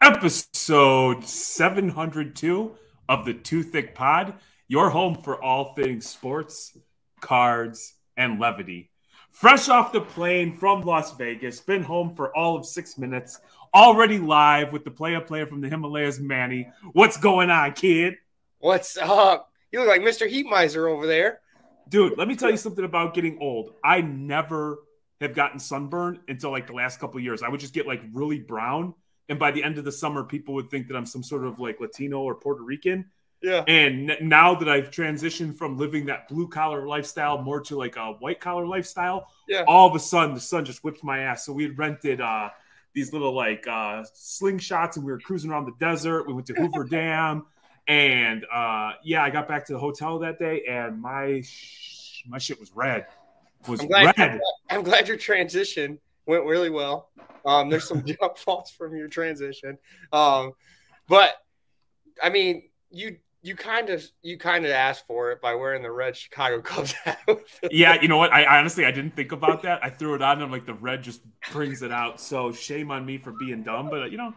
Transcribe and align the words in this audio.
Episode 0.00 1.24
702 1.24 2.74
of 3.08 3.26
the 3.26 3.34
2Thicc 3.34 3.94
Pod, 3.94 4.34
your 4.68 4.88
home 4.88 5.14
for 5.14 5.42
all 5.42 5.74
things 5.74 6.08
sports, 6.08 6.78
cards, 7.20 7.94
and 8.16 8.40
levity. 8.40 8.90
Fresh 9.30 9.68
off 9.68 9.92
the 9.92 10.00
plane 10.00 10.56
from 10.56 10.80
Las 10.82 11.16
Vegas, 11.16 11.60
been 11.60 11.82
home 11.82 12.14
for 12.14 12.34
all 12.36 12.56
of 12.56 12.64
six 12.64 12.96
minutes, 12.96 13.40
already 13.74 14.18
live 14.18 14.72
with 14.72 14.84
the 14.84 14.90
player 14.90 15.20
player 15.20 15.46
from 15.46 15.60
the 15.60 15.68
Himalayas, 15.68 16.20
Manny. 16.20 16.68
What's 16.92 17.16
going 17.16 17.50
on, 17.50 17.72
kid? 17.72 18.14
What's 18.58 18.96
up? 18.96 19.50
You 19.72 19.80
look 19.80 19.88
like 19.88 20.00
Mr. 20.02 20.28
Heat 20.28 20.46
Heatmiser 20.46 20.88
over 20.90 21.06
there. 21.06 21.40
Dude, 21.88 22.16
let 22.16 22.28
me 22.28 22.36
tell 22.36 22.50
you 22.50 22.56
something 22.56 22.84
about 22.84 23.12
getting 23.14 23.38
old. 23.40 23.74
I 23.84 24.00
never 24.00 24.78
have 25.20 25.34
gotten 25.34 25.58
sunburn 25.58 26.20
until 26.28 26.50
like 26.50 26.66
the 26.66 26.72
last 26.72 27.00
couple 27.00 27.20
years. 27.20 27.42
I 27.42 27.48
would 27.48 27.60
just 27.60 27.74
get 27.74 27.86
like 27.86 28.02
really 28.12 28.38
brown 28.38 28.94
and 29.28 29.38
by 29.38 29.50
the 29.50 29.62
end 29.64 29.78
of 29.78 29.84
the 29.84 29.92
summer, 29.92 30.22
people 30.22 30.52
would 30.54 30.70
think 30.70 30.86
that 30.88 30.96
I'm 30.96 31.06
some 31.06 31.22
sort 31.22 31.44
of 31.46 31.58
like 31.58 31.80
Latino 31.80 32.20
or 32.20 32.34
Puerto 32.34 32.62
Rican. 32.62 33.06
Yeah. 33.42 33.64
And 33.66 34.10
n- 34.10 34.28
now 34.28 34.54
that 34.54 34.68
I've 34.68 34.90
transitioned 34.90 35.56
from 35.56 35.78
living 35.78 36.06
that 36.06 36.28
blue 36.28 36.46
collar 36.46 36.86
lifestyle 36.86 37.38
more 37.40 37.60
to 37.62 37.76
like 37.76 37.96
a 37.96 38.12
white 38.12 38.38
collar 38.40 38.66
lifestyle, 38.66 39.26
Yeah. 39.48 39.64
all 39.66 39.88
of 39.88 39.94
a 39.96 39.98
sudden 39.98 40.34
the 40.34 40.40
sun 40.42 40.64
just 40.66 40.84
whipped 40.84 41.02
my 41.02 41.20
ass. 41.20 41.44
So 41.46 41.52
we 41.54 41.62
had 41.62 41.78
rented 41.78 42.20
uh, 42.20 42.50
these 42.94 43.12
little 43.12 43.34
like 43.34 43.66
uh, 43.66 44.04
slingshots 44.14 44.96
and 44.96 45.04
we 45.04 45.12
were 45.12 45.18
cruising 45.18 45.50
around 45.50 45.66
the 45.66 45.74
desert. 45.78 46.26
We 46.26 46.32
went 46.32 46.46
to 46.46 46.54
Hoover 46.54 46.84
Dam. 46.90 47.46
And 47.86 48.46
uh, 48.52 48.92
yeah, 49.02 49.22
I 49.22 49.30
got 49.30 49.46
back 49.46 49.66
to 49.66 49.74
the 49.74 49.78
hotel 49.78 50.18
that 50.20 50.38
day 50.38 50.62
and 50.68 51.00
my 51.00 51.42
sh- 51.44 52.22
my 52.26 52.38
shit 52.38 52.58
was 52.58 52.72
red. 52.74 53.06
Was 53.68 53.80
I'm 53.80 53.88
glad, 53.88 54.18
red. 54.18 54.40
I'm 54.70 54.82
glad 54.82 55.08
your 55.08 55.16
transition 55.18 55.98
went 56.26 56.44
really 56.44 56.70
well. 56.70 57.10
Um, 57.44 57.68
there's 57.68 57.86
some 57.86 58.04
jump 58.06 58.38
falls 58.38 58.70
from 58.70 58.96
your 58.96 59.08
transition. 59.08 59.76
Um, 60.12 60.52
but 61.08 61.34
I 62.22 62.30
mean, 62.30 62.62
you 62.90 63.18
you 63.44 63.54
kind 63.54 63.90
of 63.90 64.02
you 64.22 64.38
kind 64.38 64.64
of 64.64 64.70
asked 64.72 65.06
for 65.06 65.30
it 65.30 65.40
by 65.42 65.54
wearing 65.54 65.82
the 65.82 65.90
red 65.92 66.16
Chicago 66.16 66.60
Cubs 66.62 66.92
hat. 67.04 67.18
yeah, 67.70 68.00
you 68.00 68.08
know 68.08 68.16
what? 68.16 68.32
I 68.32 68.58
honestly 68.58 68.86
I 68.86 68.90
didn't 68.90 69.14
think 69.14 69.32
about 69.32 69.62
that. 69.62 69.84
I 69.84 69.90
threw 69.90 70.14
it 70.14 70.22
on 70.22 70.38
and 70.38 70.42
I'm 70.44 70.50
like 70.50 70.64
the 70.64 70.74
red 70.74 71.02
just 71.02 71.20
brings 71.52 71.82
it 71.82 71.92
out. 71.92 72.20
So 72.20 72.52
shame 72.52 72.90
on 72.90 73.04
me 73.04 73.18
for 73.18 73.32
being 73.32 73.62
dumb, 73.62 73.90
but 73.90 74.02
uh, 74.02 74.06
you 74.06 74.16
know, 74.16 74.32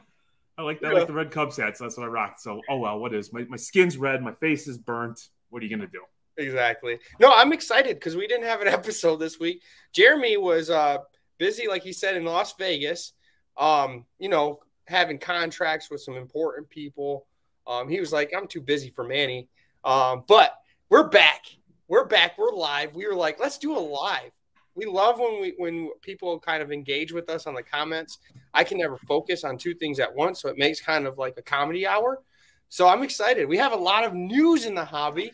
I 0.58 0.64
like 0.64 0.82
that 0.82 0.92
Yeah. 0.92 1.00
like 1.00 1.08
the 1.08 1.14
red 1.14 1.32
Cubs 1.32 1.56
hat, 1.58 1.78
so 1.78 1.86
that's 1.86 1.98
what 1.98 2.04
I 2.04 2.08
rocked. 2.08 2.42
So 2.42 2.62
oh 2.70 2.78
well, 2.78 3.00
what 3.00 3.14
is 3.16 3.32
my, 3.32 3.46
my 3.48 3.58
skin's 3.58 3.98
red, 3.98 4.22
my 4.22 4.34
face 4.34 4.68
is 4.68 4.78
burnt. 4.78 5.20
What 5.50 5.62
are 5.64 5.66
you 5.66 5.76
gonna 5.76 5.88
do? 5.90 6.02
Exactly. 6.36 7.00
No, 7.20 7.32
I'm 7.34 7.54
excited 7.54 7.96
because 7.96 8.16
we 8.18 8.28
didn't 8.28 8.46
have 8.46 8.62
an 8.62 8.68
episode 8.80 9.16
this 9.18 9.40
week. 9.40 9.62
Jeremy 9.94 10.36
was 10.38 10.70
uh, 10.70 10.98
busy, 11.38 11.68
like 11.68 11.82
he 11.84 11.94
said, 11.94 12.16
in 12.18 12.26
Las 12.26 12.54
Vegas. 12.58 13.14
Um, 13.58 14.06
you 14.20 14.28
know, 14.30 14.60
having 14.86 15.18
contracts 15.18 15.90
with 15.90 16.02
some 16.02 16.16
important 16.16 16.70
people. 16.70 17.26
Um, 17.68 17.90
he 17.90 18.00
was 18.00 18.14
like, 18.14 18.32
"I'm 18.36 18.48
too 18.48 18.62
busy 18.62 18.90
for 18.90 19.04
Manny." 19.04 19.50
Um, 19.84 20.24
but 20.28 20.54
we're 20.90 21.10
back. 21.10 21.46
We're 21.88 22.06
back. 22.06 22.38
We're 22.38 22.52
live. 22.52 22.96
We 22.96 23.08
were 23.08 23.16
like, 23.16 23.40
"Let's 23.40 23.58
do 23.58 23.78
a 23.78 23.80
live." 23.80 24.32
We 24.76 24.86
love 24.86 25.20
when 25.20 25.42
we 25.42 25.54
when 25.58 25.90
people 26.02 26.40
kind 26.40 26.62
of 26.62 26.72
engage 26.72 27.12
with 27.12 27.30
us 27.30 27.48
on 27.48 27.56
the 27.56 27.64
comments. 27.64 28.20
I 28.54 28.64
can 28.64 28.78
never 28.78 28.98
focus 29.08 29.44
on 29.44 29.58
two 29.58 29.74
things 29.74 30.00
at 30.00 30.14
once, 30.14 30.42
so 30.42 30.50
it 30.50 30.58
makes 30.58 30.80
kind 30.80 31.06
of 31.06 31.18
like 31.18 31.38
a 31.38 31.42
comedy 31.42 31.86
hour. 31.86 32.22
So 32.70 32.88
I'm 32.88 33.04
excited. 33.04 33.48
We 33.48 33.58
have 33.58 33.72
a 33.72 33.78
lot 33.78 34.04
of 34.04 34.14
news 34.14 34.66
in 34.66 34.76
the 34.76 34.86
hobby 34.86 35.32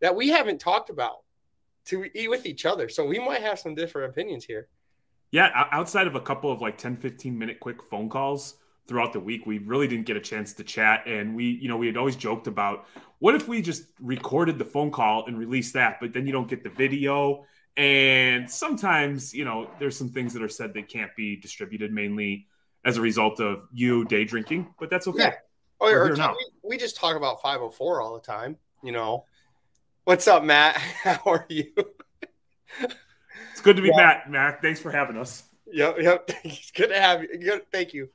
that 0.00 0.14
we 0.14 0.28
haven't 0.28 0.60
talked 0.60 0.90
about 0.90 1.18
to 1.86 2.06
eat 2.14 2.28
with 2.28 2.46
each 2.46 2.64
other. 2.66 2.88
So 2.88 3.04
we 3.04 3.18
might 3.18 3.42
have 3.42 3.58
some 3.58 3.74
different 3.74 4.10
opinions 4.10 4.44
here. 4.44 4.68
Yeah, 5.30 5.50
outside 5.72 6.06
of 6.06 6.14
a 6.14 6.20
couple 6.20 6.52
of 6.52 6.60
like 6.60 6.78
10, 6.78 6.96
15 6.96 7.36
minute 7.36 7.58
quick 7.58 7.82
phone 7.82 8.08
calls 8.08 8.54
throughout 8.86 9.12
the 9.12 9.20
week, 9.20 9.46
we 9.46 9.58
really 9.58 9.88
didn't 9.88 10.06
get 10.06 10.16
a 10.16 10.20
chance 10.20 10.52
to 10.54 10.64
chat. 10.64 11.06
And 11.06 11.34
we, 11.34 11.44
you 11.44 11.68
know, 11.68 11.76
we 11.76 11.86
had 11.86 11.96
always 11.96 12.16
joked 12.16 12.46
about 12.46 12.86
what 13.18 13.34
if 13.34 13.48
we 13.48 13.62
just 13.62 13.84
recorded 14.00 14.58
the 14.58 14.64
phone 14.64 14.90
call 14.90 15.26
and 15.26 15.38
released 15.38 15.74
that, 15.74 15.98
but 16.00 16.12
then 16.12 16.26
you 16.26 16.32
don't 16.32 16.48
get 16.48 16.62
the 16.62 16.70
video. 16.70 17.44
And 17.76 18.50
sometimes, 18.50 19.34
you 19.34 19.44
know, 19.44 19.70
there's 19.78 19.96
some 19.96 20.10
things 20.10 20.32
that 20.34 20.42
are 20.42 20.48
said 20.48 20.74
that 20.74 20.88
can't 20.88 21.14
be 21.16 21.36
distributed 21.36 21.92
mainly 21.92 22.46
as 22.84 22.98
a 22.98 23.00
result 23.00 23.40
of 23.40 23.66
you 23.72 24.04
day 24.04 24.24
drinking, 24.24 24.72
but 24.78 24.90
that's 24.90 25.08
okay. 25.08 25.18
Yeah. 25.22 25.34
Oh, 25.80 25.86
We're 25.90 26.12
or, 26.12 26.14
we, 26.62 26.70
we 26.70 26.76
just 26.76 26.96
talk 26.96 27.16
about 27.16 27.42
504 27.42 28.00
all 28.00 28.14
the 28.14 28.20
time, 28.20 28.56
you 28.82 28.92
know. 28.92 29.24
What's 30.04 30.28
up, 30.28 30.44
Matt? 30.44 30.76
How 31.02 31.20
are 31.24 31.46
you? 31.48 31.72
It's 33.52 33.60
good 33.62 33.76
to 33.76 33.82
be 33.82 33.88
Yeah. 33.88 33.96
back, 33.96 34.30
Mac. 34.30 34.60
Thanks 34.62 34.80
for 34.80 34.90
having 34.90 35.16
us. 35.16 35.44
Yep, 35.72 35.96
yep. 36.00 36.30
It's 36.44 36.70
good 36.74 36.88
to 36.88 37.00
have 37.00 37.22
you. 37.22 37.38
Good, 37.38 37.62
thank 37.72 37.94
you. 37.94 38.10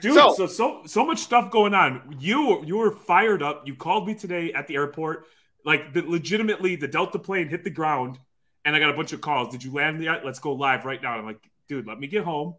Dude, 0.00 0.14
So- 0.14 0.34
so, 0.34 0.46
so 0.46 0.82
so 0.86 1.04
much 1.06 1.18
stuff 1.18 1.50
going 1.50 1.74
on. 1.74 2.16
You 2.18 2.64
you 2.64 2.76
were 2.76 2.90
fired 2.92 3.42
up. 3.42 3.66
You 3.66 3.74
called 3.74 4.06
me 4.06 4.14
today 4.14 4.52
at 4.52 4.66
the 4.66 4.74
airport. 4.76 5.26
Like 5.64 5.92
the, 5.92 6.02
legitimately, 6.02 6.76
the 6.76 6.88
Delta 6.88 7.18
plane 7.18 7.48
hit 7.48 7.64
the 7.64 7.70
ground, 7.70 8.18
and 8.64 8.74
I 8.74 8.78
got 8.78 8.90
a 8.90 8.94
bunch 8.94 9.12
of 9.12 9.20
calls. 9.20 9.50
Did 9.52 9.62
you 9.62 9.72
land 9.72 10.02
yet? 10.02 10.24
Let's 10.24 10.38
go 10.38 10.52
live 10.54 10.84
right 10.86 11.02
now. 11.02 11.12
I'm 11.18 11.26
like, 11.26 11.40
dude, 11.68 11.86
let 11.86 11.98
me 11.98 12.06
get 12.06 12.24
home. 12.24 12.54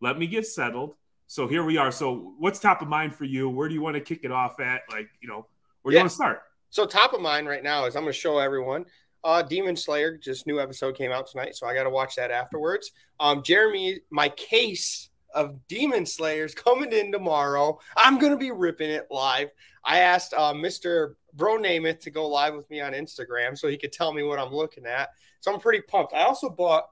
Let 0.00 0.18
me 0.18 0.26
get 0.28 0.46
settled. 0.46 0.94
So 1.26 1.48
here 1.48 1.64
we 1.64 1.78
are. 1.78 1.90
So 1.90 2.34
what's 2.38 2.60
top 2.60 2.80
of 2.82 2.88
mind 2.88 3.14
for 3.14 3.24
you? 3.24 3.48
Where 3.48 3.68
do 3.68 3.74
you 3.74 3.80
want 3.80 3.94
to 3.94 4.00
kick 4.00 4.20
it 4.22 4.30
off 4.30 4.60
at? 4.60 4.82
Like, 4.90 5.08
you 5.20 5.28
know, 5.28 5.46
where 5.82 5.90
do 5.90 5.94
Yeah. 5.94 6.00
you 6.00 6.02
want 6.04 6.10
to 6.10 6.14
start? 6.14 6.42
So 6.70 6.86
top 6.86 7.12
of 7.12 7.20
mind 7.20 7.48
right 7.48 7.62
now 7.62 7.86
is 7.86 7.96
I'm 7.96 8.02
going 8.02 8.12
to 8.12 8.18
show 8.18 8.38
everyone. 8.38 8.84
Uh, 9.24 9.40
Demon 9.42 9.74
Slayer, 9.74 10.16
just 10.18 10.46
new 10.46 10.60
episode 10.60 10.94
came 10.96 11.10
out 11.10 11.26
tonight, 11.26 11.56
so 11.56 11.66
I 11.66 11.74
got 11.74 11.84
to 11.84 11.90
watch 11.90 12.14
that 12.16 12.30
afterwards. 12.30 12.92
Um, 13.18 13.42
Jeremy, 13.42 14.00
my 14.10 14.28
case 14.28 15.08
of 15.34 15.66
Demon 15.68 16.06
Slayers 16.06 16.54
coming 16.54 16.92
in 16.92 17.12
tomorrow. 17.12 17.78
I'm 17.96 18.18
going 18.18 18.32
to 18.32 18.38
be 18.38 18.50
ripping 18.50 18.90
it 18.90 19.06
live. 19.10 19.50
I 19.84 20.00
asked 20.00 20.32
uh, 20.32 20.52
Mr. 20.52 21.14
Bro 21.34 21.58
Namath 21.58 22.00
to 22.00 22.10
go 22.10 22.28
live 22.28 22.54
with 22.54 22.68
me 22.70 22.80
on 22.80 22.92
Instagram 22.92 23.58
so 23.58 23.68
he 23.68 23.76
could 23.76 23.92
tell 23.92 24.12
me 24.12 24.22
what 24.22 24.38
I'm 24.38 24.52
looking 24.52 24.86
at. 24.86 25.10
So 25.40 25.52
I'm 25.52 25.60
pretty 25.60 25.82
pumped. 25.82 26.14
I 26.14 26.22
also 26.22 26.48
bought, 26.48 26.84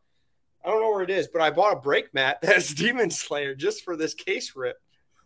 I 0.64 0.68
don't 0.68 0.82
know 0.82 0.90
where 0.90 1.02
it 1.02 1.10
is, 1.10 1.28
but 1.28 1.40
I 1.40 1.50
bought 1.50 1.72
a 1.72 1.80
break 1.80 2.12
mat 2.12 2.38
that's 2.42 2.74
Demon 2.74 3.10
Slayer 3.10 3.54
just 3.54 3.84
for 3.84 3.96
this 3.96 4.14
case 4.14 4.54
rip. 4.54 4.76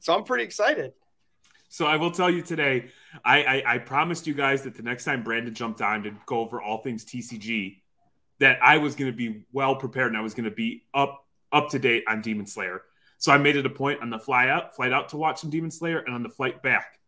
So 0.00 0.15
I'm 0.15 0.25
pretty 0.25 0.44
excited. 0.44 0.93
So 1.69 1.87
I 1.87 1.97
will 1.97 2.12
tell 2.12 2.31
you 2.31 2.43
today, 2.43 2.91
I, 3.25 3.43
I, 3.43 3.75
I 3.75 3.78
promised 3.78 4.27
you 4.27 4.34
guys 4.34 4.62
that 4.62 4.77
the 4.77 4.83
next 4.83 5.04
time 5.04 5.25
Brandon 5.25 5.53
jumped 5.53 5.81
on 5.83 6.04
to 6.04 6.12
go 6.27 6.38
over 6.38 6.62
all 6.62 6.78
things 6.78 7.04
TCG, 7.04 7.78
that 8.38 8.59
I 8.62 8.78
was 8.78 8.94
going 8.94 9.10
to 9.10 9.16
be 9.16 9.43
well 9.53 9.77
prepared 9.77 10.09
and 10.09 10.16
I 10.16 10.21
was 10.21 10.34
going 10.34 10.48
to 10.48 10.54
be 10.54 10.84
up 10.94 11.25
up 11.53 11.71
to 11.71 11.78
date 11.78 12.04
on 12.09 12.21
Demon 12.21 12.47
Slayer. 12.47 12.83
So 13.19 13.32
I 13.32 13.38
made 13.38 13.56
it 13.56 13.66
a 13.66 13.71
point 13.71 14.03
on 14.03 14.10
the 14.10 14.19
fly 14.19 14.49
out, 14.49 14.77
flight 14.77 14.93
out 14.93 15.09
to 15.10 15.16
watch 15.16 15.41
some 15.41 15.50
Demon 15.50 15.71
Slayer, 15.71 15.99
and 15.99 16.15
on 16.15 16.22
the 16.22 16.28
flight 16.28 16.62
back, 16.62 16.99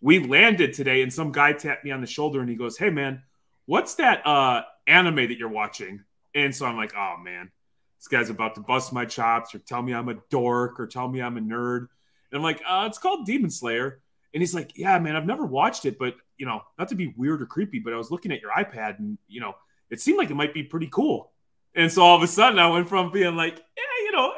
we 0.00 0.18
landed 0.18 0.74
today, 0.74 1.02
and 1.02 1.12
some 1.12 1.32
guy 1.32 1.52
tapped 1.52 1.84
me 1.84 1.90
on 1.90 2.00
the 2.00 2.06
shoulder 2.06 2.40
and 2.40 2.48
he 2.48 2.56
goes, 2.56 2.76
"Hey 2.76 2.90
man, 2.90 3.22
what's 3.66 3.94
that 3.94 4.26
uh, 4.26 4.62
anime 4.86 5.16
that 5.16 5.38
you're 5.38 5.48
watching?" 5.48 6.04
And 6.34 6.54
so 6.54 6.66
I'm 6.66 6.76
like, 6.76 6.94
"Oh 6.94 7.16
man, 7.22 7.50
this 7.98 8.08
guy's 8.08 8.30
about 8.30 8.56
to 8.56 8.60
bust 8.60 8.92
my 8.92 9.04
chops 9.04 9.54
or 9.54 9.60
tell 9.60 9.80
me 9.80 9.94
I'm 9.94 10.08
a 10.08 10.16
dork 10.28 10.78
or 10.78 10.86
tell 10.86 11.08
me 11.08 11.22
I'm 11.22 11.38
a 11.38 11.40
nerd." 11.40 11.88
And 12.30 12.38
I'm 12.38 12.42
like, 12.42 12.60
uh, 12.68 12.84
"It's 12.86 12.98
called 12.98 13.24
Demon 13.24 13.50
Slayer." 13.50 14.00
And 14.34 14.42
he's 14.42 14.54
like, 14.54 14.76
"Yeah, 14.76 14.98
man, 14.98 15.16
I've 15.16 15.26
never 15.26 15.46
watched 15.46 15.86
it, 15.86 15.98
but 15.98 16.16
you 16.36 16.44
know, 16.44 16.62
not 16.78 16.88
to 16.88 16.96
be 16.96 17.14
weird 17.16 17.40
or 17.40 17.46
creepy, 17.46 17.78
but 17.78 17.94
I 17.94 17.96
was 17.96 18.10
looking 18.10 18.32
at 18.32 18.42
your 18.42 18.50
iPad, 18.50 18.98
and 18.98 19.16
you 19.28 19.40
know, 19.40 19.54
it 19.88 20.00
seemed 20.00 20.18
like 20.18 20.30
it 20.30 20.34
might 20.34 20.52
be 20.52 20.64
pretty 20.64 20.88
cool." 20.88 21.30
And 21.74 21.90
so 21.90 22.02
all 22.02 22.16
of 22.16 22.22
a 22.22 22.26
sudden, 22.26 22.58
I 22.58 22.68
went 22.68 22.90
from 22.90 23.10
being 23.10 23.36
like, 23.36 23.56
"Yeah, 23.56 24.04
you 24.04 24.12
know, 24.12 24.34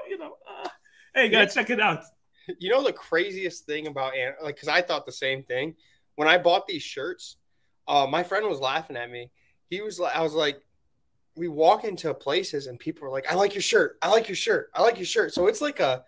hey, 1.16 1.28
gotta 1.31 1.44
Yeah. 1.47 1.50
check 1.50 1.71
it 1.71 1.81
out." 1.81 2.04
You 2.60 2.71
know 2.71 2.84
the 2.84 2.93
craziest 2.93 3.66
thing 3.66 3.88
about 3.88 4.15
like 4.43 4.54
because 4.54 4.69
I 4.69 4.82
thought 4.82 5.07
the 5.07 5.13
same 5.13 5.42
thing 5.42 5.74
when 6.16 6.28
I 6.28 6.39
bought 6.39 6.66
these 6.68 6.83
shirts. 6.83 7.36
Uh, 7.89 8.07
my 8.09 8.22
friend 8.24 8.47
was 8.48 8.60
laughing 8.60 8.97
at 8.97 9.10
me. 9.10 9.30
He 9.71 9.80
was 9.80 10.01
like, 10.01 10.15
I 10.16 10.22
was 10.22 10.34
like, 10.34 10.60
we 11.36 11.48
walk 11.48 11.84
into 11.84 12.13
places 12.15 12.66
and 12.66 12.78
people 12.78 13.07
are 13.07 13.10
like, 13.10 13.30
I 13.30 13.34
like 13.34 13.54
your 13.54 13.63
shirt. 13.63 13.98
I 14.03 14.10
like 14.10 14.28
your 14.28 14.36
shirt. 14.36 14.71
I 14.74 14.83
like 14.83 14.97
your 14.97 15.07
shirt. 15.07 15.34
So 15.34 15.47
it's 15.48 15.60
like 15.60 15.80
a, 15.80 16.04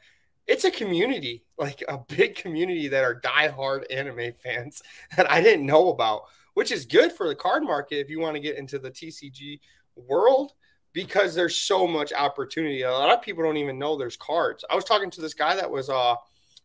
it's 0.46 0.64
a 0.64 0.70
community, 0.70 1.44
like 1.58 1.84
a 1.88 1.98
big 1.98 2.34
community 2.36 2.88
that 2.88 3.04
are 3.04 3.20
diehard 3.20 3.84
anime 3.90 4.32
fans 4.42 4.82
that 5.16 5.30
I 5.30 5.40
didn't 5.40 5.66
know 5.66 5.90
about, 5.90 6.22
which 6.54 6.72
is 6.72 6.86
good 6.86 7.12
for 7.12 7.28
the 7.28 7.34
card 7.34 7.62
market 7.62 7.98
if 8.00 8.10
you 8.10 8.20
want 8.20 8.34
to 8.36 8.40
get 8.40 8.56
into 8.56 8.78
the 8.78 8.90
TCG 8.90 9.60
world 9.96 10.52
because 10.98 11.32
there's 11.32 11.54
so 11.54 11.86
much 11.86 12.12
opportunity. 12.12 12.82
A 12.82 12.90
lot 12.90 13.16
of 13.16 13.22
people 13.22 13.44
don't 13.44 13.56
even 13.56 13.78
know 13.78 13.96
there's 13.96 14.16
cards. 14.16 14.64
I 14.68 14.74
was 14.74 14.84
talking 14.84 15.10
to 15.12 15.20
this 15.20 15.32
guy 15.32 15.54
that 15.54 15.70
was 15.70 15.88
uh 15.88 16.16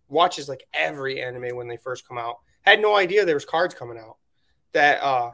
watches 0.10 0.50
like 0.50 0.66
every 0.74 1.22
anime 1.22 1.56
when 1.56 1.68
they 1.68 1.78
first 1.78 2.08
come 2.08 2.18
out. 2.18 2.40
Had 2.64 2.82
no 2.82 2.96
idea 2.96 3.26
there 3.26 3.36
was 3.36 3.46
cards 3.46 3.76
coming 3.76 4.00
out 4.00 4.18
that 4.72 5.04
uh 5.04 5.34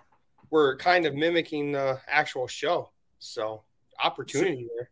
were 0.50 0.75
kind 0.75 1.06
of 1.06 1.16
mimicking 1.16 1.72
the 1.72 2.01
actual 2.10 2.46
show. 2.46 2.90
So 3.19 3.63
opportunity 4.04 4.68
there. 4.75 4.90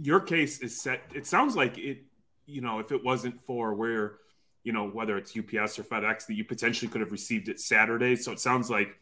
your 0.00 0.20
case 0.20 0.60
is 0.60 0.80
set. 0.80 1.00
It 1.12 1.26
sounds 1.26 1.56
like 1.56 1.78
it, 1.78 2.04
you 2.46 2.60
know, 2.60 2.78
if 2.78 2.92
it 2.92 3.04
wasn't 3.04 3.40
for 3.40 3.74
where, 3.74 4.18
you 4.62 4.72
know, 4.72 4.88
whether 4.88 5.18
it's 5.18 5.36
UPS 5.36 5.80
or 5.80 5.82
FedEx, 5.82 6.26
that 6.28 6.34
you 6.34 6.44
potentially 6.44 6.88
could 6.88 7.00
have 7.00 7.10
received 7.10 7.48
it 7.48 7.58
Saturday. 7.58 8.14
So 8.14 8.30
it 8.30 8.38
sounds 8.38 8.70
like 8.70 9.00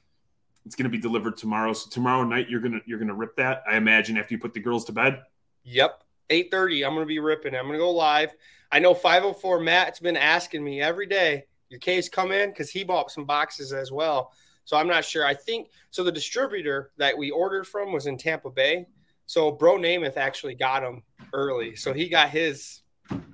it's 0.67 0.75
going 0.75 0.85
to 0.85 0.91
be 0.91 0.99
delivered 0.99 1.37
tomorrow. 1.37 1.73
So 1.73 1.89
tomorrow 1.89 2.25
night 2.25 2.51
you're 2.51 2.61
gonna 2.61 2.81
you're 2.85 2.99
gonna 2.99 3.15
rip 3.15 3.37
that. 3.37 3.63
I 3.71 3.77
imagine 3.77 4.19
after 4.19 4.35
you 4.35 4.41
put 4.41 4.53
the 4.53 4.61
girls 4.61 4.85
to 4.87 4.93
bed. 4.93 5.23
Yep, 5.63 6.03
eight 6.29 6.51
thirty. 6.51 6.85
I'm 6.85 6.93
gonna 6.93 7.07
be 7.07 7.21
ripping. 7.21 7.55
I'm 7.55 7.67
gonna 7.67 7.79
go 7.79 7.93
live. 7.93 8.35
I 8.73 8.81
know 8.81 8.95
504 8.95 9.61
Matt's 9.61 10.01
been 10.01 10.17
asking 10.17 10.65
me 10.65 10.83
every 10.83 11.07
day. 11.07 11.45
Your 11.69 11.79
case 11.79 12.09
come 12.09 12.33
in 12.33 12.51
because 12.51 12.69
he 12.69 12.83
bought 12.83 13.13
some 13.13 13.25
boxes 13.25 13.73
as 13.73 13.93
well. 13.93 14.33
So 14.65 14.77
I'm 14.77 14.89
not 14.89 15.05
sure. 15.05 15.25
I 15.25 15.35
think 15.35 15.69
so. 15.91 16.03
The 16.03 16.11
distributor 16.11 16.91
that 16.97 17.17
we 17.17 17.31
ordered 17.31 17.67
from 17.69 17.93
was 17.93 18.07
in 18.07 18.19
Tampa 18.19 18.51
Bay. 18.51 18.87
So 19.27 19.53
Bro 19.53 19.79
Namath 19.79 20.17
actually 20.17 20.57
got 20.57 20.83
him 20.83 21.05
early. 21.33 21.77
So 21.77 21.93
he 21.93 22.09
got 22.09 22.31
his 22.31 22.83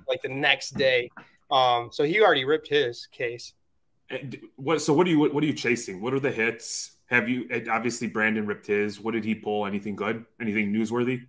like 0.07 0.21
the 0.21 0.29
next 0.29 0.77
day. 0.77 1.09
Um, 1.49 1.89
so 1.91 2.03
he 2.03 2.21
already 2.21 2.45
ripped 2.45 2.67
his 2.67 3.07
case. 3.07 3.53
What? 4.55 4.83
So 4.83 4.93
what 4.93 5.07
are 5.07 5.09
you? 5.09 5.19
What 5.19 5.43
are 5.43 5.47
you 5.47 5.53
chasing? 5.53 5.99
What 5.99 6.13
are 6.13 6.19
the 6.19 6.31
hits? 6.31 6.91
Have 7.13 7.29
you? 7.29 7.47
Obviously, 7.69 8.07
Brandon 8.07 8.47
ripped 8.47 8.65
his. 8.65 8.99
What 8.99 9.13
did 9.13 9.23
he 9.23 9.35
pull? 9.35 9.67
Anything 9.67 9.95
good? 9.95 10.25
Anything 10.41 10.73
newsworthy? 10.73 11.27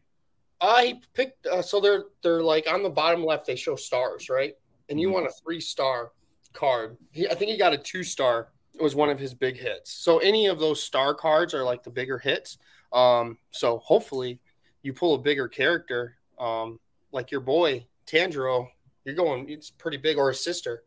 Uh, 0.58 0.80
he 0.80 1.02
picked. 1.12 1.46
Uh, 1.46 1.60
so 1.60 1.78
they're 1.78 2.04
they're 2.22 2.42
like 2.42 2.66
on 2.66 2.82
the 2.82 2.88
bottom 2.88 3.22
left. 3.22 3.46
They 3.46 3.54
show 3.54 3.76
stars, 3.76 4.30
right? 4.30 4.54
And 4.88 4.98
you 4.98 5.08
mm-hmm. 5.08 5.14
want 5.14 5.26
a 5.26 5.30
three 5.44 5.60
star 5.60 6.12
card. 6.54 6.96
He, 7.10 7.28
I 7.28 7.34
think 7.34 7.50
he 7.50 7.58
got 7.58 7.74
a 7.74 7.76
two 7.76 8.02
star 8.02 8.48
It 8.72 8.82
was 8.82 8.94
one 8.94 9.10
of 9.10 9.18
his 9.18 9.34
big 9.34 9.58
hits. 9.58 9.92
So 9.92 10.20
any 10.20 10.46
of 10.46 10.58
those 10.58 10.82
star 10.82 11.12
cards 11.12 11.52
are 11.52 11.64
like 11.64 11.82
the 11.82 11.90
bigger 11.90 12.16
hits. 12.16 12.56
Um, 12.90 13.36
so 13.50 13.76
hopefully 13.78 14.40
you 14.82 14.94
pull 14.94 15.14
a 15.14 15.18
bigger 15.18 15.48
character, 15.48 16.16
um, 16.38 16.80
like 17.12 17.30
your 17.30 17.42
boy 17.42 17.84
Tanjiro. 18.06 18.68
You're 19.04 19.16
going, 19.16 19.50
it's 19.50 19.68
pretty 19.68 19.98
big, 19.98 20.16
or 20.16 20.30
a 20.30 20.34
sister. 20.34 20.84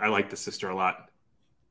I 0.00 0.06
like 0.06 0.30
the 0.30 0.36
sister 0.36 0.68
a 0.70 0.76
lot. 0.76 1.08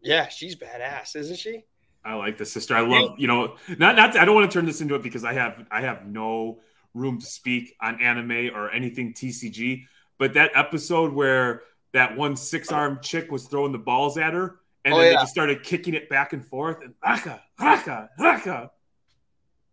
Yeah, 0.02 0.28
she's 0.28 0.56
badass, 0.56 1.16
isn't 1.16 1.38
she? 1.38 1.64
I 2.04 2.16
like 2.16 2.38
the 2.38 2.46
sister. 2.46 2.76
I 2.76 2.82
love, 2.82 3.20
you 3.20 3.28
know, 3.28 3.56
not 3.78 3.96
not. 3.96 4.18
I 4.18 4.26
don't 4.26 4.34
want 4.34 4.50
to 4.50 4.54
turn 4.54 4.66
this 4.66 4.82
into 4.82 4.96
it 4.96 5.04
because 5.04 5.24
I 5.24 5.34
have 5.34 5.64
I 5.70 5.82
have 5.82 6.08
no 6.08 6.60
room 6.94 7.20
to 7.20 7.26
speak 7.26 7.76
on 7.80 8.02
anime 8.02 8.52
or 8.56 8.72
anything 8.72 9.14
TCG. 9.14 9.86
But 10.18 10.34
that 10.34 10.52
episode 10.56 11.14
where 11.14 11.64
that 11.94 12.18
one 12.18 12.36
six 12.36 12.72
arm 12.72 13.00
chick 13.02 13.32
was 13.32 13.48
throwing 13.48 13.72
the 13.72 13.78
balls 13.78 14.18
at 14.18 14.34
her, 14.34 14.60
and 14.84 14.94
oh, 14.94 14.98
then 14.98 15.08
yeah. 15.08 15.18
they 15.18 15.24
just 15.24 15.32
started 15.32 15.64
kicking 15.64 15.94
it 15.94 16.10
back 16.10 16.34
and 16.34 16.46
forth, 16.46 16.82
and 16.82 16.96
raka, 17.04 17.42
raka, 17.60 18.10
raka. 18.20 18.72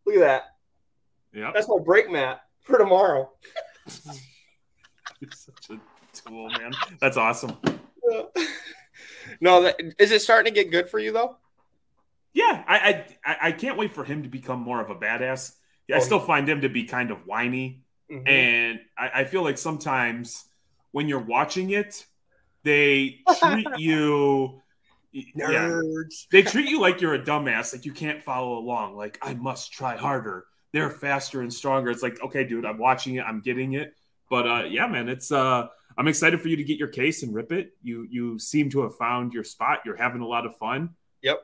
Look 0.04 0.16
at 0.16 0.20
that. 0.20 0.42
Yeah, 1.32 1.50
that's 1.54 1.69
my 1.69 1.78
break 1.82 2.10
mat 2.10 2.42
for 2.60 2.76
tomorrow. 2.78 3.31
You're 5.20 5.31
such 5.32 5.70
a 5.70 5.81
tool, 6.12 6.48
man. 6.50 6.72
That's 7.00 7.16
awesome. 7.16 7.56
No, 9.40 9.62
that, 9.62 9.80
is 9.98 10.10
it 10.10 10.22
starting 10.22 10.52
to 10.52 10.62
get 10.62 10.70
good 10.70 10.88
for 10.88 10.98
you 10.98 11.12
though? 11.12 11.36
Yeah, 12.32 12.62
I 12.66 13.04
I 13.24 13.36
I 13.42 13.52
can't 13.52 13.76
wait 13.76 13.92
for 13.92 14.04
him 14.04 14.22
to 14.22 14.28
become 14.28 14.60
more 14.60 14.80
of 14.80 14.90
a 14.90 14.94
badass. 14.94 15.54
I 15.90 15.96
oh, 15.96 16.00
still 16.00 16.20
find 16.20 16.48
him 16.48 16.60
to 16.60 16.68
be 16.68 16.84
kind 16.84 17.10
of 17.10 17.26
whiny, 17.26 17.82
mm-hmm. 18.10 18.28
and 18.28 18.80
I, 18.96 19.20
I 19.20 19.24
feel 19.24 19.42
like 19.42 19.58
sometimes 19.58 20.44
when 20.92 21.08
you're 21.08 21.18
watching 21.18 21.70
it, 21.70 22.04
they 22.62 23.20
treat 23.40 23.66
you 23.78 24.60
Nerds. 25.14 25.34
Yeah, 25.36 25.80
they 26.30 26.42
treat 26.42 26.68
you 26.68 26.80
like 26.80 27.00
you're 27.00 27.14
a 27.14 27.22
dumbass, 27.22 27.74
like 27.74 27.84
you 27.84 27.92
can't 27.92 28.22
follow 28.22 28.58
along. 28.58 28.96
Like 28.96 29.18
I 29.22 29.34
must 29.34 29.72
try 29.72 29.96
harder. 29.96 30.44
They're 30.72 30.90
faster 30.90 31.40
and 31.40 31.52
stronger. 31.52 31.90
It's 31.90 32.02
like, 32.02 32.22
okay, 32.22 32.44
dude, 32.44 32.66
I'm 32.66 32.78
watching 32.78 33.14
it, 33.16 33.24
I'm 33.24 33.40
getting 33.40 33.72
it. 33.72 33.94
But 34.28 34.46
uh 34.46 34.64
yeah, 34.68 34.86
man, 34.86 35.08
it's 35.08 35.32
uh 35.32 35.68
I'm 35.98 36.06
excited 36.06 36.40
for 36.40 36.46
you 36.46 36.56
to 36.56 36.62
get 36.62 36.78
your 36.78 36.88
case 36.88 37.24
and 37.24 37.34
rip 37.34 37.50
it. 37.50 37.72
You 37.82 38.06
you 38.08 38.38
seem 38.38 38.70
to 38.70 38.82
have 38.82 38.96
found 38.96 39.34
your 39.34 39.42
spot. 39.42 39.80
You're 39.84 39.96
having 39.96 40.22
a 40.22 40.26
lot 40.26 40.46
of 40.46 40.56
fun. 40.56 40.90
Yep. 41.22 41.42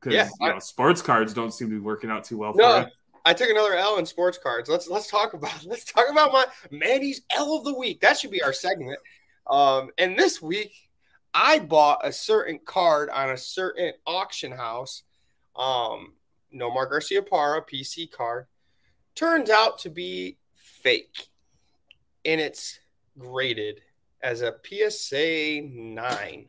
Because 0.00 0.14
yeah, 0.14 0.28
you 0.40 0.52
know, 0.52 0.58
sports 0.60 1.02
cards 1.02 1.34
don't 1.34 1.52
seem 1.52 1.68
to 1.68 1.74
be 1.74 1.80
working 1.80 2.08
out 2.08 2.22
too 2.22 2.38
well 2.38 2.54
no, 2.54 2.70
for 2.70 2.86
you. 2.86 2.92
I 3.24 3.34
took 3.34 3.50
another 3.50 3.74
L 3.74 3.98
in 3.98 4.06
sports 4.06 4.38
cards. 4.38 4.68
Let's 4.68 4.88
let's 4.88 5.08
talk 5.10 5.34
about 5.34 5.64
let's 5.66 5.84
talk 5.84 6.06
about 6.08 6.32
my 6.32 6.46
Manny's 6.70 7.22
L 7.30 7.56
of 7.56 7.64
the 7.64 7.74
week. 7.74 8.00
That 8.00 8.16
should 8.16 8.30
be 8.30 8.42
our 8.42 8.52
segment. 8.52 9.00
Um, 9.48 9.90
and 9.98 10.16
this 10.16 10.40
week, 10.40 10.72
I 11.34 11.58
bought 11.58 12.06
a 12.06 12.12
certain 12.12 12.60
card 12.64 13.10
on 13.10 13.30
a 13.30 13.36
certain 13.36 13.92
auction 14.06 14.52
house. 14.52 15.02
Um, 15.56 16.14
Nomar 16.54 16.88
Garciaparra 16.88 17.62
PC 17.68 18.10
card 18.10 18.46
turns 19.16 19.50
out 19.50 19.80
to 19.80 19.90
be 19.90 20.38
fake, 20.54 21.28
and 22.24 22.40
it's 22.40 22.78
graded 23.18 23.80
as 24.22 24.42
a 24.42 24.54
PSA 24.64 25.62
nine 25.62 26.48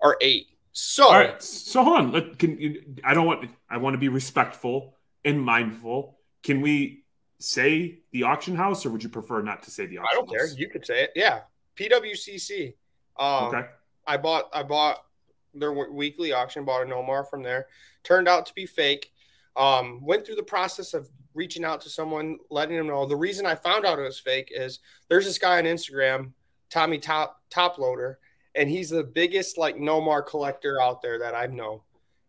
or 0.00 0.16
eight. 0.20 0.46
So, 0.72 1.06
all 1.08 1.12
right. 1.12 1.42
So 1.42 1.82
hold 1.82 1.98
on. 1.98 2.12
Let, 2.12 2.38
can 2.38 2.58
you, 2.60 2.82
I 3.04 3.14
don't 3.14 3.26
want. 3.26 3.50
I 3.68 3.78
want 3.78 3.94
to 3.94 3.98
be 3.98 4.08
respectful 4.08 4.94
and 5.24 5.40
mindful. 5.40 6.18
Can 6.42 6.60
we 6.60 7.04
say 7.40 8.00
the 8.12 8.24
auction 8.24 8.54
house, 8.54 8.86
or 8.86 8.90
would 8.90 9.02
you 9.02 9.08
prefer 9.08 9.42
not 9.42 9.62
to 9.64 9.70
say 9.70 9.86
the 9.86 9.98
auction? 9.98 10.08
I 10.12 10.14
don't 10.14 10.28
house? 10.28 10.52
care. 10.52 10.58
You 10.58 10.68
could 10.68 10.86
say 10.86 11.04
it. 11.04 11.12
Yeah, 11.16 11.40
PWCC. 11.76 12.74
Um, 13.18 13.44
okay. 13.46 13.66
I 14.06 14.16
bought. 14.16 14.48
I 14.52 14.62
bought 14.62 15.04
their 15.52 15.72
weekly 15.72 16.32
auction. 16.32 16.64
Bought 16.64 16.82
a 16.82 16.86
Nomar 16.86 17.28
from 17.28 17.42
there. 17.42 17.66
Turned 18.04 18.28
out 18.28 18.46
to 18.46 18.54
be 18.54 18.66
fake. 18.66 19.10
Um, 19.56 20.00
went 20.00 20.24
through 20.24 20.36
the 20.36 20.44
process 20.44 20.94
of 20.94 21.08
reaching 21.34 21.64
out 21.64 21.80
to 21.82 21.90
someone, 21.90 22.38
letting 22.50 22.76
them 22.76 22.86
know. 22.86 23.06
The 23.06 23.16
reason 23.16 23.46
I 23.46 23.54
found 23.54 23.84
out 23.84 23.98
it 23.98 24.02
was 24.02 24.18
fake 24.18 24.50
is 24.54 24.80
there's 25.08 25.24
this 25.24 25.38
guy 25.38 25.58
on 25.58 25.64
Instagram, 25.64 26.32
Tommy 26.70 26.98
Top 26.98 27.42
Top 27.50 27.78
Loader, 27.78 28.18
and 28.54 28.68
he's 28.68 28.90
the 28.90 29.04
biggest 29.04 29.58
like 29.58 29.76
Nomar 29.76 30.26
collector 30.26 30.80
out 30.80 31.02
there 31.02 31.18
that 31.20 31.34
I 31.34 31.46
know. 31.46 31.84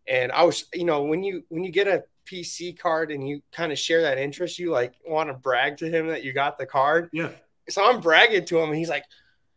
And 0.06 0.32
I 0.32 0.44
was, 0.44 0.64
you 0.74 0.84
know, 0.84 1.04
when 1.04 1.22
you 1.22 1.44
when 1.48 1.64
you 1.64 1.70
get 1.70 1.88
a 1.88 2.04
PC 2.26 2.78
card 2.78 3.10
and 3.10 3.28
you 3.28 3.42
kind 3.52 3.72
of 3.72 3.78
share 3.78 4.02
that 4.02 4.18
interest, 4.18 4.58
you 4.58 4.70
like 4.70 4.94
want 5.06 5.28
to 5.28 5.34
brag 5.34 5.76
to 5.78 5.90
him 5.90 6.08
that 6.08 6.24
you 6.24 6.32
got 6.32 6.58
the 6.58 6.66
card. 6.66 7.10
Yeah. 7.12 7.30
So 7.68 7.84
I'm 7.84 8.00
bragging 8.00 8.44
to 8.46 8.58
him, 8.58 8.70
and 8.70 8.78
he's 8.78 8.88
like, 8.88 9.04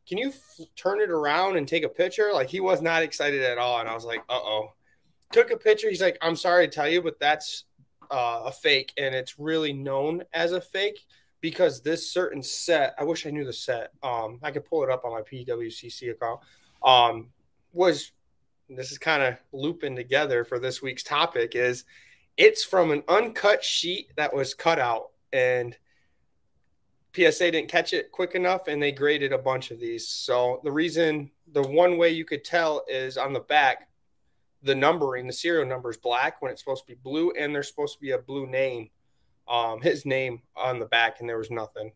"Can 0.07 0.18
you 0.18 0.30
f- 0.30 0.68
turn 0.75 1.01
it 1.01 1.10
around 1.10 1.57
and 1.57 1.68
take 1.68 1.84
a 1.84 1.89
picture?" 1.89 2.31
Like 2.34 2.50
he 2.50 2.60
was 2.60 2.81
not 2.81 3.04
excited 3.04 3.42
at 3.42 3.57
all, 3.57 3.80
and 3.80 3.89
I 3.89 3.94
was 3.94 4.06
like, 4.06 4.19
"Uh 4.30 4.39
oh." 4.39 4.74
Took 5.31 5.50
a 5.50 5.57
picture. 5.57 5.89
He's 5.89 6.01
like, 6.01 6.18
"I'm 6.22 6.36
sorry 6.36 6.68
to 6.68 6.74
tell 6.74 6.88
you, 6.88 7.01
but 7.01 7.19
that's 7.19 7.66
uh, 8.13 8.44
a 8.45 8.51
fake, 8.51 8.94
and 8.98 9.13
it's 9.13 9.39
really 9.39 9.74
known 9.74 10.24
as 10.33 10.51
a 10.51 10.62
fake." 10.62 11.06
Because 11.42 11.81
this 11.81 12.10
certain 12.10 12.42
set, 12.42 12.95
I 12.98 13.04
wish 13.04 13.25
I 13.25 13.30
knew 13.30 13.44
the 13.44 13.51
set. 13.51 13.92
Um, 14.01 14.39
I 14.42 14.51
could 14.51 14.63
pull 14.63 14.81
it 14.83 14.89
up 14.89 15.04
on 15.04 15.12
my 15.12 15.21
PWCC 15.21 16.12
account. 16.12 16.39
Um, 16.81 17.31
was 17.74 18.12
this 18.70 18.91
is 18.91 18.98
kind 18.98 19.24
of 19.24 19.36
looping 19.51 19.96
together 19.96 20.46
for 20.46 20.60
this 20.60 20.82
week's 20.82 21.03
topic 21.03 21.55
is 21.55 21.84
it's 22.38 22.63
from 22.63 22.91
an 22.91 23.03
uncut 23.08 23.63
sheet 23.63 24.12
that 24.15 24.34
was 24.34 24.53
cut 24.53 24.79
out, 24.79 25.10
and 25.32 25.77
PSA 27.15 27.51
didn't 27.51 27.70
catch 27.70 27.93
it 27.93 28.12
quick 28.12 28.34
enough, 28.34 28.67
and 28.67 28.82
they 28.82 28.91
graded 28.91 29.34
a 29.34 29.38
bunch 29.38 29.70
of 29.72 29.79
these. 29.79 30.08
So 30.08 30.60
the 30.63 30.72
reason, 30.72 31.29
the 31.51 31.62
one 31.62 31.98
way 31.98 32.10
you 32.10 32.25
could 32.25 32.43
tell 32.43 32.84
is 32.88 33.17
on 33.17 33.34
the 33.34 33.39
back, 33.41 33.88
the 34.63 34.75
numbering, 34.75 35.27
the 35.27 35.34
serial 35.34 35.67
number 35.67 35.89
is 35.89 35.98
black 35.98 36.41
when 36.41 36.51
it's 36.51 36.62
supposed 36.62 36.88
to 36.88 36.93
be 36.93 37.00
blue, 37.03 37.32
and 37.38 37.53
there's 37.53 37.67
supposed 37.67 37.96
to 37.96 38.00
be 38.00 38.12
a 38.12 38.17
blue 38.17 38.48
name, 38.48 38.89
um, 39.48 39.82
his 39.82 40.05
name 40.05 40.41
on 40.55 40.79
the 40.79 40.86
back, 40.86 41.20
and 41.20 41.29
there 41.29 41.38
was 41.38 41.51
nothing. 41.51 41.91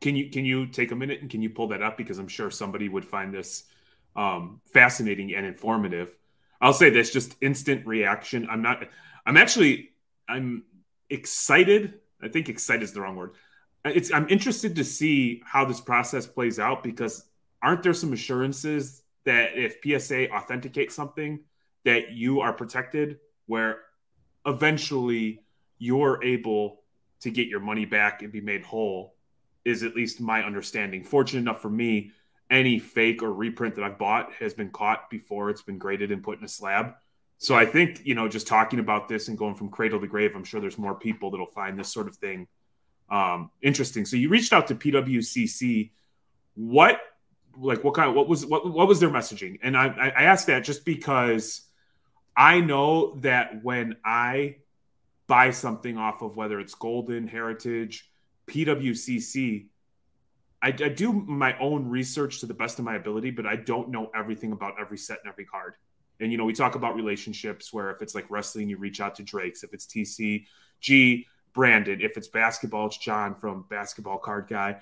Can 0.00 0.14
you 0.14 0.30
can 0.30 0.44
you 0.44 0.66
take 0.66 0.92
a 0.92 0.96
minute 0.96 1.22
and 1.22 1.30
can 1.30 1.40
you 1.40 1.48
pull 1.48 1.68
that 1.68 1.82
up 1.82 1.96
because 1.96 2.18
I'm 2.18 2.28
sure 2.28 2.50
somebody 2.50 2.88
would 2.88 3.06
find 3.06 3.32
this 3.32 3.64
um, 4.16 4.60
fascinating 4.72 5.34
and 5.34 5.46
informative. 5.46 6.14
I'll 6.60 6.74
say 6.74 6.90
this: 6.90 7.10
just 7.10 7.36
instant 7.40 7.86
reaction. 7.86 8.46
I'm 8.50 8.60
not. 8.60 8.86
I'm 9.24 9.36
actually 9.38 9.90
I'm 10.28 10.64
excited. 11.08 12.00
I 12.22 12.28
think 12.28 12.48
excited 12.48 12.82
is 12.82 12.92
the 12.92 13.00
wrong 13.00 13.16
word. 13.16 13.32
It's 13.84 14.12
I'm 14.12 14.28
interested 14.28 14.76
to 14.76 14.84
see 14.84 15.42
how 15.44 15.64
this 15.64 15.80
process 15.80 16.26
plays 16.26 16.58
out 16.58 16.82
because 16.82 17.24
aren't 17.62 17.82
there 17.82 17.94
some 17.94 18.12
assurances 18.12 19.02
that 19.24 19.52
if 19.54 19.78
PSA 19.82 20.30
authenticates 20.30 20.94
something 20.94 21.40
that 21.84 22.12
you 22.12 22.40
are 22.40 22.52
protected 22.52 23.18
where 23.46 23.80
eventually 24.46 25.40
you're 25.78 26.22
able 26.22 26.80
to 27.20 27.30
get 27.30 27.48
your 27.48 27.60
money 27.60 27.84
back 27.84 28.22
and 28.22 28.32
be 28.32 28.40
made 28.40 28.62
whole 28.62 29.14
is 29.64 29.82
at 29.82 29.96
least 29.96 30.20
my 30.20 30.42
understanding. 30.42 31.02
Fortunate 31.02 31.40
enough 31.40 31.62
for 31.62 31.70
me, 31.70 32.12
any 32.50 32.78
fake 32.78 33.22
or 33.22 33.32
reprint 33.32 33.74
that 33.76 33.84
I've 33.84 33.98
bought 33.98 34.32
has 34.34 34.52
been 34.54 34.70
caught 34.70 35.08
before 35.08 35.50
it's 35.50 35.62
been 35.62 35.78
graded 35.78 36.12
and 36.12 36.22
put 36.22 36.38
in 36.38 36.44
a 36.44 36.48
slab. 36.48 36.94
So 37.38 37.54
I 37.54 37.66
think, 37.66 38.02
you 38.04 38.14
know, 38.14 38.28
just 38.28 38.46
talking 38.46 38.78
about 38.78 39.08
this 39.08 39.28
and 39.28 39.36
going 39.36 39.54
from 39.54 39.70
cradle 39.70 40.00
to 40.00 40.06
grave, 40.06 40.32
I'm 40.34 40.44
sure 40.44 40.60
there's 40.60 40.78
more 40.78 40.94
people 40.94 41.30
that'll 41.30 41.46
find 41.46 41.78
this 41.78 41.92
sort 41.92 42.06
of 42.06 42.16
thing 42.16 42.46
um, 43.10 43.50
interesting. 43.62 44.04
So 44.04 44.16
you 44.16 44.28
reached 44.28 44.52
out 44.52 44.68
to 44.68 44.74
PWCC. 44.74 45.90
What, 46.54 47.00
like, 47.56 47.84
what 47.84 47.94
kind 47.94 48.08
of, 48.08 48.14
what 48.14 48.28
was, 48.28 48.46
what, 48.46 48.70
what 48.70 48.88
was 48.88 49.00
their 49.00 49.10
messaging? 49.10 49.58
And 49.62 49.76
I, 49.76 49.86
I 49.86 50.22
asked 50.24 50.46
that 50.46 50.64
just 50.64 50.84
because 50.84 51.62
I 52.36 52.60
know 52.60 53.16
that 53.20 53.62
when 53.62 53.96
I 54.04 54.56
buy 55.26 55.50
something 55.50 55.96
off 55.96 56.22
of 56.22 56.36
whether 56.36 56.60
it's 56.60 56.74
Goldin, 56.74 57.28
Heritage, 57.28 58.10
PWCC, 58.46 59.66
I, 60.62 60.68
I 60.68 60.88
do 60.88 61.12
my 61.12 61.58
own 61.58 61.88
research 61.88 62.40
to 62.40 62.46
the 62.46 62.54
best 62.54 62.78
of 62.78 62.84
my 62.84 62.96
ability, 62.96 63.30
but 63.30 63.46
I 63.46 63.56
don't 63.56 63.90
know 63.90 64.10
everything 64.14 64.52
about 64.52 64.74
every 64.80 64.98
set 64.98 65.18
and 65.22 65.30
every 65.30 65.44
card. 65.44 65.74
And 66.20 66.30
you 66.32 66.38
know, 66.38 66.44
we 66.44 66.52
talk 66.52 66.74
about 66.74 66.94
relationships 66.94 67.72
where 67.72 67.90
if 67.90 68.00
it's 68.00 68.14
like 68.14 68.26
wrestling, 68.30 68.68
you 68.68 68.78
reach 68.78 69.00
out 69.00 69.14
to 69.16 69.22
Drake's. 69.22 69.62
If 69.62 69.74
it's 69.74 69.86
TCG, 69.86 71.26
Brandon. 71.52 72.00
If 72.00 72.16
it's 72.16 72.28
basketball, 72.28 72.86
it's 72.86 72.98
John 72.98 73.34
from 73.34 73.64
Basketball 73.68 74.18
Card 74.18 74.46
Guy. 74.48 74.80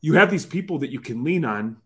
You 0.00 0.14
have 0.14 0.30
these 0.30 0.46
people 0.46 0.78
that 0.80 0.90
you 0.90 1.00
can 1.00 1.24
lean 1.24 1.44
on, 1.44 1.78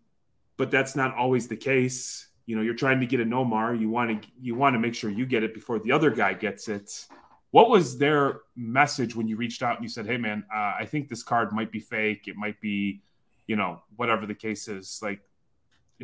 but 0.57 0.69
that's 0.71 0.95
not 0.95 1.15
always 1.15 1.47
the 1.47 1.57
case. 1.57 2.27
You 2.45 2.55
know, 2.55 2.61
you're 2.61 2.73
trying 2.73 2.99
to 2.99 3.05
get 3.05 3.19
a 3.19 3.25
Nomar. 3.25 3.79
You 3.79 3.89
want 3.89 4.21
to 4.21 4.27
you 4.41 4.55
want 4.55 4.73
to 4.73 4.79
make 4.79 4.95
sure 4.95 5.09
you 5.09 5.25
get 5.25 5.43
it 5.43 5.53
before 5.53 5.79
the 5.79 5.91
other 5.91 6.09
guy 6.09 6.33
gets 6.33 6.67
it. 6.67 7.07
What 7.51 7.69
was 7.69 7.97
their 7.97 8.41
message 8.55 9.15
when 9.15 9.27
you 9.27 9.35
reached 9.35 9.61
out 9.61 9.75
and 9.75 9.83
you 9.83 9.89
said, 9.89 10.05
"Hey, 10.05 10.17
man, 10.17 10.43
uh, 10.53 10.73
I 10.79 10.85
think 10.85 11.09
this 11.09 11.23
card 11.23 11.51
might 11.51 11.71
be 11.71 11.79
fake. 11.79 12.27
It 12.27 12.35
might 12.35 12.59
be, 12.61 13.01
you 13.47 13.55
know, 13.55 13.81
whatever 13.95 14.25
the 14.25 14.35
case 14.35 14.67
is." 14.67 14.99
Like, 15.01 15.21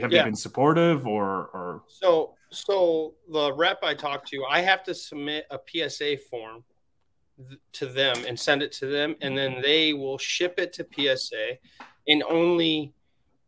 have 0.01 0.11
yeah. 0.11 0.19
they 0.19 0.25
been 0.25 0.35
supportive 0.35 1.07
or 1.07 1.47
or 1.53 1.83
so 1.87 2.35
so 2.49 3.13
the 3.29 3.53
rep 3.53 3.79
i 3.83 3.93
talked 3.93 4.27
to 4.27 4.43
i 4.49 4.61
have 4.61 4.83
to 4.83 4.93
submit 4.93 5.45
a 5.51 5.59
psa 5.89 6.17
form 6.29 6.63
th- 7.49 7.59
to 7.71 7.85
them 7.85 8.15
and 8.27 8.39
send 8.39 8.61
it 8.61 8.71
to 8.71 8.85
them 8.85 9.15
and 9.21 9.37
then 9.37 9.61
they 9.61 9.93
will 9.93 10.17
ship 10.17 10.55
it 10.57 10.73
to 10.73 10.85
psa 10.95 11.57
and 12.07 12.23
only 12.29 12.93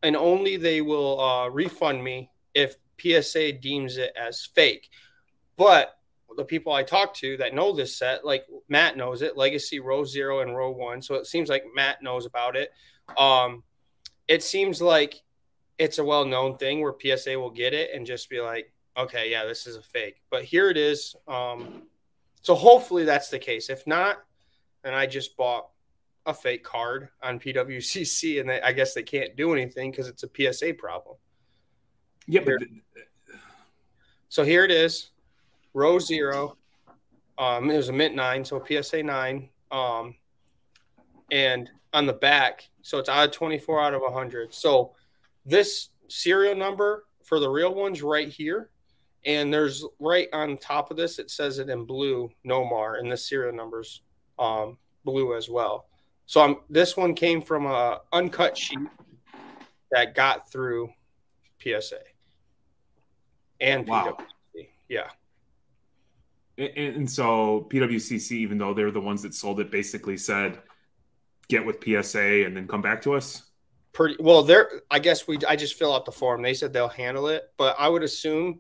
and 0.03 0.15
only 0.15 0.57
they 0.57 0.81
will 0.81 1.19
uh, 1.19 1.49
refund 1.49 2.03
me 2.03 2.29
if 2.53 2.75
psa 2.99 3.51
deems 3.51 3.97
it 3.97 4.11
as 4.15 4.45
fake 4.53 4.89
but 5.57 5.95
the 6.37 6.45
people 6.45 6.71
i 6.71 6.83
talk 6.83 7.13
to 7.13 7.37
that 7.37 7.53
know 7.53 7.73
this 7.73 7.97
set 7.97 8.25
like 8.25 8.45
matt 8.67 8.97
knows 8.97 9.21
it 9.21 9.37
legacy 9.37 9.79
row 9.79 10.03
zero 10.03 10.41
and 10.41 10.55
row 10.55 10.69
one 10.69 11.01
so 11.01 11.15
it 11.15 11.25
seems 11.25 11.49
like 11.49 11.63
matt 11.75 12.01
knows 12.03 12.25
about 12.25 12.55
it 12.55 12.71
um 13.17 13.63
it 14.27 14.43
seems 14.43 14.81
like 14.81 15.23
it's 15.79 15.97
a 15.97 16.03
well-known 16.03 16.57
thing 16.57 16.81
where 16.81 16.93
PSA 16.93 17.39
will 17.39 17.49
get 17.49 17.73
it 17.73 17.89
and 17.95 18.05
just 18.05 18.29
be 18.29 18.41
like, 18.41 18.71
okay, 18.95 19.31
yeah, 19.31 19.45
this 19.45 19.65
is 19.65 19.77
a 19.77 19.81
fake. 19.81 20.21
But 20.29 20.43
here 20.43 20.69
it 20.69 20.77
is. 20.77 21.15
Um, 21.27 21.83
so 22.41 22.53
hopefully 22.53 23.05
that's 23.05 23.29
the 23.29 23.39
case. 23.39 23.69
If 23.69 23.87
not, 23.87 24.17
and 24.83 24.93
I 24.93 25.07
just 25.07 25.35
bought 25.37 25.69
a 26.25 26.33
fake 26.33 26.63
card 26.63 27.09
on 27.23 27.39
PWCC, 27.39 28.39
and 28.39 28.49
they, 28.49 28.61
I 28.61 28.73
guess 28.73 28.93
they 28.93 29.03
can't 29.03 29.35
do 29.35 29.53
anything 29.53 29.89
because 29.89 30.07
it's 30.07 30.23
a 30.23 30.29
PSA 30.53 30.73
problem. 30.75 31.15
Yeah, 32.31 32.41
but 32.45 32.61
so 34.29 34.43
here 34.43 34.63
it 34.63 34.69
is, 34.69 35.09
row 35.73 35.97
zero. 35.97 36.57
Um, 37.39 37.71
it 37.71 37.77
was 37.77 37.89
a 37.89 37.93
mint 37.93 38.13
nine, 38.13 38.45
so 38.45 38.63
PSA 38.63 39.01
nine. 39.01 39.49
Um, 39.71 40.13
and 41.31 41.71
on 41.91 42.05
the 42.05 42.13
back, 42.13 42.69
so 42.83 42.99
it's 42.99 43.09
out 43.09 43.29
of 43.29 43.31
24 43.31 43.81
out 43.81 43.95
of 43.95 44.01
100. 44.01 44.53
So 44.53 44.93
this 45.43 45.89
serial 46.07 46.53
number 46.53 47.05
for 47.23 47.39
the 47.39 47.49
real 47.49 47.73
ones 47.73 48.03
right 48.03 48.29
here. 48.29 48.69
And 49.25 49.51
there's 49.51 49.83
right 49.99 50.29
on 50.31 50.57
top 50.57 50.91
of 50.91 50.97
this, 50.97 51.17
it 51.17 51.31
says 51.31 51.57
it 51.57 51.67
in 51.69 51.85
blue, 51.85 52.29
Nomar, 52.45 52.99
and 52.99 53.11
the 53.11 53.17
serial 53.17 53.55
numbers 53.55 54.03
um, 54.37 54.77
blue 55.03 55.35
as 55.35 55.49
well. 55.49 55.87
So 56.27 56.41
I'm, 56.41 56.57
this 56.69 56.95
one 56.95 57.15
came 57.15 57.41
from 57.41 57.65
a 57.65 58.01
uncut 58.13 58.55
sheet 58.55 58.87
that 59.89 60.13
got 60.13 60.51
through 60.51 60.91
PSA 61.59 61.97
and 63.59 63.87
wow. 63.87 64.17
PWCC. 64.55 64.67
Yeah. 64.87 65.09
And, 66.57 66.95
and 66.95 67.09
so 67.09 67.67
PWCC, 67.71 68.31
even 68.33 68.57
though 68.57 68.73
they're 68.73 68.91
the 68.91 69.01
ones 69.01 69.21
that 69.23 69.33
sold 69.33 69.59
it, 69.59 69.71
basically 69.71 70.17
said, 70.17 70.59
get 71.47 71.65
with 71.65 71.83
PSA 71.83 72.45
and 72.45 72.55
then 72.55 72.67
come 72.67 72.81
back 72.81 73.01
to 73.03 73.13
us 73.13 73.49
pretty 73.91 74.15
well 74.19 74.43
they're 74.43 74.81
i 74.91 74.99
guess 74.99 75.27
we 75.27 75.37
i 75.47 75.55
just 75.55 75.75
fill 75.75 75.93
out 75.93 76.05
the 76.05 76.11
form 76.11 76.41
they 76.41 76.53
said 76.53 76.71
they'll 76.71 76.87
handle 76.87 77.27
it 77.27 77.51
but 77.57 77.75
i 77.79 77.87
would 77.87 78.03
assume 78.03 78.59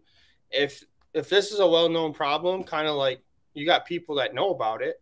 if 0.51 0.83
if 1.13 1.29
this 1.29 1.51
is 1.51 1.59
a 1.59 1.67
well-known 1.67 2.13
problem 2.13 2.63
kind 2.63 2.87
of 2.87 2.95
like 2.95 3.21
you 3.53 3.65
got 3.65 3.85
people 3.85 4.15
that 4.15 4.33
know 4.33 4.49
about 4.49 4.81
it 4.81 5.01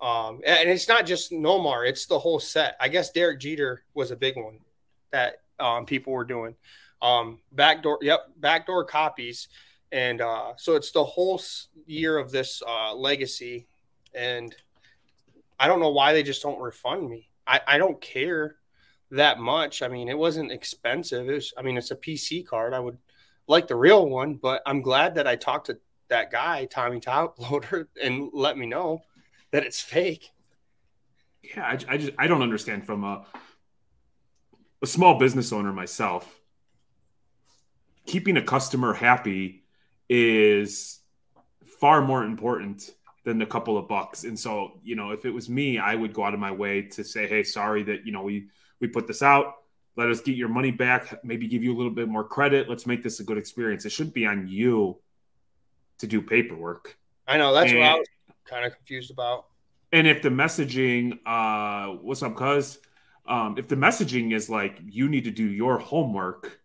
um 0.00 0.40
and 0.44 0.68
it's 0.68 0.88
not 0.88 1.06
just 1.06 1.32
nomar 1.32 1.88
it's 1.88 2.06
the 2.06 2.18
whole 2.18 2.38
set 2.38 2.76
i 2.80 2.88
guess 2.88 3.10
derek 3.10 3.40
jeter 3.40 3.84
was 3.94 4.10
a 4.10 4.16
big 4.16 4.36
one 4.36 4.58
that 5.12 5.40
um 5.58 5.86
people 5.86 6.12
were 6.12 6.24
doing 6.24 6.54
um 7.04 7.38
backdoor 7.52 7.98
yep 8.02 8.26
backdoor 8.38 8.84
copies 8.84 9.48
and 9.92 10.20
uh 10.20 10.52
so 10.56 10.74
it's 10.74 10.90
the 10.90 11.04
whole 11.04 11.40
year 11.86 12.18
of 12.18 12.32
this 12.32 12.62
uh 12.66 12.94
legacy 12.94 13.66
and 14.14 14.56
i 15.60 15.68
don't 15.68 15.80
know 15.80 15.90
why 15.90 16.12
they 16.12 16.22
just 16.22 16.42
don't 16.42 16.60
refund 16.60 17.08
me 17.08 17.28
i 17.46 17.60
i 17.68 17.78
don't 17.78 18.00
care 18.00 18.56
that 19.14 19.38
much. 19.38 19.82
I 19.82 19.88
mean, 19.88 20.08
it 20.08 20.18
wasn't 20.18 20.52
expensive. 20.52 21.28
It 21.28 21.34
was, 21.34 21.52
I 21.56 21.62
mean, 21.62 21.76
it's 21.76 21.90
a 21.90 21.96
PC 21.96 22.46
card. 22.46 22.74
I 22.74 22.80
would 22.80 22.98
like 23.46 23.66
the 23.66 23.76
real 23.76 24.08
one, 24.08 24.34
but 24.34 24.62
I'm 24.66 24.82
glad 24.82 25.14
that 25.16 25.26
I 25.26 25.36
talked 25.36 25.66
to 25.66 25.78
that 26.08 26.30
guy, 26.30 26.66
Tommy 26.66 27.00
Top 27.00 27.38
Loader, 27.38 27.88
and 28.02 28.30
let 28.32 28.58
me 28.58 28.66
know 28.66 29.02
that 29.50 29.64
it's 29.64 29.80
fake. 29.80 30.30
Yeah, 31.42 31.64
I, 31.64 31.94
I 31.94 31.98
just 31.98 32.12
I 32.18 32.26
don't 32.26 32.42
understand 32.42 32.86
from 32.86 33.04
a 33.04 33.26
a 34.82 34.86
small 34.86 35.18
business 35.18 35.52
owner 35.52 35.72
myself. 35.72 36.40
Keeping 38.06 38.36
a 38.36 38.42
customer 38.42 38.92
happy 38.92 39.64
is 40.08 41.00
far 41.80 42.02
more 42.02 42.24
important 42.24 42.90
than 43.24 43.40
a 43.40 43.46
couple 43.46 43.78
of 43.78 43.88
bucks. 43.88 44.24
And 44.24 44.38
so, 44.38 44.78
you 44.82 44.96
know, 44.96 45.10
if 45.10 45.24
it 45.24 45.30
was 45.30 45.48
me, 45.48 45.78
I 45.78 45.94
would 45.94 46.12
go 46.12 46.24
out 46.24 46.34
of 46.34 46.40
my 46.40 46.50
way 46.50 46.82
to 46.82 47.02
say, 47.02 47.26
"Hey, 47.26 47.42
sorry 47.42 47.82
that 47.84 48.06
you 48.06 48.12
know 48.12 48.22
we 48.22 48.48
we 48.80 48.88
put 48.88 49.06
this 49.06 49.22
out. 49.22 49.54
Let 49.96 50.10
us 50.10 50.20
get 50.20 50.36
your 50.36 50.48
money 50.48 50.72
back, 50.72 51.24
maybe 51.24 51.46
give 51.46 51.62
you 51.62 51.74
a 51.74 51.76
little 51.76 51.92
bit 51.92 52.08
more 52.08 52.24
credit. 52.24 52.68
Let's 52.68 52.86
make 52.86 53.02
this 53.02 53.20
a 53.20 53.24
good 53.24 53.38
experience. 53.38 53.84
It 53.84 53.90
shouldn't 53.90 54.14
be 54.14 54.26
on 54.26 54.48
you 54.48 54.98
to 55.98 56.06
do 56.06 56.20
paperwork. 56.20 56.98
I 57.26 57.38
know 57.38 57.54
that's 57.54 57.70
and, 57.70 57.80
what 57.80 57.88
I 57.88 57.94
was 57.94 58.08
kind 58.44 58.66
of 58.66 58.74
confused 58.74 59.10
about. 59.10 59.46
And 59.92 60.06
if 60.06 60.20
the 60.20 60.28
messaging, 60.28 61.18
uh, 61.24 61.96
what's 62.02 62.22
up, 62.22 62.34
cuz? 62.34 62.78
Um, 63.26 63.56
if 63.56 63.68
the 63.68 63.76
messaging 63.76 64.34
is 64.34 64.50
like 64.50 64.80
you 64.84 65.08
need 65.08 65.24
to 65.24 65.30
do 65.30 65.44
your 65.44 65.78
homework, 65.78 66.60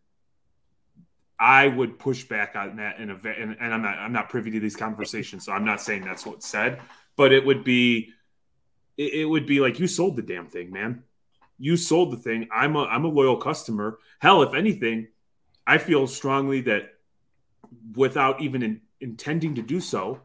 I 1.40 1.68
would 1.68 2.00
push 2.00 2.24
back 2.26 2.56
on 2.56 2.78
that 2.78 3.00
in 3.00 3.10
a 3.10 3.14
and, 3.14 3.56
and 3.60 3.74
I'm 3.74 3.82
not 3.82 3.98
I'm 3.98 4.14
not 4.14 4.30
privy 4.30 4.52
to 4.52 4.60
these 4.60 4.76
conversations, 4.76 5.46
so 5.46 5.54
I'm 5.54 5.66
not 5.66 5.82
saying 5.82 6.04
that's 6.04 6.26
what's 6.26 6.48
said, 6.48 6.82
but 7.16 7.32
it 7.32 7.46
would 7.46 7.64
be 7.64 8.10
it, 8.98 9.14
it 9.14 9.26
would 9.26 9.46
be 9.46 9.60
like 9.60 9.80
you 9.80 9.88
sold 9.88 10.16
the 10.16 10.22
damn 10.22 10.48
thing, 10.48 10.72
man 10.72 11.04
you 11.60 11.76
sold 11.78 12.12
the 12.12 12.18
thing. 12.18 12.48
I'm 12.52 12.76
a 12.76 12.86
I'm 12.86 13.06
a 13.06 13.10
loyal 13.10 13.38
customer. 13.38 14.00
Hell, 14.20 14.42
if 14.42 14.56
anything, 14.56 15.10
I 15.68 15.78
feel 15.78 16.08
strongly 16.08 16.62
that 16.62 16.94
without 17.96 18.42
even 18.42 18.64
in, 18.64 18.82
intending 19.02 19.56
to 19.56 19.62
do 19.62 19.82
so, 19.82 20.22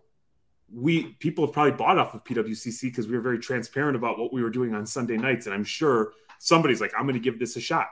we 0.73 1.13
people 1.15 1.45
have 1.45 1.53
probably 1.53 1.73
bought 1.73 1.99
off 1.99 2.15
of 2.15 2.25
PWCC 2.25 2.83
because 2.83 3.09
we 3.09 3.15
were 3.15 3.21
very 3.21 3.41
transparent 3.41 3.97
about 3.97 4.19
what 4.19 4.33
we 4.33 4.43
were 4.43 4.51
doing 4.51 4.75
on 4.75 4.87
Sunday 4.87 5.17
nights, 5.17 5.47
and 5.47 5.55
I'm 5.55 5.65
sure 5.65 6.13
somebody's 6.39 6.81
like, 6.81 6.93
"I'm 6.97 7.05
going 7.05 7.15
to 7.15 7.21
give 7.21 7.39
this 7.39 7.57
a 7.57 7.61
shot." 7.61 7.89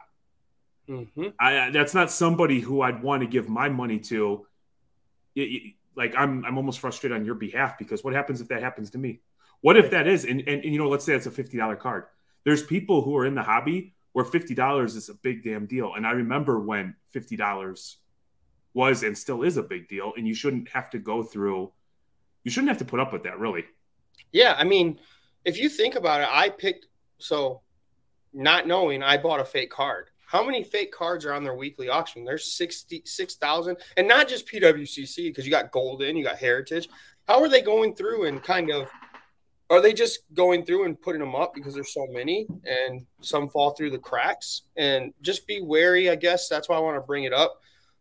Mm-hmm. 0.93 1.29
I, 1.41 1.71
that's 1.71 1.95
not 1.95 2.11
somebody 2.11 2.61
who 2.61 2.83
I'd 2.83 3.03
want 3.03 3.23
to 3.23 3.27
give 3.27 3.49
my 3.49 3.69
money 3.69 3.99
to. 4.01 4.47
It, 5.35 5.41
it, 5.41 5.73
like 5.97 6.15
I'm, 6.17 6.45
I'm 6.45 6.57
almost 6.57 6.81
frustrated 6.81 7.17
on 7.17 7.25
your 7.25 7.35
behalf 7.35 7.79
because 7.79 8.05
what 8.05 8.15
happens 8.15 8.41
if 8.41 8.49
that 8.49 8.63
happens 8.63 8.91
to 8.91 8.99
me? 8.99 9.21
What 9.61 9.77
if 9.77 9.91
that 9.91 10.07
is, 10.07 10.25
and, 10.25 10.41
and, 10.41 10.65
and 10.65 10.73
you 10.73 10.79
know, 10.79 10.89
let's 10.89 11.05
say 11.05 11.15
it's 11.15 11.27
a 11.27 11.31
fifty 11.31 11.57
dollar 11.57 11.77
card 11.77 12.05
there's 12.45 12.63
people 12.63 13.03
who 13.03 13.17
are 13.17 13.27
in 13.27 13.35
the 13.35 13.43
hobby 13.43 13.95
where 14.13 14.25
$50 14.25 14.85
is 14.85 15.09
a 15.09 15.15
big 15.15 15.43
damn 15.43 15.67
deal. 15.67 15.95
And 15.95 16.07
I 16.07 16.11
remember 16.11 16.61
when 16.61 16.95
$50 17.15 17.97
was 18.75 19.03
and 19.03 19.17
still 19.17 19.43
is 19.43 19.57
a 19.57 19.63
big 19.63 19.89
deal. 19.89 20.13
And 20.17 20.27
you 20.27 20.35
shouldn't 20.35 20.69
have 20.69 20.91
to 20.91 20.99
go 20.99 21.23
through, 21.23 21.73
you 22.45 22.51
shouldn't 22.51 22.69
have 22.69 22.79
to 22.79 22.85
put 22.85 23.01
up 23.01 23.13
with 23.13 23.23
that, 23.25 23.39
really. 23.39 23.65
Yeah. 24.33 24.55
I 24.57 24.65
mean, 24.65 24.99
if 25.45 25.59
you 25.59 25.69
think 25.69 25.95
about 25.95 26.21
it, 26.21 26.29
I 26.31 26.51
picked, 26.51 26.87
so 27.19 27.63
not 28.33 28.67
knowing, 28.67 29.03
I 29.03 29.17
bought 29.17 29.41
a 29.41 29.45
fake 29.45 29.71
card. 29.71 30.11
How 30.33 30.43
many 30.43 30.65
fake 30.65 30.93
cards 30.93 31.27
are 31.27 31.35
on 31.35 31.45
their 31.45 31.55
weekly 31.55 31.91
auction? 31.91 32.25
There's 32.25 32.55
66,000 32.55 33.77
and 33.99 34.09
not 34.09 34.29
just 34.29 34.49
PWCC 34.49 35.27
because 35.27 35.45
you 35.45 35.51
got 35.51 35.71
Goldin, 35.71 36.17
you 36.17 36.25
got 36.25 36.39
Heritage. 36.39 36.89
How 37.29 37.43
are 37.43 37.51
they 37.51 37.61
going 37.61 37.95
through 37.95 38.25
and 38.25 38.43
kind 38.43 38.71
of 38.71 38.89
are 39.69 39.83
they 39.83 39.93
just 39.93 40.21
going 40.33 40.65
through 40.65 40.87
and 40.87 40.99
putting 40.99 41.21
them 41.21 41.35
up 41.35 41.53
because 41.53 41.75
there's 41.75 41.93
so 41.93 42.07
many 42.11 42.47
and 42.65 43.05
some 43.21 43.51
fall 43.51 43.73
through 43.73 43.91
the 43.91 43.99
cracks? 43.99 44.63
And 44.79 45.13
just 45.21 45.47
be 45.47 45.61
wary 45.61 46.09
i 46.09 46.15
guess. 46.15 46.49
That's 46.49 46.67
why 46.67 46.77
i 46.77 46.81
want 46.81 46.97
to 46.97 47.07
bring 47.07 47.25
it 47.25 47.35
up. 47.35 47.61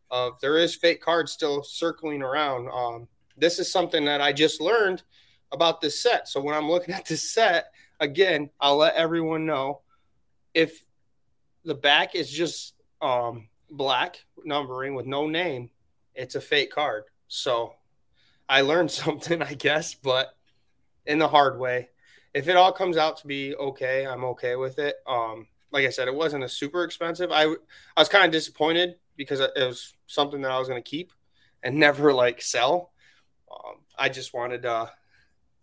Uh, 0.09 0.29
there 0.39 0.57
is 0.57 0.73
fake 0.73 1.01
cards 1.01 1.33
still 1.33 1.63
circling 1.63 2.21
around 2.21 2.69
um, 2.73 3.09
this 3.35 3.59
is 3.59 3.69
something 3.69 4.05
that 4.05 4.21
i 4.21 4.31
just 4.31 4.61
learned 4.61 5.03
about 5.51 5.81
this 5.81 6.01
set. 6.01 6.29
So 6.29 6.39
when 6.39 6.55
i'm 6.55 6.69
looking 6.69 6.95
at 6.95 7.05
this 7.05 7.29
set 7.29 7.73
again 7.99 8.49
i'll 8.61 8.77
let 8.77 8.95
everyone 8.95 9.45
know. 9.45 9.81
If 10.53 10.85
the 11.65 11.75
back 11.75 12.15
is 12.15 12.29
just 12.29 12.73
um, 13.01 13.47
black 13.69 14.23
numbering 14.43 14.95
with 14.95 15.05
no 15.05 15.27
name 15.27 15.69
it's 16.15 16.35
a 16.35 16.41
fake 16.41 16.71
card 16.71 17.03
so 17.27 17.73
i 18.49 18.61
learned 18.61 18.91
something 19.03 19.41
i 19.41 19.53
guess 19.53 19.93
but 19.95 20.35
in 21.05 21.19
the 21.19 21.27
hard 21.27 21.59
way. 21.59 21.89
If 22.33 22.47
it 22.47 22.55
all 22.55 22.71
comes 22.71 22.97
out 22.97 23.17
to 23.17 23.27
be 23.27 23.55
okay, 23.55 24.05
I'm 24.05 24.23
okay 24.25 24.55
with 24.55 24.79
it. 24.79 24.95
Um, 25.05 25.47
like 25.71 25.85
I 25.85 25.89
said, 25.89 26.07
it 26.07 26.15
wasn't 26.15 26.43
a 26.43 26.49
super 26.49 26.83
expensive. 26.83 27.31
I 27.31 27.43
I 27.43 27.55
was 27.97 28.09
kind 28.09 28.25
of 28.25 28.31
disappointed 28.31 28.95
because 29.17 29.39
it 29.39 29.51
was 29.55 29.93
something 30.07 30.41
that 30.41 30.51
I 30.51 30.59
was 30.59 30.67
going 30.67 30.81
to 30.81 30.89
keep 30.89 31.11
and 31.63 31.75
never 31.79 32.13
like 32.13 32.41
sell. 32.41 32.91
Um, 33.51 33.75
I 33.97 34.09
just 34.09 34.33
wanted 34.33 34.65
uh 34.65 34.87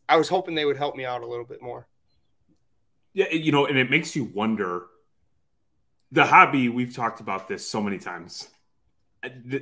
I 0.09 0.17
was 0.17 0.29
hoping 0.29 0.55
they 0.55 0.65
would 0.65 0.77
help 0.77 0.97
me 0.97 1.05
out 1.05 1.23
a 1.23 1.27
little 1.27 1.45
bit 1.45 1.63
more. 1.63 1.87
Yeah, 3.15 3.31
you 3.31 3.53
know, 3.53 3.67
and 3.67 3.79
it 3.79 3.91
makes 3.91 4.15
you 4.15 4.25
wonder. 4.25 4.87
The 6.11 6.25
hobby, 6.25 6.69
we've 6.69 6.95
talked 6.95 7.21
about 7.21 7.49
this 7.49 7.69
so 7.69 7.83
many 7.83 7.99
times. 7.99 8.49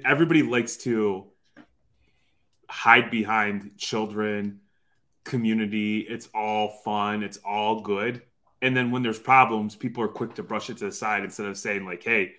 Everybody 0.04 0.42
likes 0.42 0.76
to 0.78 1.26
hide 2.68 3.10
behind 3.10 3.72
children, 3.76 4.60
community. 5.24 6.00
It's 6.00 6.28
all 6.34 6.68
fun, 6.84 7.22
it's 7.22 7.38
all 7.38 7.80
good. 7.80 8.22
And 8.62 8.76
then 8.76 8.90
when 8.90 9.02
there's 9.02 9.18
problems, 9.18 9.74
people 9.74 10.02
are 10.04 10.08
quick 10.08 10.34
to 10.34 10.42
brush 10.42 10.70
it 10.70 10.78
to 10.78 10.86
the 10.86 10.92
side 10.92 11.24
instead 11.24 11.46
of 11.46 11.58
saying, 11.58 11.84
like, 11.84 12.02
hey, 12.02 12.34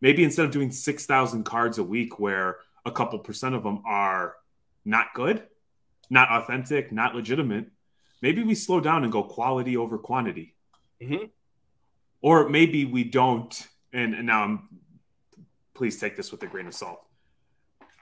maybe 0.00 0.24
instead 0.24 0.46
of 0.46 0.50
doing 0.50 0.72
6,000 0.72 1.44
cards 1.44 1.78
a 1.78 1.84
week 1.84 2.18
where 2.18 2.56
a 2.84 2.90
couple 2.90 3.18
percent 3.18 3.54
of 3.54 3.62
them 3.62 3.82
are 3.86 4.34
not 4.84 5.14
good, 5.14 5.42
not 6.10 6.30
authentic, 6.30 6.90
not 6.90 7.14
legitimate, 7.14 7.66
maybe 8.22 8.42
we 8.42 8.54
slow 8.54 8.80
down 8.80 9.04
and 9.04 9.12
go 9.12 9.22
quality 9.22 9.76
over 9.76 9.98
quantity. 9.98 10.54
Mm-hmm. 11.00 11.26
Or 12.22 12.48
maybe 12.48 12.84
we 12.84 13.04
don't, 13.04 13.54
and, 13.92 14.14
and 14.14 14.26
now 14.26 14.44
I'm, 14.44 14.68
please 15.74 15.98
take 15.98 16.16
this 16.16 16.30
with 16.30 16.42
a 16.44 16.46
grain 16.46 16.66
of 16.66 16.74
salt. 16.74 17.02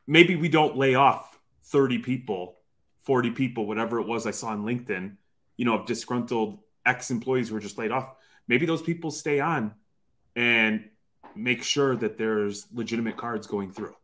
Maybe 0.07 0.37
we 0.37 0.49
don't 0.49 0.77
lay 0.77 0.95
off 0.95 1.39
30 1.65 1.99
people, 1.99 2.59
40 3.00 3.31
people, 3.31 3.67
whatever 3.67 3.99
it 3.99 4.07
was 4.07 4.27
I 4.27 4.31
saw 4.31 4.49
on 4.49 4.65
LinkedIn, 4.65 5.17
you 5.57 5.65
know, 5.65 5.75
of 5.79 5.87
disgruntled 5.87 6.59
ex 6.87 7.11
employees 7.11 7.49
who 7.49 7.55
were 7.55 7.61
just 7.61 7.79
laid 7.79 7.91
off. 7.91 8.12
Maybe 8.47 8.67
those 8.67 8.83
people 8.83 9.11
stay 9.11 9.41
on 9.41 9.75
and 10.37 10.89
make 11.35 11.62
sure 11.62 11.97
that 11.97 12.19
there's 12.19 12.67
legitimate 12.73 13.17
cards 13.17 13.47
going 13.47 13.73
through. 13.73 13.95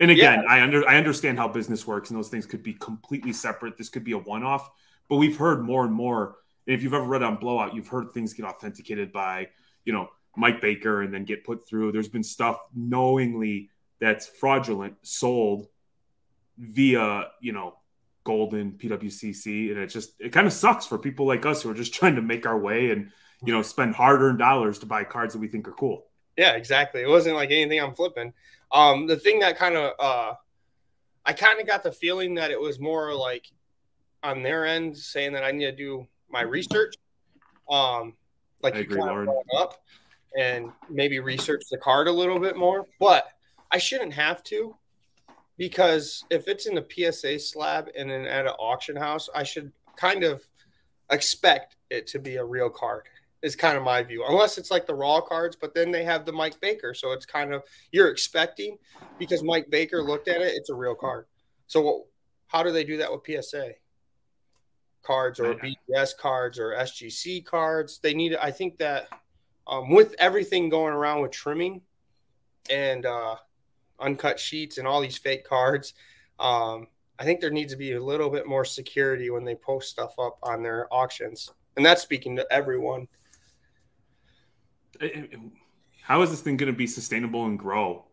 And 0.00 0.10
again, 0.10 0.42
yeah. 0.44 0.50
I 0.50 0.62
under 0.62 0.88
I 0.88 0.96
understand 0.96 1.38
how 1.38 1.48
business 1.48 1.86
works, 1.86 2.10
and 2.10 2.18
those 2.18 2.28
things 2.28 2.46
could 2.46 2.62
be 2.62 2.74
completely 2.74 3.32
separate. 3.32 3.76
This 3.76 3.88
could 3.88 4.04
be 4.04 4.12
a 4.12 4.18
one 4.18 4.44
off, 4.44 4.70
but 5.08 5.16
we've 5.16 5.36
heard 5.36 5.64
more 5.64 5.84
and 5.84 5.92
more. 5.92 6.36
And 6.68 6.76
if 6.76 6.82
you've 6.82 6.94
ever 6.94 7.04
read 7.04 7.22
on 7.22 7.36
Blowout, 7.36 7.74
you've 7.74 7.88
heard 7.88 8.12
things 8.12 8.34
get 8.34 8.44
authenticated 8.44 9.10
by 9.10 9.48
you 9.84 9.92
know 9.92 10.10
Mike 10.36 10.60
Baker 10.60 11.02
and 11.02 11.12
then 11.12 11.24
get 11.24 11.42
put 11.42 11.66
through. 11.66 11.92
There's 11.92 12.08
been 12.08 12.22
stuff 12.22 12.60
knowingly 12.74 13.70
that's 14.00 14.26
fraudulent 14.26 14.94
sold 15.02 15.66
via 16.58 17.28
you 17.40 17.52
know 17.52 17.78
Goldin 18.26 18.76
PWCC, 18.78 19.70
and 19.70 19.78
it 19.78 19.86
just 19.86 20.12
it 20.20 20.30
kind 20.30 20.46
of 20.46 20.52
sucks 20.52 20.86
for 20.86 20.98
people 20.98 21.26
like 21.26 21.46
us 21.46 21.62
who 21.62 21.70
are 21.70 21.74
just 21.74 21.94
trying 21.98 22.16
to 22.16 22.22
make 22.22 22.44
our 22.44 22.58
way 22.58 22.90
and 22.90 23.10
you 23.44 23.52
know 23.52 23.62
spend 23.62 23.94
hard 23.94 24.20
earned 24.20 24.38
dollars 24.38 24.78
to 24.80 24.86
buy 24.86 25.04
cards 25.04 25.32
that 25.32 25.40
we 25.40 25.48
think 25.48 25.66
are 25.66 25.72
cool. 25.72 26.04
Yeah, 26.36 26.52
exactly. 26.52 27.00
It 27.00 27.08
wasn't 27.08 27.34
like 27.34 27.50
anything 27.50 27.80
I'm 27.80 27.94
flipping. 27.94 28.32
Um, 28.70 29.06
the 29.06 29.16
thing 29.16 29.40
that 29.40 29.56
kind 29.56 29.74
of 29.74 29.94
uh, 29.98 30.34
I 31.24 31.32
kind 31.32 31.60
of 31.60 31.66
got 31.66 31.82
the 31.82 31.92
feeling 31.92 32.34
that 32.34 32.50
it 32.50 32.60
was 32.60 32.78
more 32.78 33.14
like 33.14 33.46
on 34.22 34.42
their 34.42 34.66
end 34.66 34.98
saying 34.98 35.32
that 35.32 35.44
I 35.44 35.50
need 35.50 35.64
to 35.64 35.72
do 35.72 36.06
my 36.30 36.42
research. 36.42 36.94
Um, 37.70 38.14
like 38.62 38.74
I 38.74 38.78
you 38.78 38.84
agree, 38.84 39.00
kind 39.00 39.28
of 39.28 39.36
up 39.56 39.82
and 40.36 40.70
maybe 40.90 41.20
research 41.20 41.62
the 41.70 41.78
card 41.78 42.08
a 42.08 42.12
little 42.12 42.38
bit 42.38 42.56
more, 42.56 42.86
but 42.98 43.28
I 43.70 43.78
shouldn't 43.78 44.12
have 44.14 44.42
to 44.44 44.74
because 45.56 46.24
if 46.30 46.48
it's 46.48 46.66
in 46.66 46.78
a 46.78 46.84
PSA 46.88 47.38
slab 47.38 47.90
and 47.96 48.10
then 48.10 48.24
at 48.24 48.46
an 48.46 48.52
auction 48.58 48.96
house, 48.96 49.28
I 49.34 49.42
should 49.42 49.72
kind 49.96 50.24
of 50.24 50.46
expect 51.10 51.76
it 51.90 52.06
to 52.08 52.18
be 52.18 52.36
a 52.36 52.44
real 52.44 52.70
card 52.70 53.04
is 53.42 53.54
kind 53.54 53.76
of 53.76 53.84
my 53.84 54.02
view, 54.02 54.24
unless 54.28 54.58
it's 54.58 54.70
like 54.70 54.86
the 54.86 54.94
raw 54.94 55.20
cards, 55.20 55.56
but 55.60 55.74
then 55.74 55.92
they 55.92 56.04
have 56.04 56.24
the 56.24 56.32
Mike 56.32 56.60
Baker. 56.60 56.92
So 56.92 57.12
it's 57.12 57.26
kind 57.26 57.52
of 57.54 57.62
you're 57.92 58.08
expecting 58.08 58.78
because 59.18 59.42
Mike 59.44 59.70
Baker 59.70 60.02
looked 60.02 60.28
at 60.28 60.40
it, 60.40 60.54
it's 60.56 60.70
a 60.70 60.74
real 60.74 60.94
card. 60.94 61.26
So 61.66 62.06
how 62.48 62.62
do 62.62 62.72
they 62.72 62.84
do 62.84 62.96
that 62.96 63.10
with 63.12 63.22
PSA 63.24 63.72
cards 65.08 65.40
or 65.40 65.54
BGS 65.54 66.16
cards 66.18 66.58
or 66.58 66.72
SGC 66.72 67.44
cards? 67.44 67.98
They 68.02 68.14
need, 68.14 68.36
I 68.36 68.50
think 68.50 68.78
that 68.78 69.08
um, 69.66 69.90
with 69.90 70.14
everything 70.18 70.68
going 70.68 70.92
around 70.92 71.22
with 71.22 71.32
trimming 71.32 71.80
and 72.70 73.06
uh, 73.06 73.36
uncut 73.98 74.38
sheets 74.38 74.78
and 74.78 74.86
all 74.86 75.00
these 75.00 75.18
fake 75.18 75.44
cards, 75.44 75.94
um, 76.38 76.86
I 77.18 77.24
think 77.24 77.40
there 77.40 77.50
needs 77.50 77.72
to 77.72 77.78
be 77.78 77.92
a 77.92 78.02
little 78.02 78.30
bit 78.30 78.46
more 78.46 78.64
security 78.64 79.30
when 79.30 79.44
they 79.44 79.54
post 79.54 79.88
stuff 79.88 80.18
up 80.18 80.38
on 80.42 80.62
their 80.62 80.86
auctions. 80.92 81.50
And 81.76 81.84
that's 81.84 82.02
speaking 82.02 82.36
to 82.36 82.46
everyone 82.52 83.08
how 86.02 86.22
is 86.22 86.30
this 86.30 86.40
thing 86.40 86.56
going 86.56 86.72
to 86.72 86.76
be 86.76 86.86
sustainable 86.86 87.46
and 87.46 87.58
grow 87.58 88.04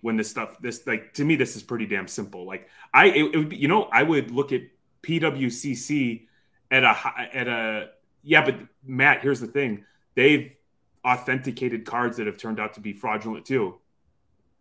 when 0.00 0.16
this 0.16 0.30
stuff 0.30 0.56
this 0.60 0.86
like 0.86 1.12
to 1.14 1.24
me 1.24 1.34
this 1.36 1.56
is 1.56 1.62
pretty 1.62 1.86
damn 1.86 2.06
simple 2.06 2.46
like 2.46 2.68
i 2.94 3.06
it, 3.06 3.34
it 3.34 3.36
would 3.36 3.48
be 3.48 3.56
you 3.56 3.68
know 3.68 3.84
i 3.92 4.02
would 4.02 4.30
look 4.30 4.52
at 4.52 4.62
pwcc 5.02 6.26
at 6.70 6.84
a 6.84 6.96
at 7.32 7.48
a 7.48 7.90
yeah 8.22 8.44
but 8.44 8.56
matt 8.84 9.20
here's 9.20 9.40
the 9.40 9.46
thing 9.46 9.84
they've 10.14 10.56
authenticated 11.04 11.84
cards 11.84 12.16
that 12.16 12.26
have 12.26 12.36
turned 12.36 12.60
out 12.60 12.74
to 12.74 12.80
be 12.80 12.92
fraudulent 12.92 13.46
too 13.46 13.78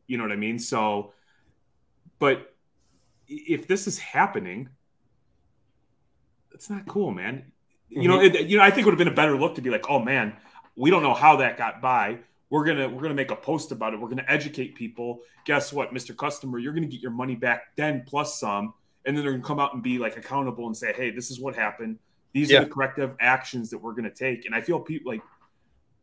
you 0.08 0.18
know 0.18 0.24
what 0.24 0.32
i 0.32 0.38
mean 0.38 0.60
so 0.60 1.14
but 2.20 2.56
if 3.28 3.68
this 3.68 3.88
is 3.88 4.00
happening 4.00 4.70
it's 6.54 6.70
not 6.70 6.86
cool 6.88 7.12
man 7.12 7.52
you 7.90 8.02
mm-hmm. 8.02 8.10
know 8.10 8.22
it, 8.22 8.48
you 8.48 8.58
know 8.58 8.64
i 8.64 8.70
think 8.70 8.82
it 8.82 8.86
would 8.86 8.94
have 8.94 9.00
been 9.00 9.08
a 9.08 9.16
better 9.16 9.38
look 9.38 9.56
to 9.56 9.62
be 9.62 9.70
like 9.70 9.90
oh 9.90 10.00
man 10.00 10.36
we 10.78 10.92
don't 10.92 11.04
know 11.04 11.14
how 11.14 11.36
that 11.38 11.58
got 11.58 11.82
by. 11.82 12.20
We're 12.50 12.64
gonna 12.64 12.88
we're 12.88 13.02
gonna 13.02 13.14
make 13.14 13.32
a 13.32 13.36
post 13.36 13.74
about 13.74 13.94
it. 13.94 14.00
We're 14.00 14.08
gonna 14.08 14.24
educate 14.28 14.76
people. 14.76 15.20
Guess 15.44 15.74
what, 15.74 15.94
Mr. 15.94 16.16
Customer, 16.16 16.60
you're 16.60 16.72
gonna 16.72 16.88
get 16.88 17.02
your 17.02 17.12
money 17.12 17.36
back 17.36 17.76
then 17.76 18.06
plus 18.08 18.40
some, 18.40 18.74
and 19.08 19.18
then 19.18 19.24
they're 19.24 19.34
gonna 19.34 19.44
come 19.44 19.60
out 19.60 19.74
and 19.74 19.82
be 19.82 19.98
like 19.98 20.18
accountable 20.18 20.68
and 20.68 20.78
say, 20.78 20.94
hey, 20.94 21.10
this 21.10 21.32
is 21.32 21.40
what 21.40 21.56
happened. 21.56 21.98
These 22.34 22.52
yeah. 22.52 22.60
are 22.60 22.66
the 22.66 22.70
corrective 22.70 23.16
actions 23.20 23.72
that 23.72 23.80
we're 23.80 23.94
gonna 23.94 24.14
take. 24.14 24.46
And 24.46 24.54
I 24.54 24.62
feel 24.62 24.80
people 24.80 25.12
like 25.12 25.22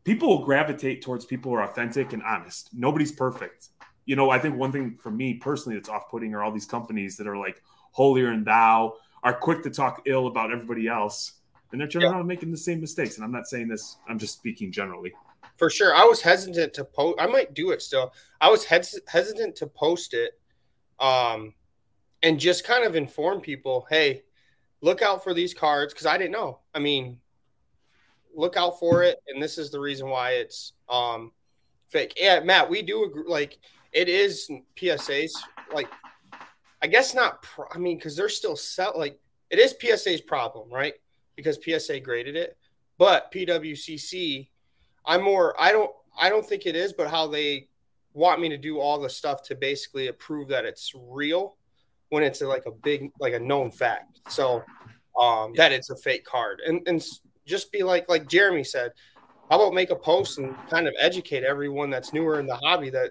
people 0.03 0.29
will 0.29 0.45
gravitate 0.45 1.03
towards 1.03 1.25
people 1.25 1.53
who 1.53 1.59
are 1.59 1.65
authentic 1.65 2.13
and 2.13 2.23
honest. 2.23 2.71
Nobody's 2.73 3.13
perfect. 3.13 3.69
You 4.07 4.17
know, 4.17 4.31
I 4.31 4.39
think 4.39 4.57
one 4.57 4.73
thing 4.73 4.99
for 5.01 5.11
me 5.11 5.35
personally 5.35 5.79
that's 5.79 5.89
off-putting 5.89 6.35
are 6.35 6.43
all 6.43 6.53
these 6.53 6.67
companies 6.67 7.17
that 7.19 7.27
are 7.27 7.37
like 7.37 7.63
holier 7.93 8.31
than 8.31 8.45
thou, 8.45 8.95
are 9.23 9.33
quick 9.33 9.63
to 9.63 9.71
talk 9.71 10.03
ill 10.07 10.27
about 10.27 10.53
everybody 10.53 10.89
else 10.89 11.35
and 11.75 11.81
they're 11.81 11.89
turning 11.89 12.09
yeah. 12.09 12.15
around 12.15 12.29
making 12.29 12.53
the 12.53 12.57
same 12.57 12.81
mistakes. 12.81 13.17
And 13.17 13.25
I'm 13.25 13.33
not 13.33 13.49
saying 13.49 13.67
this; 13.67 13.97
I'm 14.09 14.17
just 14.17 14.35
speaking 14.35 14.71
generally. 14.71 15.13
For 15.57 15.69
sure, 15.69 15.93
I 15.93 16.05
was 16.05 16.21
hesitant 16.21 16.73
to 16.75 16.85
post. 16.85 17.21
I 17.21 17.27
might 17.27 17.53
do 17.53 17.73
it 17.73 17.83
still. 17.83 18.13
I 18.41 18.49
was 18.49 18.65
hes- 18.65 19.01
hesitant 19.09 19.57
to 19.57 19.67
post 19.67 20.15
it, 20.15 20.39
um, 21.01 21.53
and 22.25 22.41
just 22.41 22.65
kind 22.65 22.83
of 22.85 22.97
inform 22.97 23.41
people, 23.41 23.87
hey, 23.89 24.25
look 24.81 25.01
out 25.01 25.23
for 25.23 25.33
these 25.33 25.55
cards 25.55 25.95
because 25.95 26.07
I 26.07 26.19
didn't 26.19 26.33
know. 26.33 26.59
I 26.75 26.81
mean, 26.81 27.21
look 28.35 28.57
out 28.57 28.81
for 28.81 29.05
it, 29.05 29.19
and 29.29 29.41
this 29.41 29.59
is 29.59 29.71
the 29.71 29.79
reason 29.79 30.09
why 30.09 30.33
it's 30.33 30.73
um 30.89 31.31
fake. 31.89 32.15
Yeah, 32.17 32.41
Matt, 32.41 32.69
we 32.69 32.83
do 32.83 33.05
agree. 33.05 33.25
Like, 33.29 33.59
it 33.93 34.09
is 34.09 34.51
PSAs. 34.77 35.31
Like, 35.73 35.89
I 36.83 36.89
guess 36.89 37.15
not. 37.15 37.43
Pro- 37.43 37.69
I 37.73 37.79
mean, 37.79 37.99
because 37.99 38.17
they're 38.17 38.29
still 38.29 38.57
set. 38.57 38.99
Like, 38.99 39.21
it 39.51 39.61
is 39.61 39.77
PSA's 39.81 40.21
problem, 40.21 40.69
right? 40.69 40.95
because 41.37 41.59
PSA 41.63 42.01
graded 42.01 42.37
it. 42.37 42.57
But 42.99 43.33
PWCC, 43.33 44.49
I'm 45.07 45.23
more. 45.23 45.61
I 45.61 45.73
don't. 45.73 45.91
I 46.19 46.29
don't 46.29 46.47
think 46.47 46.67
it 46.67 46.77
is, 46.77 46.93
but 46.93 47.09
how 47.09 47.27
they 47.27 47.69
want 48.13 48.41
me 48.41 48.49
to 48.49 48.57
do 48.57 48.79
all 48.79 49.01
the 49.01 49.11
stuff 49.11 49.43
to 49.43 49.57
basically 49.57 50.07
approve 50.07 50.49
that 50.49 50.65
it's 50.65 50.93
real 50.95 51.57
when 52.11 52.23
it's 52.23 52.41
like 52.41 52.67
a 52.67 52.71
big, 52.71 53.11
like 53.21 53.35
a 53.35 53.41
known 53.41 53.71
fact. 53.71 54.21
So 54.29 54.63
um, 55.21 55.53
that 55.57 55.73
it's 55.73 55.91
a 55.91 55.97
fake 55.97 56.25
card, 56.25 56.61
and 56.67 56.87
and 56.87 57.05
just 57.47 57.71
be 57.73 57.83
like, 57.83 58.09
like 58.09 58.29
Jeremy 58.29 58.65
said, 58.65 58.93
how 59.51 59.57
about 59.61 59.75
make 59.75 59.91
a 59.91 59.97
post 59.97 60.39
and 60.39 60.55
kind 60.69 60.89
of 60.89 60.95
educate 60.99 61.45
everyone 61.45 61.91
that's 61.91 62.13
newer 62.13 62.41
in 62.41 62.47
the 62.47 62.57
hobby 62.57 62.91
that 62.91 63.11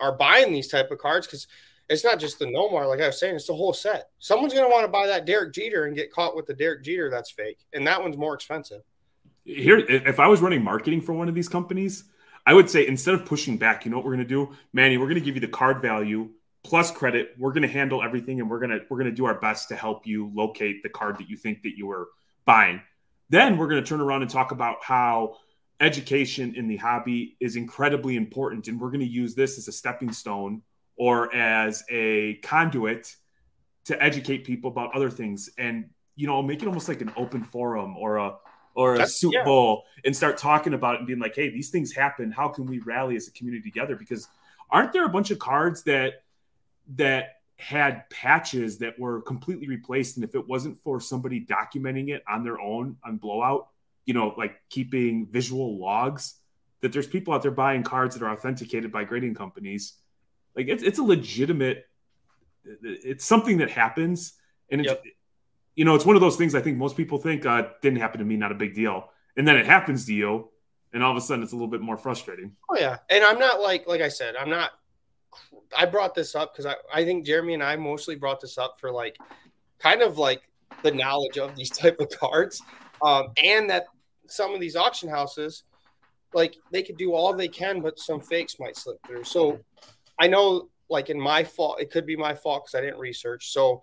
are 0.00 0.16
buying 0.16 0.52
these 0.52 0.68
type 0.68 0.90
of 0.90 0.98
cards 0.98 1.26
because 1.26 1.46
it's 1.88 2.04
not 2.04 2.18
just 2.18 2.38
the 2.38 2.46
Nomar, 2.46 2.86
like 2.86 3.00
I 3.00 3.06
was 3.06 3.18
saying, 3.18 3.36
it's 3.36 3.46
the 3.46 3.54
whole 3.54 3.72
set. 3.72 4.10
Someone's 4.18 4.52
going 4.52 4.66
to 4.66 4.70
want 4.70 4.84
to 4.84 4.92
buy 4.92 5.06
that 5.06 5.24
Derek 5.24 5.54
Jeter 5.54 5.86
and 5.86 5.96
get 5.96 6.12
caught 6.12 6.36
with 6.36 6.46
the 6.46 6.54
Derek 6.54 6.84
Jeter 6.84 7.10
that's 7.10 7.30
fake, 7.30 7.58
and 7.72 7.86
that 7.86 8.00
one's 8.00 8.16
more 8.16 8.34
expensive. 8.34 8.82
Here, 9.44 9.78
if 9.78 10.20
I 10.20 10.26
was 10.26 10.42
running 10.42 10.62
marketing 10.62 11.00
for 11.00 11.14
one 11.14 11.28
of 11.28 11.34
these 11.34 11.48
companies, 11.48 12.04
I 12.44 12.52
would 12.52 12.68
say 12.68 12.86
instead 12.86 13.14
of 13.14 13.24
pushing 13.24 13.56
back, 13.56 13.84
you 13.84 13.90
know 13.90 13.96
what 13.96 14.04
we're 14.04 14.14
going 14.14 14.26
to 14.26 14.28
do, 14.28 14.54
Manny? 14.72 14.98
We're 14.98 15.06
going 15.06 15.14
to 15.14 15.24
give 15.24 15.34
you 15.34 15.40
the 15.40 15.48
card 15.48 15.80
value 15.80 16.30
plus 16.68 16.90
credit. 16.90 17.34
We're 17.38 17.52
going 17.52 17.62
to 17.62 17.68
handle 17.68 18.02
everything, 18.02 18.40
and 18.40 18.50
we're 18.50 18.58
going 18.58 18.70
to 18.70 18.80
we're 18.90 18.98
going 18.98 19.10
to 19.10 19.16
do 19.16 19.24
our 19.24 19.40
best 19.40 19.68
to 19.68 19.76
help 19.76 20.06
you 20.06 20.30
locate 20.34 20.82
the 20.82 20.90
card 20.90 21.16
that 21.18 21.28
you 21.28 21.36
think 21.36 21.62
that 21.62 21.76
you 21.76 21.86
were 21.86 22.08
buying. 22.44 22.82
Then 23.30 23.56
we're 23.56 23.68
going 23.68 23.82
to 23.82 23.88
turn 23.88 24.02
around 24.02 24.20
and 24.20 24.30
talk 24.30 24.52
about 24.52 24.76
how 24.82 25.36
education 25.80 26.54
in 26.56 26.68
the 26.68 26.76
hobby 26.76 27.36
is 27.40 27.56
incredibly 27.56 28.16
important, 28.16 28.68
and 28.68 28.78
we're 28.78 28.90
going 28.90 29.00
to 29.00 29.06
use 29.06 29.34
this 29.34 29.56
as 29.56 29.66
a 29.66 29.72
stepping 29.72 30.12
stone 30.12 30.60
or 30.96 31.34
as 31.34 31.84
a 31.88 32.34
conduit 32.42 33.16
to 33.86 34.02
educate 34.02 34.44
people 34.44 34.70
about 34.70 34.94
other 34.94 35.08
things 35.08 35.48
and 35.56 35.88
you 36.16 36.26
know 36.26 36.42
make 36.42 36.60
it 36.60 36.68
almost 36.68 36.88
like 36.88 37.00
an 37.00 37.10
open 37.16 37.42
forum 37.42 37.96
or 37.96 38.16
a 38.18 38.34
or 38.74 38.92
a 38.92 38.98
That's- 38.98 39.18
soup 39.18 39.32
yeah. 39.32 39.44
bowl 39.44 39.84
and 40.04 40.14
start 40.14 40.36
talking 40.36 40.74
about 40.74 40.96
it 40.96 40.98
and 40.98 41.06
being 41.06 41.18
like, 41.18 41.34
hey, 41.34 41.48
these 41.48 41.70
things 41.70 41.92
happen. 41.92 42.30
How 42.30 42.48
can 42.48 42.66
we 42.66 42.80
rally 42.80 43.16
as 43.16 43.26
a 43.26 43.32
community 43.32 43.62
together? 43.62 43.96
Because 43.96 44.28
aren't 44.70 44.92
there 44.92 45.06
a 45.06 45.08
bunch 45.08 45.30
of 45.30 45.38
cards 45.38 45.82
that 45.84 46.22
that 46.96 47.36
had 47.56 48.08
patches 48.10 48.78
that 48.78 48.98
were 48.98 49.20
completely 49.22 49.68
replaced? 49.68 50.16
And 50.16 50.24
if 50.24 50.34
it 50.34 50.46
wasn't 50.46 50.78
for 50.78 51.00
somebody 51.00 51.44
documenting 51.44 52.10
it 52.10 52.22
on 52.28 52.44
their 52.44 52.60
own 52.60 52.96
on 53.04 53.16
blowout, 53.16 53.68
you 54.06 54.14
know, 54.14 54.34
like 54.36 54.60
keeping 54.70 55.26
visual 55.26 55.78
logs, 55.78 56.34
that 56.80 56.92
there's 56.92 57.06
people 57.06 57.34
out 57.34 57.42
there 57.42 57.50
buying 57.50 57.82
cards 57.82 58.14
that 58.16 58.24
are 58.24 58.32
authenticated 58.32 58.92
by 58.92 59.04
grading 59.04 59.34
companies. 59.34 59.94
Like 60.56 60.68
it's 60.68 60.82
it's 60.82 60.98
a 60.98 61.02
legitimate 61.02 61.84
it's 62.64 63.24
something 63.24 63.58
that 63.58 63.70
happens 63.70 64.34
and 64.70 64.84
Yep. 64.84 65.02
you 65.74 65.84
know 65.84 65.94
it's 65.94 66.04
one 66.04 66.16
of 66.16 66.20
those 66.20 66.36
things 66.36 66.54
i 66.54 66.60
think 66.60 66.76
most 66.76 66.98
people 66.98 67.16
think 67.16 67.46
uh, 67.46 67.68
didn't 67.80 67.98
happen 67.98 68.18
to 68.18 68.24
me 68.26 68.36
not 68.36 68.52
a 68.52 68.54
big 68.54 68.74
deal 68.74 69.10
and 69.38 69.48
then 69.48 69.56
it 69.56 69.64
happens 69.64 70.04
to 70.06 70.12
you 70.12 70.50
and 70.92 71.02
all 71.02 71.10
of 71.10 71.16
a 71.16 71.20
sudden 71.20 71.42
it's 71.42 71.52
a 71.52 71.54
little 71.54 71.68
bit 71.70 71.80
more 71.80 71.96
frustrating 71.96 72.52
Oh 72.68 72.76
yeah, 72.76 72.98
and 73.08 73.24
I'm 73.24 73.38
not 73.38 73.60
like 73.60 73.86
like 73.86 74.00
I 74.00 74.08
said, 74.08 74.36
I'm 74.36 74.50
not. 74.50 74.70
I 75.76 75.86
brought 75.86 76.14
this 76.14 76.34
up 76.34 76.52
because 76.54 76.66
I 76.66 76.74
I 76.92 77.04
think 77.04 77.26
Jeremy 77.26 77.54
and 77.54 77.62
I 77.62 77.76
mostly 77.76 78.16
brought 78.16 78.40
this 78.40 78.58
up 78.58 78.78
for 78.80 78.90
like, 78.90 79.16
kind 79.78 80.02
of 80.02 80.18
like 80.18 80.42
the 80.82 80.90
knowledge 80.90 81.38
of 81.38 81.54
these 81.56 81.70
type 81.78 82.00
of 82.00 82.08
cards, 82.10 82.62
um, 83.02 83.28
and 83.42 83.68
that 83.70 83.86
some 84.26 84.54
of 84.54 84.60
these 84.60 84.76
auction 84.76 85.08
houses, 85.08 85.64
like 86.34 86.56
they 86.70 86.82
could 86.82 86.96
do 86.98 87.14
all 87.14 87.32
they 87.32 87.48
can, 87.48 87.80
but 87.80 87.98
some 87.98 88.20
fakes 88.20 88.60
might 88.60 88.76
slip 88.76 88.98
through. 89.06 89.24
So 89.24 89.58
I 90.18 90.28
know, 90.28 90.68
like 90.88 91.10
in 91.10 91.20
my 91.20 91.44
fault, 91.44 91.80
it 91.80 91.90
could 91.90 92.06
be 92.06 92.16
my 92.16 92.34
fault 92.34 92.64
because 92.64 92.74
I 92.74 92.82
didn't 92.82 93.00
research. 93.00 93.52
So 93.52 93.82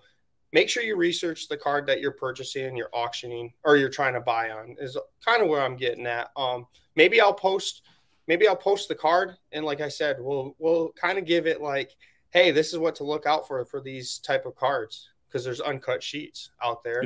make 0.53 0.69
sure 0.69 0.84
you 0.84 0.95
research 0.95 1.47
the 1.47 1.58
card 1.58 1.86
that 1.88 1.99
you're 1.99 2.12
purchasing, 2.12 2.77
you're 2.77 2.89
auctioning, 2.93 3.53
or 3.63 3.77
you're 3.77 3.89
trying 3.89 4.13
to 4.13 4.21
buy 4.21 4.51
on. 4.51 4.75
Is 4.79 4.97
kind 5.23 5.41
of 5.41 5.49
where 5.49 5.62
I'm 5.62 5.75
getting 5.75 6.05
at. 6.05 6.29
Um, 6.36 6.67
maybe 6.95 7.21
I'll 7.21 7.34
post 7.34 7.81
maybe 8.27 8.47
I'll 8.47 8.55
post 8.55 8.88
the 8.88 8.95
card 8.95 9.35
and 9.51 9.65
like 9.65 9.81
I 9.81 9.89
said, 9.89 10.17
we'll 10.19 10.55
we'll 10.59 10.91
kind 10.93 11.17
of 11.17 11.25
give 11.25 11.47
it 11.47 11.61
like, 11.61 11.95
hey, 12.31 12.51
this 12.51 12.73
is 12.73 12.79
what 12.79 12.95
to 12.95 13.03
look 13.03 13.25
out 13.25 13.47
for 13.47 13.63
for 13.65 13.81
these 13.81 14.19
type 14.19 14.45
of 14.45 14.55
cards 14.55 15.09
because 15.27 15.43
there's 15.43 15.61
uncut 15.61 16.01
sheets 16.03 16.51
out 16.63 16.83
there. 16.83 17.03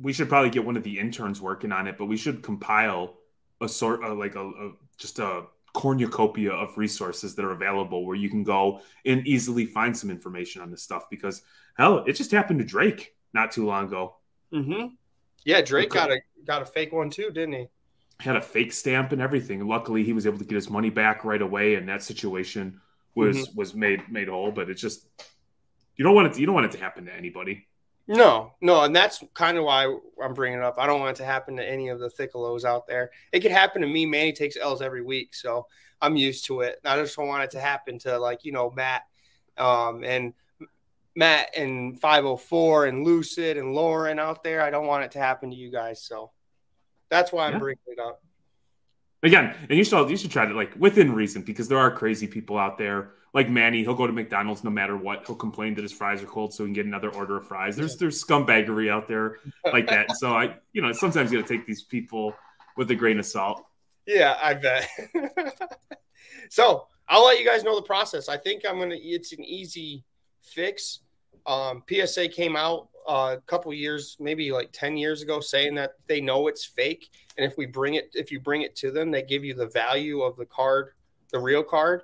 we 0.00 0.12
should 0.12 0.28
probably 0.28 0.50
get 0.50 0.64
one 0.64 0.76
of 0.76 0.82
the 0.82 0.98
interns 0.98 1.40
working 1.42 1.70
on 1.72 1.86
it 1.86 1.98
but 1.98 2.06
we 2.06 2.16
should 2.16 2.42
compile 2.42 3.16
a 3.60 3.68
sort 3.68 4.02
of 4.02 4.16
like 4.16 4.34
a, 4.34 4.40
a 4.48 4.72
just 4.96 5.18
a 5.18 5.42
cornucopia 5.74 6.52
of 6.52 6.78
resources 6.78 7.34
that 7.34 7.44
are 7.44 7.50
available 7.50 8.06
where 8.06 8.16
you 8.16 8.30
can 8.30 8.42
go 8.44 8.80
and 9.04 9.26
easily 9.26 9.66
find 9.66 9.94
some 9.96 10.10
information 10.10 10.62
on 10.62 10.70
this 10.70 10.82
stuff 10.82 11.10
because 11.10 11.42
hell 11.76 11.98
it 12.06 12.12
just 12.14 12.30
happened 12.30 12.60
to 12.60 12.64
drake 12.64 13.14
not 13.34 13.50
too 13.52 13.66
long 13.66 13.86
ago 13.86 14.16
Mm-hmm. 14.52 14.94
Yeah, 15.44 15.60
Drake 15.62 15.90
Okay. 15.90 15.98
got 15.98 16.10
a 16.12 16.20
got 16.44 16.62
a 16.62 16.64
fake 16.64 16.92
one 16.92 17.10
too, 17.10 17.30
didn't 17.30 17.54
he? 17.54 17.66
Had 18.20 18.36
a 18.36 18.40
fake 18.40 18.72
stamp 18.72 19.12
and 19.12 19.20
everything. 19.20 19.66
Luckily, 19.66 20.04
he 20.04 20.12
was 20.12 20.26
able 20.26 20.38
to 20.38 20.44
get 20.44 20.54
his 20.54 20.70
money 20.70 20.90
back 20.90 21.24
right 21.24 21.42
away, 21.42 21.74
and 21.74 21.88
that 21.88 22.02
situation 22.02 22.80
was 23.14 23.48
Mm-hmm. 23.48 23.56
was 23.58 23.74
made 23.74 24.08
made 24.10 24.28
whole. 24.28 24.50
But 24.52 24.70
it's 24.70 24.80
just 24.80 25.06
you 25.96 26.04
don't 26.04 26.14
want 26.14 26.28
it. 26.28 26.34
To, 26.34 26.40
you 26.40 26.46
don't 26.46 26.54
want 26.54 26.66
it 26.66 26.72
to 26.72 26.78
happen 26.78 27.06
to 27.06 27.14
anybody. 27.14 27.66
No, 28.06 28.52
no, 28.60 28.82
and 28.82 28.94
that's 28.94 29.24
kind 29.32 29.56
of 29.56 29.64
why 29.64 29.86
I'm 30.22 30.34
bringing 30.34 30.58
it 30.58 30.64
up. 30.64 30.74
I 30.78 30.86
don't 30.86 31.00
want 31.00 31.16
it 31.16 31.22
to 31.22 31.24
happen 31.24 31.56
to 31.56 31.66
any 31.66 31.88
of 31.88 31.98
the 31.98 32.10
Thiccalos 32.10 32.64
out 32.64 32.86
there. 32.86 33.10
It 33.32 33.40
could 33.40 33.50
happen 33.50 33.80
to 33.80 33.88
me. 33.88 34.04
Manny 34.04 34.32
takes 34.32 34.58
L's 34.58 34.82
every 34.82 35.00
week, 35.02 35.34
so 35.34 35.66
I'm 36.02 36.14
used 36.14 36.44
to 36.46 36.60
it. 36.60 36.80
I 36.84 36.96
just 36.96 37.16
don't 37.16 37.28
want 37.28 37.44
it 37.44 37.50
to 37.52 37.60
happen 37.60 37.98
to 38.00 38.18
like 38.18 38.44
you 38.44 38.52
know 38.52 38.70
Matt, 38.70 39.04
um, 39.56 40.04
and 40.04 40.34
Matt 41.16 41.56
and 41.56 41.98
504 42.00 42.86
and 42.86 43.04
Lucid 43.04 43.56
and 43.56 43.72
Lauren 43.72 44.18
out 44.18 44.44
there. 44.44 44.60
I 44.60 44.70
don't 44.70 44.86
want 44.86 45.04
it 45.04 45.12
to 45.12 45.18
happen 45.18 45.50
to 45.50 45.56
you 45.56 45.70
guys, 45.70 46.02
so 46.02 46.30
that's 47.14 47.32
why 47.32 47.46
I'm 47.46 47.52
Yeah. 47.54 47.58
bringing 47.60 47.78
it 47.86 47.98
up. 48.00 48.20
Again, 49.22 49.54
and 49.70 49.78
you 49.78 49.84
should 49.84 50.10
you 50.10 50.16
should 50.16 50.30
try 50.30 50.44
to 50.46 50.54
like 50.54 50.74
within 50.76 51.12
reason 51.14 51.42
because 51.42 51.66
there 51.68 51.78
are 51.78 51.90
crazy 51.90 52.26
people 52.26 52.58
out 52.58 52.76
there. 52.76 53.12
Like 53.32 53.48
Manny, 53.48 53.82
he'll 53.82 53.94
go 53.94 54.06
to 54.06 54.12
McDonald's 54.12 54.62
no 54.64 54.70
matter 54.70 54.96
what. 54.96 55.26
He'll 55.26 55.34
complain 55.36 55.74
that 55.76 55.82
his 55.82 55.92
fries 55.92 56.22
are 56.22 56.26
cold 56.26 56.52
so 56.52 56.62
he 56.64 56.68
can 56.68 56.74
get 56.74 56.86
another 56.86 57.10
order 57.10 57.36
of 57.38 57.46
fries. 57.48 57.74
There's 57.76 57.96
there's 57.96 58.22
scumbaggery 58.22 58.90
out 58.90 59.08
there 59.08 59.38
like 59.72 59.86
that. 59.88 60.16
so 60.16 60.34
I, 60.34 60.56
you 60.72 60.82
know, 60.82 60.92
sometimes 60.92 61.32
you 61.32 61.38
got 61.40 61.48
to 61.48 61.56
take 61.56 61.66
these 61.66 61.82
people 61.82 62.34
with 62.76 62.90
a 62.90 62.94
grain 62.94 63.18
of 63.18 63.26
salt. 63.26 63.64
Yeah, 64.06 64.36
I 64.42 64.54
bet. 64.54 64.88
so 66.50 66.86
I'll 67.08 67.24
let 67.24 67.38
you 67.38 67.46
guys 67.46 67.64
know 67.64 67.76
the 67.76 67.82
process. 67.86 68.28
I 68.28 68.36
think 68.36 68.62
I'm 68.68 68.78
gonna. 68.78 68.96
It's 68.98 69.32
an 69.32 69.42
easy 69.44 70.04
fix. 70.42 71.00
Um, 71.46 71.82
PSA 71.88 72.28
came 72.28 72.56
out 72.56 72.88
uh, 73.06 73.36
a 73.38 73.40
couple 73.46 73.72
years, 73.72 74.16
maybe 74.20 74.52
like 74.52 74.70
ten 74.72 74.96
years 74.96 75.22
ago, 75.22 75.40
saying 75.40 75.74
that 75.76 75.92
they 76.06 76.20
know 76.20 76.48
it's 76.48 76.64
fake, 76.64 77.10
and 77.36 77.44
if 77.44 77.56
we 77.56 77.66
bring 77.66 77.94
it, 77.94 78.10
if 78.14 78.30
you 78.30 78.40
bring 78.40 78.62
it 78.62 78.76
to 78.76 78.90
them, 78.90 79.10
they 79.10 79.22
give 79.22 79.44
you 79.44 79.54
the 79.54 79.66
value 79.66 80.22
of 80.22 80.36
the 80.36 80.46
card, 80.46 80.90
the 81.32 81.38
real 81.38 81.62
card. 81.62 82.02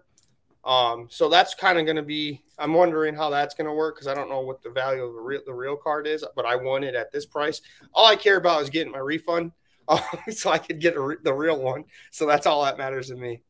Um, 0.64 1.06
so 1.10 1.28
that's 1.28 1.54
kind 1.54 1.78
of 1.78 1.84
going 1.84 1.96
to 1.96 2.02
be. 2.02 2.42
I'm 2.58 2.74
wondering 2.74 3.14
how 3.14 3.30
that's 3.30 3.54
going 3.54 3.66
to 3.66 3.72
work 3.72 3.96
because 3.96 4.06
I 4.06 4.14
don't 4.14 4.28
know 4.28 4.40
what 4.40 4.62
the 4.62 4.70
value 4.70 5.04
of 5.04 5.14
the 5.14 5.20
real 5.20 5.40
the 5.46 5.54
real 5.54 5.76
card 5.76 6.06
is, 6.06 6.24
but 6.36 6.44
I 6.44 6.56
want 6.56 6.84
it 6.84 6.94
at 6.94 7.10
this 7.12 7.26
price. 7.26 7.62
All 7.94 8.06
I 8.06 8.16
care 8.16 8.36
about 8.36 8.62
is 8.62 8.70
getting 8.70 8.92
my 8.92 8.98
refund, 8.98 9.52
uh, 9.88 10.00
so 10.30 10.50
I 10.50 10.58
could 10.58 10.80
get 10.80 10.96
a 10.96 11.00
re- 11.00 11.16
the 11.22 11.32
real 11.32 11.58
one. 11.58 11.84
So 12.10 12.26
that's 12.26 12.46
all 12.46 12.64
that 12.64 12.76
matters 12.76 13.08
to 13.08 13.16
me. 13.16 13.40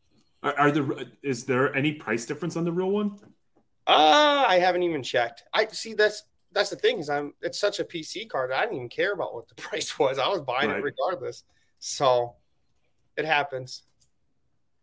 Are, 0.43 0.59
are 0.59 0.71
there 0.71 0.87
is 1.23 1.45
there 1.45 1.75
any 1.75 1.93
price 1.93 2.27
difference 2.27 2.57
on 2.57 2.65
the 2.65 2.73
real 2.73 2.91
one? 2.91 3.19
Uh, 3.87 4.45
I 4.47 4.59
haven't 4.61 4.85
even 4.85 5.03
checked. 5.03 5.43
I 5.53 5.67
see 5.67 5.95
that's 5.95 6.23
that's 6.53 6.71
the 6.71 6.77
thing 6.77 6.99
is 6.99 7.09
I'm 7.09 7.35
it's 7.43 7.59
such 7.59 7.79
a 7.81 7.85
PC 7.85 8.29
card. 8.29 8.53
I 8.53 8.63
didn't 8.63 8.77
even 8.77 8.89
care 8.89 9.13
about 9.13 9.35
what 9.35 9.49
the 9.49 9.55
price 9.63 9.99
was. 9.99 10.19
I 10.19 10.29
was 10.29 10.41
buying 10.41 10.71
Right. 10.71 10.79
it 10.79 10.83
regardless. 10.83 11.45
So 11.79 12.35
it 13.17 13.25
happens. 13.25 13.83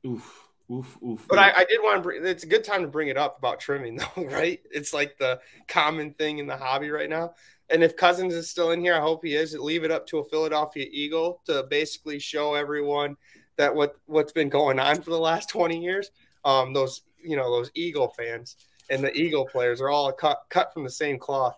Oof, 0.06 0.48
oof, 0.72 0.98
oof. 1.04 1.26
But 1.28 1.38
oof. 1.38 1.44
I, 1.44 1.62
I 1.62 1.66
did 1.66 1.80
want 1.82 1.98
to 1.98 2.02
bring 2.02 2.26
it's 2.26 2.44
a 2.44 2.48
good 2.48 2.64
time 2.64 2.82
to 2.82 2.88
bring 2.88 3.10
it 3.10 3.18
up 3.18 3.38
about 3.38 3.60
trimming 3.60 3.96
though, 4.16 4.26
right? 4.26 4.60
It's 4.72 4.94
like 4.94 5.18
the 5.18 5.40
common 5.68 6.14
thing 6.14 6.38
in 6.40 6.48
the 6.48 6.58
hobby 6.58 6.90
right 6.90 7.10
now. 7.10 7.34
And 7.70 7.84
if 7.84 7.98
Cousins 7.98 8.34
is 8.34 8.50
still 8.50 8.72
in 8.72 8.80
here, 8.80 8.96
I 8.96 9.02
hope 9.02 9.26
he 9.26 9.36
is. 9.36 9.54
Leave 9.58 9.84
it 9.84 9.92
up 9.92 10.08
to 10.08 10.20
a 10.20 10.24
Philadelphia 10.24 10.86
Eagle 10.90 11.42
to 11.48 11.64
basically 11.70 12.18
show 12.18 12.54
everyone 12.54 13.18
that 13.58 13.74
what 13.76 13.96
what's 14.06 14.32
been 14.32 14.50
going 14.50 14.80
on 14.80 15.02
for 15.02 15.10
the 15.10 15.20
last 15.20 15.50
20 15.50 15.82
years. 15.84 16.12
Um, 16.46 16.72
those 16.72 17.02
you 17.22 17.36
know 17.36 17.52
those 17.52 17.72
Eagle 17.74 18.14
fans 18.18 18.56
and 18.90 19.04
the 19.04 19.14
Eagle 19.14 19.46
players 19.46 19.82
are 19.82 19.90
all 19.90 20.12
cut 20.12 20.40
cut 20.50 20.74
from 20.74 20.84
the 20.84 20.90
same 20.90 21.18
cloth. 21.20 21.56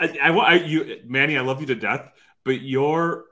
I, 0.00 0.18
I, 0.22 0.30
I, 0.30 0.54
you, 0.54 1.00
Manny, 1.06 1.36
I 1.38 1.42
love 1.42 1.60
you 1.60 1.66
to 1.68 1.74
death, 1.74 2.10
but 2.44 2.60
you're 2.60 3.24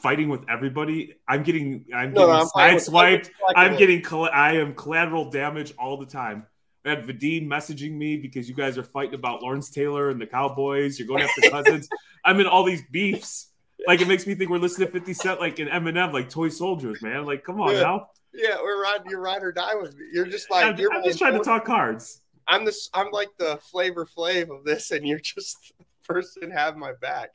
fighting 0.00 0.28
with 0.28 0.42
everybody. 0.48 1.14
I'm 1.28 1.42
getting, 1.42 1.84
I'm 1.94 2.12
No, 2.12 2.26
getting 2.26 2.48
I'm 2.56 2.76
sideswiped. 2.78 3.30
I'm 3.56 3.76
getting, 3.76 4.02
coll- 4.02 4.30
I 4.32 4.52
am 4.56 4.74
collateral 4.74 5.30
damage 5.30 5.72
all 5.78 5.96
the 5.96 6.06
time. 6.06 6.46
I 6.84 6.90
had 6.90 7.04
Vadim 7.04 7.48
messaging 7.48 7.92
me 7.92 8.16
because 8.16 8.48
you 8.48 8.54
guys 8.54 8.78
are 8.78 8.84
fighting 8.84 9.14
about 9.16 9.42
Lawrence 9.42 9.68
Taylor 9.70 10.10
and 10.10 10.20
the 10.20 10.26
Cowboys. 10.26 10.96
You're 10.98 11.08
going 11.08 11.22
after 11.22 11.42
Cousins. 11.50 11.88
I'm 12.24 12.38
in 12.38 12.46
all 12.46 12.62
these 12.62 12.82
beefs. 12.92 13.48
Like 13.88 14.00
it 14.00 14.06
makes 14.06 14.26
me 14.26 14.36
think 14.36 14.50
we're 14.50 14.58
listening 14.58 14.86
to 14.86 14.92
50 14.92 15.12
Cent 15.12 15.40
like 15.40 15.58
an 15.58 15.66
Eminem, 15.68 16.12
like 16.12 16.30
toy 16.30 16.48
soldiers, 16.48 17.02
man. 17.02 17.24
Like, 17.24 17.42
come 17.42 17.60
on 17.60 17.74
Yeah. 17.74 17.80
now. 17.82 18.10
Yeah, 18.32 18.56
we're 18.62 18.80
riding. 18.80 19.10
You're 19.10 19.20
ride 19.20 19.42
or 19.42 19.50
die 19.50 19.74
with 19.74 19.96
me. 19.96 20.04
You're 20.12 20.26
just 20.26 20.50
like 20.50 20.64
I'm, 20.66 20.76
you're 20.78 20.92
I'm 20.92 21.02
just 21.02 21.18
trying 21.18 21.32
to 21.32 21.40
talk 21.40 21.64
cards. 21.64 22.20
I'm 22.48 22.64
this. 22.64 22.90
I'm 22.94 23.10
like 23.10 23.30
the 23.38 23.58
flavor 23.62 24.06
flav 24.06 24.56
of 24.56 24.64
this, 24.64 24.90
and 24.90 25.06
you're 25.06 25.18
just 25.18 25.72
the 25.78 25.84
person 26.06 26.50
have 26.50 26.76
my 26.76 26.92
back. 27.00 27.30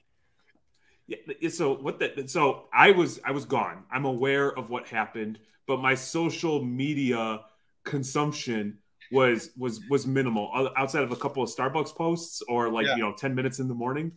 Yeah. 1.08 1.50
So 1.50 1.76
what 1.76 2.00
the 2.00 2.28
so 2.28 2.66
I 2.74 2.92
was 2.92 3.20
I 3.26 3.32
was 3.32 3.46
gone. 3.46 3.84
I'm 3.92 4.06
aware 4.06 4.52
of 4.58 4.70
what 4.70 4.88
happened, 4.88 5.40
but 5.68 5.82
my 5.82 5.96
social 5.96 6.64
media 6.64 7.42
consumption 7.84 8.78
was 9.12 9.52
was 9.58 9.82
was 9.90 10.08
minimal 10.08 10.72
outside 10.78 11.04
of 11.04 11.12
a 11.12 11.16
couple 11.16 11.44
of 11.44 11.50
Starbucks 11.50 11.94
posts 11.96 12.42
or 12.48 12.70
like 12.70 12.88
Yeah. 12.88 12.96
you 12.96 13.02
know 13.02 13.14
10 13.14 13.36
minutes 13.36 13.60
in 13.60 13.68
the 13.68 13.74
morning. 13.74 14.14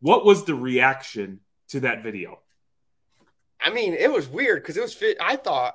What 0.00 0.24
was 0.24 0.44
the 0.44 0.54
reaction 0.54 1.40
to 1.68 1.80
that 1.80 2.02
video? 2.04 2.40
I 3.60 3.70
mean, 3.70 3.94
it 3.94 4.12
was 4.12 4.28
weird 4.28 4.62
because 4.62 4.76
it 4.76 4.82
was 4.82 4.94
fit. 4.94 5.16
I 5.20 5.36
thought 5.36 5.74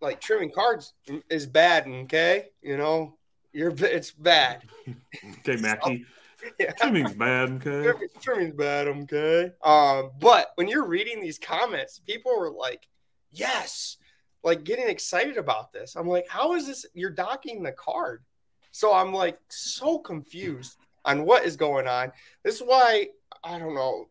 like 0.00 0.20
trimming 0.20 0.52
cards 0.52 0.92
mm, 1.08 1.22
is 1.30 1.46
bad. 1.46 1.86
Okay, 1.86 2.50
you 2.62 2.76
know, 2.76 3.17
you're 3.58 3.74
it's 3.76 4.12
bad. 4.12 4.62
Okay, 5.40 5.56
Mackie. 5.56 6.06
Yeah. 6.60 6.70
Trimming's 6.70 7.14
bad, 7.14 7.50
okay? 7.50 7.82
Trimming- 7.82 8.08
Trimming's 8.20 8.54
bad. 8.54 8.86
Okay. 8.86 9.50
Um, 9.64 10.12
but 10.20 10.52
when 10.54 10.68
you're 10.68 10.86
reading 10.86 11.20
these 11.20 11.36
comments, 11.36 11.98
people 11.98 12.30
were 12.38 12.52
like, 12.52 12.86
"Yes," 13.32 13.96
like 14.44 14.62
getting 14.62 14.88
excited 14.88 15.36
about 15.36 15.72
this. 15.72 15.96
I'm 15.96 16.06
like, 16.06 16.28
"How 16.28 16.54
is 16.54 16.68
this? 16.68 16.86
You're 16.94 17.10
docking 17.10 17.64
the 17.64 17.72
card." 17.72 18.22
So 18.70 18.94
I'm 18.94 19.12
like 19.12 19.36
so 19.48 19.98
confused 19.98 20.76
on 21.04 21.24
what 21.24 21.44
is 21.44 21.56
going 21.56 21.88
on. 21.88 22.12
This 22.44 22.54
is 22.60 22.62
why 22.62 23.08
I 23.42 23.58
don't 23.58 23.74
know. 23.74 24.06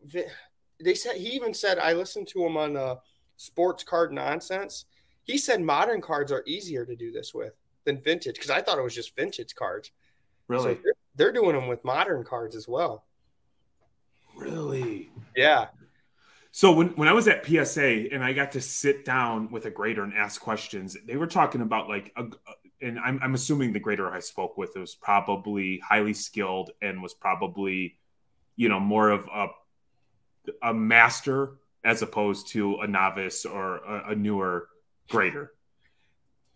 They 0.84 0.94
said 0.94 1.16
he 1.16 1.30
even 1.30 1.54
said 1.54 1.78
I 1.78 1.94
listened 1.94 2.28
to 2.28 2.44
him 2.44 2.58
on 2.58 2.76
uh, 2.76 2.96
Sports 3.38 3.84
Card 3.84 4.12
Nonsense. 4.12 4.84
He 5.22 5.38
said 5.38 5.62
modern 5.62 6.02
cards 6.02 6.30
are 6.30 6.44
easier 6.46 6.84
to 6.84 6.94
do 6.94 7.10
this 7.10 7.32
with 7.32 7.54
than 7.88 8.00
vintage 8.00 8.34
because 8.34 8.50
I 8.50 8.60
thought 8.60 8.78
it 8.78 8.82
was 8.82 8.94
just 8.94 9.16
vintage 9.16 9.54
cards. 9.54 9.90
Really? 10.46 10.74
So 10.74 10.80
they're, 10.84 10.94
they're 11.16 11.32
doing 11.32 11.54
them 11.54 11.66
with 11.66 11.84
modern 11.84 12.22
cards 12.24 12.54
as 12.54 12.68
well. 12.68 13.04
really? 14.36 15.10
Yeah. 15.34 15.66
So 16.52 16.72
when, 16.72 16.88
when 16.90 17.08
I 17.08 17.12
was 17.12 17.28
at 17.28 17.44
PSA 17.44 18.12
and 18.12 18.22
I 18.22 18.32
got 18.32 18.52
to 18.52 18.60
sit 18.60 19.04
down 19.04 19.50
with 19.50 19.66
a 19.66 19.70
grader 19.70 20.02
and 20.02 20.12
ask 20.14 20.40
questions, 20.40 20.96
they 21.06 21.16
were 21.16 21.26
talking 21.26 21.60
about 21.60 21.88
like 21.88 22.12
a, 22.16 22.24
and 22.80 22.98
I'm, 22.98 23.18
I'm 23.22 23.34
assuming 23.34 23.72
the 23.72 23.80
grader 23.80 24.10
I 24.10 24.20
spoke 24.20 24.56
with 24.56 24.76
was 24.76 24.94
probably 24.94 25.78
highly 25.78 26.14
skilled 26.14 26.70
and 26.82 27.02
was 27.02 27.14
probably, 27.14 27.98
you 28.56 28.68
know, 28.68 28.80
more 28.80 29.10
of 29.10 29.28
a 29.32 29.48
a 30.62 30.72
master 30.72 31.58
as 31.84 32.02
opposed 32.02 32.48
to 32.48 32.76
a 32.76 32.86
novice 32.86 33.44
or 33.44 33.76
a, 33.78 34.10
a 34.10 34.14
newer 34.14 34.68
grader. 35.10 35.52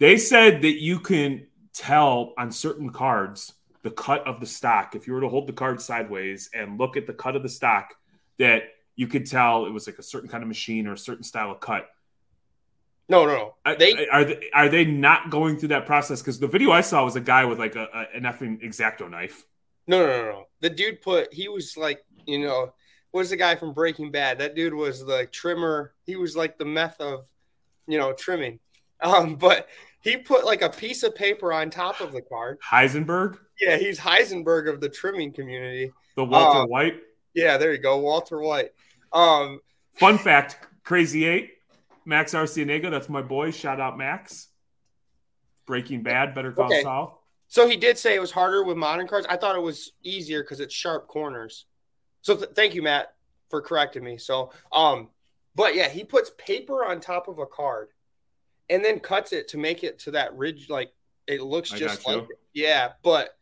They 0.02 0.16
said 0.16 0.62
that 0.62 0.82
you 0.82 0.98
can 0.98 1.46
tell 1.72 2.34
on 2.36 2.50
certain 2.50 2.90
cards 2.90 3.52
the 3.82 3.90
cut 3.92 4.26
of 4.26 4.40
the 4.40 4.46
stock. 4.46 4.96
If 4.96 5.06
you 5.06 5.12
were 5.12 5.20
to 5.20 5.28
hold 5.28 5.46
the 5.46 5.52
card 5.52 5.80
sideways 5.80 6.50
and 6.52 6.76
look 6.76 6.96
at 6.96 7.06
the 7.06 7.12
cut 7.12 7.36
of 7.36 7.44
the 7.44 7.48
stock, 7.48 7.94
that 8.40 8.64
you 8.96 9.06
could 9.06 9.26
tell 9.26 9.64
it 9.64 9.70
was 9.70 9.86
like 9.86 9.98
a 9.98 10.02
certain 10.02 10.28
kind 10.28 10.42
of 10.42 10.48
machine 10.48 10.88
or 10.88 10.94
a 10.94 10.98
certain 10.98 11.22
style 11.22 11.52
of 11.52 11.60
cut. 11.60 11.88
No, 13.08 13.26
no, 13.26 13.54
no. 13.64 13.74
They 13.76 14.08
are 14.08 14.24
they, 14.24 14.50
are 14.52 14.68
they 14.68 14.84
not 14.84 15.30
going 15.30 15.56
through 15.56 15.68
that 15.68 15.86
process? 15.86 16.20
Because 16.20 16.40
the 16.40 16.48
video 16.48 16.72
I 16.72 16.80
saw 16.80 17.04
was 17.04 17.14
a 17.14 17.20
guy 17.20 17.44
with 17.44 17.60
like 17.60 17.76
a, 17.76 17.86
a 17.94 18.16
an 18.16 18.24
effing 18.24 18.60
exacto 18.60 19.08
knife. 19.08 19.44
No, 19.86 20.04
no, 20.04 20.06
no, 20.06 20.24
no. 20.32 20.44
The 20.62 20.70
dude 20.70 21.00
put 21.00 21.32
he 21.32 21.46
was 21.46 21.76
like 21.76 22.04
you 22.26 22.40
know 22.40 22.74
was 23.12 23.30
the 23.30 23.36
guy 23.36 23.54
from 23.54 23.72
Breaking 23.72 24.10
Bad? 24.10 24.40
That 24.40 24.56
dude 24.56 24.74
was 24.74 25.06
the 25.06 25.28
trimmer. 25.30 25.94
He 26.06 26.16
was 26.16 26.34
like 26.34 26.58
the 26.58 26.64
meth 26.64 27.00
of 27.00 27.24
you 27.86 27.98
know 27.98 28.12
trimming. 28.12 28.58
Um, 29.04 29.34
but 29.34 29.66
he 30.02 30.16
put 30.16 30.44
like 30.44 30.62
a 30.62 30.70
piece 30.70 31.02
of 31.02 31.14
paper 31.14 31.52
on 31.52 31.70
top 31.70 32.00
of 32.00 32.12
the 32.12 32.20
card. 32.20 32.58
Heisenberg. 32.60 33.38
Yeah, 33.60 33.76
he's 33.76 33.98
Heisenberg 33.98 34.68
of 34.68 34.80
the 34.80 34.88
trimming 34.88 35.32
community. 35.32 35.92
The 36.16 36.24
Walter 36.24 36.60
um, 36.60 36.68
White. 36.68 37.00
Yeah, 37.34 37.56
there 37.56 37.72
you 37.72 37.78
go, 37.78 37.98
Walter 37.98 38.40
White. 38.40 38.70
Um, 39.12 39.60
Fun 39.94 40.18
fact: 40.18 40.58
Crazy 40.84 41.24
Eight, 41.24 41.52
Max 42.04 42.34
Arciniega. 42.34 42.90
That's 42.90 43.08
my 43.08 43.22
boy. 43.22 43.50
Shout 43.50 43.80
out 43.80 43.96
Max. 43.96 44.48
Breaking 45.66 46.02
Bad, 46.02 46.34
Better 46.34 46.52
Call 46.52 46.66
okay. 46.66 46.82
Saul. 46.82 47.22
So 47.48 47.68
he 47.68 47.76
did 47.76 47.98
say 47.98 48.14
it 48.14 48.20
was 48.20 48.30
harder 48.30 48.64
with 48.64 48.76
modern 48.76 49.06
cards. 49.06 49.26
I 49.28 49.36
thought 49.36 49.56
it 49.56 49.62
was 49.62 49.92
easier 50.02 50.42
because 50.42 50.58
it's 50.58 50.74
sharp 50.74 51.06
corners. 51.06 51.66
So 52.22 52.36
th- 52.36 52.50
thank 52.54 52.74
you, 52.74 52.82
Matt, 52.82 53.14
for 53.50 53.60
correcting 53.60 54.02
me. 54.02 54.16
So, 54.16 54.52
um, 54.72 55.08
but 55.54 55.74
yeah, 55.74 55.88
he 55.88 56.02
puts 56.02 56.30
paper 56.38 56.84
on 56.84 56.98
top 56.98 57.28
of 57.28 57.38
a 57.38 57.46
card, 57.46 57.88
and 58.72 58.84
then 58.84 58.98
cuts 58.98 59.32
it 59.32 59.48
to 59.48 59.58
make 59.58 59.84
it 59.84 59.98
to 60.00 60.10
that 60.12 60.36
ridge. 60.36 60.68
Like 60.70 60.92
it 61.26 61.42
looks 61.42 61.70
just 61.70 62.06
like 62.06 62.22
it. 62.22 62.28
yeah. 62.54 62.92
But 63.02 63.36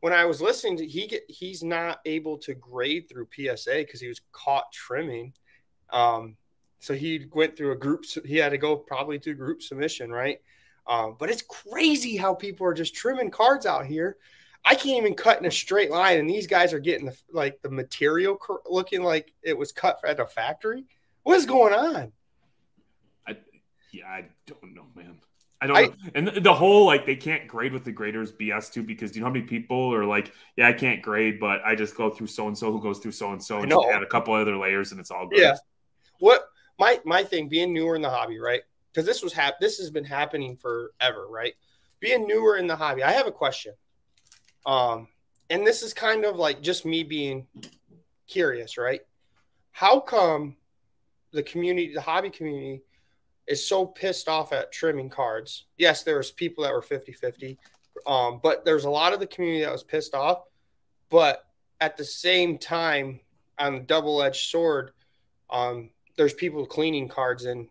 when 0.00 0.12
I 0.12 0.24
was 0.24 0.40
listening 0.40 0.76
to 0.78 0.86
he 0.86 1.06
get 1.06 1.24
he's 1.28 1.62
not 1.62 2.00
able 2.06 2.38
to 2.38 2.54
grade 2.54 3.08
through 3.08 3.28
PSA 3.34 3.78
because 3.78 4.00
he 4.00 4.08
was 4.08 4.20
caught 4.32 4.72
trimming. 4.72 5.34
Um, 5.92 6.36
so 6.78 6.94
he 6.94 7.26
went 7.32 7.56
through 7.56 7.72
a 7.72 7.76
group. 7.76 8.04
He 8.24 8.36
had 8.36 8.50
to 8.50 8.58
go 8.58 8.76
probably 8.76 9.18
through 9.18 9.34
group 9.34 9.60
submission, 9.60 10.10
right? 10.10 10.40
Um, 10.86 11.16
but 11.18 11.28
it's 11.28 11.42
crazy 11.42 12.16
how 12.16 12.34
people 12.34 12.66
are 12.66 12.74
just 12.74 12.94
trimming 12.94 13.30
cards 13.30 13.66
out 13.66 13.86
here. 13.86 14.16
I 14.64 14.74
can't 14.74 14.98
even 14.98 15.14
cut 15.14 15.38
in 15.40 15.46
a 15.46 15.50
straight 15.50 15.90
line, 15.90 16.18
and 16.18 16.28
these 16.28 16.46
guys 16.46 16.72
are 16.72 16.78
getting 16.78 17.06
the 17.06 17.16
like 17.32 17.60
the 17.62 17.70
material 17.70 18.38
looking 18.66 19.02
like 19.02 19.32
it 19.42 19.56
was 19.56 19.72
cut 19.72 19.98
at 20.06 20.20
a 20.20 20.26
factory. 20.26 20.84
What 21.22 21.36
is 21.36 21.46
going 21.46 21.74
on? 21.74 22.12
Yeah, 23.92 24.06
I 24.06 24.26
don't 24.46 24.74
know, 24.74 24.86
man. 24.94 25.18
I 25.60 25.66
don't 25.66 25.76
I, 25.76 25.82
know. 25.82 25.92
And 26.14 26.28
the 26.44 26.54
whole 26.54 26.86
like 26.86 27.04
they 27.04 27.16
can't 27.16 27.46
grade 27.46 27.72
with 27.72 27.84
the 27.84 27.92
graders 27.92 28.32
BS 28.32 28.72
too 28.72 28.82
because 28.82 29.12
do 29.12 29.18
you 29.18 29.20
know 29.20 29.28
how 29.28 29.32
many 29.32 29.44
people 29.44 29.94
are 29.94 30.04
like, 30.04 30.32
yeah, 30.56 30.68
I 30.68 30.72
can't 30.72 31.02
grade, 31.02 31.38
but 31.38 31.60
I 31.64 31.74
just 31.74 31.96
go 31.96 32.08
through 32.08 32.28
so 32.28 32.46
and 32.46 32.56
so 32.56 32.72
who 32.72 32.80
goes 32.80 32.98
through 32.98 33.12
so 33.12 33.32
and 33.32 33.42
so 33.42 33.60
and 33.60 33.72
add 33.72 34.02
a 34.02 34.06
couple 34.06 34.32
other 34.34 34.56
layers 34.56 34.92
and 34.92 35.00
it's 35.00 35.10
all 35.10 35.26
good. 35.28 35.38
Yeah. 35.38 35.56
What 36.18 36.48
my 36.78 37.00
my 37.04 37.22
thing 37.24 37.48
being 37.48 37.74
newer 37.74 37.94
in 37.94 38.02
the 38.02 38.10
hobby, 38.10 38.38
right? 38.38 38.62
Because 38.92 39.06
this 39.06 39.22
was 39.22 39.32
hap 39.32 39.60
this 39.60 39.78
has 39.78 39.90
been 39.90 40.04
happening 40.04 40.56
forever, 40.56 41.26
right? 41.28 41.54
Being 42.00 42.26
newer 42.26 42.56
in 42.56 42.66
the 42.66 42.76
hobby, 42.76 43.02
I 43.02 43.12
have 43.12 43.26
a 43.26 43.32
question. 43.32 43.74
Um, 44.64 45.08
and 45.50 45.66
this 45.66 45.82
is 45.82 45.92
kind 45.92 46.24
of 46.24 46.36
like 46.36 46.62
just 46.62 46.86
me 46.86 47.02
being 47.02 47.46
curious, 48.26 48.78
right? 48.78 49.00
How 49.72 50.00
come 50.00 50.56
the 51.32 51.42
community, 51.42 51.92
the 51.94 52.00
hobby 52.00 52.30
community, 52.30 52.82
is 53.50 53.66
so 53.66 53.84
pissed 53.84 54.28
off 54.28 54.52
at 54.52 54.70
trimming 54.70 55.10
cards. 55.10 55.66
Yes, 55.76 56.04
there 56.04 56.16
was 56.16 56.30
people 56.30 56.62
that 56.62 56.72
were 56.72 56.80
50-50, 56.80 57.58
um, 58.06 58.38
but 58.40 58.64
there's 58.64 58.84
a 58.84 58.90
lot 58.90 59.12
of 59.12 59.18
the 59.18 59.26
community 59.26 59.64
that 59.64 59.72
was 59.72 59.82
pissed 59.82 60.14
off. 60.14 60.44
But 61.10 61.44
at 61.80 61.96
the 61.96 62.04
same 62.04 62.58
time, 62.58 63.18
on 63.58 63.74
the 63.74 63.80
double-edged 63.80 64.48
sword, 64.48 64.92
um, 65.50 65.90
there's 66.16 66.32
people 66.32 66.64
cleaning 66.64 67.08
cards 67.08 67.44
and 67.44 67.66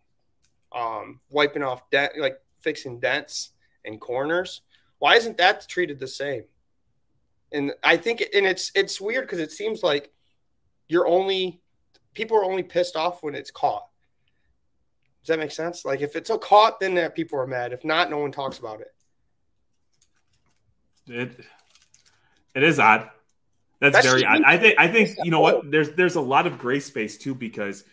um, 0.75 1.21
wiping 1.29 1.63
off 1.63 1.89
dent, 1.91 2.17
like 2.17 2.41
fixing 2.59 2.99
dents 2.99 3.51
and 3.85 4.01
corners. 4.01 4.61
Why 4.97 5.15
isn't 5.15 5.37
that 5.37 5.65
treated 5.69 5.97
the 5.97 6.07
same? 6.07 6.43
And 7.53 7.71
I 7.83 7.95
think, 7.95 8.21
and 8.35 8.45
it's 8.45 8.71
it's 8.75 8.99
weird 8.99 9.23
because 9.23 9.39
it 9.39 9.51
seems 9.51 9.81
like 9.81 10.11
you're 10.89 11.07
only 11.07 11.61
people 12.13 12.37
are 12.37 12.43
only 12.43 12.63
pissed 12.63 12.95
off 12.95 13.23
when 13.23 13.33
it's 13.33 13.49
caught 13.49 13.88
does 15.21 15.27
that 15.27 15.39
make 15.39 15.51
sense? 15.51 15.86
Like 15.86 16.01
if 16.01 16.15
it's 16.15 16.29
a 16.29 16.38
caught, 16.38 16.79
then 16.79 17.10
people 17.12 17.39
are 17.39 17.47
mad. 17.47 17.73
If 17.73 17.84
not, 17.84 18.10
no 18.10 18.19
one 18.19 18.32
talks 18.32 18.60
about 18.60 18.82
it. 18.82 18.93
It 21.08 21.45
it 22.55 22.63
is 22.63 22.79
odd. 22.79 23.10
That's, 23.79 23.93
That's 23.93 24.08
very 24.08 24.25
odd. 24.25 24.43
I 24.43 24.58
think 24.58 24.75
I 24.77 24.88
think 24.88 25.17
you 25.23 25.32
know 25.32 25.41
what? 25.41 25.69
There's 25.69 25.91
there's 25.91 26.15
a 26.15 26.21
lot 26.21 26.47
of 26.47 26.58
gray 26.58 26.79
space 26.79 27.17
too 27.17 27.36
because 27.36 27.84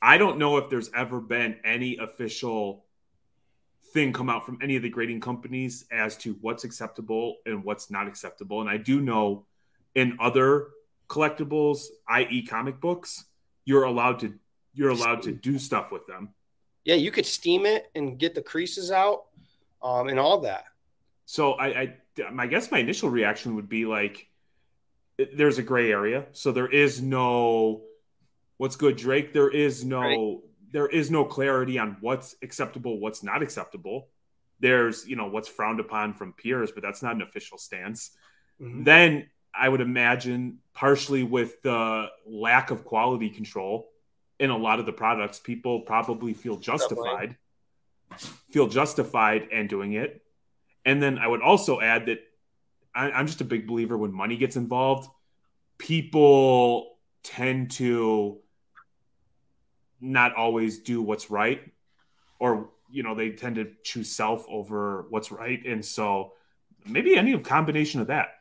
I 0.00 0.18
don't 0.18 0.38
know 0.38 0.58
if 0.58 0.70
there's 0.70 0.90
ever 0.94 1.20
been 1.20 1.56
any 1.64 1.96
official 1.96 2.84
thing 3.92 4.12
come 4.12 4.28
out 4.28 4.44
from 4.44 4.58
any 4.62 4.76
of 4.76 4.82
the 4.82 4.90
grading 4.90 5.20
companies 5.20 5.84
as 5.90 6.16
to 6.18 6.34
what's 6.40 6.64
acceptable 6.64 7.36
and 7.46 7.64
what's 7.64 7.90
not 7.90 8.06
acceptable. 8.06 8.60
And 8.60 8.68
I 8.68 8.76
do 8.76 9.00
know 9.00 9.46
in 9.94 10.16
other 10.20 10.68
collectibles, 11.08 11.86
i.e., 12.08 12.46
comic 12.46 12.80
books, 12.80 13.24
you're 13.64 13.84
allowed 13.84 14.20
to 14.20 14.34
you're 14.74 14.90
allowed 14.90 15.22
to 15.22 15.32
do 15.32 15.58
stuff 15.58 15.90
with 15.90 16.06
them 16.06 16.34
yeah, 16.88 16.94
you 16.94 17.10
could 17.10 17.26
steam 17.26 17.66
it 17.66 17.90
and 17.94 18.18
get 18.18 18.34
the 18.34 18.40
creases 18.40 18.90
out 18.90 19.26
um, 19.82 20.08
and 20.08 20.18
all 20.18 20.40
that. 20.40 20.64
So 21.26 21.52
I, 21.52 21.66
I, 21.66 21.94
I 22.38 22.46
guess 22.46 22.70
my 22.70 22.78
initial 22.78 23.10
reaction 23.10 23.56
would 23.56 23.68
be 23.68 23.84
like, 23.84 24.26
there's 25.34 25.58
a 25.58 25.62
gray 25.62 25.92
area. 25.92 26.24
So 26.32 26.50
there 26.50 26.66
is 26.66 27.02
no, 27.02 27.82
what's 28.56 28.76
good, 28.76 28.96
Drake. 28.96 29.34
There 29.34 29.50
is 29.50 29.84
no, 29.84 30.00
right. 30.00 30.38
there 30.72 30.86
is 30.86 31.10
no 31.10 31.26
clarity 31.26 31.78
on 31.78 31.98
what's 32.00 32.36
acceptable, 32.40 32.98
what's 32.98 33.22
not 33.22 33.42
acceptable. 33.42 34.08
There's, 34.58 35.06
you 35.06 35.16
know, 35.16 35.26
what's 35.26 35.46
frowned 35.46 35.80
upon 35.80 36.14
from 36.14 36.32
peers, 36.32 36.72
but 36.72 36.82
that's 36.82 37.02
not 37.02 37.14
an 37.14 37.20
official 37.20 37.58
stance. 37.58 38.12
Mm-hmm. 38.62 38.84
Then 38.84 39.26
I 39.54 39.68
would 39.68 39.82
imagine, 39.82 40.60
partially 40.72 41.22
with 41.22 41.60
the 41.60 42.06
lack 42.26 42.70
of 42.70 42.86
quality 42.86 43.28
control, 43.28 43.90
in 44.38 44.50
a 44.50 44.56
lot 44.56 44.80
of 44.80 44.86
the 44.86 44.92
products, 44.92 45.38
people 45.38 45.80
probably 45.80 46.32
feel 46.32 46.56
justified, 46.56 47.36
feel 48.50 48.68
justified 48.68 49.48
and 49.52 49.68
doing 49.68 49.94
it. 49.94 50.22
And 50.84 51.02
then 51.02 51.18
I 51.18 51.26
would 51.26 51.42
also 51.42 51.80
add 51.80 52.06
that 52.06 52.20
I, 52.94 53.10
I'm 53.10 53.26
just 53.26 53.40
a 53.40 53.44
big 53.44 53.66
believer 53.66 53.96
when 53.98 54.12
money 54.12 54.36
gets 54.36 54.56
involved, 54.56 55.08
people 55.76 56.98
tend 57.22 57.72
to 57.72 58.38
not 60.00 60.34
always 60.34 60.78
do 60.78 61.02
what's 61.02 61.30
right 61.30 61.60
or 62.38 62.70
you 62.90 63.02
know 63.02 63.14
they 63.14 63.30
tend 63.30 63.56
to 63.56 63.70
choose 63.82 64.10
self 64.10 64.46
over 64.48 65.06
what's 65.10 65.32
right 65.32 65.66
and 65.66 65.84
so 65.84 66.32
maybe 66.86 67.16
any 67.16 67.36
combination 67.40 68.00
of 68.00 68.06
that 68.06 68.37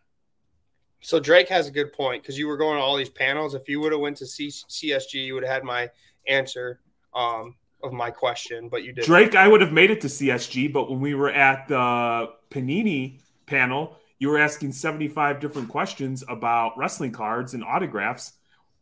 so 1.01 1.19
Drake 1.19 1.49
has 1.49 1.67
a 1.67 1.71
good 1.71 1.93
point 1.93 2.23
because 2.23 2.38
you 2.38 2.47
were 2.47 2.57
going 2.57 2.77
to 2.77 2.81
all 2.81 2.97
these 2.97 3.10
panels. 3.10 3.53
If 3.53 3.69
you 3.69 3.79
would 3.81 3.91
have 3.91 4.01
went 4.01 4.17
to 4.17 4.25
C- 4.25 4.49
CSG, 4.49 5.25
you 5.25 5.33
would 5.36 5.43
have 5.43 5.53
had 5.53 5.63
my 5.63 5.89
answer 6.27 6.79
um, 7.13 7.55
of 7.83 7.93
my 7.93 8.10
question, 8.10 8.69
but 8.69 8.83
you 8.83 8.93
did. 8.93 9.05
Drake, 9.05 9.36
I 9.36 9.47
would 9.47 9.62
have 9.62 9.71
made 9.71 9.91
it 9.91 10.01
to 10.01 10.07
CSG, 10.07 10.73
but 10.73 10.89
when 10.89 10.99
we 10.99 11.13
were 11.13 11.29
at 11.29 11.67
the 11.67 12.29
Panini 12.49 13.19
panel, 13.45 13.97
you 14.19 14.29
were 14.29 14.39
asking 14.39 14.71
75 14.71 15.39
different 15.39 15.69
questions 15.69 16.23
about 16.27 16.77
wrestling 16.77 17.12
cards 17.12 17.53
and 17.53 17.63
autographs. 17.63 18.33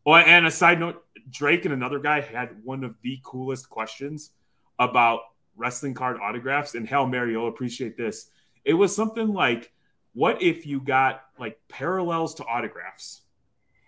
Oh, 0.05 0.15
and 0.15 0.45
a 0.45 0.51
side 0.51 0.79
note, 0.79 1.03
Drake 1.29 1.65
and 1.65 1.73
another 1.73 1.99
guy 1.99 2.21
had 2.21 2.63
one 2.63 2.83
of 2.83 2.95
the 3.01 3.19
coolest 3.23 3.69
questions 3.69 4.31
about 4.79 5.21
wrestling 5.55 5.93
card 5.93 6.17
autographs. 6.21 6.75
And 6.75 6.87
hell, 6.87 7.07
Mary, 7.07 7.31
you'll 7.31 7.47
appreciate 7.47 7.97
this. 7.97 8.29
It 8.63 8.73
was 8.73 8.95
something 8.95 9.33
like 9.33 9.71
what 10.15 10.41
if 10.41 10.65
you 10.65 10.79
got 10.79 11.21
like 11.37 11.59
parallels 11.67 12.35
to 12.35 12.45
autographs 12.45 13.21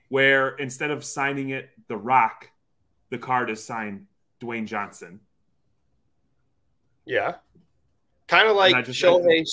where 0.09 0.49
instead 0.49 0.91
of 0.91 1.03
signing 1.03 1.49
it 1.49 1.69
the 1.87 1.97
rock 1.97 2.51
the 3.09 3.17
card 3.17 3.49
is 3.49 3.63
signed 3.63 4.05
dwayne 4.39 4.67
johnson? 4.67 5.19
Yeah. 7.05 7.35
Kind 8.27 8.49
of 8.49 8.55
like 8.57 8.75
shohei 8.87 9.43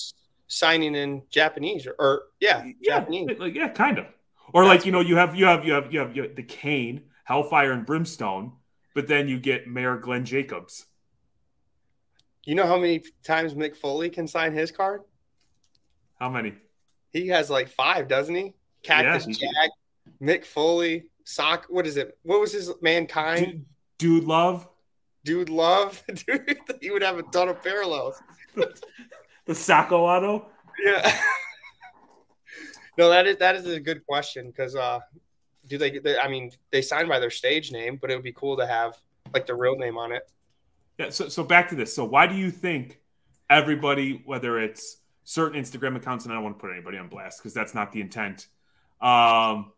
signing 0.48 0.94
in 0.94 1.22
japanese 1.30 1.87
or, 1.87 1.94
or 1.98 2.22
yeah, 2.40 2.64
yeah 2.80 2.98
japanese. 2.98 3.38
like, 3.38 3.54
yeah 3.54 3.68
kind 3.68 3.98
of. 3.98 4.06
Or 4.52 4.64
That's 4.64 4.78
like 4.78 4.87
you 4.87 4.92
know 4.92 5.00
you 5.00 5.16
have 5.16 5.34
you 5.34 5.46
have 5.46 5.64
you 5.64 5.72
have 5.72 5.92
you 5.92 6.00
have, 6.00 6.16
you 6.16 6.22
have 6.24 6.37
the 6.37 6.42
Kane 6.42 7.02
hellfire 7.24 7.72
and 7.72 7.87
brimstone 7.87 8.52
but 8.94 9.08
then 9.08 9.28
you 9.28 9.38
get 9.38 9.68
Mayor 9.68 9.96
Glenn 9.96 10.24
Jacobs. 10.24 10.87
You 12.44 12.54
know 12.54 12.66
how 12.66 12.76
many 12.76 13.02
times 13.24 13.54
Mick 13.54 13.76
Foley 13.76 14.08
can 14.08 14.28
sign 14.28 14.52
his 14.52 14.70
card? 14.70 15.02
How 16.18 16.31
many? 16.31 16.55
He 17.12 17.29
has 17.29 17.50
like 17.50 17.68
five, 17.68 18.09
doesn't 18.09 18.35
he? 18.35 18.55
Cactus 18.83 19.27
Yeah. 19.27 19.48
Jack, 19.53 19.70
Mick 20.20 20.44
Foley, 20.44 21.05
sock. 21.24 21.66
What 21.68 21.87
is 21.87 21.96
it? 21.96 22.18
What 22.22 22.40
was 22.40 22.53
his 22.53 22.70
mankind? 22.81 23.46
Dude, 23.98 24.20
dude 24.20 24.24
love 24.24 24.68
Dude, 25.24 25.48
love. 25.48 26.03
Dude, 26.27 26.59
he 26.81 26.90
would 26.90 27.03
have 27.03 27.18
a 27.18 27.22
ton 27.22 27.48
of 27.48 27.62
parallels. 27.62 28.22
the 28.55 28.72
Socko 29.48 29.92
Auto. 29.92 30.46
Yeah. 30.85 31.18
no, 32.98 33.09
that 33.09 33.27
is 33.27 33.38
that 33.38 33.57
is 33.57 33.66
a 33.66 33.81
good 33.81 34.05
question 34.07 34.48
because 34.48 34.77
uh, 34.77 35.00
do 35.66 35.79
they, 35.79 35.98
they? 35.98 36.18
I 36.18 36.29
mean, 36.29 36.53
they 36.70 36.83
sign 36.83 37.09
by 37.09 37.18
their 37.18 37.31
stage 37.31 37.72
name, 37.72 37.98
but 38.00 38.11
it 38.11 38.14
would 38.14 38.24
be 38.24 38.33
cool 38.33 38.57
to 38.59 38.66
have 38.66 38.96
like 39.33 39.46
the 39.46 39.55
real 39.55 39.77
name 39.77 39.96
on 39.96 40.12
it. 40.12 40.31
Yeah. 40.98 41.11
So 41.11 41.29
so 41.29 41.42
back 41.42 41.70
to 41.70 41.74
this. 41.74 41.94
So 41.94 42.05
why 42.05 42.27
do 42.27 42.35
you 42.35 42.50
think 42.50 43.00
everybody, 43.48 44.22
whether 44.27 44.59
it's 44.59 44.98
certain 45.24 45.60
Instagram 45.60 45.96
accounts, 45.96 46.24
and 46.24 46.32
I 46.32 46.37
don't 46.37 46.44
want 46.44 46.58
to 46.58 46.60
put 46.60 46.72
anybody 46.72 46.98
on 46.98 47.08
blast 47.08 47.40
because 47.40 47.54
that's 47.54 47.74
not 47.74 47.92
the 47.92 48.00
intent. 48.00 48.46
Um, 49.00 49.72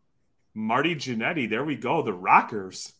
Marty 0.54 0.94
Jannetty, 0.94 1.48
there 1.48 1.64
we 1.64 1.76
go. 1.76 2.02
The 2.02 2.12
Rockers. 2.12 2.92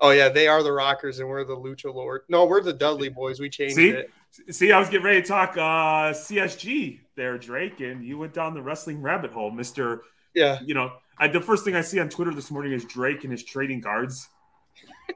Oh 0.00 0.10
yeah, 0.10 0.28
they 0.28 0.48
are 0.48 0.62
the 0.62 0.72
Rockers, 0.72 1.20
and 1.20 1.28
we're 1.28 1.44
the 1.44 1.56
Lucha 1.56 1.94
Lord. 1.94 2.22
No, 2.28 2.46
we're 2.46 2.62
the 2.62 2.72
Dudley 2.72 3.08
Boys. 3.08 3.38
We 3.38 3.48
changed 3.48 3.76
See? 3.76 3.90
it. 3.90 4.10
See, 4.50 4.72
I 4.72 4.78
was 4.78 4.88
getting 4.88 5.04
ready 5.04 5.22
to 5.22 5.28
talk 5.28 5.52
uh, 5.52 6.12
CSG 6.12 7.00
there, 7.14 7.38
Drake, 7.38 7.80
and 7.80 8.04
you 8.04 8.18
went 8.18 8.32
down 8.32 8.54
the 8.54 8.62
wrestling 8.62 9.00
rabbit 9.02 9.30
hole, 9.30 9.50
Mister. 9.50 10.02
Yeah, 10.34 10.58
You 10.64 10.74
know, 10.74 10.92
I, 11.18 11.28
the 11.28 11.40
first 11.40 11.64
thing 11.64 11.76
I 11.76 11.82
see 11.82 12.00
on 12.00 12.08
Twitter 12.08 12.34
this 12.34 12.50
morning 12.50 12.72
is 12.72 12.84
Drake 12.86 13.22
and 13.24 13.30
his 13.30 13.44
trading 13.44 13.82
cards. 13.82 14.28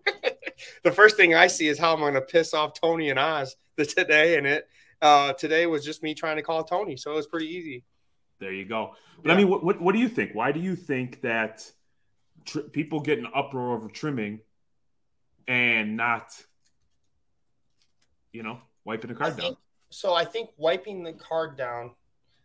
the 0.85 0.92
first 0.92 1.16
thing 1.16 1.35
I 1.35 1.46
see 1.46 1.68
is 1.68 1.79
how 1.79 1.94
I'm 1.94 2.00
going 2.00 2.14
to 2.14 2.20
piss 2.20 2.52
off 2.52 2.79
Tony 2.79 3.11
and 3.11 3.18
Oz 3.18 3.57
the 3.76 3.87
today, 3.87 4.37
and 4.37 4.46
it 4.46 4.68
uh, 5.02 5.32
today 5.35 5.66
was 5.66 5.85
just 5.85 6.02
me 6.02 6.14
trying 6.14 6.37
to 6.37 6.42
call 6.42 6.64
Tony, 6.64 6.96
so 6.96 7.12
it 7.12 7.16
was 7.16 7.26
pretty 7.26 7.46
easy. 7.48 7.85
There 8.38 8.52
you 8.52 8.64
go. 8.64 8.92
But 9.22 9.32
I 9.32 9.37
mean, 9.37 9.48
what, 9.48 9.64
what 9.64 9.80
what 9.80 9.92
do 9.94 9.98
you 9.98 10.09
think? 10.09 10.35
Why 10.35 10.52
do 10.52 10.61
you 10.61 10.76
think 10.76 11.22
that 11.22 11.70
tr- 12.44 12.61
people 12.61 13.00
get 13.00 13.18
an 13.18 13.28
uproar 13.35 13.74
over 13.74 13.88
trimming 13.88 14.40
and 15.48 15.96
not, 15.96 16.32
you 18.32 18.42
know, 18.42 18.59
wiping 18.85 19.11
a 19.11 19.14
I 19.14 19.16
card 19.16 19.37
down? 19.37 19.40
think- 19.46 19.59
so 19.88 20.14
I 20.14 20.24
think 20.24 20.50
wiping 20.56 21.04
the 21.04 21.12
card 21.12 21.56
down, 21.56 21.92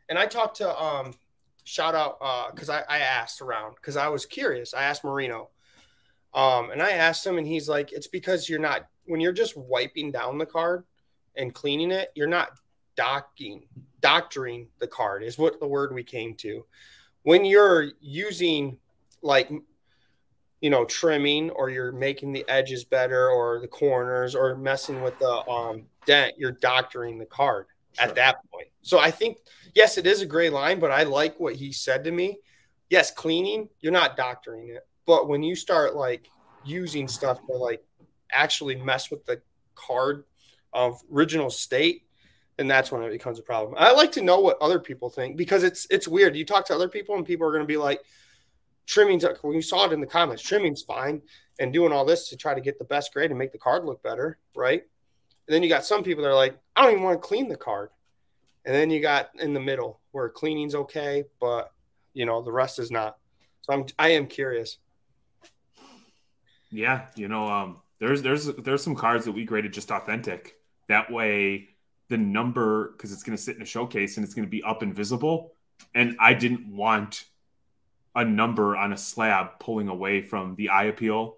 and 0.07 0.17
I 0.17 0.27
talked 0.27 0.57
to 0.57 0.81
um 0.81 1.13
shout 1.63 1.95
out 1.95 2.17
uh 2.21 2.51
because 2.51 2.69
I, 2.69 2.83
I 2.87 2.99
asked 2.99 3.41
around 3.41 3.75
because 3.75 3.97
I 3.97 4.07
was 4.07 4.25
curious. 4.25 4.73
I 4.73 4.83
asked 4.83 5.03
Marino, 5.03 5.49
um, 6.33 6.69
and 6.71 6.81
I 6.81 6.91
asked 6.91 7.25
him, 7.25 7.37
and 7.37 7.45
he's 7.47 7.67
like, 7.67 7.91
it's 7.91 8.07
because 8.07 8.47
you're 8.47 8.59
not 8.59 8.87
when 9.05 9.19
you're 9.19 9.33
just 9.33 9.57
wiping 9.57 10.11
down 10.11 10.37
the 10.37 10.45
card 10.45 10.85
and 11.35 11.53
cleaning 11.53 11.91
it, 11.91 12.09
you're 12.15 12.27
not 12.27 12.51
docking 12.95 13.63
doctoring 14.01 14.67
the 14.79 14.87
card 14.87 15.23
is 15.23 15.37
what 15.37 15.59
the 15.59 15.67
word 15.67 15.93
we 15.93 16.03
came 16.03 16.35
to. 16.35 16.65
When 17.23 17.45
you're 17.45 17.91
using 17.99 18.77
like 19.21 19.51
you 20.61 20.69
know 20.69 20.85
trimming 20.85 21.49
or 21.51 21.69
you're 21.69 21.91
making 21.91 22.31
the 22.31 22.47
edges 22.47 22.83
better 22.83 23.29
or 23.29 23.59
the 23.59 23.67
corners 23.67 24.35
or 24.35 24.55
messing 24.55 25.01
with 25.01 25.17
the 25.19 25.49
um 25.49 25.83
dent 26.05 26.33
you're 26.37 26.51
doctoring 26.51 27.17
the 27.17 27.25
card 27.25 27.65
Sure. 27.93 28.07
at 28.07 28.15
that 28.15 28.37
point 28.51 28.67
so 28.81 28.99
i 28.99 29.11
think 29.11 29.39
yes 29.75 29.97
it 29.97 30.07
is 30.07 30.21
a 30.21 30.25
gray 30.25 30.49
line 30.49 30.79
but 30.79 30.91
i 30.91 31.03
like 31.03 31.37
what 31.39 31.55
he 31.55 31.73
said 31.73 32.05
to 32.05 32.11
me 32.11 32.37
yes 32.89 33.11
cleaning 33.11 33.67
you're 33.81 33.91
not 33.91 34.15
doctoring 34.15 34.69
it 34.69 34.87
but 35.05 35.27
when 35.27 35.43
you 35.43 35.55
start 35.55 35.93
like 35.95 36.29
using 36.63 37.07
stuff 37.07 37.45
to 37.47 37.53
like 37.53 37.83
actually 38.31 38.75
mess 38.75 39.11
with 39.11 39.25
the 39.25 39.41
card 39.75 40.23
of 40.73 41.01
original 41.11 41.49
state 41.49 42.03
and 42.57 42.69
that's 42.69 42.91
when 42.91 43.01
it 43.01 43.09
becomes 43.09 43.39
a 43.39 43.41
problem. 43.41 43.75
I 43.77 43.91
like 43.91 44.11
to 44.13 44.21
know 44.21 44.39
what 44.39 44.57
other 44.61 44.79
people 44.79 45.09
think 45.09 45.35
because 45.35 45.63
it's 45.63 45.87
it's 45.89 46.07
weird. 46.07 46.35
You 46.35 46.45
talk 46.45 46.65
to 46.67 46.75
other 46.75 46.89
people 46.89 47.15
and 47.15 47.25
people 47.25 47.47
are 47.47 47.51
going 47.51 47.63
to 47.63 47.67
be 47.67 47.77
like 47.77 48.01
trimming's 48.85 49.25
when 49.41 49.55
you 49.55 49.61
saw 49.61 49.85
it 49.85 49.93
in 49.93 50.01
the 50.01 50.07
comments. 50.07 50.43
Trimming's 50.43 50.83
fine 50.83 51.21
and 51.59 51.73
doing 51.73 51.91
all 51.91 52.05
this 52.05 52.29
to 52.29 52.37
try 52.37 52.53
to 52.53 52.61
get 52.61 52.77
the 52.77 52.85
best 52.85 53.13
grade 53.13 53.31
and 53.31 53.39
make 53.39 53.51
the 53.51 53.57
card 53.57 53.85
look 53.85 54.03
better 54.03 54.37
right? 54.55 54.83
And 55.47 55.55
then 55.55 55.63
you 55.63 55.69
got 55.69 55.85
some 55.85 56.03
people 56.03 56.23
that 56.23 56.29
are 56.29 56.35
like 56.35 56.57
i 56.75 56.83
don't 56.83 56.91
even 56.91 57.03
want 57.03 57.21
to 57.21 57.27
clean 57.27 57.47
the 57.47 57.57
card. 57.57 57.89
And 58.63 58.75
then 58.75 58.91
you 58.91 59.01
got 59.01 59.31
in 59.39 59.53
the 59.53 59.59
middle 59.59 59.99
where 60.11 60.29
cleaning's 60.29 60.75
okay 60.75 61.23
but 61.39 61.71
you 62.13 62.25
know 62.25 62.41
the 62.41 62.51
rest 62.51 62.79
is 62.79 62.91
not. 62.91 63.17
So 63.61 63.73
i'm 63.73 63.85
i 63.97 64.09
am 64.09 64.27
curious. 64.27 64.77
Yeah, 66.69 67.07
you 67.15 67.27
know, 67.27 67.47
um, 67.47 67.81
there's 67.99 68.21
there's 68.21 68.45
there's 68.45 68.83
some 68.83 68.95
cards 68.95 69.25
that 69.25 69.33
we 69.33 69.43
graded 69.45 69.73
just 69.73 69.91
authentic. 69.91 70.60
That 70.91 71.09
way, 71.09 71.69
the 72.09 72.17
number 72.17 72.91
because 72.91 73.13
it's 73.13 73.23
going 73.23 73.37
to 73.37 73.41
sit 73.41 73.55
in 73.55 73.61
a 73.61 73.65
showcase 73.65 74.17
and 74.17 74.25
it's 74.25 74.33
going 74.33 74.45
to 74.45 74.51
be 74.51 74.61
up 74.61 74.81
and 74.81 74.93
visible. 74.93 75.53
And 75.95 76.17
I 76.19 76.33
didn't 76.33 76.67
want 76.67 77.23
a 78.13 78.25
number 78.25 78.75
on 78.75 78.91
a 78.91 78.97
slab 78.97 79.57
pulling 79.57 79.87
away 79.87 80.21
from 80.21 80.55
the 80.55 80.67
eye 80.67 80.83
appeal 80.83 81.37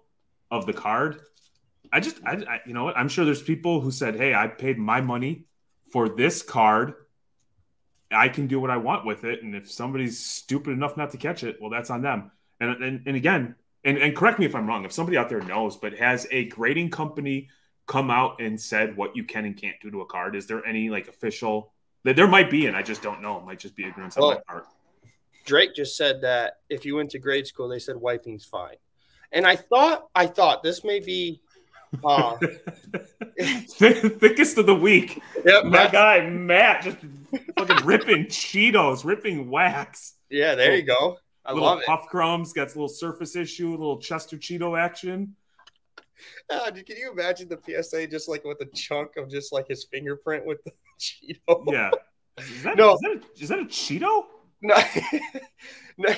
of 0.50 0.66
the 0.66 0.72
card. 0.72 1.20
I 1.92 2.00
just, 2.00 2.16
I, 2.26 2.32
I 2.32 2.60
you 2.66 2.74
know 2.74 2.82
what? 2.82 2.98
I'm 2.98 3.08
sure 3.08 3.24
there's 3.24 3.42
people 3.42 3.80
who 3.80 3.92
said, 3.92 4.16
"Hey, 4.16 4.34
I 4.34 4.48
paid 4.48 4.76
my 4.76 5.00
money 5.00 5.44
for 5.92 6.08
this 6.08 6.42
card. 6.42 6.94
I 8.10 8.28
can 8.28 8.48
do 8.48 8.58
what 8.58 8.70
I 8.70 8.78
want 8.78 9.06
with 9.06 9.22
it, 9.22 9.44
and 9.44 9.54
if 9.54 9.70
somebody's 9.70 10.18
stupid 10.18 10.72
enough 10.72 10.96
not 10.96 11.12
to 11.12 11.16
catch 11.16 11.44
it, 11.44 11.58
well, 11.60 11.70
that's 11.70 11.90
on 11.90 12.02
them." 12.02 12.32
And 12.58 12.82
and, 12.82 13.06
and 13.06 13.16
again, 13.16 13.54
and, 13.84 13.98
and 13.98 14.16
correct 14.16 14.40
me 14.40 14.46
if 14.46 14.56
I'm 14.56 14.66
wrong, 14.66 14.84
if 14.84 14.90
somebody 14.90 15.16
out 15.16 15.28
there 15.28 15.42
knows, 15.42 15.76
but 15.76 15.94
has 15.94 16.26
a 16.32 16.46
grading 16.46 16.90
company 16.90 17.50
come 17.86 18.10
out 18.10 18.40
and 18.40 18.60
said 18.60 18.96
what 18.96 19.14
you 19.16 19.24
can 19.24 19.44
and 19.44 19.56
can't 19.56 19.76
do 19.82 19.90
to 19.90 20.00
a 20.00 20.06
card? 20.06 20.34
Is 20.36 20.46
there 20.46 20.64
any 20.66 20.90
like 20.90 21.08
official? 21.08 21.72
There 22.04 22.14
there 22.14 22.28
might 22.28 22.50
be, 22.50 22.66
and 22.66 22.76
I 22.76 22.82
just 22.82 23.02
don't 23.02 23.20
know. 23.22 23.38
It 23.38 23.44
might 23.44 23.58
just 23.58 23.76
be 23.76 23.84
ignorance 23.84 24.16
on 24.16 24.34
my 24.34 24.40
part. 24.46 24.66
drake 25.46 25.74
just 25.74 25.96
said 25.96 26.20
that 26.22 26.58
if 26.70 26.84
you 26.84 26.96
went 26.96 27.10
to 27.10 27.18
grade 27.18 27.46
school 27.46 27.68
they 27.68 27.78
said 27.78 27.96
wiping's 27.96 28.46
fine 28.46 28.76
and 29.30 29.46
i 29.46 29.54
thought 29.54 30.08
i 30.14 30.26
thought 30.26 30.62
this 30.62 30.82
may 30.84 31.00
be 31.00 31.42
uh 32.02 32.36
Thickest 33.38 34.58
of 34.58 34.66
the 34.66 34.74
week. 34.74 35.22
yep, 35.44 35.64
My 35.64 35.86
guy 35.88 36.28
Matt 36.28 36.82
just 36.84 36.96
fucking 37.58 37.84
ripping 37.86 38.24
Cheetos, 38.40 39.04
ripping 39.04 39.50
wax. 39.50 40.14
yeah 40.30 40.54
there 40.54 40.74
you 40.74 40.82
go 40.82 41.18
i 41.44 41.52
little 41.52 41.68
love 41.68 41.80
it 41.80 41.86
puff 41.86 42.06
crumbs, 42.08 42.52
got 42.52 42.64
a 42.68 42.70
little 42.70 42.88
surface 42.88 43.36
issue, 43.36 43.68
a 43.68 43.72
little 43.72 43.98
Chester 43.98 44.36
Cheeto 44.38 44.78
action. 44.78 45.36
Ah, 46.50 46.70
can 46.70 46.96
you 46.96 47.10
imagine 47.12 47.48
the 47.48 47.82
psa 47.82 48.06
just 48.06 48.28
like 48.28 48.44
with 48.44 48.60
a 48.60 48.66
chunk 48.74 49.16
of 49.16 49.28
just 49.28 49.52
like 49.52 49.66
his 49.68 49.84
fingerprint 49.90 50.46
with 50.46 50.58
the 50.64 50.72
cheeto 51.00 51.64
Yeah. 51.72 51.90
Is 52.38 52.62
that, 52.64 52.76
No. 52.76 52.94
is 52.94 53.00
that, 53.00 53.10
a, 53.10 53.42
is 53.42 53.48
that 53.48 53.58
a 53.60 53.64
Cheeto? 53.64 54.24
no, 54.62 54.74
no. 55.98 56.14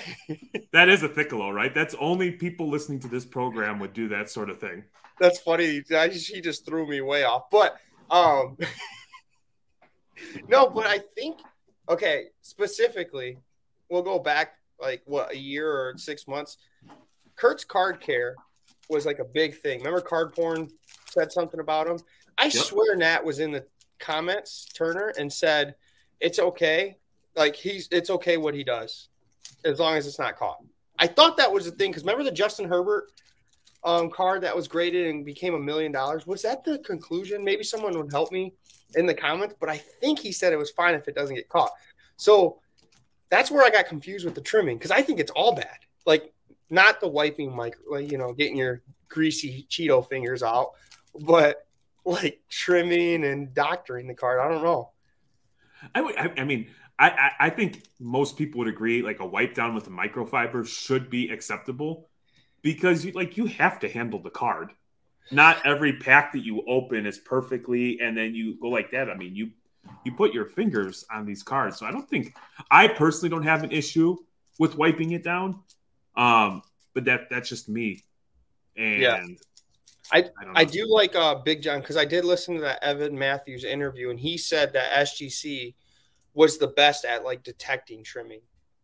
That 0.72 0.88
is 0.88 1.02
a 1.02 1.09
Thiccalo, 1.09 1.52
right? 1.52 1.74
That's 1.74 1.94
only 1.98 2.30
people 2.30 2.68
listening 2.70 3.00
to 3.00 3.09
this 3.09 3.24
program 3.26 3.78
would 3.80 3.92
do 3.92 4.09
that 4.09 4.30
sort 4.30 4.48
of 4.48 4.59
thing. 4.59 4.85
That's 5.20 5.38
funny. 5.40 5.82
I 5.94 6.09
just, 6.09 6.28
he 6.32 6.40
just 6.40 6.64
threw 6.64 6.87
me 6.88 7.00
way 7.00 7.24
off. 7.24 7.50
But 7.50 7.76
um 8.11 8.56
no, 10.48 10.68
but 10.68 10.87
I 10.87 10.98
think 11.14 11.40
okay, 11.88 12.26
specifically, 12.42 13.38
we'll 13.90 14.02
go 14.02 14.18
back 14.18 14.54
like 14.80 15.02
what 15.06 15.32
a 15.32 15.38
year 15.38 15.70
or 15.70 15.94
six 15.96 16.26
months. 16.26 16.56
Kurt's 17.37 17.64
card 17.64 18.00
care 18.00 18.35
was 18.88 19.07
like 19.07 19.18
a 19.18 19.25
big 19.25 19.61
thing. 19.61 19.79
Remember 19.79 20.01
card 20.01 20.35
porn 20.35 20.68
said 21.09 21.33
something 21.33 21.61
about 21.61 21.87
him? 21.87 21.99
I 22.38 22.49
swear 22.49 22.96
Nat 22.96 23.25
was 23.25 23.40
in 23.40 23.51
the 23.53 23.64
comments, 23.99 24.66
Turner, 24.75 25.12
and 25.18 25.33
said 25.33 25.75
it's 26.20 26.38
okay. 26.38 26.99
Like 27.35 27.57
he's 27.57 27.88
it's 27.90 28.11
okay 28.11 28.37
what 28.37 28.55
he 28.55 28.64
does, 28.64 29.09
as 29.64 29.79
long 29.79 29.96
as 29.96 30.07
it's 30.07 30.18
not 30.18 30.37
caught. 30.37 30.59
I 30.99 31.07
thought 31.07 31.37
that 31.37 31.53
was 31.53 31.66
the 31.66 31.70
thing 31.70 31.90
because 31.90 32.03
remember 32.03 32.25
the 32.25 32.31
Justin 32.31 32.68
Herbert 32.68 33.11
um, 33.85 34.11
card 34.11 34.42
that 34.42 34.57
was 34.57 34.68
graded 34.68 35.07
and 35.07 35.25
became 35.25 35.55
a 35.55 35.59
million 35.59 35.93
dollars. 35.93 36.26
Was 36.26 36.43
that 36.43 36.64
the 36.64 36.78
conclusion? 36.78 37.45
Maybe 37.45 37.62
someone 37.62 37.97
would 37.97 38.11
help 38.11 38.32
me 38.32 38.53
in 38.95 39.07
the 39.07 39.14
comments, 39.14 39.55
but 39.61 39.68
I 39.68 39.76
think 39.76 40.18
he 40.18 40.32
said 40.32 40.53
it 40.53 40.59
was 40.59 40.70
fine 40.70 40.95
if 40.95 41.09
it 41.09 41.14
doesn't 41.14 41.37
get 41.37 41.49
caught. 41.49 41.70
So 42.16 42.59
that's 43.30 43.51
where 43.51 43.64
I 43.64 43.70
got 43.70 43.87
confused 43.87 44.24
with 44.24 44.34
the 44.34 44.41
trimming 44.41 44.78
because 44.78 44.91
I 44.91 45.03
think 45.03 45.20
it's 45.20 45.30
all 45.32 45.55
bad. 45.55 45.78
Like 46.07 46.32
not 46.71 47.01
the 47.01 47.09
wiping, 47.09 47.57
like, 47.57 47.77
like 47.89 48.11
you 48.11 48.19
know, 48.19 48.33
getting 48.33 48.57
your 48.57 48.83
greasy 49.09 49.67
Cheeto 49.71 50.09
fingers 50.09 50.43
out, 50.43 50.73
but 51.21 51.67
like 52.05 52.41
trimming 52.49 53.25
and 53.25 53.53
doctoring 53.55 54.07
the 54.07 54.14
card. 54.14 54.41
I 54.41 54.49
don't 54.49 54.62
know. 54.62 54.91
I, 55.95 56.33
I 56.39 56.45
mean, 56.45 56.69
I, 56.99 57.11
I, 57.11 57.31
I 57.47 57.51
think 57.51 57.83
most 58.01 58.37
people 58.37 58.61
would 58.61 58.69
agree 58.69 59.03
like 59.03 59.21
a 59.21 59.27
wipe 59.27 59.55
down 59.55 59.75
with 59.75 59.87
a 59.87 59.91
microfiber 59.91 60.67
should 60.67 61.11
be 61.11 61.29
acceptable 61.29 62.09
because 62.62 63.05
you 63.05 63.12
like 63.12 63.37
you 63.37 63.47
have 63.47 63.79
to 63.81 63.89
handle 63.89 64.21
the 64.21 64.31
card. 64.31 64.73
Not 65.31 65.64
every 65.67 65.95
pack 65.95 66.33
that 66.33 66.45
you 66.45 66.62
open 66.69 67.05
is 67.05 67.19
perfectly, 67.19 67.99
and 68.01 68.17
then 68.17 68.35
you 68.35 68.59
go 68.61 68.69
like 68.69 68.93
that. 68.93 69.11
I 69.11 69.17
mean, 69.17 69.35
you 69.35 69.51
you 70.05 70.12
put 70.12 70.33
your 70.33 70.47
fingers 70.47 71.05
on 71.12 71.27
these 71.27 71.43
cards, 71.43 71.79
so 71.79 71.87
I 71.87 71.91
don't 71.91 72.09
think 72.09 72.35
I 72.71 72.89
personally 72.89 73.29
don't 73.29 73.43
have 73.43 73.62
an 73.62 73.73
issue 73.73 74.17
with 74.59 74.77
wiping 74.77 75.12
it 75.12 75.23
down. 75.23 75.61
Um, 76.17 76.62
but 76.95 77.05
that 77.05 77.29
that's 77.31 77.49
just 77.49 77.69
me, 77.69 78.05
and 78.77 79.01
Yeah. 79.03 79.27
I 80.12 80.19
I, 80.21 80.25
I 80.55 80.64
do 80.64 80.87
like 80.89 81.14
uh, 81.17 81.35
Big 81.35 81.62
John 81.62 81.81
because 81.81 81.97
I 81.97 82.05
did 82.05 82.25
listen 82.25 82.55
to 82.55 82.61
that 82.62 82.83
Evan 82.83 83.19
Mathis 83.19 83.64
interview, 83.64 84.11
and 84.11 84.21
he 84.21 84.39
said 84.39 84.73
that 84.73 84.93
SGC 85.07 85.75
was 86.35 86.59
the 86.59 86.69
best 86.69 87.05
at 87.05 87.25
like 87.25 87.43
detecting 87.43 88.05
trimming. 88.05 88.41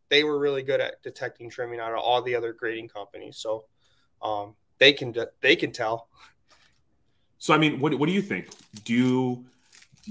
They 0.09 0.25
were 0.25 0.39
really 0.39 0.63
good 0.63 0.81
at 0.81 1.03
detecting 1.03 1.49
trimming 1.49 1.81
out 1.81 1.93
of 1.93 1.99
all 1.99 2.23
the 2.23 2.35
other 2.35 2.53
grading 2.53 2.89
companies, 2.89 3.39
so 3.39 3.65
um, 4.21 4.55
they 4.79 4.93
can 4.93 5.15
they 5.41 5.57
can 5.57 5.71
tell. 5.71 6.09
So 7.39 7.55
I 7.55 7.59
mean, 7.59 7.79
what 7.79 7.95
what 7.95 8.07
do 8.07 8.13
you 8.13 8.23
think? 8.23 8.49
Do 8.85 8.93
you 8.93 9.45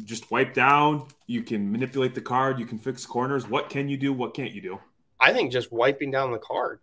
just 0.06 0.32
wipe 0.32 0.54
down? 0.54 1.08
You 1.28 1.44
can 1.44 1.72
manipulate 1.72 2.16
the 2.16 2.22
card. 2.22 2.60
You 2.60 2.66
can 2.66 2.78
fix 2.78 3.06
corners. 3.06 3.48
What 3.48 3.70
can 3.70 3.90
you 3.90 3.98
do? 3.98 4.14
What 4.14 4.34
can't 4.34 4.52
you 4.52 4.62
do? 4.62 4.80
I 5.20 5.34
think 5.34 5.52
just 5.52 5.72
wiping 5.72 6.10
down 6.12 6.32
the 6.32 6.40
card. 6.40 6.80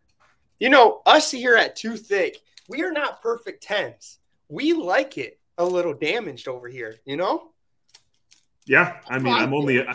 You 0.59 0.71
know, 0.71 1.03
us 1.07 1.31
here 1.31 1.55
at 1.55 1.77
2Thicc, 1.77 2.37
we 2.69 2.83
are 2.83 2.91
not 2.91 3.23
perfect 3.23 3.63
tens. 3.63 4.19
We 4.49 4.73
like 4.73 5.17
it 5.17 5.39
a 5.57 5.65
little 5.65 5.95
damaged 5.95 6.49
over 6.49 6.69
here, 6.69 6.97
you 7.05 7.17
know? 7.17 7.51
Yeah. 8.67 8.99
I 9.09 9.19
mean, 9.19 9.33
I'm 9.33 9.55
only, 9.55 9.87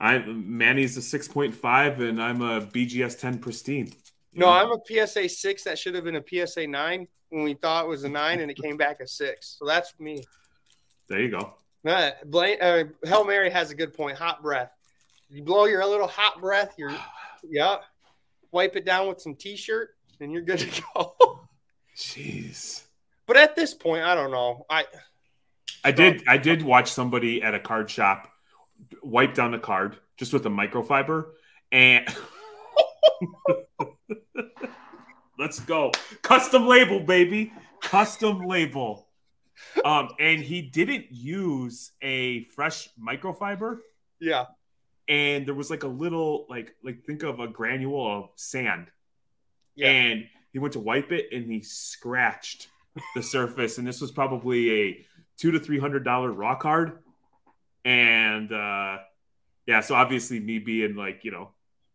I'm 0.00 0.56
Manny's 0.56 0.96
a 0.96 1.00
6.5 1.00 2.00
and 2.00 2.22
I'm 2.22 2.40
a 2.40 2.62
BGS 2.62 3.18
10 3.18 3.38
pristine. 3.38 3.92
No, 4.32 4.46
know? 4.46 4.52
I'm 4.52 4.72
a 4.72 5.06
PSA 5.06 5.28
6 5.28 5.64
that 5.64 5.78
should 5.78 5.94
have 5.94 6.04
been 6.04 6.16
a 6.16 6.46
PSA 6.46 6.66
9 6.66 7.08
when 7.28 7.42
we 7.42 7.54
thought 7.54 7.84
it 7.84 7.88
was 7.88 8.04
a 8.04 8.08
9 8.08 8.40
and 8.40 8.50
it 8.50 8.56
came 8.56 8.78
back 8.78 9.00
a 9.00 9.06
6. 9.06 9.56
So 9.58 9.66
that's 9.66 9.92
me. 10.00 10.24
There 11.08 11.20
you 11.20 11.30
go. 11.30 11.54
Uh, 11.86 12.10
Blaine, 12.24 12.60
uh, 12.60 12.84
Hell 13.06 13.24
Mary 13.24 13.50
has 13.50 13.70
a 13.70 13.74
good 13.74 13.92
point. 13.92 14.16
Hot 14.16 14.42
breath. 14.42 14.70
You 15.28 15.42
blow 15.42 15.66
your 15.66 15.84
little 15.86 16.08
hot 16.08 16.40
breath, 16.40 16.74
you're, 16.78 16.94
yeah, 17.48 17.76
wipe 18.52 18.74
it 18.76 18.86
down 18.86 19.08
with 19.08 19.20
some 19.20 19.34
t 19.34 19.54
shirt 19.54 19.90
and 20.20 20.32
you're 20.32 20.42
good 20.42 20.58
to 20.60 20.82
go. 20.94 21.40
Jeez. 21.96 22.82
But 23.26 23.36
at 23.36 23.56
this 23.56 23.74
point, 23.74 24.04
I 24.04 24.14
don't 24.14 24.30
know. 24.30 24.64
I 24.70 24.86
I 25.84 25.92
did 25.92 26.22
I 26.26 26.38
did 26.38 26.62
watch 26.62 26.90
somebody 26.90 27.42
at 27.42 27.54
a 27.54 27.60
card 27.60 27.90
shop 27.90 28.30
wipe 29.02 29.34
down 29.34 29.52
the 29.52 29.58
card 29.58 29.98
just 30.16 30.32
with 30.32 30.46
a 30.46 30.50
microfiber 30.50 31.26
and 31.72 32.06
let's 35.38 35.60
go. 35.60 35.92
Custom 36.22 36.66
label, 36.66 37.00
baby. 37.00 37.52
Custom 37.82 38.46
label. 38.46 39.08
Um, 39.84 40.10
and 40.18 40.40
he 40.40 40.62
didn't 40.62 41.06
use 41.10 41.92
a 42.02 42.44
fresh 42.44 42.88
microfiber. 43.00 43.78
Yeah. 44.20 44.46
And 45.08 45.46
there 45.46 45.54
was 45.54 45.70
like 45.70 45.84
a 45.84 45.88
little 45.88 46.46
like 46.48 46.74
like 46.84 47.04
think 47.04 47.22
of 47.22 47.40
a 47.40 47.48
granule 47.48 48.18
of 48.18 48.30
sand. 48.36 48.88
Yeah. 49.78 49.90
And 49.90 50.28
he 50.52 50.58
went 50.58 50.72
to 50.72 50.80
wipe 50.80 51.12
it 51.12 51.28
and 51.32 51.50
he 51.50 51.62
scratched 51.62 52.68
the 53.14 53.22
surface. 53.22 53.78
And 53.78 53.86
this 53.86 54.00
was 54.00 54.10
probably 54.10 54.70
a 54.72 55.06
two 55.36 55.52
to 55.52 55.60
three 55.60 55.78
hundred 55.78 56.04
dollar 56.04 56.32
raw 56.32 56.56
card. 56.56 56.98
And 57.84 58.52
uh 58.52 58.98
yeah, 59.66 59.80
so 59.80 59.94
obviously 59.94 60.40
me 60.40 60.58
being 60.58 60.96
like, 60.96 61.24
you 61.24 61.30
know, 61.30 61.50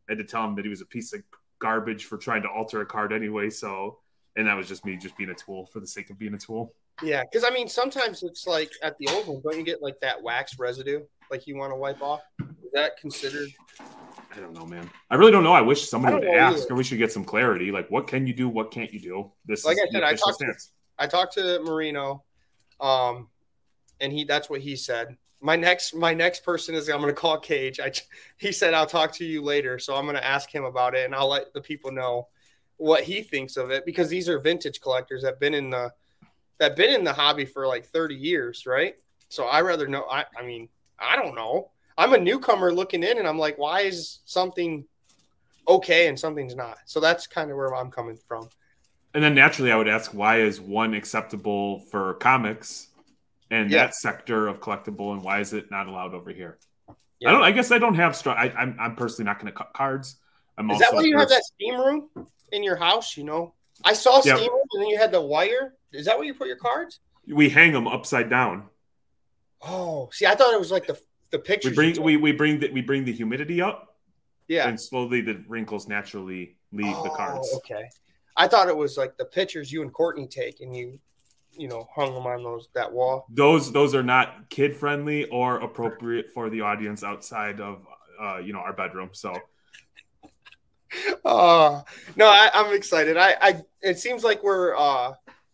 I 0.08 0.14
had 0.14 0.20
to 0.20 0.24
tell 0.24 0.46
him 0.46 0.56
that 0.56 0.66
he 0.66 0.70
was 0.70 0.82
a 0.82 0.86
piece 0.86 1.12
of 1.14 1.22
garbage 1.60 2.06
for 2.06 2.18
trying 2.18 2.44
to 2.44 2.50
alter 2.50 2.82
a 2.82 2.86
card 2.86 3.12
anyway. 3.12 3.50
So 3.50 4.00
and 4.36 4.48
that 4.48 4.56
was 4.56 4.68
just 4.68 4.86
me 4.86 4.96
just 4.96 5.18
being 5.18 5.30
a 5.30 5.36
tool 5.36 5.66
for 5.66 5.80
the 5.80 5.88
sake 5.88 6.10
of 6.10 6.18
being 6.18 6.34
a 6.34 6.40
tool. 6.40 6.74
Yeah, 7.02 7.24
because 7.24 7.44
I 7.44 7.54
mean 7.54 7.68
sometimes 7.68 8.24
it's 8.24 8.48
like 8.48 8.72
at 8.82 8.98
the 8.98 9.10
old 9.10 9.28
one, 9.28 9.42
don't 9.44 9.58
you 9.58 9.64
get 9.64 9.82
like 9.82 10.00
that 10.00 10.22
wax 10.22 10.58
residue 10.58 11.02
like 11.30 11.48
you 11.48 11.58
want 11.58 11.72
to 11.72 11.76
wipe 11.76 12.02
off? 12.02 12.22
Is 12.40 12.72
that 12.74 12.98
considered 12.98 13.50
I 14.36 14.40
don't 14.40 14.54
know, 14.54 14.66
man. 14.66 14.90
I 15.10 15.16
really 15.16 15.32
don't 15.32 15.44
know. 15.44 15.54
I 15.54 15.62
wish 15.62 15.88
somebody 15.88 16.16
would 16.16 16.36
ask, 16.36 16.64
either. 16.64 16.74
or 16.74 16.76
we 16.76 16.84
should 16.84 16.98
get 16.98 17.12
some 17.12 17.24
clarity. 17.24 17.72
Like, 17.72 17.90
what 17.92 18.08
can 18.08 18.26
you 18.26 18.34
do? 18.34 18.50
What 18.50 18.72
can't 18.72 18.92
you 18.92 19.00
do? 19.00 19.32
This, 19.46 19.64
like 19.64 19.78
I 19.78 19.88
said, 19.92 20.04
I 20.04 20.16
talked, 20.16 20.40
to, 20.40 20.54
I 20.98 21.08
talked 21.08 21.34
to 21.36 21.60
Marino, 21.64 22.24
um, 22.80 23.30
and 24.00 24.12
he 24.12 24.24
that's 24.24 24.50
what 24.50 24.62
he 24.62 24.76
said. 24.76 25.18
My 25.40 25.56
next, 25.56 25.94
my 25.94 26.14
next 26.14 26.44
person 26.44 26.74
is 26.74 26.90
I'm 26.90 27.02
going 27.02 27.14
to 27.14 27.20
call 27.20 27.38
Cage. 27.38 27.80
I, 27.80 27.92
he 28.38 28.52
said 28.52 28.74
I'll 28.74 28.88
talk 28.88 29.12
to 29.14 29.26
you 29.26 29.42
later, 29.42 29.78
so 29.78 29.96
I'm 29.96 30.06
going 30.06 30.16
to 30.16 30.26
ask 30.26 30.54
him 30.54 30.64
about 30.64 30.96
it, 30.96 31.06
and 31.06 31.14
I'll 31.14 31.30
let 31.30 31.54
the 31.54 31.62
people 31.62 31.92
know 31.92 32.28
what 32.78 33.04
he 33.04 33.22
thinks 33.22 33.56
of 33.56 33.70
it 33.70 33.86
because 33.86 34.10
these 34.10 34.28
are 34.28 34.40
vintage 34.40 34.82
collectors 34.82 35.22
that 35.22 35.40
been 35.40 35.54
in 35.54 35.70
the 35.70 35.92
that 36.60 36.76
been 36.76 36.94
in 36.94 37.04
the 37.04 37.14
hobby 37.14 37.46
for 37.46 37.68
like 37.68 37.86
30 37.86 38.16
years, 38.16 38.66
right? 38.66 38.96
So 39.30 39.46
I 39.46 39.62
rather 39.62 39.88
know. 39.88 40.06
I, 40.10 40.26
I 40.38 40.44
mean, 40.44 40.70
I 41.00 41.16
don't 41.16 41.36
know. 41.36 41.72
I'm 41.98 42.14
a 42.14 42.18
newcomer 42.18 42.74
looking 42.74 43.04
in, 43.04 43.18
and 43.18 43.28
I'm 43.28 43.38
like, 43.38 43.58
why 43.58 43.82
is 43.82 44.20
something 44.26 44.86
okay 45.68 46.08
and 46.08 46.20
something's 46.20 46.56
not? 46.56 46.78
So 46.86 47.00
that's 47.00 47.28
kind 47.28 47.52
of 47.52 47.58
where 47.58 47.76
I'm 47.76 47.92
coming 47.92 48.18
from. 48.28 48.50
And 49.14 49.24
then 49.24 49.36
naturally, 49.36 49.72
I 49.72 49.76
would 49.76 49.88
ask, 49.88 50.12
why 50.14 50.40
is 50.40 50.60
one 50.60 50.94
acceptable 50.94 51.82
for 51.92 52.16
comics 52.16 52.88
and 53.52 53.70
yeah. 53.70 53.86
that 53.86 53.96
sector 53.96 54.48
of 54.48 54.60
collectible, 54.60 55.14
and 55.14 55.22
why 55.22 55.40
is 55.40 55.54
it 55.54 55.70
not 55.70 55.88
allowed 55.88 56.16
over 56.16 56.32
here? 56.32 56.58
Yeah. 57.20 57.30
I 57.30 57.32
don't. 57.32 57.44
I 57.44 57.52
guess 57.52 57.72
I 57.72 57.78
don't 57.78 57.96
have 57.96 58.16
strong. 58.16 58.36
I, 58.38 58.48
am 58.48 58.58
I'm, 58.58 58.78
I'm 58.80 58.96
personally 58.96 59.26
not 59.26 59.40
going 59.40 59.52
to 59.52 59.58
cut 59.58 59.72
cards. 59.74 60.18
I'm 60.58 60.70
is 60.72 60.80
that 60.80 60.94
why 60.94 61.02
you 61.02 61.18
have 61.18 61.30
that 61.30 61.44
steam 61.44 61.76
room 61.76 62.10
in 62.52 62.64
your 62.64 62.76
house? 62.76 63.16
You 63.16 63.24
know, 63.24 63.54
I 63.84 63.94
saw 63.94 64.22
steam 64.22 64.36
room, 64.36 64.62
and 64.74 64.82
then 64.82 64.90
you 64.90 64.98
had 64.98 65.12
the 65.12 65.22
wire. 65.22 65.76
Is 65.92 66.06
that 66.08 66.18
where 66.18 66.26
you 66.26 66.34
put 66.34 66.48
your 66.48 66.58
cards? 66.58 67.00
We 67.28 67.50
hang 67.50 67.72
them 67.72 67.88
upside 67.88 68.30
down. 68.30 68.64
Oh, 69.62 70.10
see, 70.12 70.26
I 70.26 70.36
thought 70.36 70.54
it 70.54 70.60
was 70.60 70.72
like 70.72 70.88
the 70.88 71.00
the 71.34 71.40
pictures. 71.40 71.72
We 71.72 71.76
bring 71.76 72.02
we, 72.02 72.16
we 72.16 72.32
bring 72.32 72.60
the 72.60 72.70
we 72.72 72.82
bring 72.82 73.04
the 73.04 73.12
humidity 73.12 73.62
up. 73.62 73.98
Yeah. 74.48 74.70
And 74.70 74.80
slowly 74.80 75.20
the 75.20 75.44
wrinkles 75.48 75.88
naturally 75.88 76.56
leave 76.72 76.96
oh, 76.96 77.04
the 77.04 77.10
cards. 77.10 77.52
Okay. 77.58 77.90
I 78.38 78.48
thought 78.48 78.70
it 78.70 78.78
was 78.78 78.98
like 78.98 79.18
the 79.18 79.26
pictures 79.26 79.72
you 79.72 79.82
and 79.82 79.92
Courtney 79.92 80.28
take 80.28 80.62
and 80.62 80.76
you 80.76 81.00
you 81.52 81.68
know 81.68 81.88
hung 81.94 82.14
them 82.14 82.26
on 82.26 82.44
those 82.44 82.70
that 82.76 82.92
wall. 82.92 83.26
Those 83.30 83.72
those 83.72 83.96
are 83.96 84.04
not 84.04 84.50
kid 84.50 84.76
friendly 84.76 85.26
or 85.26 85.58
appropriate 85.58 86.30
for 86.30 86.50
the 86.50 86.62
audience 86.62 87.04
outside 87.04 87.60
of 87.60 87.86
uh, 88.22 88.38
you 88.38 88.54
know 88.54 88.60
our 88.60 88.74
bedroom. 88.74 89.10
So 89.12 89.34
uh 91.26 91.82
no, 92.16 92.28
I, 92.28 92.52
I'm 92.54 92.76
excited. 92.76 93.18
I, 93.18 93.36
I 93.42 93.62
it 93.82 93.98
seems 93.98 94.24
like 94.24 94.44
we're 94.44 94.78
uh 94.78 95.14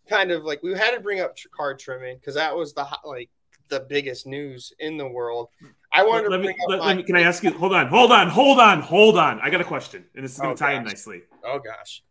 kind 0.09 0.32
of 0.32 0.43
like 0.43 0.61
we 0.61 0.73
had 0.73 0.91
to 0.91 0.99
bring 0.99 1.21
up 1.21 1.38
card 1.55 1.80
trimming 1.80 2.17
because 2.17 2.36
that 2.36 2.53
was 2.53 2.73
the 2.73 2.86
like 3.05 3.30
the 3.70 3.82
biggest 3.82 4.28
news 4.28 4.74
in 4.80 4.97
the 4.97 5.07
world. 5.07 5.49
I 5.93 6.03
wanted 6.03 6.30
let, 6.30 6.38
to 6.38 6.43
me, 6.43 6.55
let, 6.67 6.80
let 6.82 6.97
me, 6.97 7.03
Can 7.03 7.15
I 7.15 7.22
ask 7.22 7.43
you? 7.43 7.51
Hold 7.51 7.74
on, 7.74 7.88
hold 7.88 8.11
on, 8.11 8.28
hold 8.30 8.59
on, 8.59 8.82
hold 8.82 9.17
on. 9.17 9.39
I 9.41 9.49
got 9.49 9.61
a 9.61 9.65
question, 9.65 10.05
and 10.15 10.24
this 10.24 10.34
is 10.34 10.39
going 10.39 10.55
to 10.55 10.63
oh, 10.63 10.67
tie 10.67 10.74
gosh. 10.74 10.82
in 10.82 10.86
nicely. 10.86 11.22
Oh 11.43 11.59
gosh, 11.59 12.03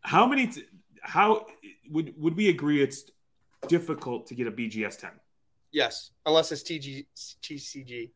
how 0.00 0.26
many? 0.26 0.48
T- 0.48 0.64
how 1.00 1.46
would 1.90 2.14
would 2.18 2.36
we 2.36 2.48
agree 2.48 2.82
it's 2.82 3.10
difficult 3.68 4.26
to 4.26 4.34
get 4.34 4.46
a 4.46 4.52
BGS 4.52 4.98
ten? 4.98 5.10
Yes, 5.72 6.10
unless 6.24 6.52
it's 6.52 6.62
TG 6.62 7.06
TCG. 7.42 8.10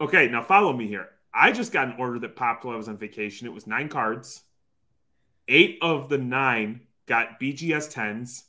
Okay, 0.00 0.28
now 0.28 0.42
follow 0.42 0.72
me 0.72 0.86
here. 0.86 1.08
I 1.34 1.52
just 1.52 1.72
got 1.72 1.88
an 1.88 1.94
order 1.98 2.18
that 2.20 2.36
popped 2.36 2.64
while 2.64 2.74
I 2.74 2.76
was 2.76 2.88
on 2.88 2.96
vacation. 2.96 3.46
It 3.46 3.52
was 3.52 3.66
nine 3.66 3.88
cards. 3.88 4.42
Eight 5.48 5.78
of 5.82 6.08
the 6.08 6.18
nine 6.18 6.82
got 7.06 7.40
BGS 7.40 7.90
tens 7.90 8.44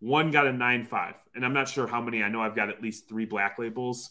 one 0.00 0.30
got 0.30 0.46
a 0.46 0.52
nine 0.52 0.84
five, 0.84 1.14
and 1.34 1.44
I'm 1.44 1.52
not 1.52 1.68
sure 1.68 1.86
how 1.86 2.00
many. 2.00 2.22
I 2.22 2.28
know 2.28 2.40
I've 2.40 2.56
got 2.56 2.68
at 2.68 2.82
least 2.82 3.08
three 3.08 3.24
black 3.24 3.58
labels. 3.58 4.10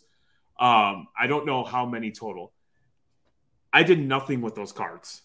Um, 0.59 1.07
I 1.17 1.27
don't 1.27 1.45
know 1.45 1.63
how 1.63 1.85
many 1.85 2.11
total. 2.11 2.51
I 3.71 3.83
did 3.83 3.99
nothing 3.99 4.41
with 4.41 4.55
those 4.55 4.71
cards. 4.71 5.21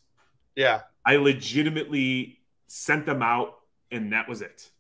Yeah, 0.55 0.83
I 1.05 1.17
legitimately 1.17 2.39
sent 2.67 3.07
them 3.07 3.23
out, 3.23 3.59
and 3.91 4.13
that 4.13 4.29
was 4.29 4.43
it. 4.43 4.71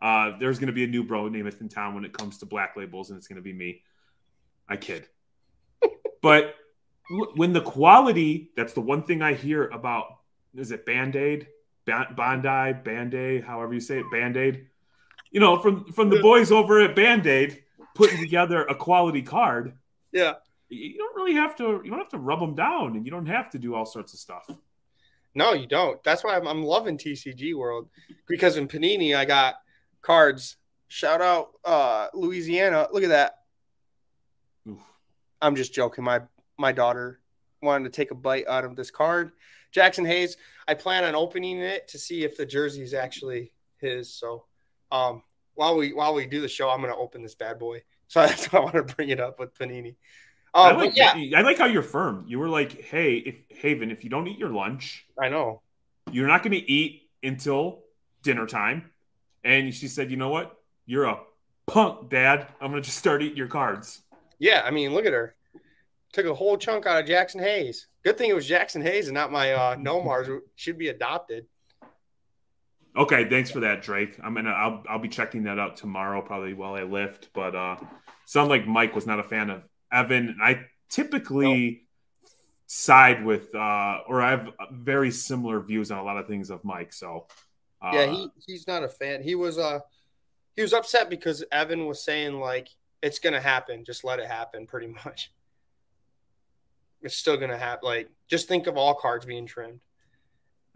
Uh, 0.00 0.38
there's 0.38 0.58
going 0.58 0.68
to 0.68 0.72
be 0.72 0.84
a 0.84 0.88
new 0.88 1.02
bro 1.02 1.28
named 1.28 1.54
in 1.60 1.68
town 1.68 1.94
when 1.94 2.04
it 2.04 2.12
comes 2.12 2.38
to 2.38 2.46
black 2.46 2.76
labels, 2.76 3.10
and 3.10 3.18
it's 3.18 3.26
going 3.26 3.36
to 3.36 3.42
be 3.42 3.52
me. 3.52 3.82
I 4.68 4.76
kid. 4.76 5.08
but 6.22 6.54
when 7.36 7.52
the 7.52 7.60
quality, 7.60 8.50
that's 8.56 8.72
the 8.72 8.80
one 8.80 9.02
thing 9.02 9.22
I 9.22 9.34
hear 9.34 9.66
about. 9.68 10.18
Is 10.56 10.70
it 10.70 10.86
Band 10.86 11.16
Aid, 11.16 11.48
Bondi, 11.86 12.72
Band 12.84 13.14
Aid, 13.14 13.44
however 13.44 13.74
you 13.74 13.80
say 13.80 13.98
it, 13.98 14.10
Band 14.10 14.36
Aid? 14.36 14.66
You 15.30 15.40
know, 15.40 15.58
from 15.58 15.90
from 15.92 16.10
the 16.10 16.20
boys 16.20 16.50
over 16.50 16.80
at 16.80 16.96
Band 16.96 17.26
Aid 17.26 17.62
putting 17.94 18.18
together 18.20 18.64
a 18.64 18.74
quality 18.74 19.22
card. 19.22 19.76
Yeah, 20.12 20.34
you 20.68 20.96
don't 20.96 21.16
really 21.16 21.34
have 21.34 21.56
to. 21.56 21.80
You 21.84 21.90
don't 21.90 21.98
have 21.98 22.08
to 22.10 22.18
rub 22.18 22.40
them 22.40 22.54
down, 22.54 22.96
and 22.96 23.04
you 23.04 23.10
don't 23.10 23.26
have 23.26 23.50
to 23.50 23.58
do 23.58 23.74
all 23.74 23.86
sorts 23.86 24.12
of 24.14 24.20
stuff. 24.20 24.50
No, 25.34 25.52
you 25.52 25.66
don't. 25.66 26.02
That's 26.02 26.24
why 26.24 26.36
I'm, 26.36 26.46
I'm 26.46 26.62
loving 26.62 26.96
TCG 26.98 27.54
World 27.54 27.88
because 28.26 28.56
in 28.56 28.68
Panini 28.68 29.16
I 29.16 29.24
got 29.24 29.56
cards. 30.02 30.56
Shout 30.88 31.20
out 31.20 31.50
uh, 31.64 32.08
Louisiana. 32.14 32.88
Look 32.92 33.02
at 33.02 33.10
that. 33.10 33.34
Oof. 34.68 34.80
I'm 35.42 35.54
just 35.54 35.74
joking. 35.74 36.04
My 36.04 36.22
my 36.58 36.72
daughter 36.72 37.20
wanted 37.62 37.84
to 37.84 37.96
take 37.96 38.10
a 38.10 38.14
bite 38.14 38.48
out 38.48 38.64
of 38.64 38.76
this 38.76 38.90
card. 38.90 39.32
Jackson 39.70 40.04
Hayes. 40.04 40.36
I 40.66 40.74
plan 40.74 41.04
on 41.04 41.14
opening 41.14 41.58
it 41.60 41.88
to 41.88 41.98
see 41.98 42.24
if 42.24 42.36
the 42.36 42.44
jersey 42.44 42.82
is 42.82 42.92
actually 42.92 43.52
his. 43.78 44.12
So 44.12 44.44
um, 44.90 45.22
while 45.54 45.76
we 45.76 45.92
while 45.92 46.14
we 46.14 46.26
do 46.26 46.40
the 46.40 46.48
show, 46.48 46.70
I'm 46.70 46.80
going 46.80 46.92
to 46.92 46.98
open 46.98 47.22
this 47.22 47.34
bad 47.34 47.58
boy. 47.58 47.82
So 48.10 48.20
that's 48.20 48.46
why 48.46 48.60
I 48.60 48.62
want 48.62 48.74
to 48.76 48.84
bring 48.84 49.10
it 49.10 49.20
up 49.20 49.38
with 49.38 49.52
Panini. 49.52 49.96
Um, 50.54 50.64
I 50.64 50.70
like, 50.72 50.96
yeah, 50.96 51.12
I 51.36 51.42
like 51.42 51.58
how 51.58 51.66
you're 51.66 51.82
firm. 51.82 52.24
You 52.26 52.38
were 52.38 52.48
like, 52.48 52.80
"Hey, 52.80 53.16
if 53.16 53.42
Haven, 53.50 53.90
if 53.90 54.02
you 54.02 54.08
don't 54.08 54.26
eat 54.26 54.38
your 54.38 54.48
lunch, 54.48 55.04
I 55.20 55.28
know 55.28 55.60
you're 56.10 56.26
not 56.26 56.42
going 56.42 56.52
to 56.52 56.72
eat 56.72 57.10
until 57.22 57.82
dinner 58.22 58.46
time. 58.46 58.90
And 59.44 59.74
she 59.74 59.88
said, 59.88 60.10
"You 60.10 60.16
know 60.16 60.28
what? 60.28 60.56
You're 60.86 61.04
a 61.04 61.20
punk, 61.66 62.10
Dad. 62.10 62.48
I'm 62.60 62.70
gonna 62.70 62.82
just 62.82 62.98
start 62.98 63.22
eating 63.22 63.36
your 63.36 63.46
cards." 63.46 64.02
Yeah, 64.38 64.62
I 64.64 64.70
mean, 64.70 64.94
look 64.94 65.06
at 65.06 65.12
her. 65.12 65.34
Took 66.12 66.26
a 66.26 66.34
whole 66.34 66.56
chunk 66.56 66.86
out 66.86 67.00
of 67.00 67.06
Jackson 67.06 67.40
Hayes. 67.40 67.86
Good 68.02 68.16
thing 68.18 68.30
it 68.30 68.34
was 68.34 68.46
Jackson 68.46 68.82
Hayes 68.82 69.08
and 69.08 69.14
not 69.14 69.30
my 69.30 69.52
uh, 69.52 69.76
Nomars. 69.76 70.40
Should 70.56 70.78
be 70.78 70.88
adopted. 70.88 71.46
Okay, 72.96 73.28
thanks 73.28 73.50
for 73.50 73.60
that, 73.60 73.82
Drake. 73.82 74.18
I'm 74.22 74.34
gonna 74.34 74.50
I'll 74.50 74.82
I'll 74.88 74.98
be 74.98 75.08
checking 75.08 75.44
that 75.44 75.58
out 75.58 75.76
tomorrow, 75.76 76.20
probably 76.22 76.54
while 76.54 76.74
I 76.74 76.82
lift. 76.82 77.28
But 77.32 77.54
uh 77.54 77.76
sound 78.24 78.48
like 78.48 78.66
Mike 78.66 78.94
was 78.94 79.06
not 79.06 79.20
a 79.20 79.24
fan 79.24 79.50
of 79.50 79.62
Evan. 79.92 80.38
I 80.42 80.62
typically 80.88 81.84
side 82.66 83.24
with 83.24 83.54
uh 83.54 83.98
or 84.08 84.20
I 84.20 84.30
have 84.30 84.50
very 84.72 85.10
similar 85.10 85.60
views 85.60 85.90
on 85.90 85.98
a 85.98 86.04
lot 86.04 86.16
of 86.18 86.26
things 86.26 86.50
of 86.50 86.64
Mike. 86.64 86.92
So 86.92 87.26
uh, 87.80 87.90
yeah, 87.94 88.06
he 88.06 88.30
he's 88.46 88.66
not 88.66 88.82
a 88.82 88.88
fan. 88.88 89.22
He 89.22 89.34
was 89.34 89.58
uh 89.58 89.80
he 90.56 90.62
was 90.62 90.72
upset 90.72 91.08
because 91.08 91.44
Evan 91.52 91.86
was 91.86 92.02
saying 92.02 92.40
like 92.40 92.68
it's 93.02 93.20
gonna 93.20 93.40
happen, 93.40 93.84
just 93.84 94.02
let 94.02 94.18
it 94.18 94.26
happen, 94.26 94.66
pretty 94.66 94.88
much. 95.04 95.32
It's 97.00 97.16
still 97.16 97.36
gonna 97.36 97.58
happen. 97.58 97.86
Like 97.88 98.10
just 98.26 98.48
think 98.48 98.66
of 98.66 98.76
all 98.76 98.94
cards 98.94 99.24
being 99.24 99.46
trimmed. 99.46 99.80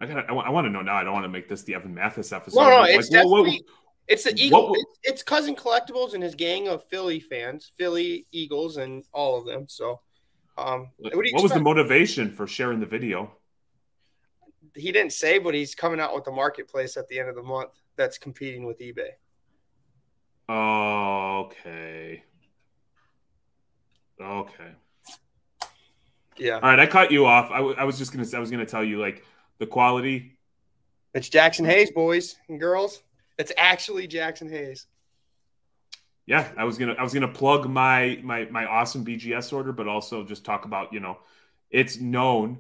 I 0.03 0.07
got. 0.07 0.28
I, 0.28 0.50
want 0.50 0.66
to 0.66 0.70
know 0.70 0.82
now. 0.82 0.96
I 0.96 1.05
don't 1.05 1.12
want 1.12 1.24
to 1.24 1.28
make 1.28 1.48
this 1.48 1.62
the 1.62 1.76
Evan 1.76 1.94
Mathis 1.94 2.32
episode. 2.32 2.61
No, 2.61 2.68
no, 2.68 2.82
it's 2.82 3.09
like, 3.09 3.22
definitely. 3.22 3.38
What, 3.38 3.46
what, 3.46 3.61
it's 4.09 4.24
the 4.24 4.34
Eagle. 4.36 4.70
What, 4.70 4.80
it's, 4.80 4.98
it's 5.05 5.22
cousin 5.22 5.55
collectibles 5.55 6.14
and 6.14 6.22
his 6.22 6.34
gang 6.34 6.66
of 6.66 6.82
Philly 6.88 7.20
fans, 7.20 7.70
Philly 7.78 8.26
Eagles, 8.32 8.78
and 8.78 9.05
all 9.12 9.38
of 9.38 9.46
them. 9.46 9.66
So, 9.68 10.00
um, 10.59 10.90
what, 10.98 11.14
what 11.14 11.42
was 11.42 11.53
the 11.53 11.61
motivation 11.61 12.32
for 12.32 12.48
sharing 12.48 12.80
the 12.80 12.86
video? 12.86 13.30
He 14.74 14.90
didn't 14.90 15.12
say, 15.12 15.38
but 15.38 15.55
he's 15.55 15.76
coming 15.76 16.00
out 16.00 16.16
with 16.16 16.24
the 16.24 16.32
marketplace 16.32 16.96
at 16.96 17.07
the 17.07 17.20
end 17.20 17.28
of 17.28 17.36
the 17.36 17.42
month 17.42 17.70
that's 17.94 18.18
competing 18.18 18.64
with 18.64 18.80
eBay. 18.80 19.11
Okay. 20.50 22.24
Okay. 24.20 24.72
Yeah. 26.38 26.55
All 26.55 26.62
right, 26.62 26.80
I 26.80 26.86
cut 26.86 27.12
you 27.12 27.24
off. 27.26 27.53
I, 27.53 27.59
w- 27.59 27.76
I 27.78 27.84
was 27.84 27.98
just 27.98 28.12
gonna. 28.12 28.26
I 28.34 28.40
was 28.40 28.50
gonna 28.50 28.66
tell 28.66 28.82
you 28.82 28.98
like 28.98 29.24
the 29.62 29.66
quality. 29.68 30.36
It's 31.14 31.28
Jackson 31.28 31.64
Hayes, 31.64 31.92
boys 31.92 32.34
and 32.48 32.58
girls. 32.58 33.00
It's 33.38 33.52
actually 33.56 34.08
Jackson 34.08 34.50
Hayes. 34.50 34.88
Yeah, 36.26 36.50
I 36.56 36.64
was 36.64 36.78
gonna 36.78 36.94
I 36.98 37.02
was 37.04 37.14
gonna 37.14 37.28
plug 37.28 37.68
my 37.68 38.18
my 38.24 38.46
my 38.46 38.66
awesome 38.66 39.04
BGS 39.04 39.52
order, 39.52 39.72
but 39.72 39.86
also 39.86 40.24
just 40.24 40.44
talk 40.44 40.64
about 40.64 40.92
you 40.92 40.98
know, 40.98 41.18
it's 41.70 42.00
known, 42.00 42.58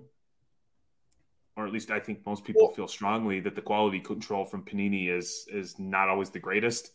or 1.56 1.66
at 1.66 1.72
least 1.72 1.90
I 1.90 1.98
think 1.98 2.24
most 2.24 2.44
people 2.44 2.66
well, 2.66 2.72
feel 2.72 2.88
strongly 2.88 3.40
that 3.40 3.56
the 3.56 3.62
quality 3.62 3.98
control 3.98 4.44
from 4.44 4.64
Panini 4.64 5.08
is 5.08 5.48
is 5.52 5.80
not 5.80 6.08
always 6.08 6.30
the 6.30 6.38
greatest, 6.38 6.92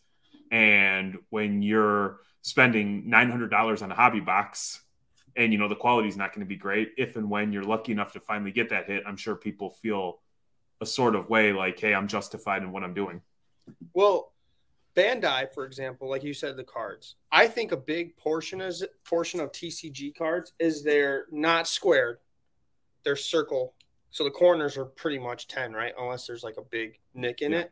and 0.51 1.17
when 1.31 1.61
you're 1.61 2.21
spending 2.43 3.09
nine 3.09 3.29
hundred 3.29 3.51
dollars 3.51 3.81
on 3.81 3.91
a 3.91 3.95
hobby 3.95 4.21
box 4.21 4.79
and 5.37 5.53
you 5.53 5.59
know 5.59 5.69
the 5.69 5.75
quality 5.75 6.09
is 6.09 6.17
not 6.17 6.33
going 6.33 6.45
to 6.45 6.49
be 6.49 6.57
great 6.57 6.91
if 6.97 7.15
and 7.15 7.29
when 7.29 7.53
you're 7.53 7.63
lucky 7.63 7.91
enough 7.91 8.11
to 8.11 8.19
finally 8.19 8.51
get 8.51 8.69
that 8.69 8.87
hit 8.87 9.03
i'm 9.05 9.15
sure 9.15 9.35
people 9.35 9.69
feel 9.69 10.19
a 10.81 10.85
sort 10.85 11.15
of 11.15 11.29
way 11.29 11.53
like 11.53 11.79
hey 11.79 11.93
i'm 11.93 12.07
justified 12.07 12.61
in 12.61 12.71
what 12.71 12.83
i'm 12.83 12.93
doing. 12.93 13.21
Well 13.93 14.33
bandai 14.95 15.53
for 15.53 15.65
example 15.65 16.09
like 16.09 16.23
you 16.23 16.33
said 16.33 16.57
the 16.57 16.63
cards. 16.63 17.15
I 17.31 17.47
think 17.47 17.71
a 17.71 17.77
big 17.77 18.17
portion 18.17 18.61
is 18.61 18.83
portion 19.05 19.39
of 19.39 19.51
tcg 19.51 20.15
cards 20.15 20.53
is 20.59 20.83
they're 20.83 21.25
not 21.31 21.67
squared. 21.67 22.17
They're 23.03 23.15
circle. 23.15 23.73
So 24.09 24.23
the 24.23 24.31
corners 24.31 24.77
are 24.77 24.85
pretty 24.85 25.19
much 25.19 25.47
10 25.47 25.73
right? 25.73 25.93
Unless 25.97 26.27
there's 26.27 26.43
like 26.43 26.57
a 26.57 26.63
big 26.63 26.99
nick 27.13 27.41
in 27.41 27.51
yeah. 27.51 27.59
it. 27.59 27.71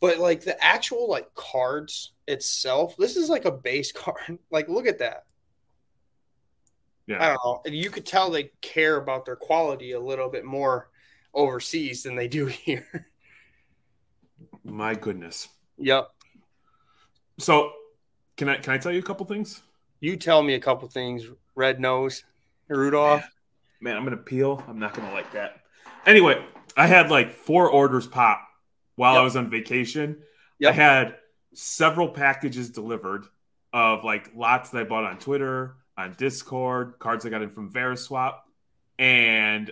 But 0.00 0.18
like 0.18 0.42
the 0.42 0.62
actual 0.62 1.08
like 1.08 1.32
cards 1.34 2.12
itself 2.26 2.96
this 2.96 3.16
is 3.16 3.28
like 3.28 3.44
a 3.44 3.52
base 3.52 3.92
card. 3.92 4.38
Like 4.50 4.68
look 4.68 4.86
at 4.86 4.98
that 4.98 5.24
yeah. 7.06 7.22
I 7.22 7.28
don't 7.28 7.44
know. 7.44 7.62
You 7.64 7.90
could 7.90 8.06
tell 8.06 8.30
they 8.30 8.50
care 8.60 8.96
about 8.96 9.24
their 9.24 9.36
quality 9.36 9.92
a 9.92 10.00
little 10.00 10.28
bit 10.28 10.44
more 10.44 10.90
overseas 11.34 12.02
than 12.02 12.14
they 12.14 12.28
do 12.28 12.46
here. 12.64 13.08
My 14.64 14.94
goodness. 14.94 15.48
Yep. 15.78 16.08
So, 17.38 17.72
can 18.36 18.48
I 18.48 18.56
can 18.58 18.74
I 18.74 18.78
tell 18.78 18.92
you 18.92 19.00
a 19.00 19.02
couple 19.02 19.26
things? 19.26 19.62
You 20.00 20.16
tell 20.16 20.42
me 20.42 20.54
a 20.54 20.60
couple 20.60 20.88
things. 20.88 21.26
Red 21.54 21.80
nose, 21.80 22.24
Rudolph. 22.68 23.20
Man, 23.80 23.94
man 23.94 23.96
I'm 23.96 24.04
gonna 24.04 24.16
peel. 24.16 24.62
I'm 24.68 24.78
not 24.78 24.94
gonna 24.94 25.12
like 25.12 25.32
that. 25.32 25.60
Anyway, 26.06 26.44
I 26.76 26.86
had 26.86 27.10
like 27.10 27.32
four 27.32 27.68
orders 27.70 28.06
pop 28.06 28.46
while 28.96 29.14
yep. 29.14 29.20
I 29.20 29.24
was 29.24 29.36
on 29.36 29.50
vacation. 29.50 30.18
Yep. 30.58 30.70
I 30.70 30.74
had 30.74 31.16
several 31.54 32.08
packages 32.08 32.70
delivered 32.70 33.26
of 33.72 34.04
like 34.04 34.30
lots 34.34 34.70
that 34.70 34.80
I 34.80 34.84
bought 34.84 35.04
on 35.04 35.18
Twitter, 35.18 35.76
on 36.02 36.14
Discord, 36.18 36.98
cards 36.98 37.24
I 37.24 37.30
got 37.30 37.42
in 37.42 37.50
from 37.50 37.72
Veriswap, 37.72 38.40
and 38.98 39.70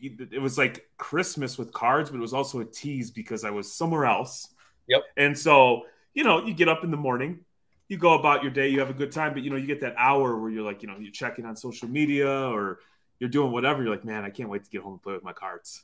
it 0.00 0.40
was 0.40 0.58
like 0.58 0.86
Christmas 0.98 1.56
with 1.56 1.72
cards, 1.72 2.10
but 2.10 2.18
it 2.18 2.20
was 2.20 2.34
also 2.34 2.60
a 2.60 2.64
tease 2.64 3.10
because 3.10 3.44
I 3.44 3.50
was 3.50 3.72
somewhere 3.72 4.04
else. 4.04 4.48
Yep. 4.86 5.02
And 5.16 5.38
so, 5.38 5.82
you 6.12 6.24
know, 6.24 6.44
you 6.44 6.52
get 6.52 6.68
up 6.68 6.84
in 6.84 6.90
the 6.90 6.96
morning, 6.96 7.40
you 7.88 7.96
go 7.96 8.12
about 8.14 8.42
your 8.42 8.52
day, 8.52 8.68
you 8.68 8.80
have 8.80 8.90
a 8.90 8.94
good 8.94 9.12
time, 9.12 9.32
but 9.32 9.42
you 9.42 9.50
know, 9.50 9.56
you 9.56 9.66
get 9.66 9.80
that 9.80 9.94
hour 9.96 10.38
where 10.38 10.50
you're 10.50 10.64
like, 10.64 10.82
you 10.82 10.88
know, 10.88 10.96
you're 10.98 11.12
checking 11.12 11.46
on 11.46 11.56
social 11.56 11.88
media 11.88 12.28
or 12.28 12.80
you're 13.18 13.30
doing 13.30 13.50
whatever. 13.50 13.82
You're 13.82 13.92
like, 13.92 14.04
man, 14.04 14.24
I 14.24 14.30
can't 14.30 14.50
wait 14.50 14.64
to 14.64 14.70
get 14.70 14.82
home 14.82 14.94
and 14.94 15.02
play 15.02 15.14
with 15.14 15.24
my 15.24 15.32
cards. 15.32 15.82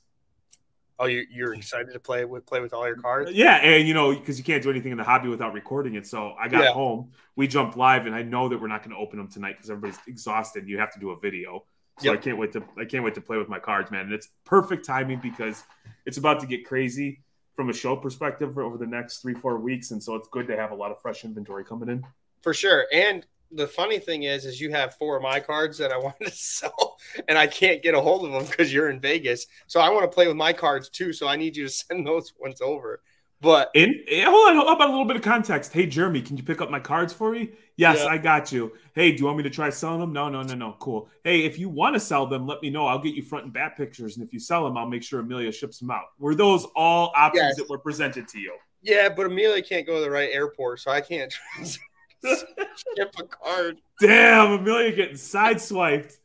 Oh, 1.02 1.06
you, 1.06 1.24
you're 1.30 1.54
excited 1.54 1.94
to 1.94 1.98
play 1.98 2.26
with 2.26 2.44
play 2.44 2.60
with 2.60 2.74
all 2.74 2.86
your 2.86 2.96
cards? 2.96 3.30
Uh, 3.30 3.32
yeah, 3.34 3.56
and 3.56 3.88
you 3.88 3.94
know 3.94 4.14
because 4.14 4.36
you 4.36 4.44
can't 4.44 4.62
do 4.62 4.68
anything 4.68 4.92
in 4.92 4.98
the 4.98 5.04
hobby 5.04 5.30
without 5.30 5.54
recording 5.54 5.94
it. 5.94 6.06
So 6.06 6.34
I 6.38 6.46
got 6.46 6.62
yeah. 6.62 6.72
home, 6.72 7.10
we 7.36 7.48
jumped 7.48 7.74
live, 7.78 8.04
and 8.04 8.14
I 8.14 8.22
know 8.22 8.50
that 8.50 8.60
we're 8.60 8.68
not 8.68 8.82
going 8.82 8.94
to 8.94 9.00
open 9.00 9.16
them 9.16 9.26
tonight 9.26 9.52
because 9.56 9.70
everybody's 9.70 9.98
exhausted. 10.06 10.68
You 10.68 10.78
have 10.78 10.92
to 10.92 11.00
do 11.00 11.10
a 11.12 11.18
video, 11.18 11.64
so 11.98 12.10
yep. 12.10 12.18
I 12.18 12.22
can't 12.22 12.36
wait 12.36 12.52
to 12.52 12.62
I 12.78 12.84
can't 12.84 13.02
wait 13.02 13.14
to 13.14 13.22
play 13.22 13.38
with 13.38 13.48
my 13.48 13.58
cards, 13.58 13.90
man. 13.90 14.02
And 14.02 14.12
it's 14.12 14.28
perfect 14.44 14.84
timing 14.84 15.20
because 15.20 15.64
it's 16.04 16.18
about 16.18 16.38
to 16.40 16.46
get 16.46 16.66
crazy 16.66 17.22
from 17.56 17.70
a 17.70 17.72
show 17.72 17.96
perspective 17.96 18.58
over 18.58 18.76
the 18.76 18.86
next 18.86 19.22
three 19.22 19.34
four 19.34 19.58
weeks, 19.58 19.92
and 19.92 20.02
so 20.02 20.16
it's 20.16 20.28
good 20.28 20.46
to 20.48 20.56
have 20.56 20.70
a 20.70 20.74
lot 20.74 20.90
of 20.90 21.00
fresh 21.00 21.24
inventory 21.24 21.64
coming 21.64 21.88
in. 21.88 22.04
For 22.42 22.52
sure, 22.52 22.84
and 22.92 23.24
the 23.52 23.66
funny 23.66 23.98
thing 23.98 24.24
is, 24.24 24.44
is 24.44 24.60
you 24.60 24.70
have 24.70 24.94
four 24.94 25.16
of 25.16 25.22
my 25.22 25.40
cards 25.40 25.78
that 25.78 25.92
I 25.92 25.98
wanted 25.98 26.26
to 26.26 26.30
sell, 26.30 26.96
and 27.28 27.36
I 27.38 27.46
can't 27.46 27.82
get 27.82 27.94
a 27.94 28.00
hold 28.00 28.24
of 28.24 28.32
them 28.32 28.44
because 28.44 28.72
you're 28.72 28.90
in 28.90 29.00
Vegas. 29.00 29.46
So 29.66 29.80
I 29.80 29.90
want 29.90 30.10
to 30.10 30.14
play 30.14 30.26
with 30.26 30.36
my 30.36 30.52
cards 30.52 30.88
too. 30.88 31.12
So 31.12 31.28
I 31.28 31.36
need 31.36 31.56
you 31.56 31.66
to 31.66 31.72
send 31.72 32.06
those 32.06 32.32
ones 32.38 32.60
over. 32.60 33.02
But 33.42 33.70
in 33.74 34.04
eh, 34.06 34.24
hold 34.26 34.50
on, 34.50 34.56
how 34.56 34.74
about 34.74 34.88
a 34.88 34.92
little 34.92 35.06
bit 35.06 35.16
of 35.16 35.22
context? 35.22 35.72
Hey, 35.72 35.86
Jeremy, 35.86 36.20
can 36.20 36.36
you 36.36 36.42
pick 36.42 36.60
up 36.60 36.70
my 36.70 36.78
cards 36.78 37.14
for 37.14 37.32
me? 37.32 37.52
Yes, 37.76 38.00
yeah. 38.00 38.10
I 38.10 38.18
got 38.18 38.52
you. 38.52 38.72
Hey, 38.94 39.12
do 39.12 39.18
you 39.18 39.24
want 39.24 39.38
me 39.38 39.42
to 39.44 39.50
try 39.50 39.70
selling 39.70 40.00
them? 40.00 40.12
No, 40.12 40.28
no, 40.28 40.42
no, 40.42 40.54
no. 40.54 40.76
Cool. 40.78 41.08
Hey, 41.24 41.46
if 41.46 41.58
you 41.58 41.70
want 41.70 41.94
to 41.94 42.00
sell 42.00 42.26
them, 42.26 42.46
let 42.46 42.60
me 42.60 42.68
know. 42.68 42.86
I'll 42.86 42.98
get 42.98 43.14
you 43.14 43.22
front 43.22 43.44
and 43.44 43.52
back 43.52 43.78
pictures, 43.78 44.18
and 44.18 44.26
if 44.26 44.34
you 44.34 44.38
sell 44.38 44.64
them, 44.64 44.76
I'll 44.76 44.86
make 44.86 45.02
sure 45.02 45.20
Amelia 45.20 45.52
ships 45.52 45.78
them 45.78 45.90
out. 45.90 46.04
Were 46.18 46.34
those 46.34 46.66
all 46.76 47.14
options 47.16 47.42
yes. 47.42 47.56
that 47.56 47.70
were 47.70 47.78
presented 47.78 48.28
to 48.28 48.38
you? 48.38 48.54
Yeah, 48.82 49.08
but 49.08 49.24
Amelia 49.24 49.62
can't 49.62 49.86
go 49.86 49.94
to 49.94 50.00
the 50.02 50.10
right 50.10 50.28
airport, 50.30 50.80
so 50.80 50.90
I 50.90 51.00
can't. 51.00 51.32
Ship 52.24 53.14
a 53.18 53.22
card. 53.24 53.80
Damn, 54.00 54.52
Amelia 54.52 54.92
getting 54.92 55.16
sideswiped. 55.16 56.16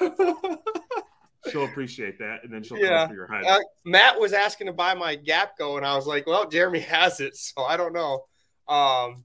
she'll 1.50 1.64
appreciate 1.64 2.18
that, 2.18 2.44
and 2.44 2.52
then 2.52 2.62
she'll 2.62 2.78
yeah. 2.78 3.00
come 3.00 3.08
for 3.08 3.14
your 3.14 3.26
head. 3.26 3.44
Uh, 3.44 3.58
Matt 3.84 4.20
was 4.20 4.32
asking 4.32 4.66
to 4.66 4.72
buy 4.72 4.94
my 4.94 5.14
Gap 5.14 5.58
Go, 5.58 5.76
and 5.76 5.86
I 5.86 5.96
was 5.96 6.06
like, 6.06 6.26
"Well, 6.26 6.48
Jeremy 6.48 6.80
has 6.80 7.20
it, 7.20 7.36
so 7.36 7.62
I 7.62 7.76
don't 7.76 7.92
know." 7.92 8.24
Um, 8.68 9.24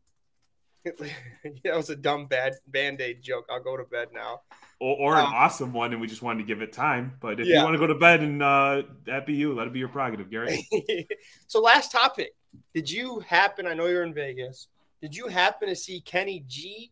that 1.64 1.76
was 1.76 1.90
a 1.90 1.96
dumb 1.96 2.28
bad 2.28 2.54
band 2.68 3.02
aid 3.02 3.22
joke. 3.22 3.46
I'll 3.50 3.64
go 3.64 3.78
to 3.78 3.84
bed 3.84 4.10
now. 4.14 4.42
Or, 4.80 4.98
or 4.98 5.14
an 5.16 5.26
um, 5.26 5.34
awesome 5.34 5.74
one, 5.74 5.94
and 5.94 6.02
we 6.02 6.08
just 6.08 6.22
wanted 6.22 6.40
to 6.40 6.46
give 6.46 6.62
it 6.62 6.74
time. 6.74 7.14
But 7.20 7.40
if 7.40 7.48
yeah. 7.48 7.58
you 7.58 7.64
want 7.64 7.76
to 7.76 7.80
go 7.80 7.88
to 7.88 7.96
bed 7.96 8.22
and 8.22 8.44
uh, 8.44 8.84
that 9.06 9.26
be 9.26 9.34
you, 9.34 9.54
let 9.54 9.68
it 9.68 9.74
be 9.74 9.80
your 9.80 9.88
prerogative, 9.88 10.30
Gary. 10.30 10.68
so, 11.48 11.62
last 11.62 11.92
topic. 11.92 12.36
Did 12.74 12.90
you 12.90 13.20
happen? 13.20 13.68
I 13.68 13.74
know 13.74 13.88
you're 13.88 14.04
in 14.04 14.14
Vegas. 14.14 14.68
Did 15.06 15.16
you 15.16 15.28
happen 15.28 15.68
to 15.68 15.76
see 15.76 16.02
Kenny 16.02 16.44
G 16.48 16.92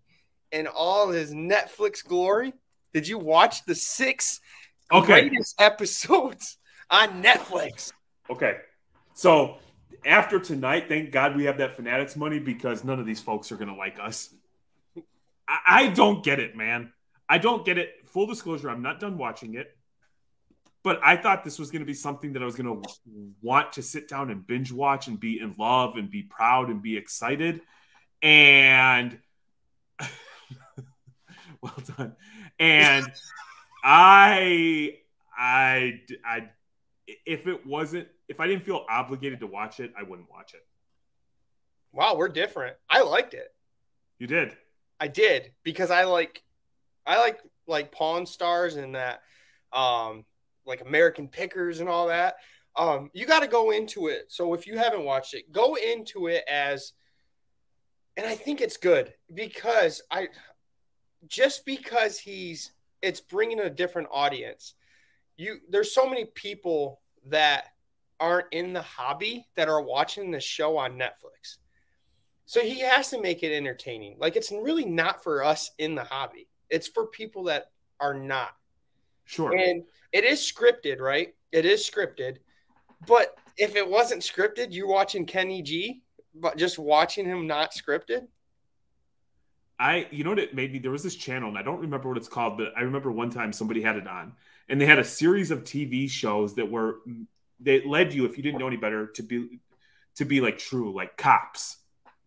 and 0.51 0.68
all 0.68 1.09
his 1.09 1.34
Netflix 1.34 2.05
glory? 2.05 2.53
Did 2.93 3.07
you 3.07 3.18
watch 3.18 3.66
the 3.66 3.74
six 3.74 4.39
okay. 4.91 5.28
greatest 5.28 5.59
episodes 5.59 6.59
on 6.91 7.24
Netflix? 7.24 7.91
Okay. 8.30 8.57
So 9.16 9.57
after 10.05 10.38
tonight, 10.38 10.86
thank 10.88 11.09
God 11.09 11.36
we 11.36 11.45
have 11.45 11.57
that 11.57 11.76
Fanatics 11.76 12.16
money 12.16 12.38
because 12.38 12.84
none 12.84 12.99
of 12.99 13.07
these 13.07 13.20
folks 13.20 13.51
are 13.51 13.55
going 13.55 13.70
to 13.70 13.74
like 13.74 13.97
us. 13.99 14.32
I, 15.47 15.57
I 15.66 15.88
don't 15.88 16.24
get 16.24 16.39
it, 16.39 16.55
man. 16.55 16.93
I 17.28 17.39
don't 17.39 17.66
get 17.66 17.80
it. 17.80 17.95
Full 18.05 18.28
disclosure, 18.28 18.70
I'm 18.70 18.84
not 18.84 18.99
done 18.99 19.18
watching 19.18 19.55
it 19.55 19.76
but 20.84 20.99
I 21.01 21.16
thought 21.16 21.45
this 21.45 21.57
was 21.57 21.72
going 21.72 21.80
to 21.80 21.86
be 21.86 21.93
something 21.93 22.34
that 22.34 22.41
I 22.41 22.45
was 22.45 22.55
going 22.55 22.84
to 22.84 22.89
want 23.41 23.72
to 23.72 23.82
sit 23.82 24.09
down 24.09 24.30
and 24.30 24.45
binge 24.45 24.70
watch 24.70 25.07
and 25.07 25.18
be 25.18 25.39
in 25.39 25.55
love 25.57 25.95
and 25.95 26.11
be 26.11 26.24
proud 26.24 26.70
and 26.70 26.82
be 26.82 26.97
excited 26.97 27.61
and 28.24 29.19
well 31.61 31.76
done. 31.97 32.15
And 32.59 33.11
I, 33.84 34.97
I, 35.38 35.99
I, 36.26 36.49
if 37.26 37.45
it 37.47 37.65
wasn't, 37.67 38.07
if 38.30 38.39
I 38.39 38.47
didn't 38.47 38.63
feel 38.63 38.86
obligated 38.89 39.41
to 39.41 39.47
watch 39.47 39.80
it, 39.80 39.93
I 39.99 40.03
wouldn't 40.03 40.32
watch 40.32 40.53
it. 40.53 40.65
Wow, 41.91 42.15
we're 42.15 42.30
different. 42.30 42.78
I 42.89 43.01
liked 43.01 43.34
it. 43.34 43.53
You 44.17 44.26
did. 44.26 44.55
I 44.99 45.07
did 45.09 45.51
because 45.63 45.91
I 45.91 46.05
like, 46.05 46.41
I 47.05 47.19
like 47.19 47.39
like 47.67 47.91
Pawn 47.91 48.26
Stars 48.26 48.78
and 48.78 48.95
that, 48.95 49.21
um, 49.74 50.26
like 50.65 50.82
American 50.82 51.28
Pickers 51.28 51.82
and 51.82 51.89
all 51.89 52.07
that. 52.07 52.36
Um, 52.76 53.09
you 53.13 53.26
got 53.26 53.41
to 53.41 53.47
go 53.47 53.71
into 53.71 54.07
it. 54.07 54.26
So 54.30 54.53
if 54.53 54.65
you 54.65 54.78
haven't 54.78 55.03
watched 55.03 55.34
it, 55.34 55.51
go 55.51 55.76
into 55.76 56.28
it 56.28 56.43
as, 56.49 56.93
and 58.18 58.28
I 58.28 58.36
think 58.36 58.61
it's 58.61 58.78
good 58.78 59.14
because 59.34 60.01
I, 60.11 60.28
just 61.28 61.66
because 61.66 62.20
he's, 62.20 62.72
it's 63.01 63.20
bringing 63.22 63.59
a 63.59 63.70
different 63.70 64.09
audience. 64.11 64.76
You 65.36 65.57
there's 65.68 65.93
so 65.93 66.07
many 66.07 66.26
people 66.26 67.01
that 67.28 67.66
aren't 68.20 68.47
in 68.51 68.72
the 68.72 68.82
hobby 68.82 69.47
that 69.55 69.68
are 69.68 69.82
watching 69.82 70.32
the 70.32 70.39
show 70.39 70.78
on 70.78 70.93
Netflix. 70.93 71.57
So 72.45 72.61
he 72.61 72.82
has 72.82 73.09
to 73.09 73.22
make 73.22 73.41
it 73.41 73.55
entertaining. 73.55 74.18
Like 74.20 74.36
it's 74.36 74.51
really 74.51 74.86
not 74.86 75.24
for 75.24 75.43
us 75.43 75.72
in 75.80 75.95
the 75.95 76.03
hobby. 76.03 76.47
It's 76.70 76.88
for 76.88 77.07
people 77.07 77.45
that 77.45 77.72
are 77.99 78.14
not. 78.14 78.51
Sure. 79.26 79.55
And 79.57 79.84
it 80.11 80.24
is 80.24 80.39
scripted, 80.39 80.99
right? 80.99 81.34
It 81.51 81.66
is 81.66 81.89
scripted. 81.89 82.38
But 83.07 83.36
if 83.57 83.76
it 83.76 83.89
wasn't 83.89 84.22
scripted, 84.22 84.68
you're 84.70 84.88
watching 84.88 85.26
Kenny 85.26 85.61
G, 85.61 86.03
but 86.34 86.57
just 86.57 86.79
watching 86.79 87.25
him 87.25 87.47
not 87.47 87.73
scripted. 87.73 88.27
I, 89.79 90.07
you 90.11 90.23
know 90.23 90.29
what 90.29 90.39
it 90.39 90.55
made 90.55 90.71
me? 90.71 90.79
There 90.79 90.91
was 90.91 91.03
this 91.03 91.15
channel, 91.15 91.49
and 91.49 91.57
I 91.57 91.63
don't 91.63 91.79
remember 91.79 92.07
what 92.07 92.17
it's 92.17 92.27
called, 92.27 92.57
but 92.57 92.73
I 92.77 92.81
remember 92.81 93.11
one 93.11 93.29
time 93.29 93.51
somebody 93.51 93.81
had 93.81 93.95
it 93.95 94.07
on, 94.07 94.34
and 94.69 94.79
they 94.79 94.86
had 94.86 94.99
a 94.99 95.03
series 95.03 95.51
of 95.51 95.63
TV 95.63 96.09
shows 96.09 96.55
that 96.55 96.69
were 96.69 96.99
they 97.59 97.86
led 97.86 98.13
you, 98.13 98.25
if 98.25 98.38
you 98.38 98.43
didn't 98.43 98.59
know 98.59 98.67
any 98.67 98.77
better, 98.77 99.07
to 99.07 99.23
be 99.23 99.59
to 100.15 100.25
be 100.25 100.41
like 100.41 100.57
true, 100.57 100.95
like 100.95 101.17
cops 101.17 101.77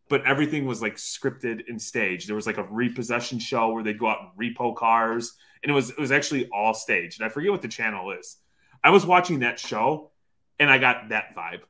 but 0.09 0.25
everything 0.25 0.67
was 0.67 0.81
like 0.81 0.97
scripted 0.97 1.69
and 1.69 1.81
staged. 1.81 2.29
There 2.29 2.37
was 2.37 2.47
like 2.47 2.59
a 2.59 2.65
repossession 2.65 3.39
show 3.39 3.73
where 3.73 3.83
they'd 3.83 3.99
go 3.99 4.09
out 4.09 4.19
and 4.21 4.55
repo 4.55 4.75
cars, 4.75 5.35
and 5.63 5.71
it 5.71 5.75
was 5.75 5.91
it 5.91 5.99
was 5.99 6.13
actually 6.13 6.49
all 6.49 6.75
staged. 6.75 7.21
And 7.21 7.27
I 7.27 7.33
forget 7.33 7.51
what 7.51 7.63
the 7.63 7.69
channel 7.69 8.13
is. 8.13 8.37
I 8.85 8.91
was 8.91 9.05
watching 9.05 9.41
that 9.41 9.59
show, 9.59 10.13
and 10.59 10.71
I 10.71 10.79
got 10.79 11.09
that 11.09 11.35
vibe. 11.37 11.63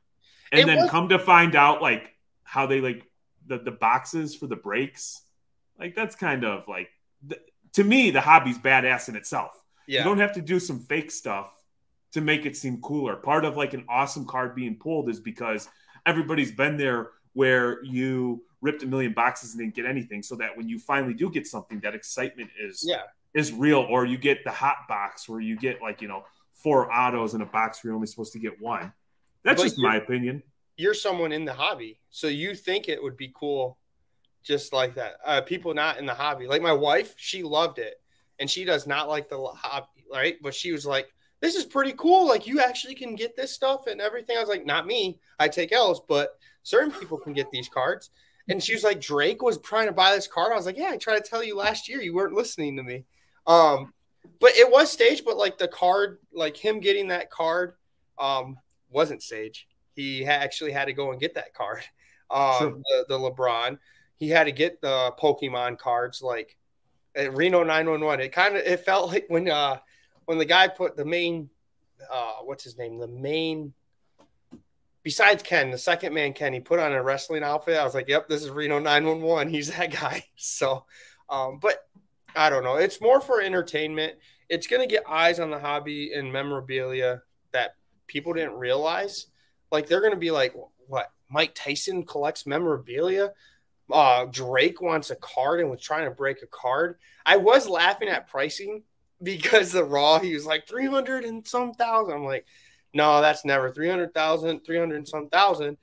And 0.51 0.61
it 0.61 0.67
then 0.67 0.77
was- 0.77 0.91
come 0.91 1.09
to 1.09 1.19
find 1.19 1.55
out, 1.55 1.81
like 1.81 2.13
how 2.47 2.65
they 2.65 2.79
like 2.79 3.05
the 3.45 3.57
the 3.57 3.71
boxes 3.71 4.35
for 4.35 4.47
the 4.47 4.55
brakes, 4.55 5.21
like 5.77 5.95
that's 5.95 6.15
kind 6.15 6.45
of 6.45 6.67
like 6.67 6.89
the, 7.25 7.39
to 7.73 7.83
me 7.83 8.09
the 8.09 8.21
hobby's 8.21 8.57
badass 8.57 9.09
in 9.09 9.15
itself. 9.15 9.61
Yeah. 9.85 9.99
You 9.99 10.05
don't 10.05 10.19
have 10.19 10.33
to 10.33 10.41
do 10.41 10.59
some 10.59 10.79
fake 10.79 11.11
stuff 11.11 11.51
to 12.13 12.21
make 12.21 12.45
it 12.45 12.55
seem 12.55 12.81
cooler. 12.81 13.15
Part 13.15 13.45
of 13.45 13.57
like 13.57 13.73
an 13.73 13.85
awesome 13.89 14.25
card 14.25 14.55
being 14.55 14.75
pulled 14.75 15.09
is 15.09 15.19
because 15.19 15.67
everybody's 16.05 16.51
been 16.51 16.77
there 16.77 17.11
where 17.33 17.83
you 17.83 18.43
ripped 18.61 18.81
a 18.83 18.87
million 18.87 19.13
boxes 19.13 19.53
and 19.53 19.59
didn't 19.59 19.75
get 19.75 19.85
anything 19.85 20.23
so 20.23 20.35
that 20.35 20.55
when 20.55 20.67
you 20.67 20.79
finally 20.79 21.13
do 21.13 21.29
get 21.29 21.45
something 21.45 21.79
that 21.81 21.93
excitement 21.93 22.49
is 22.59 22.83
yeah 22.85 23.03
is 23.33 23.51
real 23.51 23.85
or 23.89 24.05
you 24.05 24.17
get 24.17 24.43
the 24.43 24.51
hot 24.51 24.77
box 24.87 25.29
where 25.29 25.39
you 25.39 25.55
get 25.55 25.81
like 25.81 26.01
you 26.01 26.07
know 26.07 26.23
four 26.53 26.91
autos 26.91 27.35
in 27.35 27.41
a 27.41 27.45
box 27.45 27.83
where 27.83 27.89
you're 27.89 27.95
only 27.95 28.07
supposed 28.07 28.33
to 28.33 28.39
get 28.39 28.59
one 28.59 28.91
that's 29.43 29.61
but 29.61 29.69
just 29.69 29.77
my 29.77 29.97
opinion 29.97 30.41
you're 30.77 30.93
someone 30.93 31.31
in 31.31 31.45
the 31.45 31.53
hobby 31.53 31.99
so 32.09 32.27
you 32.27 32.55
think 32.55 32.87
it 32.87 33.01
would 33.01 33.17
be 33.17 33.31
cool 33.35 33.77
just 34.43 34.71
like 34.71 34.95
that 34.95 35.15
uh, 35.25 35.41
people 35.41 35.73
not 35.73 35.97
in 35.97 36.05
the 36.05 36.13
hobby 36.13 36.47
like 36.47 36.61
my 36.61 36.73
wife 36.73 37.13
she 37.17 37.43
loved 37.43 37.79
it 37.79 38.01
and 38.39 38.49
she 38.49 38.63
does 38.63 38.87
not 38.87 39.09
like 39.09 39.29
the 39.29 39.37
hobby 39.55 40.05
right 40.11 40.37
but 40.41 40.53
she 40.55 40.71
was 40.71 40.85
like 40.85 41.11
this 41.41 41.55
is 41.55 41.65
pretty 41.65 41.93
cool. 41.93 42.27
Like 42.27 42.47
you 42.47 42.59
actually 42.61 42.95
can 42.95 43.15
get 43.15 43.35
this 43.35 43.53
stuff 43.53 43.87
and 43.87 44.01
everything. 44.01 44.37
I 44.37 44.39
was 44.39 44.49
like, 44.49 44.65
not 44.65 44.87
me. 44.87 45.19
I 45.39 45.47
take 45.47 45.71
L's, 45.71 46.01
but 46.07 46.37
certain 46.63 46.91
people 46.91 47.17
can 47.17 47.33
get 47.33 47.51
these 47.51 47.69
cards. 47.69 48.09
And 48.49 48.63
she 48.63 48.73
was 48.73 48.83
like, 48.83 49.01
Drake 49.01 49.41
was 49.41 49.59
trying 49.59 49.87
to 49.87 49.91
buy 49.91 50.13
this 50.15 50.27
card. 50.27 50.53
I 50.53 50.55
was 50.55 50.65
like, 50.65 50.77
yeah, 50.77 50.89
I 50.91 50.97
tried 50.97 51.23
to 51.23 51.29
tell 51.29 51.43
you 51.43 51.55
last 51.55 51.89
year. 51.89 52.01
You 52.01 52.15
weren't 52.15 52.33
listening 52.33 52.77
to 52.77 52.83
me. 52.83 53.05
Um, 53.45 53.93
but 54.39 54.55
it 54.55 54.69
was 54.69 54.91
staged, 54.91 55.25
but 55.25 55.37
like 55.37 55.57
the 55.57 55.67
card, 55.67 56.19
like 56.33 56.55
him 56.55 56.79
getting 56.79 57.09
that 57.09 57.29
card, 57.29 57.73
um, 58.17 58.57
wasn't 58.89 59.21
staged. 59.21 59.65
He 59.97 60.23
ha- 60.23 60.31
actually 60.31 60.71
had 60.71 60.85
to 60.85 60.93
go 60.93 61.11
and 61.11 61.19
get 61.19 61.33
that 61.35 61.53
card. 61.53 61.83
Um, 62.29 62.57
sure. 62.59 62.71
the, 62.71 63.05
the 63.07 63.17
LeBron, 63.17 63.79
he 64.17 64.27
had 64.27 64.47
to 64.47 64.51
get 64.51 64.81
the 64.81 65.13
Pokemon 65.17 65.79
cards, 65.79 66.21
like 66.21 66.57
at 67.15 67.33
Reno 67.33 67.63
911. 67.63 68.25
It 68.25 68.33
kind 68.33 68.57
of, 68.57 68.63
it 68.63 68.81
felt 68.81 69.13
like 69.13 69.27
when, 69.29 69.49
uh, 69.49 69.77
when 70.25 70.37
the 70.37 70.43
guy 70.43 70.67
put 70.67 70.97
the 70.97 71.05
main, 71.05 71.49
uh, 72.11 72.39
what's 72.43 72.65
his 72.65 72.77
name? 72.77 72.97
The 72.97 73.07
main, 73.07 73.71
besides 75.03 75.41
Ken, 75.41 75.71
the 75.71 75.77
second 75.77 76.13
man, 76.13 76.33
Ken, 76.33 76.51
he 76.51 76.59
put 76.59 76.79
on 76.79 76.91
a 76.91 77.01
wrestling 77.01 77.43
outfit. 77.43 77.77
I 77.77 77.85
was 77.85 77.95
like, 77.95 78.09
yep, 78.09 78.27
this 78.27 78.43
is 78.43 78.49
Reno 78.49 78.77
911. 78.77 79.47
He's 79.47 79.71
that 79.77 79.93
guy. 79.93 80.25
So, 80.35 80.83
um, 81.29 81.59
but 81.61 81.87
I 82.35 82.49
don't 82.49 82.65
know. 82.65 82.75
It's 82.75 82.99
more 82.99 83.21
for 83.21 83.39
entertainment. 83.39 84.15
It's 84.49 84.67
going 84.67 84.81
to 84.81 84.93
get 84.93 85.07
eyes 85.07 85.39
on 85.39 85.49
the 85.49 85.59
hobby 85.59 86.11
and 86.13 86.33
memorabilia 86.33 87.21
that 87.53 87.75
people 88.07 88.33
didn't 88.33 88.55
realize. 88.55 89.27
Like, 89.71 89.87
they're 89.87 90.01
going 90.01 90.13
to 90.13 90.17
be 90.17 90.31
like, 90.31 90.55
what? 90.87 91.11
Mike 91.29 91.53
Tyson 91.55 92.05
collects 92.05 92.45
memorabilia. 92.45 93.33
Uh, 93.91 94.25
Drake 94.25 94.81
wants 94.81 95.09
a 95.11 95.15
card 95.15 95.59
and 95.59 95.69
was 95.69 95.81
trying 95.81 96.05
to 96.05 96.11
break 96.11 96.41
a 96.41 96.47
card. 96.47 96.97
I 97.25 97.37
was 97.37 97.67
laughing 97.69 98.09
at 98.09 98.27
pricing 98.27 98.83
because 99.23 99.71
the 99.71 99.83
raw 99.83 100.19
he 100.19 100.33
was 100.33 100.45
like 100.45 100.67
300 100.67 101.23
and 101.23 101.47
some 101.47 101.73
thousand 101.73 102.13
i'm 102.13 102.23
like 102.23 102.45
no 102.93 103.21
that's 103.21 103.45
never 103.45 103.71
300000 103.71 104.59
300 104.63 104.95
and 104.95 105.07
some 105.07 105.27
thousand 105.29 105.77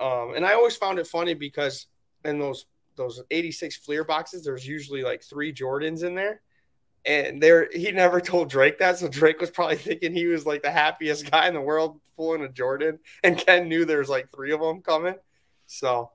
um, 0.00 0.34
and 0.34 0.44
i 0.44 0.54
always 0.54 0.76
found 0.76 0.98
it 0.98 1.06
funny 1.06 1.34
because 1.34 1.86
in 2.24 2.38
those 2.38 2.66
those 2.96 3.22
86 3.30 3.76
fleer 3.76 4.04
boxes 4.04 4.44
there's 4.44 4.66
usually 4.66 5.02
like 5.02 5.22
three 5.22 5.52
jordans 5.52 6.02
in 6.02 6.14
there 6.14 6.42
and 7.04 7.42
there 7.42 7.68
he 7.72 7.90
never 7.92 8.20
told 8.20 8.50
drake 8.50 8.78
that 8.78 8.98
so 8.98 9.08
drake 9.08 9.40
was 9.40 9.50
probably 9.50 9.76
thinking 9.76 10.12
he 10.12 10.26
was 10.26 10.44
like 10.44 10.62
the 10.62 10.70
happiest 10.70 11.30
guy 11.30 11.48
in 11.48 11.54
the 11.54 11.60
world 11.60 12.00
pulling 12.16 12.42
a 12.42 12.48
jordan 12.48 12.98
and 13.24 13.38
ken 13.38 13.68
knew 13.68 13.84
there's 13.84 14.08
like 14.08 14.30
three 14.30 14.52
of 14.52 14.60
them 14.60 14.82
coming 14.82 15.14
so 15.66 16.10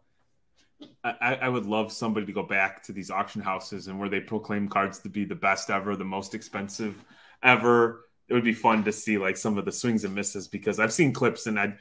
I, 1.03 1.35
I, 1.41 1.49
would 1.49 1.65
love 1.65 1.91
somebody 1.91 2.25
to 2.25 2.31
go 2.33 2.43
back 2.43 2.83
to 2.83 2.91
these 2.91 3.09
auction 3.09 3.41
houses 3.41 3.87
and 3.87 3.99
where 3.99 4.09
they 4.09 4.19
proclaim 4.19 4.67
cards 4.67 4.99
to 4.99 5.09
be 5.09 5.23
the 5.23 5.35
best 5.35 5.69
ever, 5.69 5.95
the 5.95 6.03
most 6.03 6.35
expensive 6.35 7.01
ever. 7.41 8.05
It 8.27 8.33
would 8.33 8.43
be 8.43 8.53
fun 8.53 8.83
to 8.83 8.91
see 8.91 9.17
like 9.17 9.37
some 9.37 9.57
of 9.57 9.65
the 9.65 9.71
swings 9.71 10.03
and 10.03 10.13
misses 10.13 10.47
because 10.47 10.79
I've 10.79 10.93
seen 10.93 11.13
clips 11.13 11.47
and 11.47 11.59
I, 11.59 11.75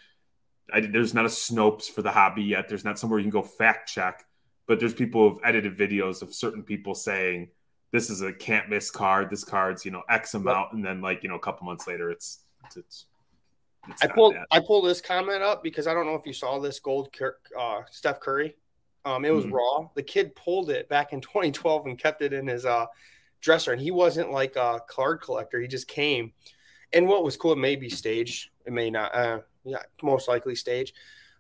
I 0.73 0.81
there's 0.81 1.15
not 1.15 1.25
a 1.25 1.29
Snopes 1.29 1.91
for 1.91 2.03
the 2.03 2.13
hobby 2.13 2.43
yet. 2.43 2.69
There's 2.69 2.85
not 2.85 2.99
somewhere 2.99 3.19
you 3.19 3.25
can 3.25 3.31
go 3.31 3.43
fact 3.43 3.89
check, 3.89 4.25
but 4.67 4.79
there's 4.79 4.95
people 4.95 5.29
who've 5.29 5.41
edited 5.45 5.77
videos 5.77 6.23
of 6.23 6.35
certain 6.35 6.63
people 6.63 6.95
saying 6.95 7.49
this 7.95 8.11
is 8.11 8.21
a 8.21 8.33
can't 8.33 8.69
miss 8.69 8.91
card. 8.91 9.31
This 9.31 9.45
card's 9.45 9.85
you 9.85 9.91
know 9.91 10.03
X 10.11 10.35
amount, 10.35 10.73
and 10.73 10.85
then 10.85 11.01
like 11.01 11.23
you 11.23 11.29
know 11.29 11.37
a 11.37 11.41
couple 11.41 11.65
months 11.65 11.87
later, 11.87 12.11
it's 12.11 12.41
it's. 12.77 13.07
it's 13.89 14.03
I 14.03 14.09
pulled 14.09 14.35
I 14.51 14.61
pulled 14.61 14.87
this 14.87 15.01
comment 15.01 15.43
up 15.43 15.63
because 15.63 15.87
I 15.87 15.95
don't 15.95 16.05
know 16.05 16.15
if 16.15 16.27
you 16.27 16.33
saw 16.33 16.59
this 16.59 16.79
gold 16.81 17.09
uh, 17.59 17.81
Steph 17.91 18.21
Curry 18.21 18.57
um, 19.05 19.25
it 19.25 19.31
was 19.31 19.45
mm-hmm. 19.45 19.55
raw. 19.55 19.89
The 19.95 20.03
kid 20.03 20.35
pulled 20.35 20.71
it 20.71 20.89
back 20.89 21.13
in 21.13 21.21
2012 21.21 21.87
and 21.87 21.99
kept 21.99 22.23
it 22.23 22.33
in 22.33 22.47
his 22.47 22.65
uh, 22.65 22.87
dresser. 23.41 23.73
And 23.73 23.81
he 23.81 23.91
wasn't 23.91 24.31
like 24.31 24.57
a 24.57 24.81
card 24.89 25.21
collector. 25.21 25.61
He 25.61 25.69
just 25.69 25.89
came. 25.89 26.33
And 26.93 27.07
what 27.09 27.25
was 27.25 27.37
cool, 27.37 27.53
it 27.53 27.59
may 27.59 27.77
be 27.77 27.91
staged. 27.91 28.51
It 28.67 28.73
may 28.73 28.91
not. 28.91 29.15
Uh, 29.15 29.41
yeah, 29.65 29.83
most 30.03 30.29
likely 30.29 30.55
staged. 30.55 30.95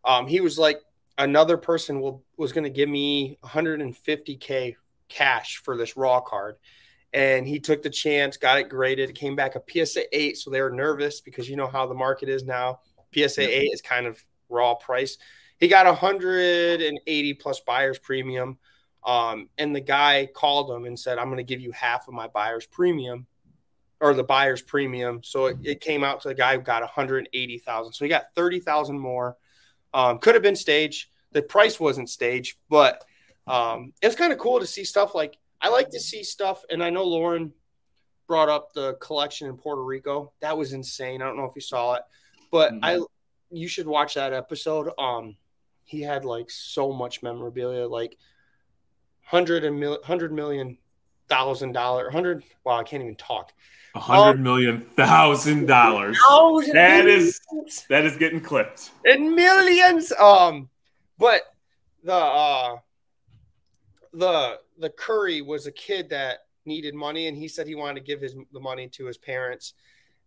Um, 0.05 0.27
he 0.27 0.41
was 0.41 0.59
like, 0.59 0.81
another 1.17 1.57
person 1.57 2.01
will 2.01 2.25
was 2.37 2.53
going 2.53 2.65
to 2.65 2.71
give 2.71 2.89
me 2.89 3.39
150k 3.45 4.75
cash 5.09 5.61
for 5.65 5.77
this 5.77 5.97
raw 5.97 6.21
card. 6.21 6.57
And 7.13 7.47
he 7.47 7.61
took 7.61 7.83
the 7.83 7.91
chance, 7.91 8.37
got 8.37 8.59
it 8.59 8.69
graded. 8.69 9.11
It 9.11 9.15
came 9.15 9.37
back 9.37 9.55
a 9.55 9.63
PSA 9.87 10.17
8. 10.17 10.37
So 10.37 10.51
they 10.51 10.61
were 10.61 10.71
nervous 10.71 11.21
because 11.21 11.49
you 11.49 11.57
know 11.57 11.69
how 11.69 11.87
the 11.87 11.95
market 11.95 12.29
is 12.29 12.45
now. 12.45 12.81
PSA 13.15 13.43
8 13.43 13.71
is 13.73 13.81
kind 13.81 14.07
of 14.07 14.23
raw 14.49 14.75
price 14.75 15.19
he 15.59 15.69
got 15.69 15.87
180 15.87 17.35
plus 17.35 17.61
buyer's 17.61 17.99
premium. 17.99 18.59
Um, 19.05 19.49
and 19.59 19.75
the 19.75 19.81
guy 19.81 20.29
called 20.35 20.71
him 20.71 20.87
and 20.87 20.99
said, 20.99 21.19
I'm 21.19 21.27
going 21.27 21.37
to 21.39 21.43
give 21.43 21.61
you 21.61 21.73
half 21.73 22.09
of 22.09 22.15
my 22.15 22.27
buyer's 22.29 22.67
premium 22.67 23.27
or 24.01 24.15
the 24.15 24.25
buyer's 24.25 24.63
premium. 24.63 25.23
So 25.23 25.47
it, 25.47 25.59
it 25.63 25.81
came 25.81 26.03
out 26.03 26.23
to 26.23 26.29
the 26.29 26.35
guy 26.35 26.57
who 26.57 26.63
got 26.63 26.83
180,000. 26.83 27.93
So 27.93 28.05
he 28.05 28.09
got 28.09 28.35
30,000 28.35 28.99
more. 28.99 29.37
Um, 29.93 30.19
could 30.19 30.35
have 30.35 30.43
been 30.43 30.57
staged. 30.57 31.09
The 31.33 31.43
price 31.43 31.79
wasn't 31.79 32.11
staged, 32.11 32.57
but 32.69 33.05
um, 33.47 33.93
it's 34.03 34.15
kind 34.15 34.33
of 34.33 34.39
cool 34.39 34.61
to 34.61 34.67
see 34.67 34.85
stuff 34.85 35.15
like 35.15 35.37
I 35.61 35.69
like 35.69 35.91
to 35.91 36.01
see 36.01 36.23
stuff. 36.23 36.63
And 36.71 36.83
I 36.83 36.91
know 36.91 37.05
Lauren 37.05 37.53
brought 38.27 38.49
up 38.49 38.73
the 38.73 38.95
collection 38.95 39.49
in 39.49 39.57
Puerto 39.57 39.83
Rico. 39.83 40.33
That 40.41 40.57
was 40.57 40.73
insane. 40.73 41.23
I 41.23 41.27
don't 41.27 41.37
know 41.37 41.45
if 41.45 41.55
you 41.55 41.63
saw 41.63 41.95
it, 41.95 42.03
but 42.51 42.73
mm-hmm. 42.73 42.85
I, 42.85 43.01
you 43.51 43.69
should 43.69 43.87
watch 43.87 44.15
that 44.15 44.33
episode. 44.33 44.91
Um, 44.99 45.37
he 45.85 46.01
had 46.01 46.25
like 46.25 46.51
so 46.51 46.93
much 46.93 47.23
memorabilia, 47.23 47.87
like 47.87 48.17
hundred 49.23 49.65
and 49.65 49.79
mil- 49.79 50.03
hundred 50.03 50.33
million 50.33 50.79
thousand 51.29 51.73
dollar, 51.73 52.11
hundred. 52.11 52.43
Wow, 52.65 52.81
I 52.81 52.85
can't 52.85 53.03
even 53.03 53.17
talk. 53.17 53.53
A 53.95 54.01
hundred 54.01 54.41
million 54.41 54.81
thousand 54.97 55.67
dollars. 55.67 56.19
Thousand 56.29 56.75
That 56.75 57.07
is 57.07 57.41
that 57.89 58.05
is 58.05 58.17
getting 58.17 58.41
clipped. 58.41 58.91
in 59.05 59.35
millions. 59.35 60.13
Um, 60.13 60.69
but 61.19 61.43
the 62.03 62.13
uh, 62.13 62.77
the 64.15 64.61
the 64.79 64.91
Curry 64.91 65.43
was 65.43 65.67
a 65.67 65.73
kid 65.73 66.09
that 66.11 66.47
needed 66.65 66.95
money, 66.95 67.27
and 67.27 67.37
he 67.37 67.49
said 67.49 67.67
he 67.67 67.75
wanted 67.75 68.01
to 68.01 68.07
give 68.07 68.21
his 68.21 68.35
the 68.53 68.61
money 68.61 68.89
to 68.89 69.07
his 69.07 69.19
parents. 69.19 69.75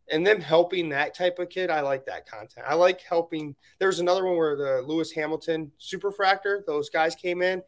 And 0.10 0.26
them 0.26 0.40
helping 0.40 0.88
that 0.90 1.14
type 1.14 1.38
of 1.38 1.50
kid, 1.50 1.70
I 1.70 1.82
like 1.82 2.06
that 2.06 2.30
content. 2.30 2.66
I 2.68 2.76
like 2.76 3.02
helping. 3.02 3.56
There 3.80 3.90
was 3.90 4.00
another 4.00 4.26
one 4.26 4.38
where 4.38 4.56
the 4.56 4.82
Lewis 4.86 5.12
Hamilton 5.12 5.72
Superfractor, 5.82 6.66
those 6.66 6.90
guys 6.90 7.14
came 7.14 7.42
in, 7.42 7.62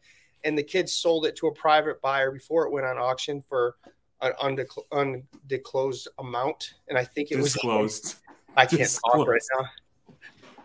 and 0.44 0.56
the 0.56 0.62
kids 0.62 0.92
sold 0.92 1.26
it 1.26 1.36
to 1.36 1.48
a 1.48 1.52
private 1.52 2.00
buyer 2.00 2.30
before 2.30 2.66
it 2.66 2.72
went 2.72 2.86
on 2.86 2.96
auction 2.96 3.42
for 3.46 3.76
an 4.22 4.32
undecl- 4.42 4.84
undisclosed 4.92 6.08
amount. 6.18 6.74
And 6.88 6.96
I 6.96 7.04
think 7.04 7.30
it 7.30 7.36
was 7.36 7.52
Disclosed. 7.52 8.16
I 8.56 8.64
can't 8.64 8.98
talk 9.04 9.28
right 9.28 9.42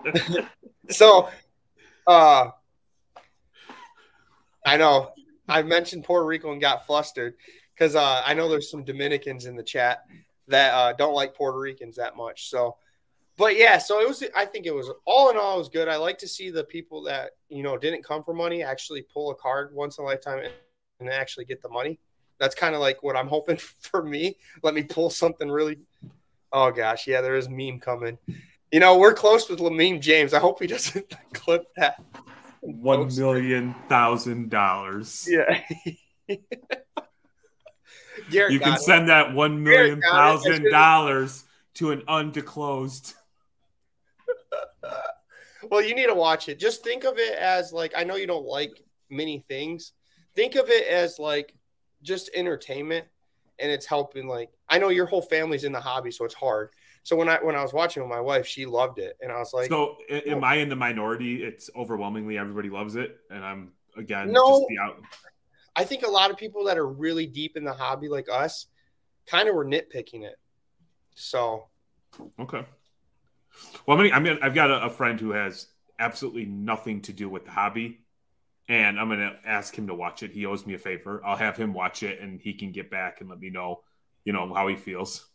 now. 0.05 0.47
so, 0.89 1.29
uh, 2.07 2.51
I 4.65 4.77
know 4.77 5.11
I 5.47 5.61
mentioned 5.61 6.03
Puerto 6.03 6.25
Rico 6.25 6.51
and 6.51 6.61
got 6.61 6.85
flustered 6.85 7.35
because 7.73 7.95
uh, 7.95 8.21
I 8.25 8.33
know 8.33 8.49
there's 8.49 8.71
some 8.71 8.83
Dominicans 8.83 9.45
in 9.45 9.55
the 9.55 9.63
chat 9.63 10.03
that 10.47 10.73
uh, 10.73 10.93
don't 10.93 11.13
like 11.13 11.35
Puerto 11.35 11.59
Ricans 11.59 11.95
that 11.97 12.15
much. 12.15 12.49
So, 12.49 12.77
but 13.37 13.57
yeah, 13.57 13.77
so 13.77 13.99
it 13.99 14.07
was. 14.07 14.23
I 14.35 14.45
think 14.45 14.65
it 14.65 14.73
was 14.73 14.89
all 15.05 15.29
in 15.29 15.37
all, 15.37 15.55
it 15.55 15.59
was 15.59 15.69
good. 15.69 15.87
I 15.87 15.97
like 15.97 16.17
to 16.19 16.27
see 16.27 16.49
the 16.49 16.63
people 16.63 17.03
that 17.03 17.31
you 17.49 17.63
know 17.63 17.77
didn't 17.77 18.03
come 18.03 18.23
for 18.23 18.33
money 18.33 18.63
actually 18.63 19.05
pull 19.13 19.31
a 19.31 19.35
card 19.35 19.73
once 19.73 19.97
in 19.97 20.03
a 20.03 20.07
lifetime 20.07 20.39
and, 20.39 20.53
and 20.99 21.09
actually 21.09 21.45
get 21.45 21.61
the 21.61 21.69
money. 21.69 21.99
That's 22.39 22.55
kind 22.55 22.75
of 22.75 22.81
like 22.81 23.03
what 23.03 23.15
I'm 23.15 23.27
hoping 23.27 23.57
for 23.81 24.03
me. 24.03 24.37
Let 24.63 24.73
me 24.73 24.83
pull 24.83 25.09
something 25.09 25.49
really. 25.49 25.79
Oh 26.53 26.71
gosh, 26.71 27.07
yeah, 27.07 27.21
there 27.21 27.35
is 27.35 27.49
meme 27.49 27.79
coming. 27.79 28.17
You 28.71 28.79
know, 28.79 28.97
we're 28.97 29.13
close 29.13 29.49
with 29.49 29.59
Lamine 29.59 30.01
James. 30.01 30.33
I 30.33 30.39
hope 30.39 30.61
he 30.61 30.67
doesn't 30.67 31.13
clip 31.33 31.65
that. 31.75 32.01
One 32.65 33.15
million 33.15 33.75
thousand 33.87 34.49
dollars. 34.49 35.27
Yeah. 35.29 35.61
Garrett 38.31 38.53
You 38.53 38.59
can 38.59 38.73
it. 38.73 38.79
send 38.79 39.09
that 39.09 39.33
one 39.33 39.61
million 39.63 40.01
thousand 40.01 40.71
dollars 40.71 41.43
to 41.75 41.91
an 41.91 42.03
undisclosed. 42.07 43.13
Well, 45.71 45.81
you 45.81 45.95
need 45.95 46.05
to 46.05 46.13
watch 46.13 46.47
it. 46.47 46.59
Just 46.59 46.83
think 46.83 47.05
of 47.05 47.17
it 47.17 47.35
as 47.39 47.73
like 47.73 47.93
I 47.97 48.03
know 48.03 48.15
you 48.15 48.27
don't 48.27 48.45
like 48.45 48.83
many 49.09 49.39
things. 49.47 49.93
Think 50.35 50.53
of 50.53 50.69
it 50.69 50.85
as 50.87 51.17
like 51.17 51.55
just 52.03 52.29
entertainment 52.35 53.05
and 53.57 53.71
it's 53.71 53.87
helping 53.87 54.27
like 54.27 54.51
I 54.69 54.77
know 54.77 54.89
your 54.89 55.07
whole 55.07 55.23
family's 55.23 55.63
in 55.63 55.71
the 55.71 55.79
hobby 55.79 56.11
so 56.11 56.23
it's 56.23 56.35
hard. 56.35 56.69
So 57.05 57.15
when 57.15 57.29
I 57.29 57.37
when 57.37 57.55
I 57.55 57.61
was 57.61 57.71
watching 57.71 58.01
with 58.01 58.09
my 58.09 58.19
wife, 58.19 58.47
she 58.47 58.65
loved 58.65 58.97
it 58.97 59.15
and 59.21 59.31
I 59.31 59.37
was 59.37 59.53
like 59.53 59.69
so 59.69 59.97
am 60.09 60.43
I 60.43 60.57
oh. 60.57 60.61
in 60.61 60.69
the 60.69 60.75
minority? 60.75 61.43
It's 61.43 61.69
overwhelmingly 61.75 62.35
everybody 62.39 62.71
loves 62.71 62.95
it, 62.95 63.19
and 63.29 63.45
I'm 63.45 63.73
again 63.95 64.31
No. 64.31 64.59
just 64.59 64.65
the 64.69 64.79
out. 64.79 65.01
I 65.75 65.83
think 65.83 66.01
a 66.01 66.09
lot 66.09 66.31
of 66.31 66.37
people 66.37 66.63
that 66.65 66.79
are 66.79 66.87
really 66.87 67.27
deep 67.27 67.57
in 67.57 67.63
the 67.63 67.73
hobby 67.73 68.09
like 68.09 68.25
us 68.27 68.65
kind 69.27 69.47
of 69.47 69.53
were 69.53 69.63
nitpicking 69.63 70.23
it. 70.23 70.37
So, 71.13 71.67
Okay. 72.39 72.65
Well, 73.85 73.99
I 73.99 74.01
mean, 74.01 74.13
I 74.13 74.19
mean, 74.19 74.39
I've 74.41 74.55
got 74.55 74.71
a, 74.71 74.85
a 74.85 74.89
friend 74.89 75.19
who 75.19 75.29
has 75.29 75.67
absolutely 75.99 76.45
nothing 76.45 77.01
to 77.03 77.13
do 77.13 77.29
with 77.29 77.45
the 77.45 77.51
hobby, 77.51 77.99
and 78.67 78.99
I'm 78.99 79.09
gonna 79.09 79.35
ask 79.45 79.77
him 79.77 79.85
to 79.87 79.93
watch 79.93 80.23
it. 80.23 80.31
He 80.31 80.47
owes 80.47 80.65
me 80.65 80.73
a 80.73 80.79
favor. 80.79 81.21
I'll 81.23 81.37
have 81.37 81.55
him 81.55 81.71
watch 81.71 82.01
it, 82.01 82.19
and 82.19 82.41
he 82.41 82.55
can 82.55 82.71
get 82.71 82.89
back 82.89 83.21
and 83.21 83.29
let 83.29 83.39
me 83.39 83.51
know, 83.51 83.83
you 84.23 84.33
know, 84.33 84.51
how 84.55 84.67
he 84.69 84.75
feels. 84.75 85.27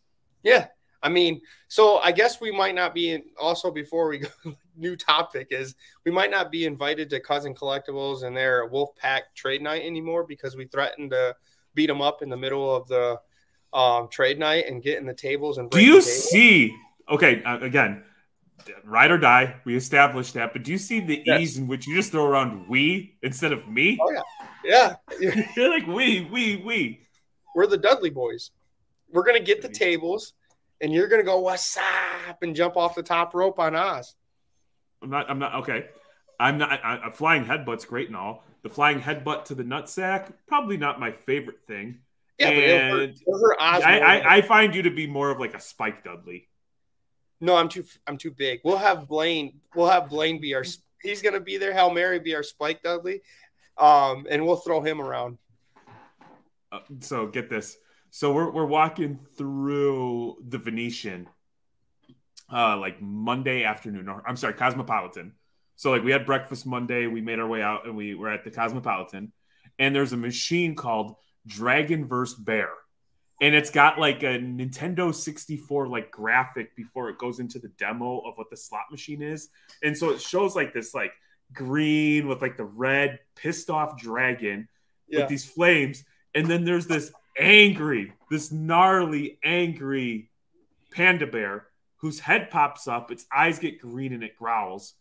yeah. 0.43 0.67
I 1.03 1.09
mean, 1.09 1.41
so 1.69 1.99
I 1.99 2.13
guess 2.13 2.41
we 2.41 2.51
might 2.51 2.75
not 2.75 2.95
be 2.95 3.11
in, 3.11 3.23
also 3.39 3.71
before 3.71 4.09
we 4.09 4.19
go 4.19 4.29
new 4.77 4.97
topic 4.97 5.49
is 5.51 5.75
we 6.05 6.11
might 6.11 6.31
not 6.31 6.51
be 6.51 6.65
invited 6.65 7.11
to 7.11 7.21
Cousin 7.21 7.55
Collectibles 7.55 8.23
and 8.25 8.37
their 8.37 8.67
Wolf 8.67 8.95
Pack 8.97 9.35
trade 9.35 9.63
night 9.63 9.83
anymore 9.85 10.25
because 10.25 10.57
we 10.57 10.67
threatened 10.67 11.11
to 11.11 11.35
beat 11.75 11.87
them 11.87 12.01
up 12.03 12.23
in 12.23 12.29
the 12.29 12.37
middle 12.37 12.75
of 12.75 12.89
the 12.89 13.21
um, 13.73 14.09
trade 14.09 14.39
night 14.39 14.67
and 14.67 14.83
get 14.83 14.99
in 14.99 15.07
the 15.07 15.15
tables 15.15 15.59
and 15.59 15.71
Do 15.71 15.83
you 15.83 16.01
see? 16.01 16.75
Okay, 17.09 17.43
uh, 17.45 17.59
again, 17.61 18.03
ride 18.85 19.11
or 19.11 19.19
die. 19.19 19.57
We 19.65 19.77
established 19.77 20.35
that, 20.35 20.53
but 20.53 20.65
do 20.65 20.73
you 20.73 20.79
see 20.79 21.01
the 21.01 21.23
Yes. 21.25 21.41
ease 21.41 21.59
in 21.59 21.67
which 21.67 21.87
you 21.87 21.95
just 21.95 22.11
throw 22.13 22.25
around 22.27 22.69
we 22.69 23.17
instead 23.23 23.53
of 23.53 23.69
me? 23.69 23.99
Oh, 24.01 24.11
yeah. 24.13 24.21
Yeah, 24.63 24.97
You're 25.57 25.71
like 25.71 25.87
we, 25.87 26.29
we, 26.31 26.57
we. 26.57 27.01
we're 27.55 27.67
the 27.67 27.79
Dudley 27.79 28.11
boys. 28.11 28.51
We're 29.11 29.25
gonna 29.25 29.41
get 29.41 29.63
the 29.63 29.69
tables, 29.69 30.35
and 30.81 30.93
you're 30.93 31.09
gonna 31.09 31.23
go 31.23 31.41
what's 31.41 31.77
up 32.29 32.43
and 32.43 32.55
jump 32.55 32.77
off 32.77 32.95
the 32.95 33.03
top 33.03 33.35
rope 33.35 33.59
on 33.59 33.75
Oz. 33.75 34.15
I'm 35.03 35.11
not. 35.11 35.31
I'm 35.31 35.39
not. 35.39 35.55
Okay. 35.57 35.87
I'm 36.39 36.59
not. 36.59 36.73
I, 36.85 37.09
a 37.09 37.11
flying 37.11 37.45
headbutt's 37.45 37.85
great 37.85 38.09
and 38.09 38.17
all. 38.17 38.45
The 38.63 38.69
flying 38.69 39.01
headbutt 39.01 39.47
to 39.47 39.55
the 39.55 39.63
nutsack, 39.63 40.33
probably 40.47 40.77
not 40.77 41.01
my 41.01 41.13
favorite 41.13 41.61
thing. 41.67 42.01
Yeah, 42.39 42.51
but 42.51 42.57
it'll 42.59 42.91
hurt, 42.91 43.03
And 43.03 43.23
it'll 43.27 43.41
hurt 43.41 43.57
Oz 43.61 43.83
I, 43.83 43.99
I, 43.99 44.37
I 44.37 44.43
find 44.43 44.75
you 44.75 44.83
to 44.83 44.91
be 44.91 45.07
more 45.07 45.31
of 45.31 45.39
like 45.39 45.55
a 45.55 45.61
Spike 45.61 46.05
Dudley. 46.05 46.49
No, 47.41 47.57
I'm 47.57 47.69
too 47.69 47.85
I'm 48.07 48.19
too 48.19 48.31
big. 48.31 48.61
We'll 48.65 48.79
have 48.79 49.09
Blaine. 49.09 49.61
We'll 49.75 49.89
have 49.89 50.09
Blaine 50.09 50.41
be 50.41 50.55
our. 50.55 50.65
He's 51.03 51.23
gonna 51.23 51.41
be 51.41 51.57
there. 51.57 51.73
Hail 51.73 51.91
Mary 51.91 52.19
be 52.19 52.35
our 52.35 52.43
Spike 52.43 52.83
Dudley, 52.83 53.23
um, 53.79 54.27
and 54.31 54.45
we'll 54.47 54.57
throw 54.57 54.81
him 54.81 55.01
around. 55.01 55.39
Uh, 56.73 56.81
so 57.01 57.27
get 57.27 57.49
this. 57.49 57.77
So 58.11 58.33
we're 58.33 58.51
we're 58.51 58.67
walking 58.67 59.19
through 59.37 60.37
the 60.47 60.59
Venetian, 60.59 61.29
uh, 62.53 62.77
like 62.77 63.01
Monday 63.01 63.65
afternoon. 63.65 64.09
Or 64.09 64.23
I'm 64.27 64.37
sorry, 64.37 64.55
Cosmopolitan. 64.55 65.35
So 65.77 65.91
like 65.91 66.03
we 66.03 66.13
had 66.13 66.27
breakfast 66.27 66.67
Monday. 66.67 67.07
We 67.07 67.21
made 67.21 67.39
our 67.39 67.47
way 67.49 67.63
out 67.63 67.87
and 67.87 67.97
we 67.97 68.15
were 68.15 68.29
at 68.31 68.45
the 68.45 68.51
Cosmopolitan, 68.51 69.33
and 69.79 69.95
there's 69.95 70.13
a 70.13 70.17
machine 70.17 70.75
called 70.75 71.15
Dragon 71.47 72.07
vs 72.07 72.39
Bear, 72.39 72.71
and 73.41 73.55
it's 73.55 73.71
got 73.71 73.99
like 73.99 74.23
a 74.23 74.39
Nintendo 74.39 75.15
64 75.15 75.89
like 75.89 76.11
graphic 76.11 76.77
before 76.77 77.09
it 77.11 77.19
goes 77.19 77.39
into 77.41 77.59
the 77.59 77.69
demo 77.79 78.19
of 78.21 78.35
what 78.37 78.51
the 78.51 78.57
slot 78.57 78.85
machine 78.91 79.23
is, 79.23 79.49
and 79.83 79.97
so 79.97 80.11
it 80.11 80.21
shows 80.21 80.55
like 80.57 80.75
this 80.75 80.95
like 80.95 81.13
green 81.53 82.29
with 82.29 82.43
like 82.43 82.57
the 82.57 82.65
red 82.65 83.19
pissed 83.35 83.71
off 83.71 83.99
dragon 83.99 84.69
Yeah, 85.09 85.21
with 85.21 85.29
these 85.29 85.45
flames, 85.45 86.05
and 86.35 86.51
then 86.51 86.65
there's 86.65 86.87
this 86.87 87.13
angry, 87.39 88.13
this 88.31 88.53
gnarly, 88.53 89.39
angry 89.43 90.31
panda 90.91 91.27
bear 91.27 91.67
whose 91.97 92.19
head 92.19 92.51
pops 92.51 92.89
up, 92.89 93.11
its 93.11 93.27
eyes 93.35 93.59
get 93.59 93.81
green, 93.81 94.13
and 94.13 94.23
it 94.23 94.37
growls. 94.37 94.95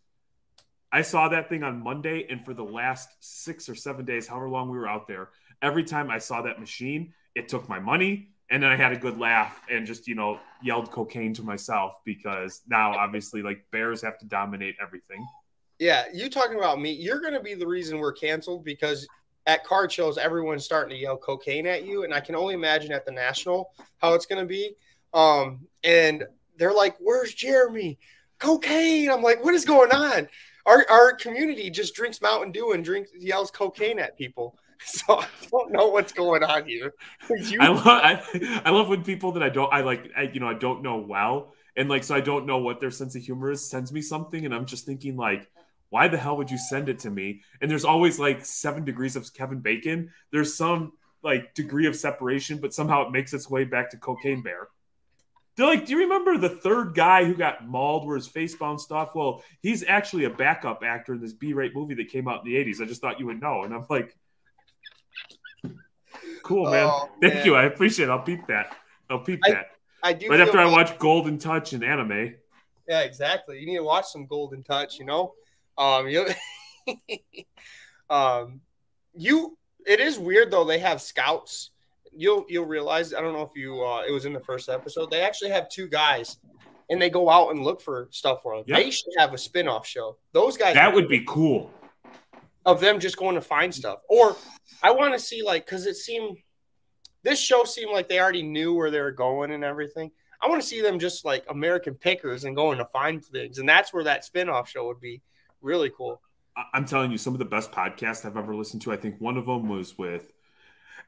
I 0.92 1.02
saw 1.02 1.30
that 1.30 1.48
thing 1.48 1.64
on 1.64 1.82
Monday, 1.82 2.26
and 2.30 2.44
for 2.44 2.54
the 2.54 2.64
last 2.64 3.10
six 3.20 3.70
or 3.70 3.76
seven 3.76 4.06
days, 4.06 4.28
however 4.28 4.50
long 4.50 4.70
we 4.70 4.78
were 4.78 4.88
out 4.88 5.08
there, 5.08 5.30
every 5.62 5.84
time 5.84 6.10
I 6.10 6.18
saw 6.18 6.42
that 6.42 6.60
machine, 6.60 7.14
it 7.36 7.48
took 7.48 7.70
my 7.70 7.80
money, 7.80 8.30
and 8.50 8.62
then 8.62 8.72
I 8.72 8.76
had 8.76 8.92
a 8.92 8.98
good 8.98 9.18
laugh 9.18 9.62
and 9.70 9.86
just 9.86 10.08
you 10.08 10.16
know 10.16 10.40
yelled 10.62 10.92
cocaine 10.92 11.34
to 11.36 11.44
myself 11.44 12.00
because 12.04 12.62
now 12.68 12.94
obviously 12.98 13.42
like 13.42 13.64
bears 13.72 14.02
have 14.02 14.18
to 14.20 14.26
dominate 14.26 14.76
everything. 14.82 15.26
yeah. 15.78 16.06
You 16.14 16.30
talking 16.30 16.58
about 16.58 16.82
me? 16.82 16.92
You're 16.92 17.22
gonna 17.22 17.42
be 17.42 17.54
the 17.54 17.68
reason 17.68 18.00
we're 18.00 18.12
canceled 18.12 18.66
because 18.66 19.08
at 19.46 19.64
card 19.64 19.92
shows 19.92 20.18
everyone's 20.18 20.66
starting 20.66 20.90
to 20.92 21.02
yell 21.02 21.18
cocaine 21.18 21.66
at 21.68 21.86
you, 21.86 22.04
and 22.04 22.14
I 22.14 22.20
can 22.20 22.36
only 22.36 22.54
imagine 22.54 22.92
at 22.92 23.06
the 23.06 23.12
national 23.12 23.72
how 23.98 24.14
it's 24.14 24.26
gonna 24.26 24.46
be. 24.46 24.76
Um, 25.14 25.68
and 25.84 26.24
they're 26.58 26.74
like, 26.74 26.96
"Where's 27.00 27.34
Jeremy? 27.34 27.98
Cocaine!" 28.40 29.10
I'm 29.10 29.22
like, 29.24 29.44
"What 29.44 29.54
is 29.56 29.66
going 29.66 29.92
on?" 29.92 30.28
Our, 30.66 30.86
our 30.90 31.14
community 31.14 31.70
just 31.70 31.96
drinks 31.96 32.22
Mountain 32.22 32.52
Dew 32.52 32.74
and 32.74 32.84
drinks 32.86 33.12
yells 33.18 33.50
cocaine 33.52 34.00
at 34.00 34.18
people. 34.18 34.58
So 34.86 35.20
I 35.20 35.28
don't 35.52 35.74
know 35.74 35.88
what's 35.90 36.14
going 36.14 36.42
on 36.42 36.66
here. 36.66 36.94
You- 37.30 37.60
I 37.60 37.68
love 37.68 37.86
I, 37.86 38.62
I 38.64 38.70
love 38.70 38.88
when 38.88 39.04
people 39.04 39.34
that 39.34 39.44
I 39.44 39.50
don't 39.50 39.72
I 39.74 39.82
like 39.82 40.10
I, 40.16 40.22
you 40.34 40.40
know 40.40 40.48
I 40.48 40.54
don't 40.54 40.82
know 40.82 41.00
well 41.00 41.54
and 41.76 41.90
like 41.90 42.06
so 42.06 42.16
I 42.16 42.22
don't 42.22 42.46
know 42.46 42.60
what 42.60 42.80
their 42.80 42.90
sense 42.90 43.14
of 43.18 43.22
humor 43.22 43.52
is 43.52 43.70
sends 43.70 43.92
me 43.92 44.02
something 44.02 44.46
and 44.46 44.56
I'm 44.56 44.66
just 44.66 44.86
thinking 44.86 45.18
like 45.18 45.52
why 45.90 46.08
the 46.08 46.18
hell 46.18 46.38
would 46.38 46.52
you 46.52 46.58
send 46.58 46.88
it 46.90 47.00
to 47.00 47.10
me 47.10 47.42
and 47.62 47.70
there's 47.70 47.86
always 47.86 48.20
like 48.20 48.46
seven 48.46 48.84
degrees 48.86 49.16
of 49.16 49.34
Kevin 49.34 49.60
Bacon 49.60 50.12
there's 50.32 50.56
some 50.56 50.94
like 51.24 51.54
degree 51.54 51.88
of 51.88 51.96
separation 51.96 52.60
but 52.60 52.74
somehow 52.74 53.06
it 53.08 53.12
makes 53.12 53.34
its 53.34 53.50
way 53.50 53.64
back 53.64 53.90
to 53.92 53.98
Cocaine 53.98 54.42
Bear 54.44 54.68
they're 55.56 55.66
like 55.68 55.86
do 55.86 55.94
you 55.94 56.00
remember 56.00 56.38
the 56.38 56.50
third 56.50 56.94
guy 56.96 57.26
who 57.26 57.34
got 57.36 57.68
mauled 57.68 58.06
where 58.08 58.16
his 58.16 58.28
face 58.28 58.56
bounced 58.56 58.92
off 58.92 59.16
well 59.16 59.44
he's 59.62 59.84
actually 59.88 60.26
a 60.26 60.30
backup 60.30 60.84
actor 60.84 61.14
in 61.14 61.20
this 61.22 61.34
B-rate 61.34 61.76
movie 61.76 61.96
that 61.96 62.08
came 62.10 62.28
out 62.28 62.46
in 62.46 62.52
the 62.54 62.58
80s 62.64 62.82
I 62.82 62.86
just 62.86 63.02
thought 63.02 63.20
you 63.20 63.26
would 63.26 63.42
know 63.42 63.64
and 63.64 63.74
I'm 63.74 63.86
like 63.90 64.16
cool 66.44 66.70
man 66.72 66.88
Oh, 66.90 67.10
Thank 67.22 67.34
man. 67.36 67.46
you. 67.46 67.56
I 67.56 67.64
appreciate 67.66 68.06
it. 68.08 68.12
I'll 68.12 68.20
peep 68.24 68.48
that. 68.48 68.76
I'll 69.10 69.20
peep 69.20 69.40
I- 69.46 69.52
that. 69.52 69.66
I 70.02 70.14
do 70.14 70.30
Right 70.30 70.40
after 70.40 70.58
I 70.60 70.66
watch 70.66 70.98
Goldin 70.98 71.40
Touch 71.42 71.74
and 71.74 71.84
anime. 71.84 72.36
Yeah, 72.88 73.02
exactly. 73.02 73.60
You 73.60 73.66
need 73.66 73.76
to 73.76 73.84
watch 73.84 74.06
some 74.06 74.26
Goldin 74.26 74.64
Touch. 74.66 74.98
You 74.98 75.04
know, 75.06 75.34
um, 75.80 76.08
you, 76.08 76.28
um, 78.10 78.62
you. 79.14 79.58
It 79.88 80.00
is 80.00 80.20
weird 80.20 80.52
though. 80.52 80.66
They 80.66 80.80
have 80.80 81.02
scouts 81.02 81.72
you'll 82.20 82.46
you'll 82.50 82.66
realize. 82.66 83.14
I 83.14 83.22
don't 83.22 83.34
know 83.34 83.44
if 83.44 83.56
you 83.56 83.84
uh, 83.84 84.04
it 84.08 84.12
was 84.12 84.26
in 84.26 84.34
the 84.34 84.40
first 84.40 84.70
episode. 84.70 85.10
They 85.10 85.22
actually 85.22 85.52
have 85.52 85.70
two 85.70 85.88
guys, 85.88 86.38
and 86.90 87.02
they 87.02 87.10
go 87.10 87.30
out 87.30 87.52
and 87.52 87.64
look 87.64 87.82
for 87.82 88.08
stuff 88.12 88.42
for 88.44 88.56
them. 88.56 88.66
Yep. 88.68 88.78
They 88.78 88.92
should 88.92 89.14
have 89.18 89.34
a 89.34 89.38
spin-off 89.38 89.88
show. 89.88 90.18
Those 90.34 90.58
guys 90.58 90.76
That 90.76 90.94
would 90.94 91.08
be 91.08 91.24
cool. 91.28 91.72
of 92.66 92.80
them 92.80 93.00
just 93.00 93.18
going 93.18 93.36
to 93.36 93.42
find 93.42 93.74
stuff. 93.74 94.00
Or 94.10 94.36
I 94.84 94.92
want 94.92 95.14
to 95.14 95.20
see 95.20 95.42
like 95.44 95.66
because 95.66 95.86
it 95.86 95.96
seemed 95.96 96.38
this 97.24 97.40
show 97.40 97.64
seemed 97.64 97.92
like 97.92 98.10
they 98.10 98.20
already 98.20 98.44
knew 98.44 98.74
where 98.74 98.92
they 98.92 99.00
were 99.00 99.12
going 99.12 99.52
and 99.52 99.64
everything. 99.64 100.12
I 100.42 100.48
want 100.48 100.62
to 100.62 100.68
see 100.68 100.82
them 100.82 101.00
just 101.00 101.26
like 101.26 101.44
American 101.50 101.96
pickers 101.96 102.46
and 102.46 102.56
going 102.56 102.78
to 102.78 102.86
find 102.86 103.24
things, 103.24 103.60
and 103.60 103.68
that's 103.68 103.94
where 103.94 104.04
that 104.06 104.24
spin-off 104.26 104.70
show 104.70 104.88
would 104.88 105.02
be 105.02 105.22
really 105.62 105.92
cool. 105.96 106.22
I'm 106.74 106.86
telling 106.86 107.12
you, 107.12 107.18
some 107.18 107.34
of 107.34 107.40
the 107.40 107.46
best 107.46 107.72
podcasts 107.72 108.26
I've 108.26 108.38
ever 108.38 108.56
listened 108.56 108.82
to. 108.84 108.92
I 108.92 108.98
think 108.98 109.16
one 109.20 109.38
of 109.38 109.46
them 109.46 109.70
was 109.70 109.98
with 109.98 110.34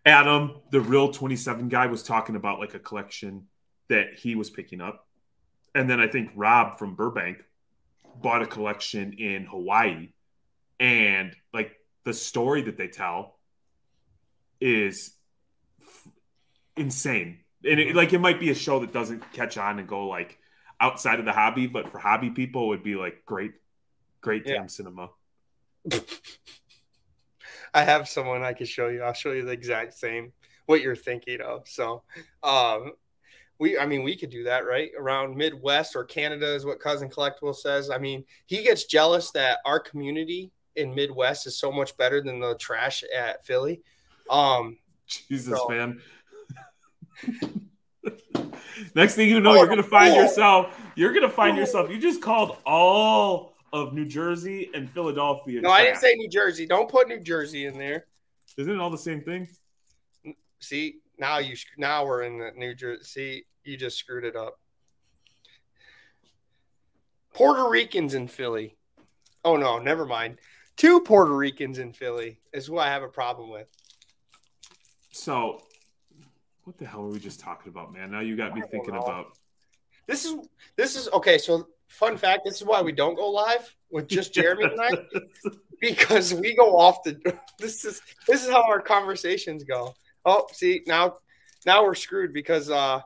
Adam, 0.06 0.56
the 0.72 0.82
real 0.82 1.12
27 1.12 1.68
guy, 1.70 1.88
was 1.88 2.04
talking 2.04 2.36
about 2.36 2.60
like 2.60 2.74
a 2.74 2.80
collection 2.80 3.47
that 3.89 4.14
he 4.18 4.36
was 4.36 4.49
picking 4.49 4.82
up. 4.82 5.08
And 5.76 5.89
then 5.89 5.99
I 5.99 6.08
think 6.08 6.32
Rob 6.36 6.78
from 6.78 6.95
Burbank 6.95 7.43
bought 8.22 8.41
a 8.41 8.45
collection 8.45 9.14
in 9.14 9.45
Hawaii. 9.45 10.10
And 10.80 11.36
like 11.54 11.74
the 12.04 12.14
story 12.14 12.64
that 12.64 12.78
they 12.78 12.88
tell 12.88 13.38
is 14.60 15.14
f- 15.82 16.08
insane. 16.76 17.39
And 17.64 17.80
it, 17.80 17.95
like 17.95 18.14
it 18.14 18.20
might 18.20 18.39
be 18.39 18.49
a 18.49 18.56
show 18.56 18.80
that 18.80 18.93
doesn't 18.93 19.32
catch 19.34 19.58
on 19.58 19.80
and 19.80 19.88
go 19.88 20.08
like 20.08 20.39
outside 20.80 21.20
of 21.20 21.26
the 21.26 21.32
hobby, 21.32 21.68
but 21.68 21.89
for 21.89 21.99
hobby 21.99 22.32
people, 22.32 22.70
would 22.70 22.84
be 22.84 22.95
like 22.95 23.24
great, 23.26 23.52
great 24.22 24.43
Yeah. 24.45 24.53
damn 24.55 24.69
cinema. 24.69 25.09
I 27.74 27.84
have 27.84 28.07
someone 28.09 28.43
I 28.43 28.53
can 28.53 28.65
show 28.65 28.88
you. 28.89 29.01
I'll 29.03 29.13
show 29.13 29.32
you 29.32 29.45
the 29.45 29.51
exact 29.51 29.93
same 29.93 30.34
what 30.65 30.82
you're 30.82 30.95
thinking 30.95 31.41
of. 31.41 31.67
So, 31.67 32.03
um, 32.43 32.91
we, 33.59 33.78
I 33.78 33.86
mean, 33.86 34.03
we 34.03 34.15
could 34.17 34.30
do 34.30 34.43
that, 34.45 34.65
right? 34.65 34.89
Around 34.97 35.38
Midwest 35.38 35.95
or 35.95 36.03
Canada 36.03 36.53
is 36.53 36.65
what 36.65 36.80
Cousin 36.80 37.09
Collectible 37.09 37.55
says. 37.55 37.89
I 37.89 37.97
mean, 37.97 38.26
he 38.47 38.63
gets 38.63 38.86
jealous 38.86 39.32
that 39.32 39.59
our 39.65 39.80
community 39.80 40.51
in 40.76 40.93
Midwest 40.95 41.45
is 41.47 41.57
so 41.57 41.72
much 41.72 41.95
better 41.97 42.22
than 42.22 42.39
the 42.39 42.55
trash 42.55 43.03
at 43.15 43.45
Philly. 43.45 43.82
Um, 44.30 44.78
Jesus, 45.07 45.57
So- 45.59 45.67
man. 45.69 46.01
Next 48.95 49.15
thing 49.15 49.30
you 49.30 49.39
know, 49.39 49.51
Oh, 49.51 49.55
you're 49.55 49.67
gonna 49.67 49.84
find 49.84 50.13
cool. 50.13 50.24
yourself. 50.24 50.76
You're 50.95 51.13
gonna 51.13 51.30
find 51.30 51.55
yourself. 51.55 51.89
You 51.91 51.99
just 51.99 52.22
called 52.22 52.57
all 52.65 53.51
of 53.74 53.93
New 53.93 54.05
Jersey 54.05 54.69
and 54.74 54.89
Philadelphia. 54.89 55.61
no, 55.61 55.69
I 55.69 55.84
didn't 55.84 55.99
say 55.99 56.13
New 56.15 56.30
Jersey. 56.30 56.65
Don't 56.65 56.89
put 56.89 57.07
New 57.07 57.19
Jersey 57.19 57.65
in 57.65 57.78
there. 57.78 58.05
Isn't 58.57 58.74
it 58.74 58.80
all 58.80 58.89
the 58.89 58.97
same 58.97 59.22
thing? 59.22 59.47
See, 60.59 60.99
now 61.17 61.38
you 61.38 61.55
now 61.78 62.05
we're 62.05 62.24
in 62.24 62.38
the 62.38 62.51
New 62.55 62.76
Jersey. 62.76 63.03
See, 63.03 63.43
you 63.63 63.78
just 63.78 63.97
screwed 63.97 64.26
it 64.26 64.36
up. 64.36 64.59
Puerto 67.34 67.69
Ricans 67.69 68.13
in 68.13 68.28
Philly. 68.28 68.76
Oh 69.43 69.55
no, 69.55 69.80
never 69.80 70.05
mind. 70.05 70.38
Two 70.76 71.01
Puerto 71.01 71.36
Ricans 71.36 71.80
in 71.80 71.93
Philly 71.93 72.39
is 72.53 72.67
who 72.67 72.78
I 72.78 72.88
have 72.88 73.03
a 73.03 73.07
problem 73.07 73.49
with. 73.49 73.67
So, 75.11 75.61
what 76.63 76.78
the 76.78 76.86
hell 76.86 77.03
were 77.03 77.09
we 77.09 77.19
just 77.19 77.39
talking 77.39 77.69
about, 77.69 77.93
man? 77.93 78.11
Now 78.11 78.19
you 78.19 78.36
got 78.36 78.53
me 78.53 78.61
thinking 78.69 78.93
know. 78.93 79.01
about. 79.01 79.38
This 80.07 80.26
is 80.26 80.36
this 80.76 80.95
is 80.95 81.07
okay. 81.09 81.38
So 81.38 81.67
fun 81.92 82.18
fact: 82.18 82.42
this 82.46 82.56
is 82.56 82.64
why 82.64 82.82
we 82.82 82.92
don't 82.92 83.16
go 83.16 83.30
live 83.30 83.76
with 83.92 84.08
just 84.08 84.34
Jeremy 84.38 84.66
and 84.66 84.82
I 84.82 84.92
because 85.82 86.34
we 86.34 86.56
go 86.56 86.78
off 86.78 87.04
the. 87.04 87.20
This 87.60 87.86
is 87.86 88.02
this 88.28 88.44
is 88.44 88.50
how 88.50 88.64
our 88.64 88.82
conversations 88.82 89.64
go. 89.64 89.94
Oh, 90.26 90.48
see 90.52 90.82
now, 90.88 91.18
now 91.64 91.84
we're 91.84 91.94
screwed 91.94 92.34
because 92.34 92.72
uh 92.72 93.02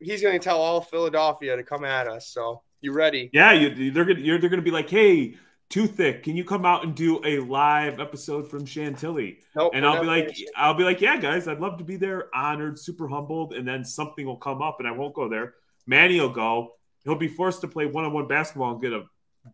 he's 0.00 0.20
going 0.20 0.38
to 0.38 0.44
tell 0.44 0.60
all 0.60 0.82
Philadelphia 0.82 1.56
to 1.56 1.62
come 1.62 1.82
at 1.82 2.06
us. 2.06 2.28
So 2.28 2.60
you 2.82 2.92
ready? 2.92 3.30
yeah, 3.32 3.52
you, 3.52 3.90
they're 3.90 4.04
gonna 4.04 4.20
you're, 4.20 4.38
they're 4.38 4.50
gonna 4.50 4.60
be 4.60 4.70
like, 4.70 4.90
hey, 4.90 5.36
2Thicc, 5.70 6.22
can 6.22 6.36
you 6.36 6.44
come 6.44 6.66
out 6.66 6.84
and 6.84 6.94
do 6.94 7.20
a 7.24 7.38
live 7.38 7.98
episode 8.00 8.50
from 8.50 8.66
Chantilly? 8.66 9.38
Nope. 9.56 9.72
And 9.74 9.86
I'll 9.86 10.00
be 10.00 10.06
like, 10.06 10.26
gonna- 10.26 10.38
I'll 10.56 10.74
be 10.74 10.84
like, 10.84 11.00
yeah, 11.00 11.16
guys, 11.16 11.48
I'd 11.48 11.60
love 11.60 11.78
to 11.78 11.84
be 11.84 11.96
there, 11.96 12.28
honored, 12.34 12.78
super 12.78 13.08
humbled, 13.08 13.54
and 13.54 13.66
then 13.66 13.84
something 13.84 14.26
will 14.26 14.36
come 14.36 14.60
up, 14.60 14.76
and 14.78 14.86
I 14.86 14.92
won't 14.92 15.14
go 15.14 15.28
there. 15.28 15.54
Manny 15.86 16.20
will 16.20 16.28
go. 16.28 16.72
He'll 17.04 17.16
be 17.16 17.28
forced 17.28 17.60
to 17.60 17.68
play 17.68 17.86
one-on-one 17.86 18.26
basketball 18.28 18.72
and 18.72 18.82
get 18.82 18.92
a 18.92 19.04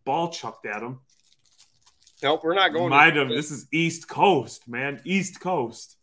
ball 0.05 0.29
chucked 0.29 0.65
at 0.65 0.81
him. 0.81 0.99
nope, 2.23 2.41
we're 2.43 2.53
not 2.55 2.73
going. 2.73 2.89
Mind 2.89 3.15
to 3.15 3.21
him, 3.21 3.29
this 3.29 3.51
is 3.51 3.67
East 3.71 4.07
Coast, 4.07 4.67
man, 4.67 5.01
East 5.03 5.39
Coast. 5.39 5.97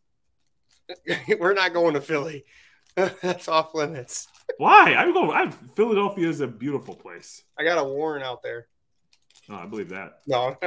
we're 1.39 1.55
not 1.55 1.73
going 1.73 1.95
to 1.95 2.01
Philly. 2.01 2.45
That's 3.23 3.49
off 3.49 3.75
limits. 3.75 4.29
Why? 4.59 4.95
I'm 4.95 5.13
going. 5.13 5.31
I, 5.31 5.51
Philadelphia 5.77 6.29
is 6.29 6.41
a 6.41 6.47
beautiful 6.47 6.95
place. 6.95 7.43
I 7.59 7.65
got 7.65 7.79
a 7.79 7.85
warrant 7.85 8.25
out 8.25 8.43
there. 8.43 8.67
Oh, 9.49 9.55
I 9.55 9.67
believe 9.67 9.91
that. 9.91 10.21
No. 10.27 10.57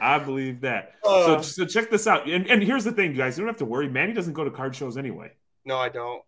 I 0.00 0.18
believe 0.18 0.62
that. 0.62 0.94
Uh, 1.06 1.40
so, 1.40 1.42
so 1.42 1.64
check 1.66 1.90
this 1.90 2.06
out. 2.06 2.28
And, 2.28 2.48
and 2.50 2.62
here's 2.62 2.84
the 2.84 2.92
thing, 2.92 3.12
you 3.12 3.16
guys. 3.16 3.38
You 3.38 3.44
don't 3.44 3.48
have 3.48 3.58
to 3.58 3.64
worry. 3.64 3.88
Manny 3.88 4.12
doesn't 4.12 4.32
go 4.32 4.44
to 4.44 4.50
card 4.50 4.74
shows 4.74 4.96
anyway. 4.96 5.30
no, 5.64 5.76
I 5.78 5.88
don't. 5.88 6.22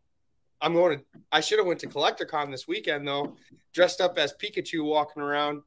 I'm 0.61 0.75
going 0.75 0.99
to. 0.99 1.05
I 1.33 1.41
should 1.41 1.59
have 1.59 1.67
went 1.67 1.81
to 1.81 1.87
CollectorCon 1.87 2.51
this 2.51 2.67
weekend 2.67 3.07
though, 3.07 3.37
dressed 3.75 4.01
up 4.01 4.19
as 4.19 4.35
Pikachu 4.43 4.85
walking 4.85 5.23
around. 5.23 5.63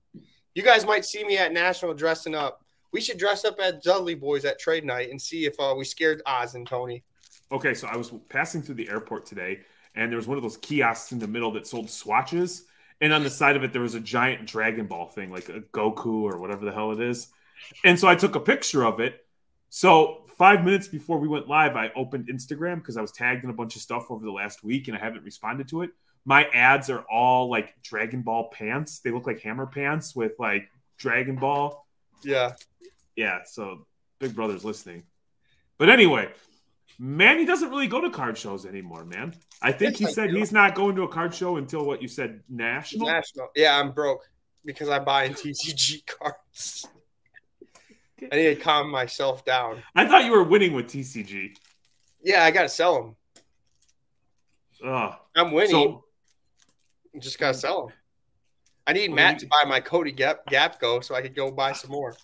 You 0.56 0.64
guys 0.64 0.86
might 0.86 1.06
see 1.06 1.24
me 1.24 1.38
at 1.38 1.54
National 1.54 1.94
dressing 1.94 2.36
up. 2.36 2.64
We 2.92 3.02
should 3.02 3.18
dress 3.18 3.46
up 3.46 3.60
as 3.60 3.76
Dudley 3.84 4.16
Boys 4.16 4.46
at 4.46 4.60
trade 4.60 4.84
night 4.84 5.12
and 5.12 5.22
see 5.22 5.46
if 5.46 5.60
uh, 5.60 5.76
we 5.78 5.86
scared 5.86 6.22
Oz 6.26 6.56
and 6.56 6.68
Tony. 6.68 7.04
Okay, 7.52 7.74
so 7.74 7.88
I 7.88 7.98
was 7.98 8.12
passing 8.30 8.62
through 8.62 8.76
the 8.76 8.90
airport 8.90 9.26
today, 9.26 9.62
and 9.96 10.12
there 10.12 10.18
was 10.18 10.28
one 10.28 10.38
of 10.38 10.44
those 10.44 10.58
kiosks 10.58 11.12
in 11.12 11.20
the 11.20 11.28
middle 11.28 11.52
that 11.52 11.68
sold 11.68 11.90
swatches, 11.90 12.66
and 13.02 13.14
on 13.14 13.24
the 13.24 13.30
side 13.30 13.56
of 13.56 13.64
it 13.64 13.74
there 13.74 13.82
was 13.82 13.96
a 13.96 14.00
giant 14.00 14.48
Dragon 14.48 14.88
Ball 14.88 15.08
thing, 15.08 15.32
like 15.32 15.50
a 15.50 15.62
Goku 15.62 16.24
or 16.24 16.40
whatever 16.40 16.66
the 16.66 16.72
hell 16.72 16.92
it 16.92 17.00
is. 17.00 17.28
And 17.84 18.00
so 18.00 18.08
I 18.08 18.16
took 18.16 18.36
a 18.36 18.40
picture 18.40 18.84
of 18.84 19.00
it. 19.00 19.26
So 19.70 20.26
five 20.40 20.64
minutes 20.66 20.88
before 20.88 21.20
we 21.20 21.28
went 21.28 21.48
live, 21.48 21.76
I 21.76 21.92
opened 21.96 22.28
Instagram 22.30 22.78
because 22.78 22.98
I 22.98 23.02
was 23.02 23.12
tagged 23.12 23.44
in 23.44 23.52
a 23.52 23.54
bunch 23.54 23.76
of 23.76 23.84
stuff 23.84 24.10
over 24.10 24.26
the 24.26 24.32
last 24.32 24.64
week, 24.64 24.88
and 24.88 24.98
I 24.98 25.00
haven't 25.00 25.24
responded 25.24 25.68
to 25.68 25.84
it. 25.84 25.92
My 26.26 26.46
ads 26.46 26.90
are 26.90 27.06
all 27.12 27.50
like 27.52 27.76
Dragon 27.84 28.24
Ball 28.24 28.50
pants. 28.50 29.00
They 29.02 29.12
look 29.12 29.28
like 29.28 29.42
hammer 29.42 29.68
pants 29.68 30.16
with 30.16 30.32
like 30.40 30.68
Dragon 30.98 31.36
Ball 31.36 31.86
Yeah. 32.24 32.54
yeah, 33.16 33.40
so 33.46 33.86
Big 34.20 34.34
Brother's 34.36 34.66
listening. 34.66 35.04
But 35.78 35.90
anyway, 35.90 36.30
Manny 37.00 37.46
doesn't 37.46 37.70
really 37.70 37.88
go 37.88 38.02
to 38.02 38.10
card 38.10 38.38
shows 38.38 38.66
anymore, 38.66 39.06
man. 39.06 39.34
I 39.62 39.72
think 39.72 39.92
Yes, 39.92 40.00
he 40.00 40.06
I 40.08 40.10
said 40.12 40.30
do. 40.32 40.38
he's 40.38 40.52
not 40.52 40.76
going 40.76 40.96
to 40.98 41.04
a 41.04 41.08
card 41.08 41.34
show 41.34 41.56
until 41.58 41.86
what 41.86 42.02
you 42.02 42.08
said 42.10 42.42
national. 42.50 43.08
National. 43.08 43.48
Yeah, 43.56 43.80
I'm 43.80 43.92
broke 43.92 44.30
because 44.66 44.90
I 44.90 45.00
buy 45.00 45.24
in 45.24 45.34
TCG 45.34 46.06
cards. 46.20 46.86
I 48.32 48.36
need 48.36 48.56
to 48.56 48.56
calm 48.56 48.90
myself 48.90 49.46
down. 49.46 49.82
I 49.96 50.08
thought 50.08 50.26
you 50.26 50.32
were 50.32 50.44
winning 50.44 50.74
with 50.74 50.88
TCG. 50.88 51.56
Yeah, 52.24 52.44
I 52.44 52.52
got 52.52 52.64
to 52.64 52.70
sell 52.70 53.02
them. 53.02 53.16
Ugh. 54.86 55.14
I'm 55.36 55.52
winning. 55.52 55.72
So 55.72 56.04
just 57.20 57.40
got 57.40 57.54
to 57.54 57.60
sell 57.60 57.88
them. 57.88 57.96
I 58.88 58.94
need 58.94 59.12
Matt 59.12 59.36
you- 59.36 59.40
to 59.42 59.48
buy 59.48 59.64
my 59.68 59.80
Cody 59.80 60.12
Gap 60.12 60.46
Gap 60.48 60.80
Go 60.80 61.00
so 61.02 61.16
I 61.16 61.22
could 61.22 61.36
go 61.36 61.52
buy 61.52 61.74
some 61.74 61.92
more. 61.92 62.16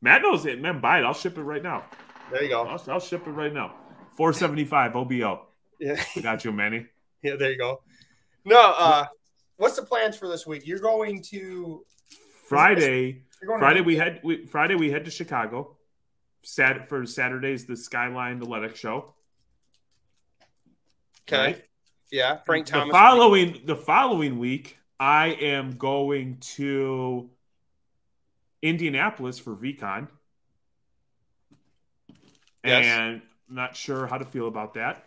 Matt 0.00 0.22
knows 0.22 0.46
it, 0.46 0.60
man. 0.60 0.80
Buy 0.80 1.00
it. 1.00 1.04
I'll 1.04 1.14
ship 1.14 1.38
it 1.38 1.42
right 1.42 1.62
now. 1.62 1.84
There 2.30 2.42
you 2.42 2.48
go. 2.48 2.62
I'll, 2.66 2.82
I'll 2.88 3.00
ship 3.00 3.26
it 3.26 3.30
right 3.30 3.52
now. 3.52 3.74
Four 4.16 4.32
seventy 4.32 4.64
five 4.64 4.94
OBO. 4.94 5.46
Yeah, 5.80 6.02
I 6.16 6.20
got 6.20 6.44
you, 6.44 6.52
Manny. 6.52 6.86
yeah. 7.22 7.36
There 7.36 7.50
you 7.50 7.58
go. 7.58 7.82
No, 8.44 8.74
uh, 8.76 9.06
what's 9.56 9.76
the 9.76 9.82
plans 9.82 10.16
for 10.16 10.28
this 10.28 10.46
week? 10.46 10.66
You're 10.66 10.80
going 10.80 11.22
to 11.30 11.84
Friday. 12.48 13.22
You're 13.42 13.48
going 13.48 13.60
Friday 13.60 13.80
to, 13.80 13.84
we 13.84 13.96
head. 13.96 14.20
We, 14.22 14.46
Friday 14.46 14.76
we 14.76 14.90
head 14.92 15.04
to 15.06 15.10
Chicago. 15.10 15.76
Sat 16.42 16.88
for 16.88 17.04
Saturday's 17.04 17.66
the 17.66 17.76
Skyline 17.76 18.40
Athletic 18.40 18.76
Show. 18.76 19.14
okay. 21.28 21.36
right? 21.36 21.64
Yeah, 22.12 22.38
Frank 22.44 22.66
the 22.66 22.72
Thomas. 22.72 22.92
following 22.92 23.62
the 23.64 23.74
following 23.74 24.38
week, 24.38 24.78
I 25.00 25.28
am 25.28 25.72
going 25.72 26.38
to 26.56 27.30
Indianapolis 28.60 29.38
for 29.38 29.56
VeeCon. 29.56 30.08
Yes. 32.64 32.86
And 32.86 33.22
not 33.48 33.76
sure 33.76 34.06
how 34.06 34.18
to 34.18 34.24
feel 34.24 34.46
about 34.46 34.74
that. 34.74 35.06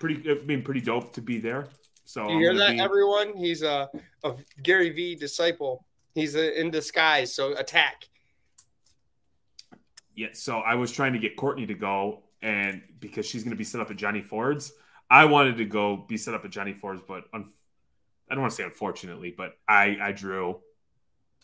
Pretty, 0.00 0.28
I 0.28 0.44
mean, 0.44 0.62
pretty 0.62 0.80
dope 0.80 1.12
to 1.12 1.20
be 1.22 1.38
there. 1.38 1.68
So 2.04 2.28
you 2.28 2.34
I'm 2.34 2.40
hear 2.40 2.54
that, 2.56 2.72
be- 2.72 2.80
everyone? 2.80 3.36
He's 3.36 3.62
a, 3.62 3.88
a 4.24 4.34
Gary 4.62 4.90
V 4.90 5.14
disciple. 5.14 5.84
He's 6.16 6.34
in 6.34 6.70
disguise. 6.70 7.34
So 7.34 7.54
attack. 7.56 8.08
yeah. 10.14 10.28
So 10.32 10.60
I 10.60 10.74
was 10.74 10.90
trying 10.90 11.12
to 11.12 11.18
get 11.18 11.36
Courtney 11.36 11.66
to 11.66 11.74
go, 11.74 12.22
and 12.40 12.80
because 13.00 13.26
she's 13.26 13.42
going 13.42 13.50
to 13.50 13.56
be 13.56 13.64
set 13.64 13.82
up 13.82 13.90
at 13.90 13.98
Johnny 13.98 14.22
Ford's, 14.22 14.72
I 15.10 15.26
wanted 15.26 15.58
to 15.58 15.66
go 15.66 15.98
be 16.08 16.16
set 16.16 16.32
up 16.32 16.46
at 16.46 16.50
Johnny 16.50 16.72
Ford's, 16.72 17.02
but 17.06 17.24
un- 17.34 17.52
I 18.30 18.34
don't 18.34 18.40
want 18.40 18.50
to 18.52 18.56
say 18.56 18.64
unfortunately, 18.64 19.34
but 19.36 19.58
I 19.68 19.98
I 20.00 20.12
drew. 20.12 20.60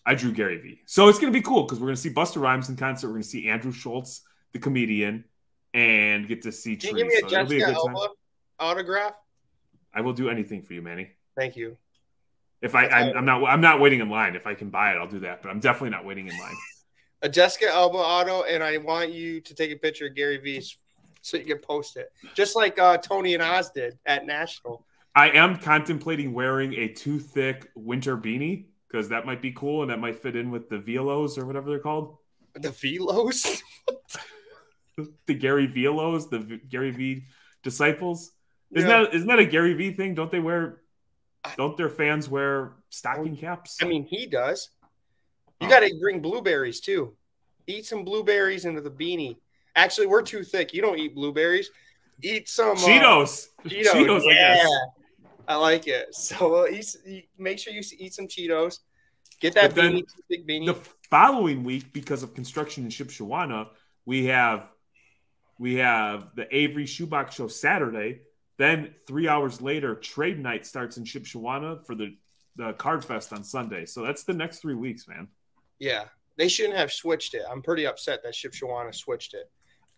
I 0.07 0.15
drew 0.15 0.33
Gary 0.33 0.57
Vee. 0.57 0.81
So 0.87 1.09
it's 1.09 1.19
going 1.19 1.31
to 1.33 1.39
be 1.39 1.45
cool 1.45 1.65
because 1.65 1.79
we're 1.79 1.89
going 1.89 1.97
to 1.97 2.01
see 2.01 2.11
Busta 2.11 2.41
Rhymes 2.41 2.71
in 2.71 2.77
concert. 2.77 3.09
We're 3.09 3.13
going 3.13 3.23
to 3.25 3.29
see 3.29 3.49
Andrew 3.51 3.73
Schulz, 3.73 4.23
the 4.53 4.59
comedian. 4.59 5.25
and 5.75 6.27
get 6.27 6.43
to 6.43 6.51
see 6.51 6.77
Can 6.77 6.97
you 6.97 7.05
give 7.05 7.07
me 7.09 7.15
a 7.19 7.21
so 7.21 7.29
Jessica. 7.29 7.75
Alba 7.75 8.09
autograph? 8.59 9.13
I 9.95 10.01
will 10.01 10.13
do 10.15 10.29
anything 10.31 10.63
for 10.63 10.73
you, 10.73 10.83
Manny. 10.83 11.11
Thank 11.37 11.57
you. 11.57 11.77
If 12.63 12.75
I, 12.75 12.87
I'm, 12.87 13.17
I'm 13.19 13.25
not, 13.25 13.45
I'm 13.45 13.61
not 13.61 13.81
waiting 13.81 14.01
in 14.01 14.09
line. 14.09 14.37
If 14.37 14.47
I 14.47 14.55
can 14.55 14.71
buy 14.71 14.93
it, 14.93 14.97
I'll 14.97 15.09
do 15.09 15.19
that. 15.21 15.43
But 15.43 15.51
I'm 15.51 15.59
definitely 15.61 15.91
not 15.91 16.05
waiting 16.05 16.29
in 16.29 16.39
line. 16.39 16.55
A 17.23 17.29
Jessica 17.29 17.69
Alba 17.69 17.99
auto, 17.99 18.43
and 18.45 18.63
I 18.63 18.79
want 18.79 19.13
you 19.13 19.41
to 19.41 19.55
take 19.55 19.71
a 19.73 19.77
picture 19.77 20.07
of 20.07 20.15
Gary 20.15 20.39
V's 20.39 20.77
so 21.21 21.37
you 21.37 21.45
can 21.45 21.59
post 21.59 21.97
it, 21.97 22.11
just 22.35 22.57
like 22.57 22.79
uh, 22.79 22.97
Tony 22.99 23.35
and 23.35 23.43
Oz 23.43 23.71
did 23.71 23.99
at 24.07 24.27
National. 24.27 24.85
I 25.15 25.31
am 25.31 25.57
contemplating 25.57 26.33
wearing 26.33 26.73
a 26.75 26.89
2Thicc 26.89 27.67
winter 27.77 28.17
beanie 28.17 28.67
because 28.89 29.09
that 29.11 29.25
might 29.27 29.41
be 29.43 29.53
cool 29.53 29.83
and 29.83 29.91
that 29.91 29.99
might 30.01 30.17
fit 30.21 30.35
in 30.37 30.51
with 30.51 30.69
the 30.69 30.77
Velos 30.79 31.39
or 31.39 31.47
whatever 31.47 31.69
they're 31.71 31.79
called. 31.79 32.17
The 32.55 32.69
Velos. 32.71 33.61
The 35.27 35.35
Gary 35.35 35.67
Velos, 35.67 36.29
the 36.29 36.39
v- 36.39 36.61
Gary 36.69 36.91
V 36.91 37.23
disciples. 37.63 38.33
Isn't 38.73 38.89
Yeah. 38.91 39.05
that 39.05 39.15
isn't 39.15 39.27
that 39.27 39.39
a 39.39 39.47
Gary 39.47 39.73
V 39.73 39.93
thing? 39.95 40.15
Don't 40.15 40.31
they 40.31 40.39
wear? 40.39 40.82
Don't 41.57 41.77
their 41.77 41.91
fans 41.91 42.29
wear 42.29 42.73
stocking 42.91 43.37
caps? 43.37 43.79
I 43.83 43.87
mean, 43.87 44.05
he 44.05 44.27
does. 44.27 44.71
You 45.61 45.67
Oh. 45.67 45.71
got 45.71 45.81
to 45.81 45.93
bring 46.01 46.21
blueberries 46.21 46.81
too. 46.81 47.17
Eat 47.67 47.87
some 47.87 48.05
blueberries 48.05 48.65
into 48.65 48.81
the 48.81 48.91
beanie. 48.91 49.37
Actually, 49.75 50.07
we're 50.07 50.23
too 50.23 50.43
thick. 50.43 50.75
You 50.75 50.83
don't 50.83 50.99
eat 50.99 51.15
blueberries. 51.15 51.71
Eat 52.23 52.49
some 52.49 52.77
uh, 52.77 52.81
Cheetos. 52.81 53.49
Cheetos. 53.65 53.87
Cheetos, 53.87 54.23
I 54.23 54.35
yeah. 54.35 54.55
guess. 54.57 54.71
I 55.49 55.57
like 55.57 55.87
it. 55.89 56.15
So 56.15 56.65
uh, 56.65 56.67
eat, 56.67 57.29
make 57.39 57.59
sure 57.59 57.73
you 57.73 57.83
eat 57.99 58.15
some 58.15 58.29
Cheetos. 58.29 58.81
Get 59.41 59.55
that 59.55 59.75
beanie, 59.75 60.05
big 60.29 60.47
beanie. 60.47 60.67
The 60.67 60.79
following 61.11 61.65
week, 61.65 61.93
because 61.93 62.23
of 62.23 62.33
construction 62.35 62.85
in 62.85 62.91
Shipshewana, 62.91 63.69
we 64.07 64.27
have 64.27 64.71
we 65.59 65.77
have 65.77 66.29
the 66.37 66.47
Avery 66.55 66.87
Shoebox 66.87 67.35
Show 67.35 67.49
Saturday. 67.49 68.21
Then 68.63 68.95
three 69.09 69.27
hours 69.27 69.61
later, 69.61 69.97
Trade 69.97 70.39
Night 70.39 70.65
starts 70.65 70.97
in 70.97 71.03
Shipshewana 71.03 71.85
for 71.85 71.97
the 71.97 72.17
the 72.55 72.75
Card 72.75 73.05
Fest 73.05 73.33
on 73.33 73.43
Sunday. 73.43 73.87
So 73.87 74.05
that's 74.05 74.23
the 74.23 74.35
next 74.35 74.61
three 74.61 74.77
weeks, 74.77 75.09
man. 75.09 75.27
yeah, 75.81 76.05
they 76.39 76.47
shouldn't 76.47 76.79
have 76.79 76.93
switched 76.93 77.35
it. 77.35 77.43
I'm 77.51 77.61
pretty 77.61 77.89
upset 77.89 78.23
that 78.23 78.35
Shipshewana 78.35 78.95
switched 78.95 79.35
it. 79.35 79.51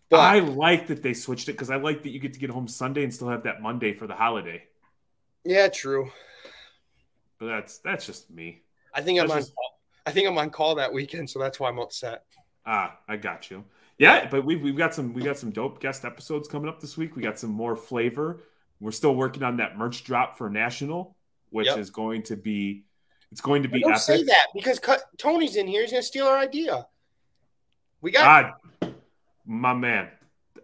But 0.09 0.21
I 0.21 0.39
like 0.39 0.87
that 0.87 1.03
they 1.03 1.13
switched 1.13 1.47
it 1.47 1.51
because 1.51 1.69
I 1.69 1.75
like 1.75 2.01
that 2.01 2.09
you 2.09 2.17
get 2.19 2.33
to 2.33 2.39
get 2.39 2.49
home 2.49 2.67
Sunday 2.67 3.03
and 3.03 3.13
still 3.13 3.29
have 3.29 3.43
that 3.43 3.61
Monday 3.61 3.93
for 3.93 4.07
the 4.07 4.15
holiday. 4.15 4.63
yeah, 5.43 5.67
true. 5.67 6.09
But 7.39 7.45
that's 7.45 7.77
that's 7.77 8.07
just 8.07 8.31
me. 8.31 8.63
I 8.95 9.01
think 9.01 9.19
I'm 9.19 9.27
That's 9.27 9.45
on. 9.45 9.53
Call. 9.53 9.79
I 10.07 10.11
think 10.11 10.27
I'm 10.27 10.39
on 10.39 10.49
call 10.49 10.73
that 10.73 10.91
weekend, 10.91 11.29
so 11.29 11.37
that's 11.37 11.59
why 11.59 11.69
I'm 11.69 11.77
upset. 11.77 12.23
Ah, 12.65 12.97
I 13.07 13.17
got 13.17 13.51
you. 13.51 13.63
Yeah, 13.99 14.27
but 14.27 14.43
we've 14.43 14.63
we've 14.63 14.75
got 14.75 14.95
some 14.95 15.13
we 15.13 15.21
got 15.21 15.37
some 15.37 15.51
dope 15.51 15.79
guest 15.79 16.03
episodes 16.03 16.47
coming 16.47 16.67
up 16.67 16.79
this 16.79 16.97
week. 16.97 17.15
We 17.15 17.21
got 17.21 17.37
some 17.37 17.51
more 17.51 17.75
flavor. 17.75 18.41
We're 18.79 18.91
still 18.91 19.15
working 19.15 19.43
on 19.43 19.57
that 19.57 19.77
merch 19.77 20.03
drop 20.03 20.37
for 20.37 20.49
national, 20.49 21.15
which 21.49 21.67
Yep. 21.67 21.77
is 21.77 21.89
going 21.89 22.23
to 22.23 22.35
be 22.35 22.83
it's 23.31 23.41
going 23.41 23.63
to 23.63 23.69
be 23.69 23.81
Don't 23.81 23.91
epic. 23.91 24.01
say 24.03 24.23
that 24.23 24.47
because 24.53 24.79
cut, 24.79 25.01
Tony's 25.17 25.55
in 25.55 25.67
here. 25.67 25.81
He's 25.81 25.91
gonna 25.91 26.03
steal 26.03 26.27
our 26.27 26.37
idea. 26.37 26.87
We 28.01 28.11
got 28.11 28.53
Ah, 28.81 28.89
my 29.45 29.73
man, 29.73 30.09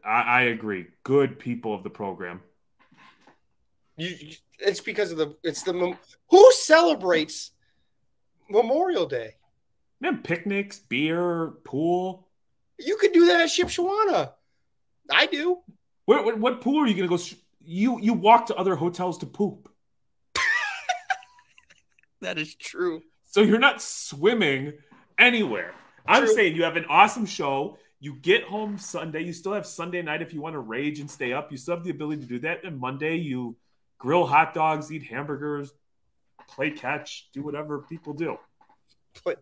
I, 0.05 0.22
I 0.22 0.41
agree. 0.43 0.88
Good 1.03 1.39
people 1.39 1.74
of 1.74 1.84
the 1.84 1.89
program. 1.89 2.41
you. 3.97 4.09
you- 4.20 4.36
It's 4.59 4.80
because 4.80 5.12
of 5.12 5.18
the. 5.18 5.36
It's 5.43 5.64
the 5.64 5.97
who 6.30 6.51
celebrates 6.53 7.51
Memorial 8.49 9.07
Day. 9.07 9.36
Man, 9.99 10.22
picnics, 10.22 10.78
beer, 10.80 11.53
pool. 11.64 12.28
You 12.78 12.95
could 12.97 13.12
do 13.12 13.26
that 13.28 13.41
at 13.41 13.49
Shipshewana. 13.49 14.34
I 15.09 15.26
do. 15.26 15.59
What, 16.05 16.26
what, 16.26 16.38
what 16.39 16.62
pool 16.62 16.84
are 16.84 16.88
you 16.88 16.93
going 16.95 17.09
to 17.09 17.18
go? 17.18 17.24
You 17.64 17.99
you 17.99 18.14
walk 18.14 18.47
to 18.47 18.55
other 18.55 18.76
hotels 18.76 19.18
to 19.20 19.26
poop, 19.26 19.70
That 22.22 22.38
is 22.38 22.53
true. 22.55 23.01
so 23.24 23.41
you're 23.41 23.59
not 23.59 23.82
swimming 23.82 24.74
anywhere. 25.18 25.74
I'm 26.05 26.26
True. 26.26 26.34
saying 26.36 26.55
you 26.55 26.64
have 26.64 26.78
an 26.78 26.86
awesome 26.89 27.26
show. 27.26 27.78
You 27.99 28.16
get 28.16 28.43
home 28.43 28.78
Sunday. 28.78 29.22
You 29.24 29.34
still 29.34 29.53
have 29.53 29.66
Sunday 29.66 30.01
night 30.01 30.22
if 30.22 30.34
you 30.34 30.41
want 30.41 30.53
to 30.53 30.59
rage 30.59 30.99
and 30.99 31.09
stay 31.09 31.34
up. 31.34 31.51
You 31.51 31.57
still 31.57 31.76
have 31.76 31.84
the 31.84 31.91
ability 31.91 32.22
to 32.22 32.28
do 32.28 32.39
that. 32.39 32.64
And 32.64 32.80
Monday 32.80 33.18
you 33.18 33.55
grill 33.99 34.26
hot 34.26 34.53
dogs, 34.53 34.91
eat 34.91 35.03
hamburgers, 35.03 35.72
play 36.49 36.72
catch, 36.72 37.30
do 37.34 37.43
whatever 37.43 37.80
people 37.80 38.14
do. 38.14 38.38
But 39.24 39.39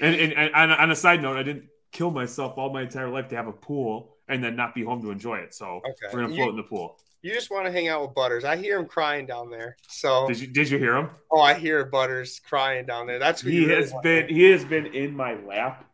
And, 0.00 0.14
and, 0.16 0.32
and 0.32 0.54
on, 0.54 0.70
on 0.70 0.90
a 0.90 0.96
side 0.96 1.22
note, 1.22 1.36
I 1.36 1.42
didn't 1.42 1.68
kill 1.92 2.10
myself 2.10 2.58
all 2.58 2.72
my 2.72 2.82
entire 2.82 3.08
life 3.08 3.28
to 3.28 3.36
have 3.36 3.46
a 3.46 3.52
pool 3.52 4.11
and 4.32 4.42
then 4.42 4.56
not 4.56 4.74
be 4.74 4.82
home 4.84 5.02
to 5.02 5.10
enjoy 5.10 5.36
it. 5.38 5.54
So 5.54 5.76
Okay. 5.76 5.92
we're 6.12 6.20
gonna 6.22 6.30
You- 6.30 6.36
float 6.36 6.50
in 6.50 6.56
the 6.56 6.62
pool. 6.62 6.98
you 7.22 7.32
just 7.32 7.50
want 7.50 7.66
to 7.66 7.72
hang 7.72 7.88
out 7.88 8.02
with 8.02 8.14
Butters. 8.14 8.44
I 8.44 8.56
hear 8.56 8.78
him 8.78 8.86
crying 8.86 9.26
down 9.26 9.50
there. 9.50 9.76
So 9.88 10.26
Did 10.26 10.40
you 10.40 10.46
did 10.48 10.70
you 10.70 10.78
hear 10.78 10.96
him? 10.96 11.10
oh, 11.30 11.40
I 11.40 11.54
hear 11.54 11.84
Butters 11.84 12.40
crying 12.40 12.86
down 12.86 13.06
there. 13.06 13.18
That's 13.18 13.40
who 13.42 13.50
He 13.50 13.60
you 13.62 13.68
really 13.68 13.82
has 13.82 13.92
been 14.02 14.28
he 14.28 14.44
has 14.50 14.64
been 14.64 14.86
in 14.86 15.14
my 15.14 15.34
lap 15.34 15.84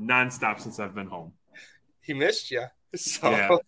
nonstop 0.00 0.60
since 0.60 0.78
I've 0.80 0.94
been 0.94 1.06
home. 1.08 1.32
He 2.00 2.14
missed 2.14 2.50
you. 2.50 2.64
So 2.96 3.28
Yeah. 3.28 3.58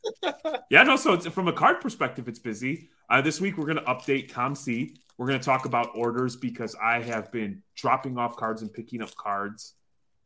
Yeah, 0.70 0.82
no. 0.84 0.94
So 0.94 1.12
it's, 1.14 1.26
from 1.26 1.48
a 1.48 1.52
card 1.52 1.80
perspective, 1.80 2.28
it's 2.28 2.38
busy. 2.38 2.88
Uh, 3.10 3.20
this 3.20 3.40
week 3.40 3.58
we're 3.58 3.66
going 3.66 3.78
to 3.78 3.82
update 3.84 4.30
COMC. 4.30 4.94
We're 5.18 5.26
going 5.26 5.40
to 5.40 5.44
talk 5.44 5.64
about 5.64 5.90
orders 5.96 6.36
because 6.36 6.76
I 6.80 7.02
have 7.02 7.32
been 7.32 7.64
dropping 7.74 8.18
off 8.18 8.36
cards 8.36 8.62
and 8.62 8.72
picking 8.72 9.02
up 9.02 9.12
cards 9.16 9.74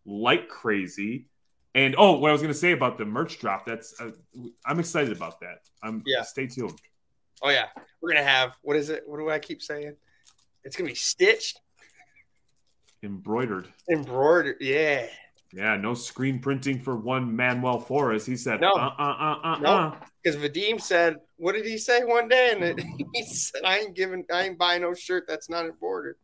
like 0.04 0.48
crazy. 0.50 1.29
And 1.74 1.94
oh, 1.96 2.18
what 2.18 2.30
I 2.30 2.32
was 2.32 2.42
going 2.42 2.52
to 2.52 2.58
say 2.58 2.72
about 2.72 2.98
the 2.98 3.04
merch 3.04 3.38
drop, 3.38 3.64
that's 3.64 3.98
uh, 4.00 4.10
I'm 4.66 4.80
excited 4.80 5.16
about 5.16 5.40
that. 5.40 5.60
I'm 5.82 6.02
Yeah. 6.04 6.22
Stay 6.22 6.46
tuned. 6.46 6.80
oh 7.42 7.50
yeah, 7.50 7.66
we're 8.00 8.10
gonna 8.12 8.24
have 8.24 8.56
what 8.62 8.76
is 8.76 8.90
it? 8.90 9.04
What 9.06 9.18
do 9.18 9.30
I 9.30 9.38
keep 9.38 9.62
saying? 9.62 9.94
It's 10.64 10.76
gonna 10.76 10.90
be 10.90 10.94
stitched, 10.96 11.60
Embroidered. 13.02 13.68
embroidered. 13.90 14.56
Yeah. 14.60 15.06
Yeah, 15.52 15.76
no 15.76 15.94
screen 15.94 16.38
printing 16.38 16.78
for 16.78 16.96
one 16.96 17.34
Manuel 17.34 17.80
Flores. 17.80 18.24
He 18.24 18.36
said, 18.36 18.60
No. 18.60 18.70
uh, 18.72 18.94
uh, 18.98 19.02
uh, 19.02 19.40
uh, 19.42 19.58
No. 19.58 19.68
uh. 19.68 19.94
Because 20.22 20.38
Vadim 20.40 20.80
said, 20.80 21.16
what 21.38 21.54
did 21.54 21.64
he 21.66 21.76
say 21.76 22.04
one 22.04 22.28
day? 22.28 22.52
And 22.52 22.62
it, 22.62 22.80
he 23.14 23.24
said, 23.24 23.62
I 23.64 23.78
ain't 23.78 23.96
giving, 23.96 24.24
I 24.32 24.42
ain't 24.44 24.58
buying 24.58 24.82
no 24.82 24.94
shirt 24.94 25.24
that's 25.26 25.48
not 25.50 25.64
embroidered. 25.64 26.16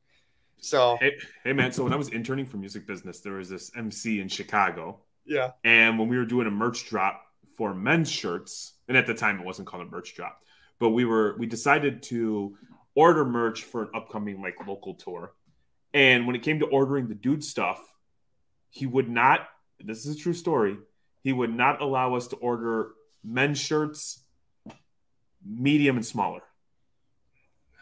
So 0.59 0.97
Hey, 1.01 1.13
hey, 1.43 1.53
man. 1.55 1.73
So 1.73 1.83
when 1.83 1.93
I 1.93 1.97
was 1.97 2.11
interning 2.11 2.47
for 2.47 2.59
music 2.59 2.87
business, 2.87 3.19
there 3.21 3.33
was 3.33 3.49
this 3.49 3.73
MC 3.77 4.21
in 4.21 4.29
Chicago. 4.29 5.01
Yeah, 5.27 5.53
And 5.65 5.99
when 5.99 6.09
we 6.09 6.17
were 6.17 6.25
doing 6.25 6.47
a 6.47 6.51
merch 6.51 6.89
drop 6.89 7.23
for 7.57 7.75
men's 7.75 8.11
shirts, 8.11 8.75
and 8.89 8.97
at 8.97 9.07
the 9.07 9.15
time 9.15 9.41
it 9.41 9.45
wasn't 9.45 9.69
called 9.69 9.87
a 9.87 9.91
merch 9.91 10.15
drop, 10.15 10.43
but 10.79 10.91
we 10.91 11.05
were 11.05 11.37
we 11.39 11.47
decided 11.47 12.03
to 12.05 12.57
order 12.95 13.25
merch 13.25 13.63
for 13.65 13.83
an 13.83 13.91
upcoming 13.95 14.41
like 14.41 14.55
local 14.67 14.95
tour. 14.95 15.33
And 15.93 16.27
when 16.27 16.37
it 16.37 16.43
came 16.43 16.61
to 16.61 16.67
ordering 16.67 17.09
the 17.09 17.15
dude 17.15 17.43
stuff, 17.43 17.81
he 18.71 18.87
would 18.87 19.09
not. 19.09 19.49
This 19.81 20.07
is 20.07 20.17
a 20.17 20.19
true 20.19 20.33
story. 20.35 20.77
He 21.23 21.33
would 21.33 21.55
not 21.55 21.81
allow 21.81 22.15
us 22.15 22.29
to 22.29 22.37
order 22.37 22.93
men's 23.25 23.59
shirts, 23.59 24.23
medium 25.45 25.97
and 25.97 26.07
smaller, 26.07 26.43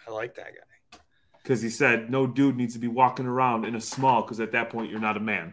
I 0.06 0.10
like 0.10 0.34
that 0.36 0.52
guy. 0.54 0.98
because 1.42 1.60
he 1.62 1.70
said 1.70 2.10
no 2.10 2.26
dude 2.26 2.56
needs 2.56 2.74
to 2.74 2.80
be 2.80 2.88
walking 2.88 3.26
around 3.26 3.64
in 3.64 3.74
a 3.74 3.80
small 3.80 4.22
because 4.22 4.40
at 4.40 4.52
that 4.52 4.70
point 4.70 4.90
you're 4.90 5.00
not 5.00 5.16
a 5.16 5.20
man. 5.20 5.52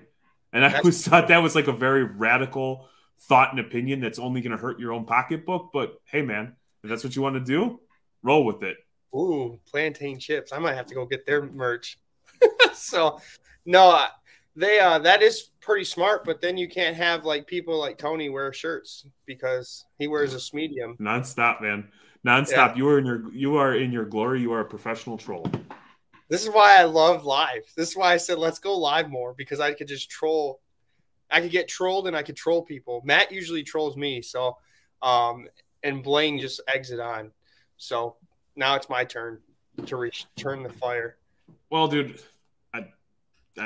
And 0.54 0.66
I 0.66 0.78
always 0.78 1.06
thought 1.08 1.30
that 1.30 1.38
was 1.40 1.56
like 1.56 1.68
a 1.68 1.74
very 1.74 2.04
radical 2.04 2.90
thought 3.22 3.52
and 3.52 3.60
opinion 3.60 4.02
that's 4.02 4.20
only 4.20 4.42
going 4.42 4.52
to 4.52 4.58
hurt 4.58 4.80
your 4.80 4.94
own 4.94 5.06
pocketbook. 5.06 5.70
But 5.74 6.00
hey, 6.06 6.22
man, 6.22 6.56
if 6.84 6.90
that's 6.90 7.04
what 7.04 7.16
you 7.16 7.22
want 7.22 7.36
to 7.36 7.40
do, 7.42 7.80
roll 8.24 8.46
with 8.46 8.64
it. 8.64 8.78
Ooh, 9.16 9.60
plantain 9.70 10.20
chips. 10.20 10.54
I 10.54 10.60
might 10.60 10.76
have 10.76 10.86
to 10.88 10.96
go 10.96 11.06
get 11.06 11.26
their 11.26 11.44
merch. 11.44 12.00
so, 12.74 13.20
no, 13.66 14.06
they 14.56 14.80
uh 14.80 15.00
that 15.00 15.22
is 15.22 15.52
pretty 15.62 15.86
smart. 15.86 16.24
But 16.26 16.42
then 16.42 16.58
you 16.58 16.68
can't 16.68 16.96
have 16.96 17.26
like 17.26 17.48
people 17.48 17.78
like 17.80 17.98
Tony 17.98 18.30
wear 18.30 18.52
shirts 18.54 19.06
because 19.26 19.86
he 20.00 20.08
wears 20.08 20.34
a 20.34 20.56
medium. 20.56 20.98
Nonstop, 21.00 21.62
man. 21.62 21.90
Nonstop. 22.26 22.78
You 22.78 22.88
are 22.88 23.00
in 23.00 23.06
your 23.06 23.34
you 23.34 23.56
are 23.56 23.76
in 23.76 23.92
your 23.92 24.06
glory. 24.06 24.42
You 24.42 24.54
are 24.54 24.62
a 24.62 24.66
professional 24.66 25.18
troll. 25.18 25.50
This 26.32 26.44
is 26.44 26.50
why 26.50 26.78
I 26.80 26.86
love 26.86 27.26
live. 27.26 27.64
This 27.76 27.90
is 27.90 27.98
why 27.98 28.14
I 28.14 28.18
said 28.18 28.38
let's 28.38 28.58
go 28.58 28.78
live 28.78 29.10
more 29.10 29.34
because 29.34 29.60
I 29.60 29.74
could 29.74 29.90
just 29.90 30.10
troll. 30.10 30.62
I 31.30 31.42
could 31.42 31.52
get 31.52 31.68
trolled 31.68 32.08
and 32.08 32.16
I 32.16 32.24
could 32.24 32.38
troll 32.38 32.62
people. 32.62 33.02
Matt 33.04 33.34
usually 33.34 33.64
trolls 33.64 33.98
me, 33.98 34.22
so 34.22 34.56
um, 35.02 35.50
and 35.84 36.02
Blaine 36.02 36.40
just 36.40 36.62
exit 36.74 37.02
on. 37.02 37.32
So 37.76 38.16
now 38.56 38.76
it's 38.76 38.88
my 38.88 39.04
turn 39.04 39.40
to 39.86 39.98
return 39.98 40.64
the 40.64 40.70
fire. 40.70 41.18
Well, 41.70 41.90
dude, 41.90 42.22
I, 42.74 42.80
I, 42.80 42.86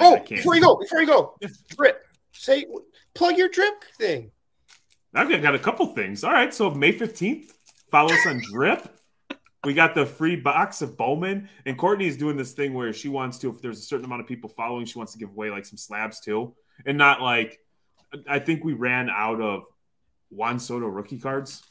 Oh, 0.02 0.24
before 0.28 0.56
you 0.56 0.62
go, 0.62 0.76
before 0.76 1.02
you 1.02 1.06
go, 1.08 1.38
drip. 1.78 2.08
Say 2.32 2.66
plug 3.14 3.38
your 3.38 3.50
drip 3.50 3.84
thing. 4.00 4.32
I've 5.14 5.30
got, 5.30 5.44
got 5.44 5.54
a 5.54 5.60
couple 5.60 5.86
things. 5.94 6.24
All 6.24 6.34
right, 6.34 6.52
so 6.52 6.72
May 6.72 6.94
fifteenth, 6.94 7.54
follow 7.92 8.12
us 8.12 8.26
on 8.26 8.42
Drip. 8.52 8.95
We 9.66 9.74
got 9.74 9.96
the 9.96 10.06
free 10.06 10.36
box 10.36 10.82
of 10.82 10.96
Bowman, 10.96 11.50
and 11.66 11.78
Courtney 11.78 12.08
is 12.08 12.18
doing 12.18 12.38
this 12.38 12.54
thing 12.54 12.74
where 12.74 12.94
she 12.94 13.10
wants 13.10 13.38
to, 13.40 13.50
if 13.50 13.62
there's 13.62 13.80
a 13.80 13.84
certain 13.84 14.06
amount 14.06 14.22
of 14.22 14.28
people 14.28 14.50
following, 14.50 14.86
she 14.86 14.98
wants 14.98 15.14
to 15.14 15.20
give 15.20 15.30
away 15.30 15.50
like 15.50 15.66
some 15.66 15.78
slabs 15.78 16.20
too, 16.20 16.54
and 16.86 16.98
not 16.98 17.22
like. 17.22 17.60
I 18.30 18.40
think 18.40 18.64
we 18.64 18.72
ran 18.72 19.10
out 19.10 19.42
of 19.42 19.66
Juan 20.30 20.60
Soto 20.60 20.88
rookie 20.88 21.20
cards. 21.20 21.64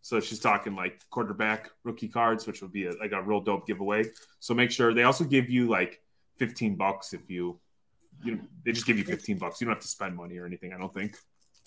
So 0.00 0.18
she's 0.18 0.40
talking 0.40 0.74
like 0.74 0.98
quarterback 1.10 1.70
rookie 1.84 2.08
cards, 2.08 2.46
which 2.46 2.60
would 2.60 2.72
be 2.72 2.86
a, 2.86 2.92
like 2.92 3.12
a 3.12 3.22
real 3.22 3.40
dope 3.40 3.66
giveaway. 3.66 4.04
So 4.40 4.52
make 4.52 4.70
sure 4.70 4.92
they 4.92 5.04
also 5.04 5.24
give 5.24 5.48
you 5.48 5.68
like 5.68 6.00
15 6.38 6.74
bucks 6.74 7.12
if 7.12 7.30
you, 7.30 7.60
you 8.24 8.34
know, 8.34 8.40
they 8.64 8.72
just 8.72 8.86
give 8.86 8.98
you 8.98 9.04
15 9.04 9.38
bucks. 9.38 9.60
You 9.60 9.66
don't 9.66 9.74
have 9.74 9.82
to 9.82 9.88
spend 9.88 10.16
money 10.16 10.38
or 10.38 10.46
anything. 10.46 10.72
I 10.72 10.78
don't 10.78 10.92
think. 10.92 11.16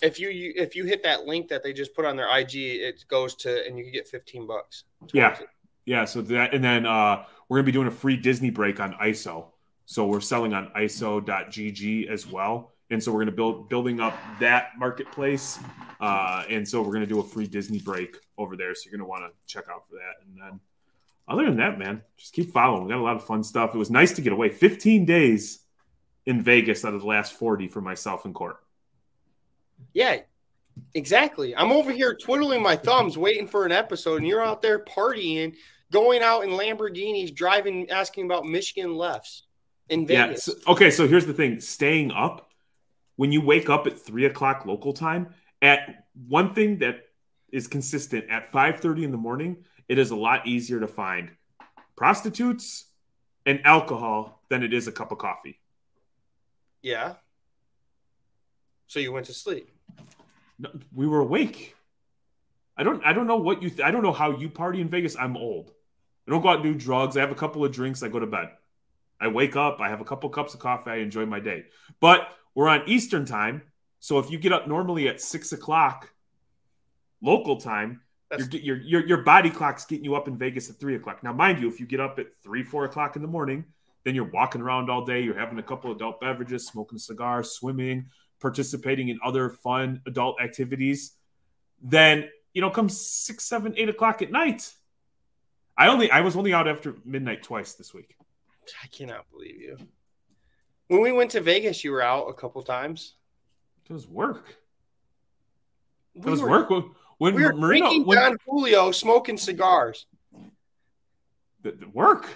If 0.02 0.20
you, 0.20 0.28
you 0.28 0.52
if 0.54 0.76
you 0.76 0.84
hit 0.84 1.02
that 1.04 1.24
link 1.24 1.48
that 1.48 1.62
they 1.62 1.72
just 1.72 1.94
put 1.94 2.04
on 2.04 2.16
their 2.16 2.28
IG, 2.38 2.56
it 2.56 3.06
goes 3.08 3.34
to 3.36 3.66
and 3.66 3.78
you 3.78 3.84
can 3.84 3.92
get 3.94 4.06
15 4.06 4.46
bucks. 4.46 4.84
Yeah. 5.14 5.38
It. 5.38 5.48
Yeah. 5.86 6.04
So 6.04 6.20
that, 6.22 6.52
and 6.52 6.62
then 6.62 6.84
uh, 6.84 7.24
we're 7.48 7.58
to 7.58 7.62
be 7.62 7.72
doing 7.72 7.88
a 7.88 7.92
free 7.92 8.16
Disney 8.16 8.50
break 8.50 8.80
on 8.80 8.92
ISO. 8.94 9.46
So 9.86 10.06
we're 10.06 10.20
selling 10.20 10.52
on 10.52 10.70
ISO.gg 10.76 12.08
as 12.08 12.26
well. 12.26 12.72
And 12.90 13.02
so 13.02 13.12
we're 13.12 13.20
to 13.26 13.32
build 13.32 13.68
building 13.68 14.00
up 14.00 14.16
that 14.40 14.70
marketplace 14.78 15.58
uh, 16.00 16.44
and 16.48 16.68
so 16.68 16.82
we're 16.82 16.92
to 17.00 17.06
do 17.06 17.20
a 17.20 17.24
free 17.24 17.46
disney 17.46 17.78
break 17.78 18.16
over 18.36 18.56
there. 18.56 18.74
So 18.74 18.90
you're 18.90 18.98
to 18.98 19.04
want 19.04 19.24
to 19.24 19.52
check 19.52 19.64
out 19.70 19.84
for 19.88 19.96
that. 19.96 20.24
And 20.24 20.36
then 20.40 20.60
other 21.28 21.44
than 21.46 21.56
that 21.56 21.78
man 21.78 22.02
just 22.16 22.32
keep 22.32 22.52
following. 22.52 22.84
We 22.84 22.90
got 22.90 22.98
a 22.98 23.02
lot 23.02 23.16
of 23.16 23.24
fun 23.24 23.42
stuff. 23.42 23.74
It 23.74 23.78
was 23.78 23.90
nice 23.90 24.12
to 24.12 24.22
get 24.22 24.32
away. 24.32 24.50
15 24.50 25.04
days 25.04 25.60
in 26.26 26.42
vegas 26.42 26.84
out 26.84 26.94
of 26.94 27.00
the 27.00 27.06
last 27.06 27.32
40 27.34 27.68
for 27.68 27.80
myself 27.80 28.24
in 28.24 28.34
court. 28.34 28.58
Yeah 29.92 30.20
exactly. 30.94 31.56
I'm 31.56 31.72
over 31.72 31.90
here 31.90 32.14
twiddling 32.14 32.62
my 32.62 32.76
thumbs 32.76 33.16
waiting 33.16 33.46
for 33.46 33.64
an 33.64 33.72
episode 33.72 34.16
and 34.16 34.26
you're 34.26 34.44
out 34.44 34.62
there 34.62 34.84
partying 34.84 35.54
going 35.92 36.22
out 36.22 36.42
in 36.42 36.50
lamborghinis 36.50 37.34
driving 37.34 37.88
asking 37.90 38.24
about 38.24 38.44
michigan 38.44 38.94
lefts 38.94 39.44
in 39.88 40.06
vegas 40.06 40.48
yeah, 40.48 40.54
so, 40.54 40.72
okay 40.72 40.90
so 40.90 41.06
here's 41.06 41.26
the 41.26 41.34
thing 41.34 41.60
staying 41.60 42.10
up 42.10 42.46
when 43.16 43.32
you 43.32 43.40
wake 43.40 43.68
up 43.68 43.86
at 43.86 43.98
three 43.98 44.26
o'clock 44.26 44.64
local 44.64 44.92
time, 44.92 45.34
at 45.60 46.06
one 46.28 46.54
thing 46.54 46.78
that 46.78 47.08
is 47.50 47.66
consistent 47.66 48.28
at 48.30 48.52
5:30 48.52 49.04
in 49.04 49.10
the 49.10 49.16
morning, 49.16 49.64
it 49.88 49.98
is 49.98 50.10
a 50.10 50.16
lot 50.16 50.46
easier 50.46 50.80
to 50.80 50.86
find 50.86 51.30
prostitutes 51.96 52.86
and 53.46 53.64
alcohol 53.64 54.42
than 54.48 54.62
it 54.62 54.72
is 54.72 54.86
a 54.86 54.92
cup 54.92 55.12
of 55.12 55.18
coffee. 55.18 55.60
Yeah. 56.82 57.14
So 58.86 59.00
you 59.00 59.12
went 59.12 59.26
to 59.26 59.34
sleep. 59.34 59.70
No, 60.58 60.70
we 60.92 61.06
were 61.06 61.20
awake. 61.20 61.74
I 62.76 62.82
don't. 62.82 63.04
I 63.04 63.12
don't 63.12 63.26
know 63.26 63.36
what 63.36 63.62
you. 63.62 63.70
Th- 63.70 63.82
I 63.82 63.90
don't 63.90 64.02
know 64.02 64.12
how 64.12 64.36
you 64.36 64.48
party 64.48 64.80
in 64.80 64.88
Vegas. 64.88 65.16
I'm 65.16 65.36
old. 65.36 65.72
I 66.26 66.30
don't 66.30 66.42
go 66.42 66.48
out 66.48 66.64
and 66.64 66.64
do 66.64 66.74
drugs. 66.74 67.16
I 67.16 67.20
have 67.20 67.30
a 67.30 67.36
couple 67.36 67.64
of 67.64 67.72
drinks. 67.72 68.02
I 68.02 68.08
go 68.08 68.18
to 68.18 68.26
bed. 68.26 68.50
I 69.20 69.28
wake 69.28 69.56
up. 69.56 69.80
I 69.80 69.88
have 69.88 70.00
a 70.00 70.04
couple 70.04 70.28
cups 70.28 70.54
of 70.54 70.60
coffee. 70.60 70.90
I 70.90 70.96
enjoy 70.96 71.24
my 71.24 71.40
day. 71.40 71.64
But 72.00 72.28
we're 72.54 72.68
on 72.68 72.82
Eastern 72.86 73.24
time. 73.24 73.62
So 74.00 74.18
if 74.18 74.30
you 74.30 74.38
get 74.38 74.52
up 74.52 74.68
normally 74.68 75.08
at 75.08 75.20
six 75.20 75.52
o'clock 75.52 76.12
local 77.22 77.56
time, 77.56 78.02
your, 78.36 78.48
your, 78.48 78.76
your, 78.76 79.06
your 79.06 79.22
body 79.22 79.50
clock's 79.50 79.84
getting 79.86 80.04
you 80.04 80.14
up 80.16 80.28
in 80.28 80.36
Vegas 80.36 80.68
at 80.68 80.76
three 80.76 80.96
o'clock. 80.96 81.22
Now, 81.22 81.32
mind 81.32 81.60
you, 81.60 81.68
if 81.68 81.80
you 81.80 81.86
get 81.86 82.00
up 82.00 82.18
at 82.18 82.34
three, 82.42 82.62
four 82.62 82.84
o'clock 82.84 83.16
in 83.16 83.22
the 83.22 83.28
morning, 83.28 83.64
then 84.04 84.14
you're 84.14 84.30
walking 84.30 84.60
around 84.60 84.90
all 84.90 85.04
day, 85.04 85.20
you're 85.22 85.38
having 85.38 85.58
a 85.58 85.62
couple 85.62 85.90
of 85.90 85.96
adult 85.96 86.20
beverages, 86.20 86.66
smoking 86.66 86.96
a 86.96 87.00
cigar, 87.00 87.42
swimming, 87.42 88.06
participating 88.40 89.08
in 89.08 89.18
other 89.24 89.50
fun 89.50 90.00
adult 90.06 90.40
activities. 90.40 91.12
Then, 91.82 92.28
you 92.56 92.62
know, 92.62 92.70
come 92.70 92.88
six, 92.88 93.44
seven, 93.44 93.74
eight 93.76 93.90
o'clock 93.90 94.22
at 94.22 94.32
night. 94.32 94.72
I 95.76 95.88
only 95.88 96.10
I 96.10 96.22
was 96.22 96.36
only 96.36 96.54
out 96.54 96.66
after 96.66 96.96
midnight 97.04 97.42
twice 97.42 97.74
this 97.74 97.92
week. 97.92 98.16
I 98.82 98.86
cannot 98.86 99.30
believe 99.30 99.60
you. 99.60 99.76
When 100.88 101.02
we 101.02 101.12
went 101.12 101.32
to 101.32 101.42
Vegas, 101.42 101.84
you 101.84 101.92
were 101.92 102.00
out 102.00 102.30
a 102.30 102.32
couple 102.32 102.62
times. 102.62 103.12
It 103.90 103.92
was 103.92 104.08
work. 104.08 104.56
It 106.14 106.24
we 106.24 106.30
was 106.30 106.40
were, 106.40 106.48
work. 106.48 106.70
When 107.18 107.34
we 107.34 107.44
were 107.44 107.52
Marino, 107.52 107.88
drinking 107.90 108.06
when, 108.06 108.16
Don 108.16 108.38
Julio, 108.46 108.90
smoking 108.90 109.36
cigars. 109.36 110.06
The, 111.60 111.72
the 111.72 111.90
work. 111.90 112.26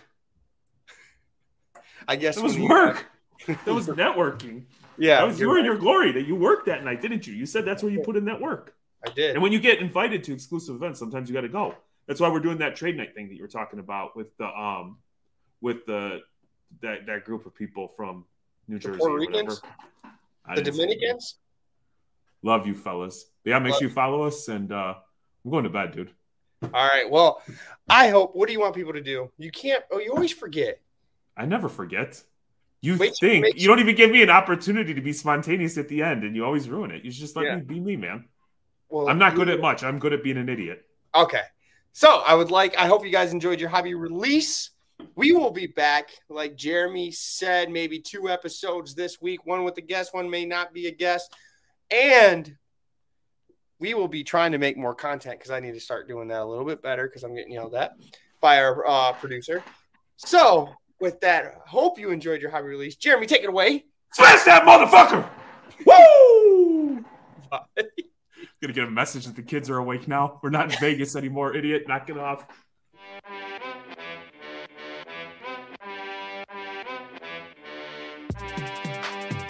I 2.07 2.17
guess 2.17 2.37
it 2.37 2.43
was 2.43 2.59
work. 2.59 3.07
that 3.47 3.67
was 3.67 3.87
networking. 3.87 4.65
Yeah, 4.99 5.21
that 5.21 5.29
was 5.29 5.41
you 5.41 5.49
were 5.49 5.55
right. 5.55 5.61
in 5.61 5.65
your 5.65 5.79
glory 5.79 6.13
that 6.13 6.27
you 6.27 6.37
worked 6.37 6.67
that 6.67 6.85
night, 6.85 7.01
didn't 7.01 7.27
you? 7.27 7.33
You 7.33 7.47
said 7.47 7.65
that's 7.65 7.83
where 7.83 7.91
you 7.91 8.01
put 8.01 8.19
in 8.19 8.27
that 8.27 8.39
work. 8.39 8.75
I 9.07 9.11
did. 9.11 9.35
And 9.35 9.43
when 9.43 9.53
you 9.53 9.61
get 9.61 9.79
invited 9.79 10.25
to 10.25 10.33
exclusive 10.33 10.75
events, 10.77 10.99
sometimes 10.99 11.29
you 11.29 11.35
got 11.35 11.43
to 11.43 11.49
go. 11.49 11.75
That's 12.07 12.21
why 12.21 12.29
we're 12.29 12.41
doing 12.41 12.59
that 12.59 12.77
trade 12.77 12.97
night 12.97 13.15
thing 13.15 13.29
that 13.29 13.35
you 13.35 13.43
were 13.43 13.49
talking 13.49 13.79
about 13.79 14.17
with 14.17 14.37
the 14.37 14.47
um 14.47 14.99
with 15.61 15.87
the 15.87 16.21
that 16.83 17.07
that 17.07 17.25
group 17.25 17.47
of 17.47 17.55
people 17.55 17.89
from 17.89 18.25
New 18.69 18.79
the 18.79 18.89
Jersey. 18.89 18.99
Puerto 18.99 19.15
Ricans? 19.15 19.63
The 20.55 20.63
Dominicans? 20.63 21.37
Love 22.43 22.67
you, 22.67 22.75
fellas. 22.75 23.27
But 23.45 23.51
yeah, 23.51 23.59
make 23.59 23.73
Love 23.73 23.81
sure 23.81 23.89
you 23.89 23.95
follow 23.95 24.23
us, 24.23 24.49
and 24.49 24.73
uh, 24.73 24.95
I'm 25.45 25.51
going 25.51 25.65
to 25.65 25.71
bed, 25.71 25.93
dude. 25.93 26.11
All 26.63 26.71
right. 26.89 27.09
Well, 27.09 27.43
I 27.89 28.09
hope. 28.09 28.35
What 28.35 28.47
do 28.47 28.53
you 28.53 28.61
want 28.61 28.75
people 28.75 28.93
to 28.93 29.03
do? 29.03 29.31
You 29.39 29.51
can't. 29.51 29.85
Oh, 29.91 29.99
you 29.99 30.13
always 30.13 30.33
forget. 30.33 30.81
I 31.37 31.47
never 31.47 31.69
forget. 31.69 32.23
You 32.83 32.97
Wait, 32.97 33.15
think 33.21 33.61
you 33.61 33.69
don't 33.69 33.79
even 33.79 33.95
give 33.95 34.11
me 34.11 34.23
an 34.23 34.31
opportunity 34.31 34.95
to 34.95 35.01
be 35.03 35.13
spontaneous 35.13 35.77
at 35.77 35.89
the 35.89 36.03
end, 36.03 36.25
and 36.25 36.35
you 36.35 36.45
always 36.45 36.69
ruin 36.69 36.91
it. 36.91 37.05
You 37.05 37.11
just 37.11 37.37
let 37.37 37.45
yeah. 37.45 37.57
me 37.57 37.63
be 37.63 37.79
me, 37.79 37.97
man. 37.97 38.25
Well, 38.91 39.09
I'm 39.09 39.19
not 39.19 39.35
good 39.35 39.49
at 39.49 39.61
much. 39.61 39.83
I'm 39.83 39.99
good 39.99 40.13
at 40.13 40.23
being 40.23 40.37
an 40.37 40.49
idiot. 40.49 40.85
Okay. 41.15 41.43
So 41.93 42.23
I 42.27 42.35
would 42.35 42.51
like. 42.51 42.77
I 42.77 42.87
hope 42.87 43.05
you 43.05 43.11
guys 43.11 43.33
enjoyed 43.33 43.61
your 43.61 43.69
hobby 43.69 43.95
release. 43.95 44.71
We 45.15 45.33
will 45.33 45.51
be 45.51 45.67
back, 45.67 46.11
like 46.29 46.57
Jeremy 46.57 47.11
said, 47.11 47.71
maybe 47.71 48.01
two 48.01 48.29
episodes 48.29 48.95
this 48.95 49.21
week. 49.21 49.47
One 49.47 49.65
with 49.65 49.79
a 49.79 49.81
guest, 49.81 50.13
one 50.13 50.29
may 50.29 50.45
not 50.45 50.75
be 50.75 50.89
a 50.89 50.91
guest. 50.91 51.35
And 51.91 52.55
we 53.79 53.95
will 53.95 54.09
be 54.09 54.23
trying 54.23 54.53
to 54.53 54.59
make 54.59 54.77
more 54.77 54.95
content 54.95 55.39
because 55.39 55.51
I 55.51 55.59
need 55.61 55.73
to 55.73 55.81
start 55.81 56.07
doing 56.07 56.29
that 56.29 56.43
a 56.43 56.45
little 56.45 56.67
bit 56.67 56.83
better 56.83 57.07
because 57.09 57.25
I'm 57.25 57.35
getting 57.35 57.53
yelled 57.53 57.75
at 57.75 57.93
by 58.41 58.63
our 58.63 58.87
uh, 58.87 59.13
producer. 59.13 59.65
So, 60.17 60.69
with 61.01 61.19
that, 61.21 61.55
hope 61.67 61.99
you 61.99 62.11
enjoyed 62.11 62.43
your 62.43 62.51
hobby 62.51 62.69
release. 62.69 62.97
Jeremy, 62.97 63.27
take 63.27 63.43
it 63.43 63.49
away. 63.49 63.87
Smash 64.13 64.43
that 64.43 64.65
motherfucker! 64.65 65.29
Woo! 65.87 67.05
Gonna 68.63 68.75
get 68.75 68.85
a 68.85 68.91
message 68.91 69.25
that 69.27 69.37
the 69.37 69.43
kids 69.43 69.71
are 69.71 69.79
awake 69.79 70.07
now. 70.07 70.39
We're 70.43 70.51
not 70.51 70.73
in 70.73 70.79
Vegas 70.81 71.17
anymore, 71.17 71.57
idiot. 71.57 71.85
Knock 71.89 72.11
it 72.11 72.19
off. 72.19 72.47